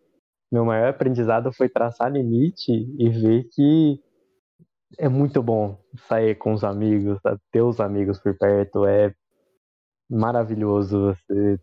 Meu 0.52 0.64
maior 0.64 0.88
aprendizado 0.88 1.52
foi 1.52 1.68
traçar 1.68 2.10
limite 2.10 2.72
e 2.98 3.08
ver 3.08 3.44
que 3.52 4.00
é 4.98 5.08
muito 5.08 5.42
bom 5.42 5.78
sair 6.08 6.34
com 6.36 6.52
os 6.52 6.64
amigos, 6.64 7.18
ter 7.52 7.62
os 7.62 7.80
amigos 7.80 8.18
por 8.18 8.36
perto, 8.36 8.84
é 8.84 9.14
maravilhoso 10.10 11.14
você 11.14 11.58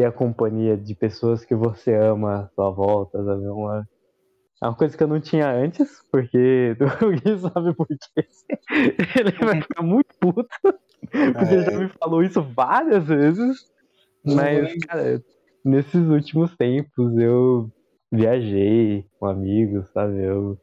ter 0.00 0.06
a 0.06 0.12
companhia 0.12 0.78
de 0.78 0.94
pessoas 0.94 1.44
que 1.44 1.54
você 1.54 1.94
ama 1.94 2.44
à 2.44 2.48
sua 2.48 2.70
volta, 2.70 3.22
sabe? 3.22 3.44
É 3.44 3.50
uma, 3.50 3.88
é 4.62 4.66
uma 4.66 4.74
coisa 4.74 4.96
que 4.96 5.02
eu 5.02 5.08
não 5.08 5.20
tinha 5.20 5.52
antes, 5.52 6.02
porque 6.10 6.74
Gui 7.22 7.38
sabe 7.38 7.74
por 7.74 7.86
quê. 7.86 8.26
Ele 9.20 9.32
vai 9.44 9.60
ficar 9.60 9.82
muito 9.82 10.08
puto, 10.18 10.48
porque 10.62 11.54
ele 11.54 11.64
já 11.64 11.78
me 11.78 11.88
falou 11.98 12.22
isso 12.22 12.42
várias 12.42 13.04
vezes. 13.04 13.58
Mas, 14.24 14.74
cara, 14.86 15.22
nesses 15.64 16.06
últimos 16.08 16.56
tempos 16.56 17.16
eu 17.18 17.70
viajei 18.10 19.04
com 19.18 19.26
amigos, 19.26 19.90
sabe? 19.92 20.22
Eu 20.22 20.58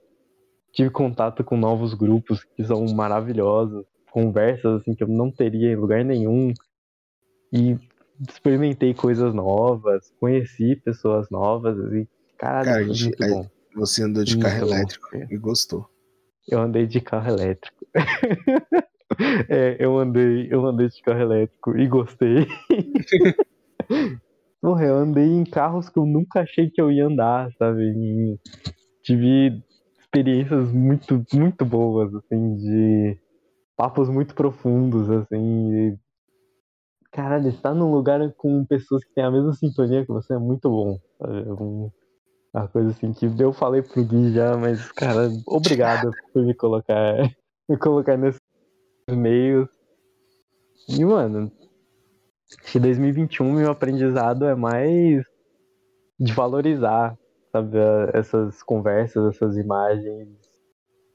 tive 0.72 0.90
contato 0.90 1.44
com 1.44 1.58
novos 1.58 1.94
grupos 1.94 2.44
que 2.44 2.64
são 2.64 2.86
maravilhosos, 2.94 3.86
conversas 4.12 4.82
assim 4.82 4.96
que 4.96 5.04
eu 5.04 5.08
não 5.08 5.32
teria 5.32 5.72
em 5.72 5.76
lugar 5.76 6.04
nenhum. 6.04 6.54
E 7.52 7.78
experimentei 8.28 8.94
coisas 8.94 9.34
novas, 9.34 10.12
conheci 10.20 10.76
pessoas 10.78 11.30
novas, 11.30 11.78
e 11.94 12.08
caralho, 12.38 12.66
Cara, 12.66 12.86
foi 12.86 13.04
muito 13.04 13.24
aí, 13.24 13.30
bom. 13.30 13.50
Você 13.76 14.04
andou 14.04 14.24
de 14.24 14.36
Muito 14.36 14.46
carro 14.46 14.68
bom. 14.68 14.74
elétrico 14.74 15.08
e 15.30 15.38
gostou. 15.38 15.88
Eu 16.50 16.60
andei 16.60 16.88
de 16.88 17.00
carro 17.00 17.30
elétrico. 17.30 17.86
é, 19.50 19.76
eu 19.80 19.98
andei, 20.00 20.48
eu 20.50 20.66
andei 20.66 20.88
de 20.88 21.02
carro 21.02 21.20
elétrico 21.20 21.78
e 21.78 21.88
gostei. 21.88 22.48
Porra, 24.60 24.86
eu 24.86 24.96
andei 24.98 25.26
em 25.26 25.44
carros 25.44 25.90
que 25.90 26.00
eu 26.00 26.06
nunca 26.06 26.42
achei 26.42 26.70
que 26.70 26.82
eu 26.82 26.92
ia 26.92 27.06
andar, 27.06 27.52
sabe? 27.60 27.84
E 27.84 28.40
tive 29.04 29.62
experiências 30.00 30.72
muito, 30.72 31.24
muito 31.34 31.64
boas, 31.64 32.14
assim, 32.16 32.56
de 32.56 33.18
papos 33.76 34.10
muito 34.10 34.34
profundos, 34.34 35.10
assim. 35.10 35.96
Caralho, 37.12 37.50
estar 37.50 37.74
num 37.74 37.92
lugar 37.92 38.20
com 38.34 38.66
pessoas 38.66 39.04
que 39.04 39.14
têm 39.14 39.24
a 39.24 39.32
mesma 39.32 39.54
sintonia 39.54 40.06
que 40.06 40.12
você 40.12 40.34
é 40.34 40.38
muito 40.38 40.70
bom? 40.70 41.00
É 41.22 41.52
um- 41.54 41.90
uma 42.54 42.68
coisa 42.68 42.90
assim 42.92 43.14
que 43.14 43.26
eu 43.40 43.54
falei 43.54 43.82
pro 43.82 44.04
Gui 44.04 44.34
já, 44.34 44.56
mas, 44.58 44.92
cara, 44.92 45.30
obrigado 45.46 46.12
por 46.34 46.44
me 46.44 46.54
colocar, 46.54 47.16
me 47.70 47.78
colocar 47.78 48.18
nesses 48.18 48.40
meios. 49.10 49.70
E, 50.90 51.04
mano, 51.04 51.52
que 52.72 52.80
2021 52.80 53.54
meu 53.54 53.72
aprendizado 53.72 54.46
é 54.46 54.56
mais 54.56 55.24
de 56.20 56.34
valorizar, 56.34 57.18
sabe, 57.52 57.78
essas 58.14 58.64
conversas, 58.64 59.36
essas 59.36 59.58
imagens 59.58 60.30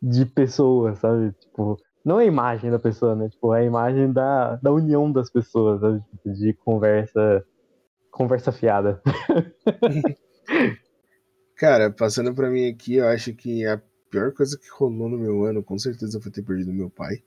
de 0.00 0.26
pessoas, 0.26 0.98
sabe? 0.98 1.32
Tipo, 1.32 1.76
não 2.04 2.18
a 2.18 2.24
imagem 2.24 2.70
da 2.70 2.78
pessoa, 2.78 3.14
né? 3.14 3.28
Tipo, 3.28 3.52
a 3.52 3.62
imagem 3.62 4.12
da, 4.12 4.56
da 4.56 4.72
união 4.72 5.10
das 5.10 5.30
pessoas? 5.30 5.80
Tipo, 6.10 6.32
de 6.32 6.52
conversa, 6.54 7.44
conversa 8.10 8.52
fiada. 8.52 9.00
Cara, 11.56 11.90
passando 11.90 12.34
pra 12.34 12.50
mim 12.50 12.68
aqui, 12.68 12.96
eu 12.96 13.06
acho 13.06 13.34
que 13.34 13.64
a 13.66 13.80
pior 14.10 14.32
coisa 14.32 14.58
que 14.58 14.68
rolou 14.70 15.08
no 15.08 15.18
meu 15.18 15.44
ano, 15.44 15.62
com 15.62 15.78
certeza, 15.78 16.20
foi 16.20 16.32
ter 16.32 16.42
perdido 16.42 16.72
meu 16.72 16.90
pai. 16.90 17.22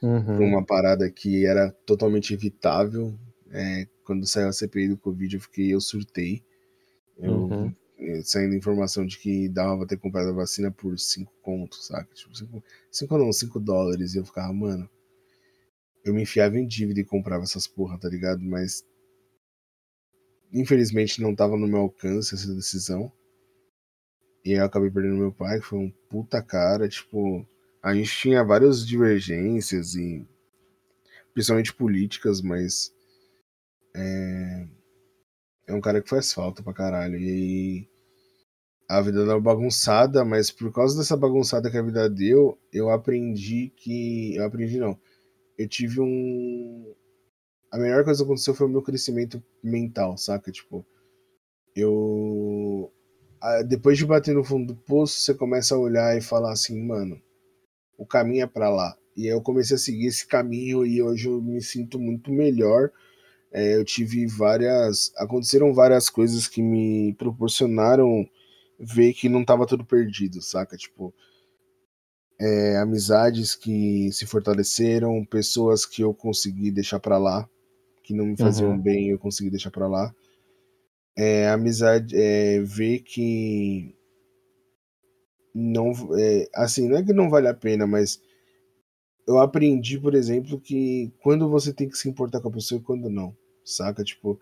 Por 0.00 0.06
Uhum. 0.06 0.44
uma 0.44 0.64
parada 0.64 1.10
que 1.10 1.44
era 1.44 1.72
totalmente 1.84 2.32
evitável. 2.32 3.12
É, 3.50 3.86
quando 4.04 4.26
saiu 4.26 4.48
a 4.48 4.52
CPI 4.52 4.88
do 4.90 4.96
Covid, 4.96 5.34
eu 5.36 5.40
fiquei, 5.40 5.74
eu 5.74 5.80
surtei. 5.80 6.44
Eu, 7.18 7.32
Uhum. 7.32 7.74
Eh, 8.08 8.22
saindo 8.22 8.54
informação 8.54 9.04
de 9.04 9.18
que 9.18 9.48
dava 9.50 9.78
pra 9.78 9.86
ter 9.86 9.98
comprado 9.98 10.30
a 10.30 10.32
vacina 10.32 10.70
por 10.70 10.98
5 10.98 11.30
contos, 11.42 11.86
saca? 11.88 12.08
Tipo, 12.14 12.62
5 12.90 13.18
não, 13.18 13.32
5 13.32 13.60
dólares. 13.60 14.14
E 14.14 14.18
eu 14.18 14.24
ficava, 14.24 14.52
mano. 14.52 14.88
Eu 16.04 16.14
me 16.14 16.22
enfiava 16.22 16.58
em 16.58 16.66
dívida 16.66 17.00
e 17.00 17.04
comprava 17.04 17.42
essas 17.42 17.66
porra, 17.66 17.98
tá 17.98 18.08
ligado? 18.08 18.40
Mas. 18.42 18.82
Infelizmente 20.52 21.20
não 21.20 21.34
tava 21.34 21.56
no 21.58 21.66
meu 21.66 21.80
alcance 21.80 22.34
essa 22.34 22.54
decisão. 22.54 23.12
E 24.44 24.52
aí 24.52 24.58
eu 24.58 24.64
acabei 24.64 24.90
perdendo 24.90 25.18
meu 25.18 25.32
pai, 25.32 25.60
que 25.60 25.66
foi 25.66 25.78
um 25.78 25.90
puta 26.08 26.42
cara, 26.42 26.88
tipo, 26.88 27.46
a 27.82 27.94
gente 27.94 28.10
tinha 28.16 28.42
várias 28.42 28.86
divergências 28.86 29.94
e 29.94 30.26
principalmente 31.34 31.74
políticas, 31.74 32.40
mas 32.40 32.90
é, 33.94 34.66
é 35.66 35.74
um 35.74 35.80
cara 35.80 36.00
que 36.00 36.08
faz 36.08 36.32
falta 36.32 36.62
pra 36.62 36.72
caralho. 36.72 37.18
E 37.18 37.86
a 38.88 39.02
vida 39.02 39.26
deu 39.26 39.40
bagunçada, 39.40 40.24
mas 40.24 40.50
por 40.50 40.72
causa 40.72 40.96
dessa 40.96 41.14
bagunçada 41.14 41.70
que 41.70 41.76
a 41.76 41.82
vida 41.82 42.08
deu, 42.08 42.58
eu 42.72 42.88
aprendi 42.88 43.70
que. 43.76 44.34
Eu 44.34 44.46
aprendi 44.46 44.78
não. 44.78 44.98
Eu 45.58 45.68
tive 45.68 46.00
um. 46.00 46.94
A 47.70 47.78
melhor 47.78 48.02
coisa 48.02 48.20
que 48.20 48.24
aconteceu 48.24 48.54
foi 48.54 48.66
o 48.66 48.70
meu 48.70 48.80
crescimento 48.80 49.42
mental, 49.62 50.16
saca? 50.16 50.50
Tipo, 50.50 50.86
eu. 51.76 52.90
Depois 53.68 53.98
de 53.98 54.06
bater 54.06 54.34
no 54.34 54.42
fundo 54.42 54.72
do 54.72 54.80
poço, 54.80 55.20
você 55.20 55.34
começa 55.34 55.74
a 55.74 55.78
olhar 55.78 56.16
e 56.16 56.22
falar 56.22 56.52
assim, 56.52 56.82
mano, 56.82 57.20
o 57.98 58.06
caminho 58.06 58.44
é 58.44 58.46
para 58.46 58.70
lá. 58.70 58.96
E 59.14 59.24
aí 59.26 59.32
eu 59.32 59.42
comecei 59.42 59.76
a 59.76 59.78
seguir 59.78 60.06
esse 60.06 60.26
caminho 60.26 60.84
e 60.86 61.02
hoje 61.02 61.28
eu 61.28 61.42
me 61.42 61.60
sinto 61.60 61.98
muito 61.98 62.32
melhor. 62.32 62.90
É, 63.52 63.76
eu 63.76 63.84
tive 63.84 64.26
várias. 64.26 65.12
Aconteceram 65.18 65.74
várias 65.74 66.08
coisas 66.08 66.48
que 66.48 66.62
me 66.62 67.14
proporcionaram 67.18 68.26
ver 68.78 69.12
que 69.12 69.28
não 69.28 69.44
tava 69.44 69.66
tudo 69.66 69.84
perdido, 69.84 70.40
saca? 70.40 70.76
Tipo, 70.76 71.12
é, 72.40 72.76
amizades 72.78 73.54
que 73.54 74.10
se 74.12 74.24
fortaleceram, 74.24 75.24
pessoas 75.24 75.84
que 75.84 76.02
eu 76.02 76.14
consegui 76.14 76.70
deixar 76.70 77.00
para 77.00 77.18
lá, 77.18 77.48
que 78.04 78.14
não 78.14 78.26
me 78.26 78.36
faziam 78.36 78.70
uhum. 78.70 78.80
bem, 78.80 79.08
eu 79.08 79.18
consegui 79.18 79.50
deixar 79.50 79.70
para 79.70 79.88
lá. 79.88 80.14
É, 81.16 81.48
amizade, 81.48 82.16
é, 82.16 82.60
ver 82.60 83.00
que 83.00 83.94
não, 85.52 85.92
é, 86.16 86.48
assim, 86.54 86.88
não 86.88 86.96
é 86.96 87.02
que 87.02 87.12
não 87.12 87.28
vale 87.28 87.48
a 87.48 87.54
pena, 87.54 87.86
mas 87.86 88.20
eu 89.26 89.38
aprendi, 89.38 89.98
por 89.98 90.14
exemplo, 90.14 90.60
que 90.60 91.12
quando 91.20 91.48
você 91.48 91.72
tem 91.72 91.88
que 91.88 91.98
se 91.98 92.08
importar 92.08 92.40
com 92.40 92.48
a 92.48 92.52
pessoa 92.52 92.80
e 92.80 92.84
quando 92.84 93.10
não, 93.10 93.36
saca? 93.64 94.04
Tipo, 94.04 94.38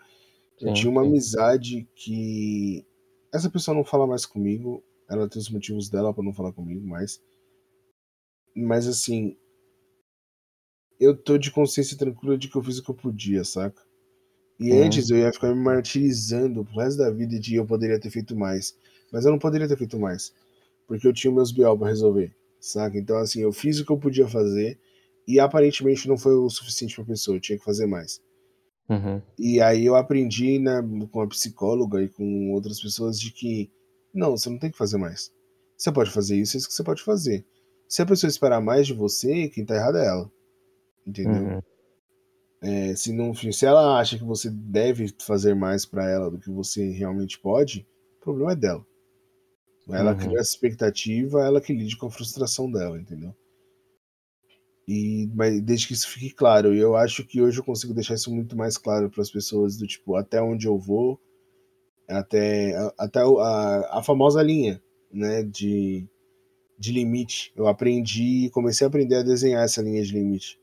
eu 0.61 0.73
tinha 0.75 0.91
uma 0.91 1.03
amizade 1.03 1.89
que 1.95 2.85
essa 3.37 3.51
pessoa 3.51 3.77
não 3.77 3.85
fala 3.85 4.07
mais 4.07 4.27
comigo, 4.27 4.83
ela 5.09 5.29
tem 5.29 5.41
os 5.41 5.51
motivos 5.51 5.89
dela 5.89 6.13
para 6.13 6.25
não 6.25 6.33
falar 6.33 6.53
comigo 6.53 6.87
mais. 6.87 7.21
Mas 8.55 8.87
assim, 8.87 9.37
eu 10.99 11.17
tô 11.17 11.37
de 11.37 11.51
consciência 11.51 11.97
tranquila 11.97 12.37
de 12.39 12.49
que 12.49 12.57
eu 12.57 12.63
fiz 12.63 12.79
o 12.79 12.83
que 12.83 12.91
eu 12.91 12.95
podia, 12.95 13.45
saca? 13.45 13.81
E 14.59 14.73
hum. 14.73 14.83
antes 14.83 15.11
eu 15.11 15.19
ia 15.19 15.33
ficar 15.33 15.55
me 15.55 15.63
martirizando 15.63 16.65
pro 16.65 16.81
resto 16.81 16.99
da 16.99 17.11
vida 17.11 17.39
de 17.39 17.55
eu 17.55 17.67
poderia 17.67 18.01
ter 18.01 18.11
feito 18.11 18.35
mais. 18.35 18.75
Mas 19.13 19.25
eu 19.25 19.31
não 19.31 19.39
poderia 19.39 19.69
ter 19.69 19.77
feito 19.77 19.99
mais. 19.99 20.33
Porque 20.87 21.07
eu 21.07 21.13
tinha 21.13 21.33
meus 21.33 21.53
BO 21.53 21.79
pra 21.79 21.89
resolver, 21.89 22.35
saca? 22.61 22.97
Então, 22.99 23.19
assim, 23.19 23.43
eu 23.43 23.53
fiz 23.53 23.79
o 23.79 23.85
que 23.85 23.93
eu 23.93 23.99
podia 23.99 24.27
fazer 24.27 24.79
e 25.29 25.39
aparentemente 25.39 26.09
não 26.09 26.17
foi 26.17 26.35
o 26.35 26.49
suficiente 26.49 26.95
pra 26.95 27.05
pessoa, 27.05 27.37
eu 27.37 27.41
tinha 27.41 27.59
que 27.59 27.65
fazer 27.65 27.87
mais. 27.87 28.21
Uhum. 28.89 29.21
E 29.39 29.61
aí 29.61 29.85
eu 29.85 29.97
aprendi 29.97 30.59
né, 30.59 30.81
com 31.11 31.21
a 31.21 31.27
psicóloga 31.27 32.03
e 32.03 32.09
com 32.09 32.53
outras 32.53 32.81
pessoas 32.81 33.19
de 33.19 33.33
que 33.33 33.71
não, 34.15 34.37
você 34.37 34.49
não 34.49 34.59
tem 34.59 34.71
que 34.71 34.79
fazer 34.79 34.97
mais. 34.97 35.33
Você 35.77 35.93
pode 35.93 36.11
fazer 36.11 36.37
isso, 36.37 36.57
é 36.57 36.59
isso 36.59 36.69
que 36.69 36.75
você 36.75 36.85
pode 36.85 37.03
fazer. 37.03 37.45
Se 37.89 38.03
a 38.03 38.07
pessoa 38.07 38.29
esperar 38.29 38.61
mais 38.61 38.87
de 38.87 38.95
você, 38.95 39.49
quem 39.49 39.65
tá 39.65 39.75
errado 39.75 39.99
é 39.99 40.07
ela. 40.07 40.33
Entendeu? 41.07 41.43
Uhum. 41.43 41.63
É, 42.63 42.95
se, 42.97 43.13
não, 43.13 43.35
se 43.35 43.67
ela 43.67 44.01
acha 44.01 44.19
que 44.19 44.25
você 44.25 44.51
deve 44.51 45.15
fazer 45.21 45.55
mais 45.55 45.85
para 45.85 46.09
ela 46.09 46.31
do 46.31 46.39
que 46.39 46.51
você 46.51 46.91
realmente 46.91 47.39
pode, 47.39 47.87
o 48.19 48.25
problema 48.25 48.53
é 48.53 48.57
dela. 48.57 48.85
Ela 49.89 50.13
uhum. 50.13 50.19
cria 50.19 50.41
essa 50.41 50.51
expectativa, 50.51 51.45
ela 51.45 51.61
que 51.61 51.73
lide 51.73 51.97
com 51.97 52.07
a 52.07 52.11
frustração 52.11 52.71
dela, 52.71 52.99
entendeu? 52.99 53.35
E 54.87 55.29
mas 55.35 55.61
desde 55.63 55.89
que 55.89 55.95
isso 55.95 56.09
fique 56.09 56.31
claro, 56.31 56.75
e 56.75 56.79
eu 56.79 56.95
acho 56.95 57.25
que 57.27 57.43
hoje 57.43 57.59
eu 57.59 57.65
consigo 57.65 57.93
deixar 57.93 58.15
isso 58.15 58.33
muito 58.33 58.57
mais 58.57 58.79
claro 58.79 59.11
para 59.11 59.21
as 59.21 59.31
pessoas 59.31 59.77
do 59.77 59.87
tipo 59.87 60.15
até 60.15 60.41
onde 60.41 60.67
eu 60.67 60.79
vou, 60.79 61.21
até 62.09 62.73
até 62.97 63.21
a, 63.21 63.99
a 63.99 64.03
famosa 64.03 64.43
linha, 64.43 64.81
né, 65.13 65.43
de 65.43 66.09
de 66.79 66.93
limite. 66.93 67.53
Eu 67.57 67.67
aprendi, 67.67 68.51
comecei 68.53 68.85
a 68.85 68.89
aprender 68.89 69.17
a 69.17 69.23
desenhar 69.23 69.65
essa 69.65 69.83
linha 69.83 70.03
de 70.03 70.13
limite. 70.13 70.59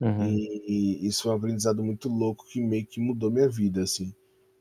Uhum. 0.00 0.28
E, 0.28 0.62
e, 0.66 1.08
isso 1.08 1.22
foi 1.22 1.32
um 1.32 1.36
aprendizado 1.36 1.82
muito 1.82 2.08
louco 2.08 2.44
que 2.46 2.60
meio 2.60 2.86
que 2.86 3.00
mudou 3.00 3.30
minha 3.30 3.48
vida, 3.48 3.82
assim. 3.82 4.14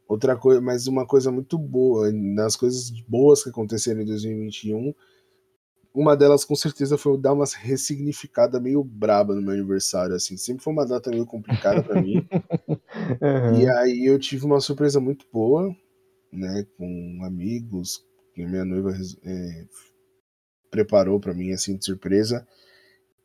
Outra 0.07 0.37
coisa, 0.37 0.61
mas 0.61 0.87
uma 0.87 1.05
coisa 1.05 1.31
muito 1.31 1.57
boa, 1.57 2.11
nas 2.11 2.55
coisas 2.55 2.89
boas 3.07 3.43
que 3.43 3.49
aconteceram 3.49 4.01
em 4.01 4.05
2021, 4.05 4.93
uma 5.95 6.15
delas 6.15 6.43
com 6.43 6.55
certeza 6.55 6.97
foi 6.97 7.17
dar 7.17 7.33
uma 7.33 7.45
ressignificada 7.45 8.59
meio 8.59 8.83
braba 8.83 9.33
no 9.33 9.41
meu 9.41 9.53
aniversário, 9.53 10.15
assim. 10.15 10.37
Sempre 10.37 10.63
foi 10.63 10.73
uma 10.73 10.85
data 10.85 11.09
meio 11.09 11.25
complicada 11.25 11.81
para 11.83 12.01
mim. 12.01 12.25
Uhum. 13.21 13.59
E 13.59 13.69
aí 13.69 14.05
eu 14.05 14.17
tive 14.17 14.45
uma 14.45 14.61
surpresa 14.61 15.01
muito 15.01 15.25
boa, 15.31 15.75
né, 16.31 16.65
com 16.77 17.19
amigos, 17.23 18.01
que 18.33 18.45
minha 18.45 18.63
noiva 18.63 18.91
é, 19.23 19.65
preparou 20.71 21.19
para 21.19 21.33
mim, 21.33 21.51
assim, 21.51 21.75
de 21.75 21.83
surpresa. 21.83 22.47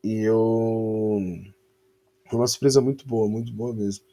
E 0.03 0.19
eu 0.21 1.19
foi 2.29 2.39
uma 2.39 2.47
surpresa 2.47 2.79
muito 2.79 3.05
boa, 3.05 3.27
muito 3.27 3.53
boa 3.53 3.73
mesmo. 3.73 4.05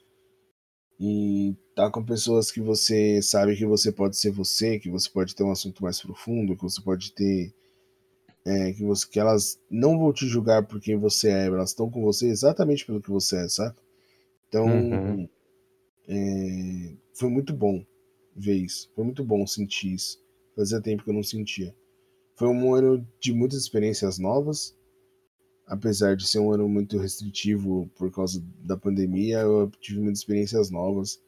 E 0.99 1.55
tá 1.77 1.89
com 1.89 2.05
pessoas 2.05 2.51
que 2.51 2.61
você 2.61 3.23
sabe 3.23 3.57
que 3.57 3.65
você 3.65 3.93
pode 3.93 4.17
ser 4.17 4.33
você, 4.33 4.81
que 4.81 4.91
você 4.91 5.09
pode 5.09 5.35
ter 5.37 5.45
um 5.45 5.53
assunto 5.53 5.83
mais 5.83 6.01
profundo, 6.01 6.57
que 6.57 6.63
você 6.63 6.83
pode 6.83 7.13
ter. 7.13 7.55
É, 8.49 8.73
que, 8.73 8.83
você, 8.83 9.07
que 9.07 9.21
elas 9.21 9.61
não 9.71 9.99
vão 9.99 10.11
te 10.11 10.27
julgar 10.27 10.67
por 10.67 10.81
quem 10.81 10.97
você 10.97 11.29
é, 11.29 11.47
elas 11.49 11.71
estão 11.71 11.91
com 11.91 12.01
você 12.01 12.29
exatamente 12.29 12.87
pelo 12.87 13.03
que 13.03 13.11
você 13.11 13.45
é, 13.45 13.49
sabe? 13.49 13.77
Então, 14.49 14.67
uhum. 14.67 15.29
é, 16.09 16.95
foi 17.13 17.29
muito 17.29 17.53
bom 17.53 17.85
ver 18.35 18.55
isso. 18.55 18.91
Foi 18.95 19.05
muito 19.05 19.23
bom 19.23 19.47
sentir 19.47 19.93
isso. 19.93 20.19
Fazia 20.57 20.81
tempo 20.81 21.05
que 21.05 21.11
eu 21.11 21.15
não 21.15 21.23
sentia. 21.23 21.75
Foi 22.37 22.49
um 22.49 22.75
ano 22.75 23.07
de 23.21 23.35
muitas 23.35 23.59
experiências 23.59 24.19
novas, 24.19 24.75
apesar 25.67 26.17
de 26.17 26.27
ser 26.27 26.39
um 26.39 26.51
ano 26.51 26.67
muito 26.69 26.97
restritivo 26.97 27.91
por 27.97 28.11
causa 28.11 28.43
da 28.61 28.77
pandemia, 28.77 29.41
eu 29.41 29.71
tive 29.81 30.01
muitas 30.01 30.21
experiências 30.21 30.71
novas 30.71 31.21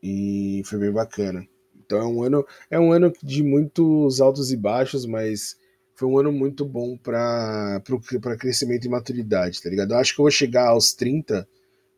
e 0.00 0.62
foi 0.64 0.78
bem 0.78 0.92
bacana. 0.92 1.44
Então 1.74 1.98
é 1.98 2.06
um 2.06 2.22
ano, 2.22 2.46
é 2.70 2.78
um 2.78 2.92
ano 2.92 3.12
de 3.20 3.42
muitos 3.42 4.20
altos 4.20 4.52
e 4.52 4.56
baixos, 4.56 5.04
mas 5.04 5.58
foi 6.00 6.08
um 6.08 6.18
ano 6.18 6.32
muito 6.32 6.64
bom 6.64 6.96
para 6.96 7.82
para 8.22 8.36
crescimento 8.38 8.86
e 8.86 8.88
maturidade, 8.88 9.62
tá 9.62 9.68
ligado? 9.68 9.92
Eu 9.92 9.98
acho 9.98 10.14
que 10.14 10.20
eu 10.20 10.24
vou 10.24 10.30
chegar 10.30 10.68
aos 10.68 10.94
30 10.94 11.46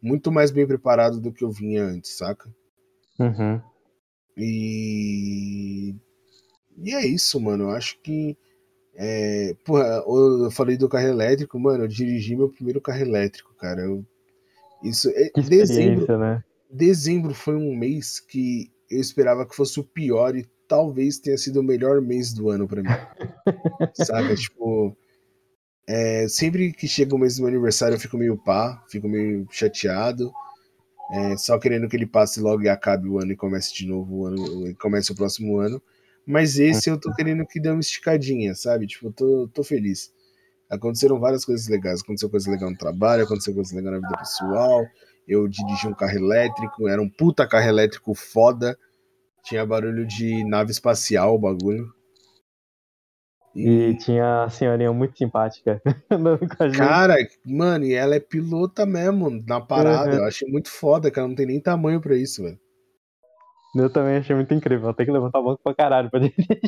muito 0.03 0.33
mais 0.33 0.51
bem 0.51 0.67
preparado 0.67 1.21
do 1.21 1.33
que 1.33 1.45
eu 1.45 1.51
vinha 1.53 1.85
antes, 1.85 2.17
saca? 2.17 2.53
Uhum. 3.21 3.61
E 4.37 5.95
e 6.79 6.93
é 6.93 7.07
isso, 7.07 7.39
mano. 7.39 7.65
Eu 7.65 7.71
acho 7.71 7.97
que 8.01 8.37
é, 8.97 9.55
porra, 9.65 10.03
eu 10.05 10.51
falei 10.51 10.77
do 10.77 10.89
carro 10.89 11.07
elétrico, 11.07 11.57
mano. 11.61 11.85
Eu 11.85 11.89
dirigi 11.89 12.35
meu 12.35 12.49
primeiro 12.49 12.81
carro 12.81 13.03
elétrico, 13.03 13.55
cara. 13.55 13.83
Eu, 13.83 14.05
isso 14.83 15.11
é, 15.11 15.31
dezembro, 15.41 16.19
né? 16.19 16.43
Dezembro 16.69 17.35
foi 17.35 17.55
um 17.55 17.77
mês 17.77 18.19
que 18.19 18.69
eu 18.91 18.99
esperava 18.99 19.47
que 19.47 19.55
fosse 19.55 19.79
o 19.79 19.85
pior 19.85 20.35
e 20.35 20.45
talvez 20.73 21.19
tenha 21.19 21.37
sido 21.37 21.61
o 21.61 21.63
melhor 21.63 22.01
mês 22.01 22.33
do 22.33 22.49
ano 22.49 22.67
para 22.67 22.83
mim. 22.83 22.89
Saca? 23.93 24.35
Tipo, 24.35 24.97
é, 25.87 26.27
sempre 26.29 26.73
que 26.73 26.89
chega 26.89 27.15
o 27.15 27.19
mês 27.19 27.37
do 27.37 27.43
meu 27.43 27.51
aniversário 27.51 27.95
eu 27.95 28.01
fico 28.01 28.17
meio 28.17 28.39
pá, 28.39 28.83
fico 28.89 29.07
meio 29.07 29.47
chateado. 29.51 30.33
É, 31.13 31.37
só 31.37 31.59
querendo 31.59 31.91
que 31.91 31.95
ele 31.95 32.07
passe 32.07 32.41
logo 32.41 32.63
e 32.63 32.71
acabe 32.71 33.07
o 33.07 33.19
ano 33.19 33.33
e 33.33 33.37
comece 33.37 33.75
de 33.75 33.87
novo 33.87 34.21
o 34.21 34.27
ano, 34.27 34.75
comece 34.81 35.13
o 35.13 35.15
próximo 35.15 35.59
ano. 35.59 35.83
Mas 36.27 36.59
esse 36.59 36.89
eu 36.89 36.99
tô 36.99 37.13
querendo 37.15 37.45
que 37.45 37.61
dê 37.61 37.69
uma 37.69 37.81
esticadinha, 37.81 38.55
sabe? 38.55 38.87
Tipo, 38.87 39.09
eu 39.09 39.13
tô, 39.13 39.49
tô 39.53 39.63
feliz. 39.63 40.11
Aconteceram 40.71 41.21
várias 41.21 41.45
coisas 41.45 41.69
legais. 41.69 42.01
Aconteceu 42.01 42.31
coisa 42.31 42.51
legal 42.51 42.71
no 42.71 42.79
trabalho, 42.79 43.25
aconteceu 43.25 43.53
coisa 43.53 43.77
legal 43.77 43.93
na 43.93 43.99
vida 43.99 44.17
pessoal. 44.17 44.87
Eu 45.29 45.47
dirigi 45.47 45.87
um 45.87 45.93
carro 45.93 46.17
elétrico, 46.17 46.89
era 46.89 47.03
um 47.03 47.11
puta 47.11 47.47
carro 47.47 47.69
elétrico 47.69 48.15
foda. 48.15 48.79
Tinha 49.45 49.67
barulho 49.67 50.07
de 50.07 50.45
nave 50.45 50.71
espacial 50.71 51.35
o 51.35 51.39
bagulho. 51.39 51.93
E, 53.55 53.91
e 53.91 53.99
tinha 53.99 54.45
a 54.45 54.51
senhorinha 54.51 54.93
muito 54.93 55.19
simpática. 55.19 55.81
Cara, 56.77 57.17
mano, 57.45 57.85
e 57.85 57.93
ela 57.93 58.15
é 58.15 58.21
pilota 58.21 58.87
mesmo, 58.87 59.31
na 59.47 59.61
parada. 59.61 60.11
Uhum. 60.11 60.19
Eu 60.19 60.25
achei 60.25 60.49
muito 60.49 60.71
foda, 60.71 61.11
que 61.11 61.19
ela 61.19 61.29
não 61.29 61.35
tem 61.35 61.47
nem 61.47 61.61
tamanho 61.61 62.01
pra 62.01 62.17
isso, 62.17 62.43
velho. 62.43 62.59
Eu 63.75 63.91
também 63.91 64.19
achei 64.19 64.35
muito 64.35 64.53
incrível. 64.53 64.93
Tem 64.95 65.07
que 65.07 65.13
levantar 65.13 65.41
o 65.41 65.45
banco 65.45 65.63
pra 65.63 65.75
caralho 65.75 66.11
pra 66.11 66.21
dirigir. 66.21 66.59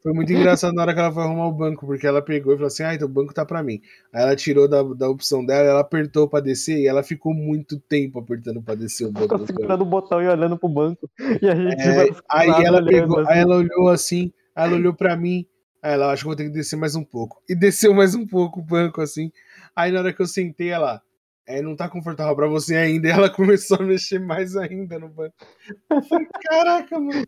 Foi 0.00 0.12
muito 0.12 0.32
engraçado 0.32 0.74
na 0.74 0.82
hora 0.82 0.94
que 0.94 1.00
ela 1.00 1.12
foi 1.12 1.24
arrumar 1.24 1.48
o 1.48 1.52
banco, 1.52 1.84
porque 1.84 2.06
ela 2.06 2.22
pegou 2.22 2.52
e 2.52 2.56
falou 2.56 2.68
assim: 2.68 2.84
ah, 2.84 2.94
então 2.94 3.08
o 3.08 3.10
banco 3.10 3.34
tá 3.34 3.44
pra 3.44 3.62
mim. 3.62 3.80
Aí 4.12 4.22
ela 4.22 4.36
tirou 4.36 4.68
da, 4.68 4.82
da 4.82 5.08
opção 5.08 5.44
dela, 5.44 5.68
ela 5.68 5.80
apertou 5.80 6.28
pra 6.28 6.40
descer 6.40 6.78
e 6.78 6.86
ela 6.86 7.02
ficou 7.02 7.34
muito 7.34 7.80
tempo 7.80 8.20
apertando 8.20 8.62
pra 8.62 8.74
descer 8.76 9.06
o 9.06 9.12
banco. 9.12 9.38
Ficou 9.38 9.46
segurando 9.46 9.82
o 9.82 9.86
botão 9.86 10.22
e 10.22 10.28
olhando 10.28 10.58
pro 10.58 10.68
banco. 10.68 11.08
E 11.42 11.48
a 11.48 11.54
gente 11.54 11.82
é, 11.82 12.08
aí 12.30 12.64
ela 12.64 12.84
pegou, 12.84 13.20
assim. 13.20 13.32
aí 13.32 13.38
ela 13.40 13.56
olhou 13.56 13.88
assim, 13.88 14.32
aí 14.54 14.66
ela 14.66 14.76
olhou 14.76 14.94
pra 14.94 15.16
mim, 15.16 15.46
aí 15.82 15.92
ela 15.92 16.12
acho 16.12 16.22
que 16.22 16.26
vou 16.26 16.36
ter 16.36 16.44
que 16.44 16.50
descer 16.50 16.76
mais 16.76 16.94
um 16.94 17.04
pouco. 17.04 17.42
E 17.48 17.54
desceu 17.54 17.94
mais 17.94 18.14
um 18.14 18.26
pouco 18.26 18.60
o 18.60 18.62
banco, 18.62 19.00
assim. 19.00 19.30
Aí 19.74 19.92
na 19.92 20.00
hora 20.00 20.12
que 20.12 20.22
eu 20.22 20.26
sentei, 20.26 20.70
ela. 20.70 21.02
É, 21.50 21.62
não 21.62 21.74
tá 21.74 21.88
confortável 21.88 22.36
pra 22.36 22.46
você 22.46 22.76
ainda. 22.76 23.08
E 23.08 23.10
ela 23.10 23.30
começou 23.30 23.78
a 23.78 23.82
mexer 23.82 24.18
mais 24.18 24.54
ainda 24.54 24.98
no 24.98 25.08
banco. 25.08 25.34
Eu 25.90 26.02
falei, 26.02 26.26
caraca, 26.42 27.00
mano. 27.00 27.24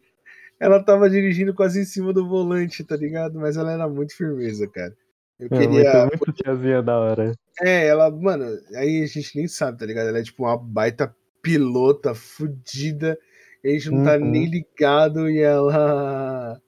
Ela 0.60 0.84
tava 0.84 1.08
dirigindo 1.08 1.54
quase 1.54 1.80
em 1.80 1.84
cima 1.84 2.12
do 2.12 2.28
volante, 2.28 2.84
tá 2.84 2.94
ligado? 2.94 3.40
Mas 3.40 3.56
ela 3.56 3.72
era 3.72 3.88
muito 3.88 4.14
firmeza, 4.14 4.68
cara. 4.68 4.94
Eu 5.38 5.46
é, 5.46 5.48
queria. 5.48 6.00
Muito, 6.00 6.26
muito 6.26 6.32
tiazinha 6.34 6.82
da 6.82 6.98
hora. 6.98 7.32
É, 7.62 7.86
ela, 7.86 8.10
mano, 8.10 8.44
aí 8.76 9.02
a 9.02 9.06
gente 9.06 9.34
nem 9.34 9.48
sabe, 9.48 9.78
tá 9.78 9.86
ligado? 9.86 10.08
Ela 10.08 10.18
é 10.18 10.22
tipo 10.22 10.44
uma 10.44 10.58
baita 10.58 11.16
pilota 11.42 12.14
fudida. 12.14 13.18
A 13.64 13.68
gente 13.68 13.90
não 13.90 14.04
tá 14.04 14.16
uhum. 14.16 14.30
nem 14.30 14.44
ligado 14.44 15.30
e 15.30 15.38
ela. 15.38 16.60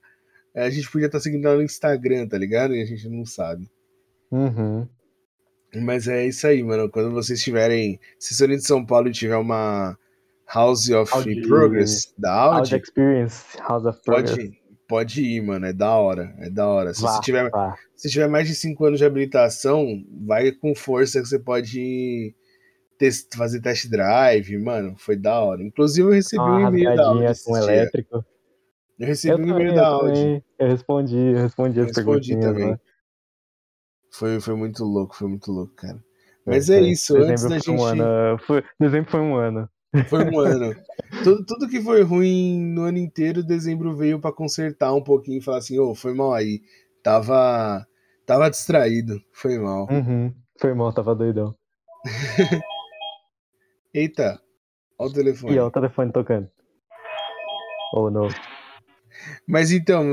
A 0.55 0.71
gente 0.71 0.91
podia 0.91 1.07
estar 1.07 1.19
tá 1.19 1.23
seguindo 1.23 1.47
ela 1.47 1.57
no 1.57 1.63
Instagram, 1.63 2.27
tá 2.27 2.39
ligado? 2.39 2.75
E 2.75 2.81
a 2.81 2.87
gente 2.87 3.07
não 3.11 3.27
sabe. 3.27 3.71
Uhum. 4.31 4.89
Mas 5.75 6.09
é 6.09 6.27
isso 6.27 6.47
aí, 6.47 6.63
mano. 6.63 6.91
Quando 6.91 7.11
vocês 7.11 7.43
tiverem. 7.43 8.01
Se 8.19 8.37
forem 8.37 8.57
de 8.57 8.67
São 8.67 8.85
Paulo 8.85 9.09
e 9.09 9.13
tiver 9.13 9.37
uma 9.37 9.99
House 10.55 10.91
of 10.91 11.11
Progress 11.49 12.13
da 12.19 12.33
Audi. 12.33 12.75
Audi 12.75 12.77
Experience, 12.77 13.59
House 13.59 13.87
of 13.87 14.01
Progress. 14.05 14.37
Pode, 14.37 14.61
pode 14.87 15.23
ir, 15.23 15.41
mano. 15.41 15.67
É 15.67 15.73
da 15.73 15.97
hora. 15.97 16.35
É 16.39 16.51
da 16.51 16.69
hora. 16.69 16.93
Se, 16.93 17.03
vá, 17.03 17.13
você 17.13 17.21
tiver, 17.23 17.51
vá. 17.51 17.75
se 17.95 18.11
tiver 18.11 18.29
mais 18.29 18.47
de 18.47 18.55
5 18.55 18.85
anos 18.85 18.99
de 18.99 19.05
habilitação, 19.05 19.87
vai 20.27 20.53
com 20.53 20.75
força 20.75 21.21
que 21.21 21.29
você 21.29 21.39
pode 21.39 22.35
test, 22.99 23.35
fazer 23.35 23.61
test 23.61 23.89
drive, 23.89 24.59
mano. 24.59 24.95
Foi 24.99 25.17
da 25.17 25.41
hora. 25.41 25.63
Inclusive, 25.63 26.07
eu 26.07 26.13
recebi 26.13 26.43
um 26.43 26.69
e-mail 26.69 26.97
da 26.97 27.07
Audi. 27.07 27.45
Com 27.45 27.57
elétrico. 27.57 28.25
Eu 28.99 29.07
recebi 29.07 29.33
eu 29.33 29.39
um 29.39 29.49
e-mail 29.49 29.75
da 29.75 29.87
Audi. 29.87 30.45
Eu 30.59 30.69
respondi, 30.69 31.17
eu 31.17 31.39
respondi 31.39 31.81
as 31.81 31.87
respondi 31.97 32.39
também. 32.39 32.71
Né? 32.73 32.81
Foi, 34.13 34.39
foi 34.41 34.55
muito 34.55 34.85
louco, 34.85 35.17
foi 35.17 35.29
muito 35.29 35.51
louco, 35.51 35.75
cara. 35.75 35.99
Mas 36.45 36.69
é, 36.69 36.79
é 36.79 36.83
isso, 36.83 37.17
antes 37.17 37.45
da 37.45 37.55
gente. 37.57 37.71
Um 37.71 37.83
ano, 37.83 38.39
foi, 38.39 38.63
dezembro 38.79 39.11
foi 39.11 39.21
um 39.21 39.35
ano. 39.37 39.69
Foi 40.09 40.25
um 40.25 40.39
ano. 40.39 40.75
tudo, 41.23 41.45
tudo 41.45 41.69
que 41.69 41.81
foi 41.81 42.03
ruim 42.03 42.61
no 42.61 42.83
ano 42.83 42.99
inteiro, 42.99 43.43
dezembro 43.43 43.95
veio 43.95 44.19
para 44.19 44.33
consertar 44.33 44.95
um 44.95 45.03
pouquinho 45.03 45.39
e 45.39 45.43
falar 45.43 45.59
assim: 45.59 45.79
ô, 45.79 45.91
oh, 45.91 45.95
foi 45.95 46.15
mal 46.15 46.33
aí. 46.33 46.63
Tava, 47.03 47.87
tava 48.25 48.51
distraído, 48.51 49.21
foi 49.33 49.59
mal. 49.59 49.87
Uhum, 49.91 50.33
foi 50.59 50.73
mal, 50.73 50.93
tava 50.93 51.15
doidão. 51.15 51.55
Eita, 53.93 54.41
olha 54.99 55.11
o 55.11 55.13
telefone. 55.13 55.55
E 55.55 55.59
olha 55.59 55.69
o 55.69 55.71
telefone 55.71 56.13
tocando. 56.13 56.51
Oh, 57.95 58.11
não. 58.11 58.29
Mas 59.47 59.71
então, 59.71 60.05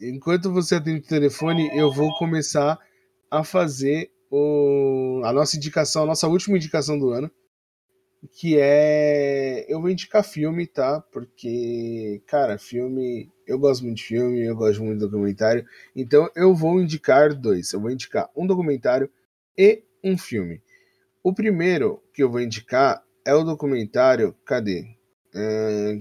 enquanto 0.00 0.52
você 0.52 0.74
atende 0.74 1.00
o 1.00 1.08
telefone, 1.08 1.70
eu 1.76 1.92
vou 1.92 2.12
começar 2.16 2.76
a 3.30 3.44
fazer 3.44 4.10
o, 4.30 5.20
a 5.24 5.32
nossa 5.32 5.56
indicação, 5.56 6.02
a 6.02 6.06
nossa 6.06 6.26
última 6.26 6.56
indicação 6.56 6.98
do 6.98 7.10
ano, 7.10 7.30
que 8.30 8.58
é. 8.58 9.64
Eu 9.68 9.80
vou 9.80 9.90
indicar 9.90 10.24
filme, 10.24 10.66
tá? 10.66 11.00
Porque, 11.00 12.22
cara, 12.26 12.58
filme. 12.58 13.30
Eu 13.46 13.58
gosto 13.58 13.84
muito 13.84 13.98
de 13.98 14.04
filme, 14.04 14.44
eu 14.44 14.54
gosto 14.56 14.82
muito 14.82 14.98
de 14.98 15.04
documentário. 15.06 15.66
Então 15.94 16.30
eu 16.36 16.54
vou 16.54 16.80
indicar 16.80 17.34
dois. 17.34 17.72
Eu 17.72 17.80
vou 17.80 17.90
indicar 17.90 18.30
um 18.36 18.46
documentário 18.46 19.10
e 19.58 19.82
um 20.02 20.16
filme. 20.16 20.62
O 21.22 21.34
primeiro 21.34 22.02
que 22.14 22.22
eu 22.22 22.30
vou 22.30 22.40
indicar 22.40 23.02
é 23.24 23.34
o 23.34 23.44
documentário. 23.44 24.34
Cadê? 24.44 24.86
É, 25.34 25.98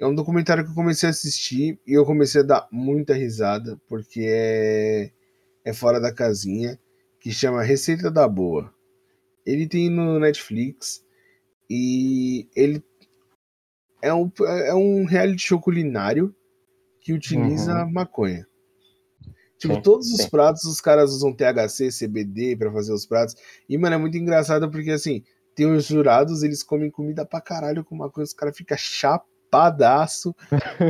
é 0.00 0.06
um 0.06 0.14
documentário 0.14 0.64
que 0.64 0.70
eu 0.70 0.74
comecei 0.74 1.08
a 1.08 1.10
assistir 1.10 1.78
e 1.86 1.92
eu 1.94 2.04
comecei 2.04 2.42
a 2.42 2.44
dar 2.44 2.68
muita 2.70 3.14
risada, 3.14 3.80
porque 3.88 4.26
é 4.26 5.10
é 5.66 5.72
fora 5.72 6.00
da 6.00 6.14
casinha, 6.14 6.78
que 7.20 7.32
chama 7.32 7.60
Receita 7.60 8.08
da 8.08 8.28
Boa. 8.28 8.72
Ele 9.46 9.68
tem 9.68 9.88
no 9.88 10.18
Netflix 10.18 11.04
e 11.70 12.48
ele 12.54 12.82
é 14.02 14.12
um, 14.12 14.30
é 14.40 14.74
um 14.74 15.04
reality 15.04 15.42
show 15.42 15.60
culinário 15.60 16.34
que 17.00 17.12
utiliza 17.12 17.84
uhum. 17.84 17.92
maconha. 17.92 18.46
Tipo, 19.58 19.74
sim, 19.74 19.80
todos 19.80 20.10
os 20.10 20.22
sim. 20.22 20.30
pratos 20.30 20.64
os 20.64 20.80
caras 20.80 21.12
usam 21.12 21.32
THC, 21.32 21.88
CBD 21.88 22.56
para 22.56 22.70
fazer 22.72 22.92
os 22.92 23.06
pratos. 23.06 23.34
E, 23.68 23.78
mano, 23.78 23.94
é 23.94 23.98
muito 23.98 24.16
engraçado 24.16 24.70
porque, 24.70 24.90
assim, 24.90 25.22
tem 25.54 25.70
os 25.70 25.86
jurados, 25.86 26.42
eles 26.42 26.62
comem 26.62 26.90
comida 26.90 27.24
pra 27.24 27.40
caralho 27.40 27.84
com 27.84 27.96
maconha, 27.96 28.24
os 28.24 28.34
caras 28.34 28.56
ficam 28.56 28.76
chapadaço. 28.76 30.34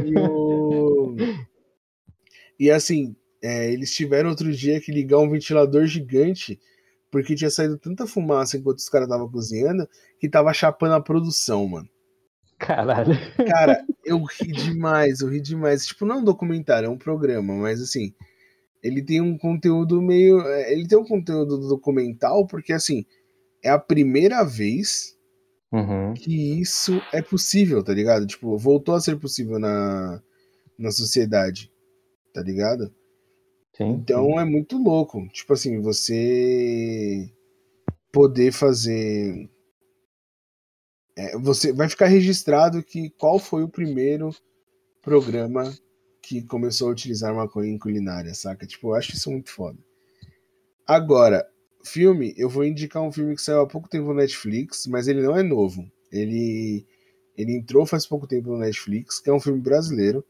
e, 0.04 0.18
o... 0.18 1.14
e, 2.58 2.70
assim, 2.70 3.14
é, 3.42 3.70
eles 3.70 3.94
tiveram 3.94 4.30
outro 4.30 4.50
dia 4.50 4.80
que 4.80 4.90
ligar 4.90 5.18
um 5.18 5.30
ventilador 5.30 5.86
gigante 5.86 6.58
porque 7.10 7.34
tinha 7.34 7.50
saído 7.50 7.78
tanta 7.78 8.06
fumaça 8.06 8.56
enquanto 8.56 8.78
os 8.78 8.88
caras 8.88 9.06
estavam 9.06 9.30
cozinhando 9.30 9.88
que 10.18 10.28
tava 10.28 10.52
chapando 10.52 10.94
a 10.94 11.00
produção, 11.00 11.66
mano. 11.66 11.88
Caralho. 12.58 13.14
Cara, 13.48 13.84
eu 14.04 14.22
ri 14.22 14.52
demais, 14.52 15.20
eu 15.20 15.28
ri 15.28 15.40
demais. 15.40 15.86
Tipo, 15.86 16.06
não 16.06 16.16
é 16.16 16.18
um 16.18 16.24
documentário, 16.24 16.86
é 16.86 16.90
um 16.90 16.98
programa, 16.98 17.54
mas 17.54 17.80
assim, 17.80 18.14
ele 18.82 19.02
tem 19.02 19.20
um 19.20 19.36
conteúdo 19.36 20.00
meio. 20.00 20.40
É, 20.40 20.72
ele 20.72 20.86
tem 20.86 20.98
um 20.98 21.04
conteúdo 21.04 21.58
documental, 21.68 22.46
porque 22.46 22.72
assim, 22.72 23.04
é 23.62 23.70
a 23.70 23.78
primeira 23.78 24.42
vez 24.44 25.16
uhum. 25.72 26.14
que 26.14 26.60
isso 26.60 27.00
é 27.12 27.20
possível, 27.20 27.82
tá 27.82 27.92
ligado? 27.92 28.26
Tipo, 28.26 28.56
voltou 28.56 28.94
a 28.94 29.00
ser 29.00 29.18
possível 29.18 29.58
na, 29.58 30.22
na 30.78 30.90
sociedade, 30.90 31.70
tá 32.32 32.42
ligado? 32.42 32.92
Sim, 33.76 33.90
então 33.90 34.26
sim. 34.26 34.38
é 34.38 34.44
muito 34.44 34.78
louco. 34.78 35.28
Tipo 35.28 35.52
assim, 35.52 35.80
você 35.80 37.30
poder 38.12 38.52
fazer. 38.52 39.50
É, 41.14 41.36
você 41.38 41.72
vai 41.72 41.88
ficar 41.88 42.06
registrado 42.06 42.82
que 42.82 43.10
qual 43.10 43.38
foi 43.38 43.62
o 43.62 43.68
primeiro 43.68 44.34
programa 45.02 45.72
que 46.22 46.42
começou 46.42 46.88
a 46.88 46.92
utilizar 46.92 47.34
maconha 47.34 47.70
em 47.70 47.78
culinária, 47.78 48.34
saca? 48.34 48.66
Tipo, 48.66 48.88
eu 48.88 48.94
acho 48.94 49.12
isso 49.12 49.30
muito 49.30 49.50
foda. 49.50 49.78
Agora, 50.86 51.46
filme, 51.84 52.34
eu 52.36 52.48
vou 52.48 52.64
indicar 52.64 53.02
um 53.02 53.12
filme 53.12 53.34
que 53.34 53.42
saiu 53.42 53.60
há 53.60 53.66
pouco 53.66 53.88
tempo 53.88 54.08
no 54.08 54.14
Netflix, 54.14 54.86
mas 54.86 55.08
ele 55.08 55.22
não 55.22 55.36
é 55.36 55.42
novo. 55.42 55.90
Ele, 56.10 56.86
ele 57.36 57.56
entrou 57.56 57.86
faz 57.86 58.06
pouco 58.06 58.26
tempo 58.26 58.50
no 58.50 58.58
Netflix, 58.58 59.20
que 59.20 59.30
é 59.30 59.32
um 59.32 59.40
filme 59.40 59.60
brasileiro 59.60 60.24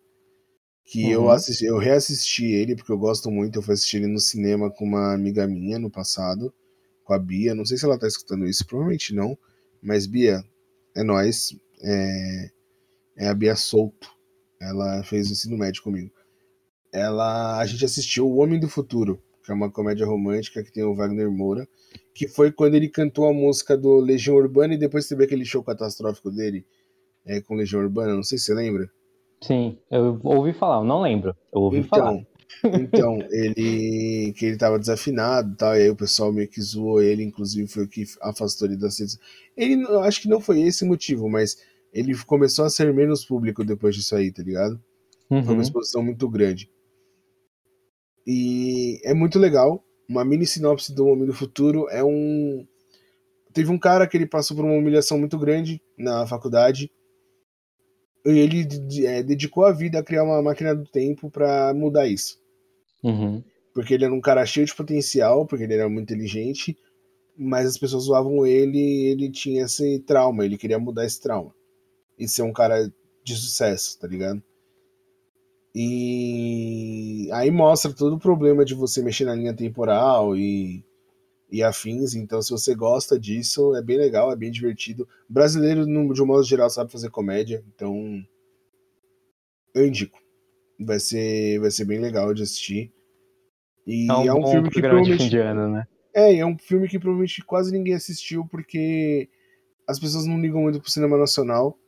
que 0.87 1.05
uhum. 1.05 1.11
eu 1.11 1.31
assisti, 1.31 1.65
eu 1.65 1.79
reassisti 1.79 2.47
ele 2.47 2.77
porque 2.77 2.93
eu 2.93 2.99
gosto 2.99 3.29
muito, 3.29 3.59
eu 3.59 3.63
fui 3.63 3.75
assistir 3.75 3.97
ele 3.97 4.07
no 4.07 4.21
cinema 4.21 4.71
com 4.71 4.85
uma 4.85 5.13
amiga 5.13 5.45
minha 5.47 5.81
no 5.81 5.91
passado, 5.91 6.55
com 7.03 7.13
a 7.13 7.19
Bia, 7.19 7.57
não 7.57 7.65
sei 7.65 7.77
se 7.77 7.85
ela 7.85 7.99
tá 7.99 8.07
escutando 8.07 8.47
isso, 8.47 8.65
provavelmente 8.65 9.13
não, 9.13 9.37
mas 9.83 10.07
Bia, 10.07 10.45
é 10.95 11.03
nós, 11.03 11.57
é, 11.83 12.51
é 13.19 13.29
a 13.29 13.35
Bia 13.35 13.57
Souto, 13.57 14.09
ela 14.61 15.03
fez 15.03 15.29
o 15.29 15.33
ensino 15.33 15.59
médio 15.59 15.83
comigo. 15.83 16.11
Ela, 16.93 17.59
a 17.59 17.67
gente 17.67 17.85
assistiu 17.85 18.27
O 18.29 18.37
Homem 18.37 18.59
do 18.59 18.69
Futuro, 18.69 19.21
que 19.45 19.51
é 19.51 19.55
uma 19.55 19.71
comédia 19.71 20.07
romântica 20.07 20.63
que 20.63 20.73
tem 20.73 20.85
o 20.85 20.95
Wagner 20.95 21.31
Moura, 21.31 21.69
que 22.15 22.29
foi 22.29 22.51
quando 22.51 22.75
ele 22.75 22.89
cantou 22.89 23.29
a 23.29 23.33
música 23.33 23.77
do 23.77 23.99
Legião 23.99 24.37
Urbana 24.37 24.75
e 24.75 24.79
depois 24.79 25.07
teve 25.07 25.25
aquele 25.25 25.45
show 25.45 25.63
catastrófico 25.63 26.31
dele 26.31 26.65
é, 27.25 27.41
com 27.41 27.57
Legião 27.57 27.83
Urbana, 27.83 28.15
não 28.15 28.23
sei 28.23 28.39
se 28.39 28.45
você 28.47 28.55
lembra. 28.55 28.91
Sim, 29.41 29.79
eu 29.91 30.19
ouvi 30.25 30.53
falar, 30.53 30.79
eu 30.79 30.85
não 30.85 31.01
lembro. 31.01 31.35
Eu 31.53 31.61
ouvi 31.61 31.79
então, 31.79 31.89
falar. 31.89 32.27
Então, 32.65 33.19
ele 33.31 34.33
que 34.33 34.47
ele 34.47 34.57
tava 34.57 34.79
desafinado 34.79 35.53
e 35.53 35.57
tal, 35.57 35.77
e 35.77 35.83
aí 35.83 35.91
o 35.91 35.97
pessoal 35.97 36.33
meio 36.33 36.49
que 36.49 36.61
zoou 36.61 37.03
ele, 37.03 37.23
inclusive 37.23 37.69
foi 37.69 37.85
o 37.85 37.89
que 37.89 38.05
afastou 38.21 38.67
ele 38.67 38.77
das 38.77 38.99
redes. 38.99 39.19
Ele, 39.57 39.83
eu 39.85 40.01
acho 40.01 40.21
que 40.21 40.29
não 40.29 40.41
foi 40.41 40.63
esse 40.63 40.85
o 40.85 40.87
motivo, 40.87 41.29
mas 41.29 41.57
ele 41.93 42.17
começou 42.25 42.65
a 42.65 42.71
ser 42.71 42.93
menos 42.93 43.25
público 43.25 43.65
depois 43.65 43.95
disso 43.95 44.15
aí, 44.17 44.33
tá 44.33 44.43
ligado? 44.43 44.81
Uhum. 45.31 45.43
Foi 45.43 45.53
uma 45.53 45.55
uhum. 45.55 45.61
exposição 45.61 46.03
muito 46.03 46.29
grande. 46.29 46.71
E 48.27 49.01
é 49.05 49.15
muito 49.15 49.39
legal. 49.39 49.83
Uma 50.09 50.25
mini 50.25 50.47
sinopse 50.47 50.95
do 50.95 51.07
Homem 51.07 51.27
do 51.27 51.33
Futuro 51.33 51.89
é 51.91 52.03
um. 52.03 52.67
Teve 53.53 53.71
um 53.71 53.79
cara 53.79 54.07
que 54.07 54.17
ele 54.17 54.27
passou 54.27 54.57
por 54.57 54.65
uma 54.65 54.75
humilhação 54.75 55.19
muito 55.19 55.39
grande 55.39 55.81
na 55.97 56.27
faculdade 56.27 56.91
ele 58.31 58.67
é, 59.05 59.23
dedicou 59.23 59.65
a 59.65 59.73
vida 59.73 59.99
a 59.99 60.03
criar 60.03 60.25
uma 60.25 60.43
máquina 60.43 60.75
do 60.75 60.85
tempo 60.85 61.31
para 61.31 61.73
mudar 61.75 62.07
isso. 62.07 62.39
Uhum. 63.03 63.43
Porque 63.73 63.95
ele 63.95 64.05
era 64.05 64.15
um 64.15 64.21
cara 64.21 64.45
cheio 64.45 64.67
de 64.67 64.75
potencial, 64.75 65.47
porque 65.47 65.65
ele 65.65 65.75
era 65.75 65.89
muito 65.89 66.13
inteligente, 66.13 66.77
mas 67.37 67.67
as 67.67 67.79
pessoas 67.79 68.05
zoavam 68.05 68.47
ele 68.47 68.79
e 68.79 69.07
ele 69.07 69.31
tinha 69.31 69.65
esse 69.65 70.01
trauma, 70.01 70.45
ele 70.45 70.57
queria 70.57 70.79
mudar 70.79 71.05
esse 71.05 71.21
trauma. 71.21 71.55
E 72.19 72.27
ser 72.27 72.43
um 72.43 72.53
cara 72.53 72.91
de 73.23 73.37
sucesso, 73.37 73.99
tá 73.99 74.09
ligado? 74.09 74.43
E 75.75 77.29
aí 77.33 77.51
mostra 77.51 77.93
todo 77.93 78.17
o 78.17 78.19
problema 78.19 78.65
de 78.65 78.75
você 78.75 79.03
mexer 79.03 79.27
na 79.27 79.35
linha 79.35 79.53
temporal 79.53 80.35
e, 80.35 80.83
e 81.51 81.63
afins. 81.63 82.15
Então, 82.15 82.43
se 82.43 82.51
você 82.51 82.75
gosta 82.75 83.19
disso, 83.19 83.75
é 83.75 83.83
bem 83.83 83.99
legal, 83.99 84.33
é 84.33 84.37
bem 84.37 84.51
divertido. 84.51 85.09
Brasileiro, 85.29 85.85
de 85.85 86.23
um 86.23 86.27
modo 86.27 86.43
geral, 86.43 86.69
sabe 86.71 86.93
fazer 86.93 87.11
comédia, 87.11 87.65
então 87.75 88.23
eu 89.75 89.87
indico. 89.87 90.19
Vai 90.79 90.99
ser, 90.99 91.59
vai 91.61 91.71
ser 91.71 91.85
bem 91.85 91.99
legal 91.99 92.35
de 92.35 92.43
assistir. 92.43 92.93
E 93.87 94.09
é 94.11 94.15
um, 94.15 94.27
é 94.27 94.35
um 94.35 94.47
filme 94.47 94.71
que 94.71 94.81
provavelmente. 94.81 95.29
De 95.29 95.39
ano, 95.39 95.69
né? 95.71 95.87
É, 96.15 96.37
é 96.37 96.47
um 96.47 96.59
filme 96.59 96.89
que 96.89 96.99
provavelmente 96.99 97.45
quase 97.45 97.71
ninguém 97.73 97.95
assistiu, 97.95 98.47
porque 98.47 99.29
as 99.87 99.99
pessoas 99.99 100.27
não 100.27 100.41
ligam 100.41 100.63
muito 100.63 100.81
pro 100.81 100.91
cinema 100.91 101.17
nacional. 101.17 101.79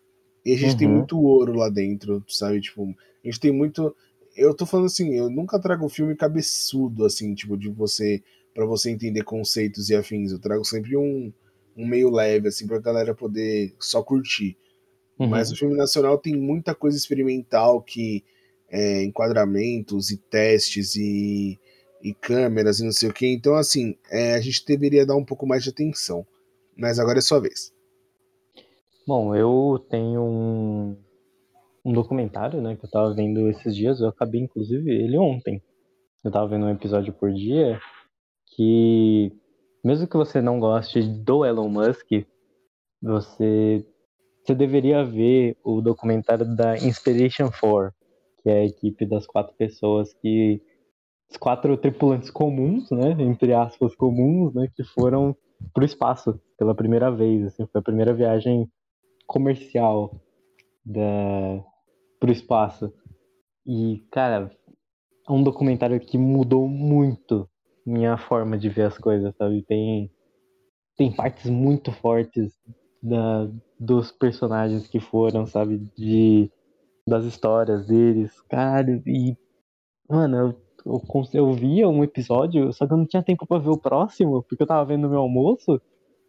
E 0.45 0.53
a 0.53 0.57
gente 0.57 0.73
uhum. 0.73 0.79
tem 0.79 0.89
muito 0.89 1.21
ouro 1.21 1.55
lá 1.55 1.69
dentro, 1.69 2.25
sabe? 2.29 2.61
Tipo, 2.61 2.85
a 2.85 3.27
gente 3.27 3.41
tem 3.41 3.53
muito. 3.53 3.95
Eu 4.37 4.55
tô 4.55 4.65
falando 4.65 4.87
assim, 4.87 5.15
eu 5.15 5.29
nunca 5.29 5.59
trago 5.59 5.85
um 5.85 5.89
filme 5.89 6.15
cabeçudo, 6.15 7.05
assim, 7.05 7.35
tipo, 7.35 7.57
de 7.57 7.69
você. 7.69 8.23
Para 8.59 8.67
você 8.67 8.91
entender 8.91 9.23
conceitos 9.23 9.89
e 9.89 9.95
afins. 9.95 10.33
Eu 10.33 10.41
trago 10.41 10.65
sempre 10.65 10.97
um, 10.97 11.33
um 11.77 11.87
meio 11.87 12.11
leve, 12.11 12.49
assim, 12.49 12.67
pra 12.67 12.81
galera 12.81 13.15
poder 13.15 13.73
só 13.79 14.03
curtir. 14.03 14.59
Uhum. 15.17 15.29
Mas 15.29 15.53
o 15.53 15.57
filme 15.57 15.77
nacional 15.77 16.19
tem 16.19 16.35
muita 16.35 16.75
coisa 16.75 16.97
experimental 16.97 17.81
que. 17.81 18.25
É, 18.71 19.03
enquadramentos 19.03 20.11
e 20.11 20.19
testes 20.19 20.95
e, 20.95 21.59
e 22.03 22.13
câmeras 22.13 22.81
e 22.81 22.85
não 22.85 22.93
sei 22.93 23.09
o 23.09 23.15
que. 23.15 23.27
Então, 23.27 23.55
assim, 23.55 23.97
é, 24.11 24.35
a 24.35 24.41
gente 24.43 24.67
deveria 24.67 25.07
dar 25.07 25.17
um 25.17 25.25
pouco 25.25 25.47
mais 25.47 25.63
de 25.63 25.71
atenção. 25.71 26.27
Mas 26.77 26.99
agora 26.99 27.19
é 27.19 27.23
sua 27.23 27.41
vez. 27.41 27.73
Bom, 29.07 29.35
eu 29.35 29.83
tenho 29.89 30.21
um, 30.21 30.97
um 31.83 31.93
documentário, 31.95 32.61
né, 32.61 32.77
que 32.77 32.85
eu 32.85 32.91
tava 32.91 33.15
vendo 33.15 33.49
esses 33.49 33.75
dias, 33.75 34.01
eu 34.01 34.09
acabei 34.09 34.43
inclusive 34.43 34.91
ele 34.91 35.17
ontem. 35.17 35.63
Eu 36.23 36.31
tava 36.31 36.49
vendo 36.49 36.67
um 36.67 36.71
episódio 36.71 37.15
por 37.15 37.33
dia 37.33 37.81
que 38.59 39.33
mesmo 39.85 40.09
que 40.09 40.17
você 40.17 40.43
não 40.43 40.59
goste 40.59 41.01
do 41.01 41.47
Elon 41.47 41.69
Musk, 41.69 42.27
você 43.01 43.87
você 44.43 44.55
deveria 44.55 45.05
ver 45.05 45.57
o 45.63 45.81
documentário 45.81 46.57
da 46.57 46.77
Inspiration 46.77 47.51
4, 47.51 47.95
que 48.43 48.51
é 48.51 48.61
a 48.61 48.65
equipe 48.65 49.07
das 49.07 49.27
quatro 49.27 49.55
pessoas 49.57 50.13
que 50.15 50.61
os 51.31 51.37
quatro 51.37 51.77
tripulantes 51.77 52.31
comuns, 52.31 52.91
né, 52.91 53.11
entre 53.21 53.53
aspas 53.53 53.95
comuns, 53.95 54.55
né, 54.55 54.67
que 54.75 54.83
foram 54.83 55.37
pro 55.73 55.85
espaço 55.85 56.41
pela 56.57 56.75
primeira 56.75 57.13
vez, 57.13 57.45
assim, 57.45 57.67
foi 57.71 57.81
a 57.81 57.85
primeira 57.85 58.15
viagem 58.15 58.69
comercial 59.27 60.19
da 60.85 61.63
pro 62.19 62.33
espaço. 62.33 62.93
E, 63.67 64.03
cara, 64.11 64.51
é 65.29 65.33
um 65.33 65.45
documentário 65.45 66.01
que 66.01 66.17
mudou 66.17 66.67
muito 66.67 67.49
minha 67.89 68.17
forma 68.17 68.59
de 68.59 68.69
ver 68.69 68.83
as 68.83 68.99
coisas, 68.99 69.35
sabe? 69.37 69.63
Tem 69.63 70.11
tem 70.97 71.15
partes 71.15 71.49
muito 71.49 71.93
fortes 71.93 72.53
da, 73.03 73.49
dos 73.79 74.11
personagens 74.11 74.89
que 74.89 75.01
foram, 75.01 75.47
sabe? 75.47 75.79
De 75.97 76.51
das 77.07 77.25
histórias 77.25 77.87
deles, 77.87 78.39
cara, 78.51 79.03
e 79.07 79.35
mano, 80.09 80.37
eu, 80.37 80.63
eu, 80.85 81.03
eu 81.33 81.53
via 81.53 81.89
um 81.89 82.05
episódio, 82.05 82.73
só 82.73 82.87
que 82.87 82.93
eu 82.93 82.99
não 82.99 83.07
tinha 83.07 83.23
tempo 83.23 83.47
para 83.47 83.59
ver 83.63 83.71
o 83.71 83.79
próximo, 83.79 84.43
porque 84.43 84.63
eu 84.63 84.67
tava 84.67 84.85
vendo 84.85 85.09
meu 85.09 85.21
almoço. 85.21 85.81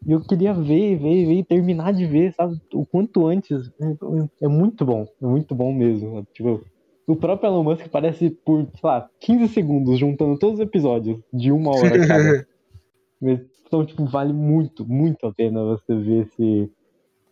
E 0.07 0.14
eu 0.14 0.22
queria 0.22 0.53
ver, 0.53 0.98
ver, 0.98 1.26
ver, 1.26 1.44
terminar 1.44 1.91
de 1.94 2.06
ver, 2.06 2.34
sabe? 2.34 2.60
O 2.73 2.86
quanto 2.86 3.27
antes. 3.27 3.69
É, 3.81 4.45
é 4.45 4.48
muito 4.48 4.86
bom, 4.86 5.06
é 5.22 5.26
muito 5.26 5.53
bom 5.53 5.73
mesmo. 5.73 6.26
Tipo, 6.34 6.64
o 7.11 7.15
próprio 7.15 7.49
Elon 7.49 7.64
Musk 7.64 7.88
parece 7.90 8.30
por, 8.30 8.61
sei 8.65 8.80
lá, 8.84 9.10
15 9.19 9.48
segundos 9.48 9.98
juntando 9.98 10.38
todos 10.38 10.60
os 10.60 10.65
episódios 10.65 11.19
de 11.34 11.52
uma 11.52 11.72
hora 11.72 12.07
cada. 12.07 12.48
então, 13.65 13.84
tipo, 13.84 14.06
vale 14.06 14.31
muito, 14.31 14.86
muito 14.86 15.26
a 15.26 15.34
pena 15.34 15.64
você 15.64 15.95
ver 15.95 16.27
esse, 16.27 16.72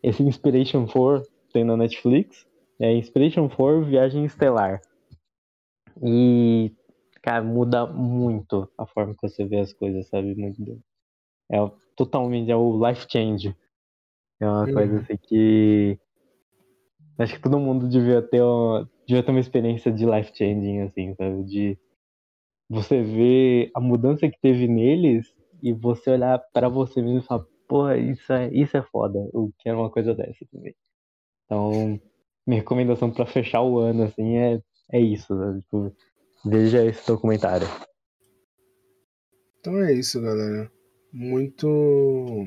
esse 0.02 0.24
Inspiration 0.24 0.88
4 0.88 1.30
tem 1.54 1.64
na 1.64 1.78
Netflix. 1.78 2.48
É 2.80 2.92
Inspiration 2.94 3.48
4 3.48 3.86
Viagem 3.86 4.26
Estelar. 4.26 4.82
E, 6.04 6.74
cara, 7.22 7.44
muda 7.44 7.86
muito 7.86 8.68
a 8.80 8.86
forma 8.88 9.14
que 9.14 9.30
você 9.30 9.46
vê 9.46 9.60
as 9.60 9.74
coisas, 9.74 10.08
sabe? 10.08 10.34
Muito. 10.34 10.82
É 11.52 11.58
totalmente, 11.96 12.50
é 12.50 12.56
o 12.56 12.88
life 12.88 13.06
change. 13.08 13.56
É 14.40 14.48
uma 14.48 14.66
uhum. 14.66 14.74
coisa 14.74 15.00
assim 15.02 15.18
que. 15.22 16.00
Acho 17.20 17.36
que 17.36 17.42
todo 17.42 17.60
mundo 17.60 17.88
devia 17.88 18.22
ter, 18.22 18.42
uma, 18.42 18.88
devia 19.08 19.24
ter 19.24 19.32
uma 19.32 19.40
experiência 19.40 19.92
de 19.92 20.06
life 20.06 20.32
changing, 20.36 20.82
assim, 20.82 21.16
sabe? 21.16 21.44
De 21.44 21.78
você 22.70 23.02
ver 23.02 23.72
a 23.74 23.80
mudança 23.80 24.30
que 24.30 24.40
teve 24.42 24.68
neles 24.68 25.34
e 25.64 25.74
você 25.74 26.12
olhar 26.12 26.40
para 26.54 26.68
você 26.68 27.02
mesmo 27.02 27.20
e 27.20 27.24
falar, 27.24 27.46
pô, 27.68 27.90
isso 27.92 28.32
é, 28.34 28.54
isso 28.54 28.76
é 28.76 28.84
foda, 28.84 29.18
eu 29.34 29.52
quero 29.60 29.80
uma 29.80 29.90
coisa 29.90 30.14
dessa 30.14 30.46
também. 30.52 30.76
Então, 31.46 32.00
minha 32.46 32.60
recomendação 32.60 33.10
para 33.12 33.26
fechar 33.26 33.62
o 33.62 33.80
ano, 33.80 34.04
assim, 34.04 34.38
é, 34.38 34.62
é 34.92 35.00
isso, 35.00 35.34
né? 35.34 35.62
tipo, 35.62 35.96
veja 36.46 36.86
esse 36.86 37.08
documentário. 37.08 37.68
Então 39.60 39.82
é 39.82 39.94
isso, 39.94 40.22
galera 40.22 40.72
muito 41.12 42.46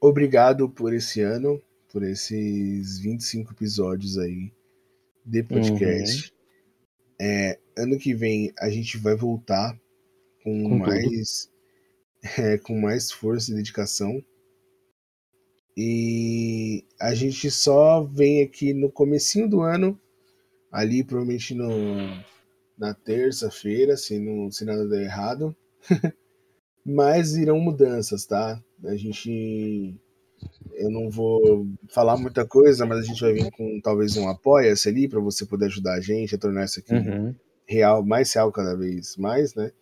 obrigado 0.00 0.68
por 0.68 0.94
esse 0.94 1.22
ano, 1.22 1.60
por 1.90 2.02
esses 2.02 2.98
25 3.00 3.52
episódios 3.52 4.18
aí 4.18 4.52
de 5.26 5.42
podcast. 5.42 6.30
Uhum. 6.30 6.36
É, 7.20 7.58
ano 7.76 7.98
que 7.98 8.14
vem 8.14 8.52
a 8.58 8.70
gente 8.70 8.98
vai 8.98 9.16
voltar 9.16 9.78
com, 10.42 10.62
com 10.62 10.78
mais 10.78 11.50
é, 12.38 12.58
com 12.58 12.78
mais 12.78 13.10
força 13.10 13.50
e 13.50 13.54
dedicação. 13.54 14.22
E 15.76 16.84
a 16.98 17.14
gente 17.14 17.50
só 17.50 18.02
vem 18.02 18.42
aqui 18.42 18.72
no 18.72 18.90
comecinho 18.90 19.48
do 19.48 19.60
ano, 19.60 20.00
ali 20.72 21.04
provavelmente 21.04 21.54
no, 21.54 21.68
na 22.78 22.94
terça-feira, 22.94 23.94
se, 23.96 24.18
não, 24.18 24.50
se 24.50 24.64
nada 24.64 24.88
der 24.88 25.02
errado. 25.02 25.54
mas 26.86 27.36
irão 27.36 27.58
mudanças, 27.58 28.24
tá? 28.24 28.62
A 28.84 28.96
gente. 28.96 30.00
Eu 30.74 30.90
não 30.90 31.08
vou 31.10 31.66
falar 31.88 32.16
muita 32.16 32.44
coisa, 32.44 32.84
mas 32.84 32.98
a 32.98 33.02
gente 33.02 33.20
vai 33.20 33.32
vir 33.32 33.50
com 33.50 33.80
talvez 33.82 34.16
um 34.16 34.28
apoia-se 34.28 34.88
ali 34.88 35.08
para 35.08 35.20
você 35.20 35.46
poder 35.46 35.66
ajudar 35.66 35.94
a 35.94 36.00
gente 36.00 36.34
a 36.34 36.38
tornar 36.38 36.64
isso 36.64 36.80
aqui 36.80 36.94
uhum. 36.94 37.34
real, 37.66 38.04
mais 38.04 38.32
real 38.32 38.52
cada 38.52 38.76
vez 38.76 39.16
mais, 39.16 39.54
né? 39.54 39.72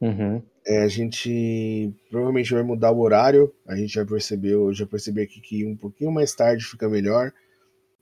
Uhum. 0.00 0.42
É, 0.66 0.82
a 0.82 0.88
gente 0.88 1.92
provavelmente 2.10 2.52
vai 2.52 2.62
mudar 2.62 2.92
o 2.92 3.00
horário. 3.00 3.52
A 3.66 3.74
gente 3.76 3.92
já 3.92 4.04
percebeu, 4.04 4.72
já 4.72 4.86
percebi 4.86 5.22
aqui 5.22 5.40
que 5.40 5.64
um 5.64 5.76
pouquinho 5.76 6.12
mais 6.12 6.34
tarde 6.34 6.64
fica 6.64 6.88
melhor, 6.88 7.32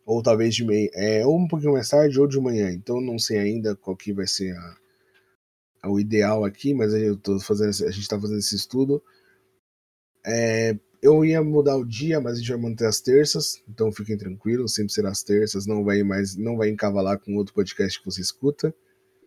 ou 0.04 0.22
talvez 0.22 0.54
de 0.54 0.64
meia, 0.64 0.90
é, 0.94 1.26
ou 1.26 1.38
um 1.38 1.48
pouquinho 1.48 1.72
mais 1.72 1.88
tarde 1.88 2.20
ou 2.20 2.26
de 2.26 2.40
manhã. 2.40 2.70
Então 2.70 3.00
não 3.00 3.18
sei 3.18 3.38
ainda 3.38 3.74
qual 3.74 3.96
que 3.96 4.12
vai 4.12 4.26
ser 4.26 4.54
a, 5.82 5.90
o 5.90 5.98
ideal 6.00 6.44
aqui, 6.44 6.74
mas 6.74 6.92
eu 6.92 7.16
tô 7.16 7.38
fazendo, 7.38 7.70
a 7.70 7.90
gente 7.90 8.02
está 8.02 8.20
fazendo 8.20 8.38
esse 8.38 8.56
estudo. 8.56 9.02
É, 10.24 10.76
eu 11.06 11.24
ia 11.24 11.42
mudar 11.42 11.76
o 11.76 11.84
dia, 11.84 12.20
mas 12.20 12.34
a 12.34 12.36
gente 12.38 12.50
vai 12.50 12.60
manter 12.60 12.86
as 12.86 13.00
terças, 13.00 13.62
então 13.68 13.92
fiquem 13.92 14.16
tranquilos, 14.16 14.74
sempre 14.74 14.92
será 14.92 15.10
as 15.10 15.22
terças, 15.22 15.66
não 15.66 15.84
vai 15.84 16.02
mais, 16.02 16.36
não 16.36 16.56
vai 16.56 16.68
encavalar 16.68 17.18
com 17.18 17.36
outro 17.36 17.54
podcast 17.54 17.98
que 17.98 18.04
você 18.04 18.20
escuta. 18.20 18.74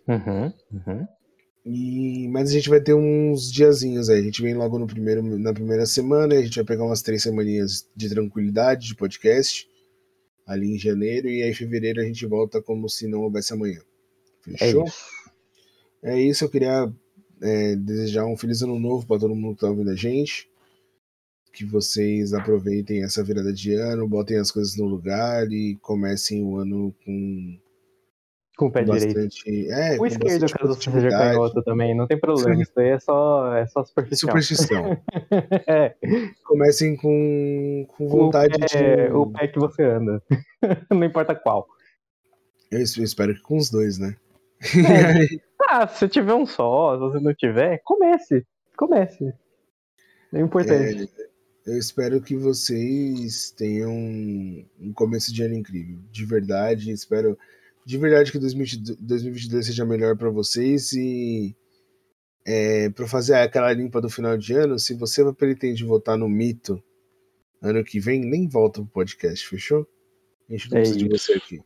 Uhum, 0.08 0.54
uhum. 0.72 1.08
E, 1.66 2.28
mas 2.30 2.50
a 2.50 2.54
gente 2.54 2.70
vai 2.70 2.82
ter 2.82 2.94
uns 2.94 3.52
diazinhos 3.52 4.10
aí. 4.10 4.20
A 4.20 4.24
gente 4.24 4.42
vem 4.42 4.56
logo 4.56 4.80
no 4.80 4.88
primeiro, 4.88 5.22
na 5.22 5.54
primeira 5.54 5.86
semana, 5.86 6.36
a 6.36 6.42
gente 6.42 6.56
vai 6.56 6.66
pegar 6.66 6.86
umas 6.86 7.02
três 7.02 7.22
semaninhas 7.22 7.88
de 7.96 8.10
tranquilidade 8.10 8.88
de 8.88 8.96
podcast 8.96 9.68
ali 10.46 10.74
em 10.74 10.80
janeiro, 10.80 11.30
e 11.30 11.44
aí 11.44 11.52
em 11.52 11.54
fevereiro 11.54 12.02
a 12.02 12.04
gente 12.04 12.26
volta 12.26 12.60
como 12.60 12.90
se 12.90 13.08
não 13.08 13.22
houvesse 13.22 13.54
amanhã. 13.54 13.82
Fechou? 14.42 14.86
É 16.02 16.12
é 16.16 16.20
isso, 16.20 16.46
eu 16.46 16.50
queria 16.50 16.92
é, 17.42 17.76
desejar 17.76 18.26
um 18.26 18.38
feliz 18.38 18.62
ano 18.62 18.80
novo 18.80 19.06
para 19.06 19.20
todo 19.20 19.36
mundo 19.36 19.56
que 19.56 19.58
está 19.58 19.70
ouvindo 19.70 19.92
a 19.92 19.96
gente. 19.96 20.50
Que 21.60 21.66
vocês 21.66 22.34
aproveitem 22.34 23.04
essa 23.04 23.22
virada 23.22 23.52
de 23.52 23.74
ano, 23.74 24.08
botem 24.08 24.38
as 24.38 24.50
coisas 24.50 24.78
no 24.78 24.86
lugar 24.86 25.46
e 25.52 25.78
comecem 25.82 26.42
o 26.42 26.56
ano 26.56 26.96
com. 27.04 27.60
Com 28.58 28.68
o 28.68 28.72
pé 28.72 28.86
bastante, 28.86 29.44
direito. 29.44 29.74
É, 29.74 30.00
o 30.00 30.06
esquerdo, 30.06 30.50
caso 30.54 30.74
você 30.74 30.90
seja 30.90 31.10
canhoto 31.10 31.62
também, 31.64 31.94
não 31.94 32.08
tem 32.08 32.18
problema. 32.18 32.62
Isso 32.62 32.80
aí 32.80 32.88
é 32.88 33.00
só, 33.00 33.58
é 33.58 33.68
só 33.68 33.84
superstição. 33.84 34.30
Superstição. 34.30 34.98
é. 35.68 35.96
Comecem 36.46 36.96
com, 36.96 37.86
com 37.90 38.08
vontade 38.08 38.56
o 38.56 38.60
pé, 38.60 39.08
de. 39.08 39.14
O 39.14 39.30
pé 39.30 39.48
que 39.50 39.60
você 39.60 39.84
anda. 39.84 40.24
não 40.90 41.04
importa 41.04 41.36
qual. 41.36 41.68
Eu 42.72 42.82
espero 42.82 43.36
que 43.36 43.42
com 43.42 43.58
os 43.58 43.70
dois, 43.70 43.98
né? 43.98 44.16
É. 44.64 45.40
Ah, 45.72 45.86
se 45.88 46.08
tiver 46.08 46.34
um 46.34 46.46
só, 46.46 46.94
se 46.96 47.00
você 47.00 47.20
não 47.20 47.34
tiver, 47.34 47.82
comece. 47.84 48.48
Comece. 48.76 49.34
É 50.34 50.40
importante. 50.40 51.04
É, 51.04 51.29
eu 51.70 51.78
espero 51.78 52.22
que 52.22 52.36
vocês 52.36 53.52
tenham 53.52 53.92
um 53.92 54.94
começo 54.94 55.34
de 55.34 55.44
ano 55.44 55.56
incrível. 55.56 56.00
De 56.12 56.26
verdade, 56.26 56.92
espero. 56.92 57.38
de 57.86 57.98
verdade 57.98 58.32
que 58.32 58.40
2022 58.40 59.66
seja 59.66 59.86
melhor 59.86 60.18
para 60.18 60.30
vocês 60.30 60.94
e 60.94 61.56
é, 62.46 62.90
para 62.90 63.08
fazer 63.08 63.36
aquela 63.36 63.72
limpa 63.72 64.02
do 64.02 64.10
final 64.10 64.38
de 64.38 64.54
ano, 64.54 64.80
se 64.80 64.94
você 64.94 65.24
pretende 65.34 65.84
votar 65.84 66.18
no 66.18 66.28
mito 66.28 66.82
ano 67.62 67.84
que 67.84 68.00
vem, 68.00 68.22
nem 68.22 68.48
volta 68.48 68.82
pro 68.82 68.90
podcast, 68.90 69.48
fechou? 69.48 69.88
A 70.50 70.54
gente 70.54 70.72
não 70.72 70.78
é 70.78 70.82
precisa 70.82 71.00
isso. 71.00 71.10
de 71.10 71.18
você 71.18 71.34
aqui. 71.34 71.62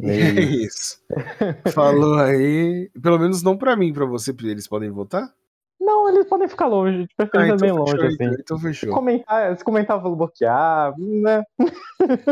É, 0.00 0.18
é 0.38 0.40
isso. 0.40 1.00
Falou 1.72 2.14
aí. 2.14 2.90
Pelo 3.00 3.18
menos 3.18 3.42
não 3.42 3.56
para 3.56 3.76
mim, 3.76 3.92
para 3.92 4.04
você, 4.04 4.34
eles 4.42 4.68
podem 4.68 4.90
votar? 4.90 5.32
Não, 5.84 6.08
eles 6.08 6.26
podem 6.26 6.46
ficar 6.46 6.66
longe, 6.66 7.06
de 7.06 7.14
preferência 7.16 7.54
ah, 7.54 7.56
então 7.56 7.68
bem 7.68 7.72
longe, 7.72 7.92
então, 7.92 8.06
assim. 8.06 8.36
Então 8.40 8.58
fechou. 8.58 8.94
Comentar, 8.94 9.56
se 9.56 9.64
comentar, 9.64 10.00
vou 10.00 10.14
bloquear, 10.14 10.94
né? 10.96 11.42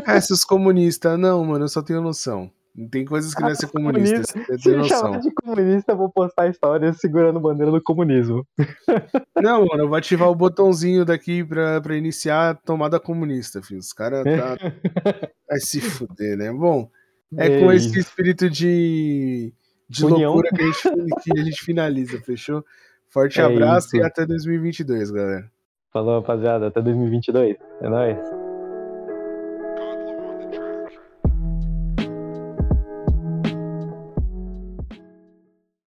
É, 0.06 0.20
se 0.20 0.32
os 0.32 0.44
comunistas, 0.44 1.18
não, 1.18 1.44
mano, 1.44 1.64
eu 1.64 1.68
só 1.68 1.82
tenho 1.82 2.00
noção. 2.00 2.48
Tem 2.90 3.04
coisas 3.04 3.34
que 3.34 3.42
ah, 3.42 3.46
não 3.46 3.52
é 3.52 3.54
ser 3.56 3.66
comunista. 3.72 4.32
comunista 4.32 4.58
se 4.58 4.76
me 4.76 4.88
chamar 4.88 5.18
de 5.18 5.30
comunista, 5.32 5.92
eu 5.92 5.96
vou 5.96 6.08
postar 6.08 6.48
histórias 6.48 6.98
segurando 6.98 7.40
bandeira 7.40 7.72
do 7.72 7.82
comunismo. 7.82 8.46
Não, 9.42 9.66
mano, 9.66 9.82
eu 9.82 9.88
vou 9.88 9.96
ativar 9.96 10.28
o 10.28 10.34
botãozinho 10.34 11.04
daqui 11.04 11.42
pra, 11.42 11.80
pra 11.80 11.96
iniciar 11.96 12.50
a 12.50 12.54
tomada 12.54 13.00
comunista, 13.00 13.60
filho. 13.60 13.80
Os 13.80 13.92
caras 13.92 14.22
tá. 14.22 14.56
Vai 15.48 15.58
se 15.58 15.80
fuder, 15.80 16.36
né? 16.36 16.52
Bom, 16.52 16.88
é, 17.36 17.46
é 17.46 17.60
com 17.60 17.72
esse 17.72 17.98
espírito 17.98 18.48
de, 18.48 19.52
de 19.88 20.04
loucura 20.04 20.50
que 20.50 20.62
a, 20.62 20.66
gente, 20.66 21.22
que 21.24 21.38
a 21.40 21.42
gente 21.42 21.62
finaliza, 21.62 22.20
fechou? 22.20 22.64
Forte 23.10 23.40
é 23.40 23.44
abraço 23.44 23.88
isso. 23.88 23.96
e 23.96 24.02
até 24.02 24.24
2022, 24.24 25.10
galera. 25.10 25.50
Falou, 25.92 26.20
rapaziada. 26.20 26.68
Até 26.68 26.80
2022. 26.80 27.56
É 27.80 27.88
nóis. 27.88 28.39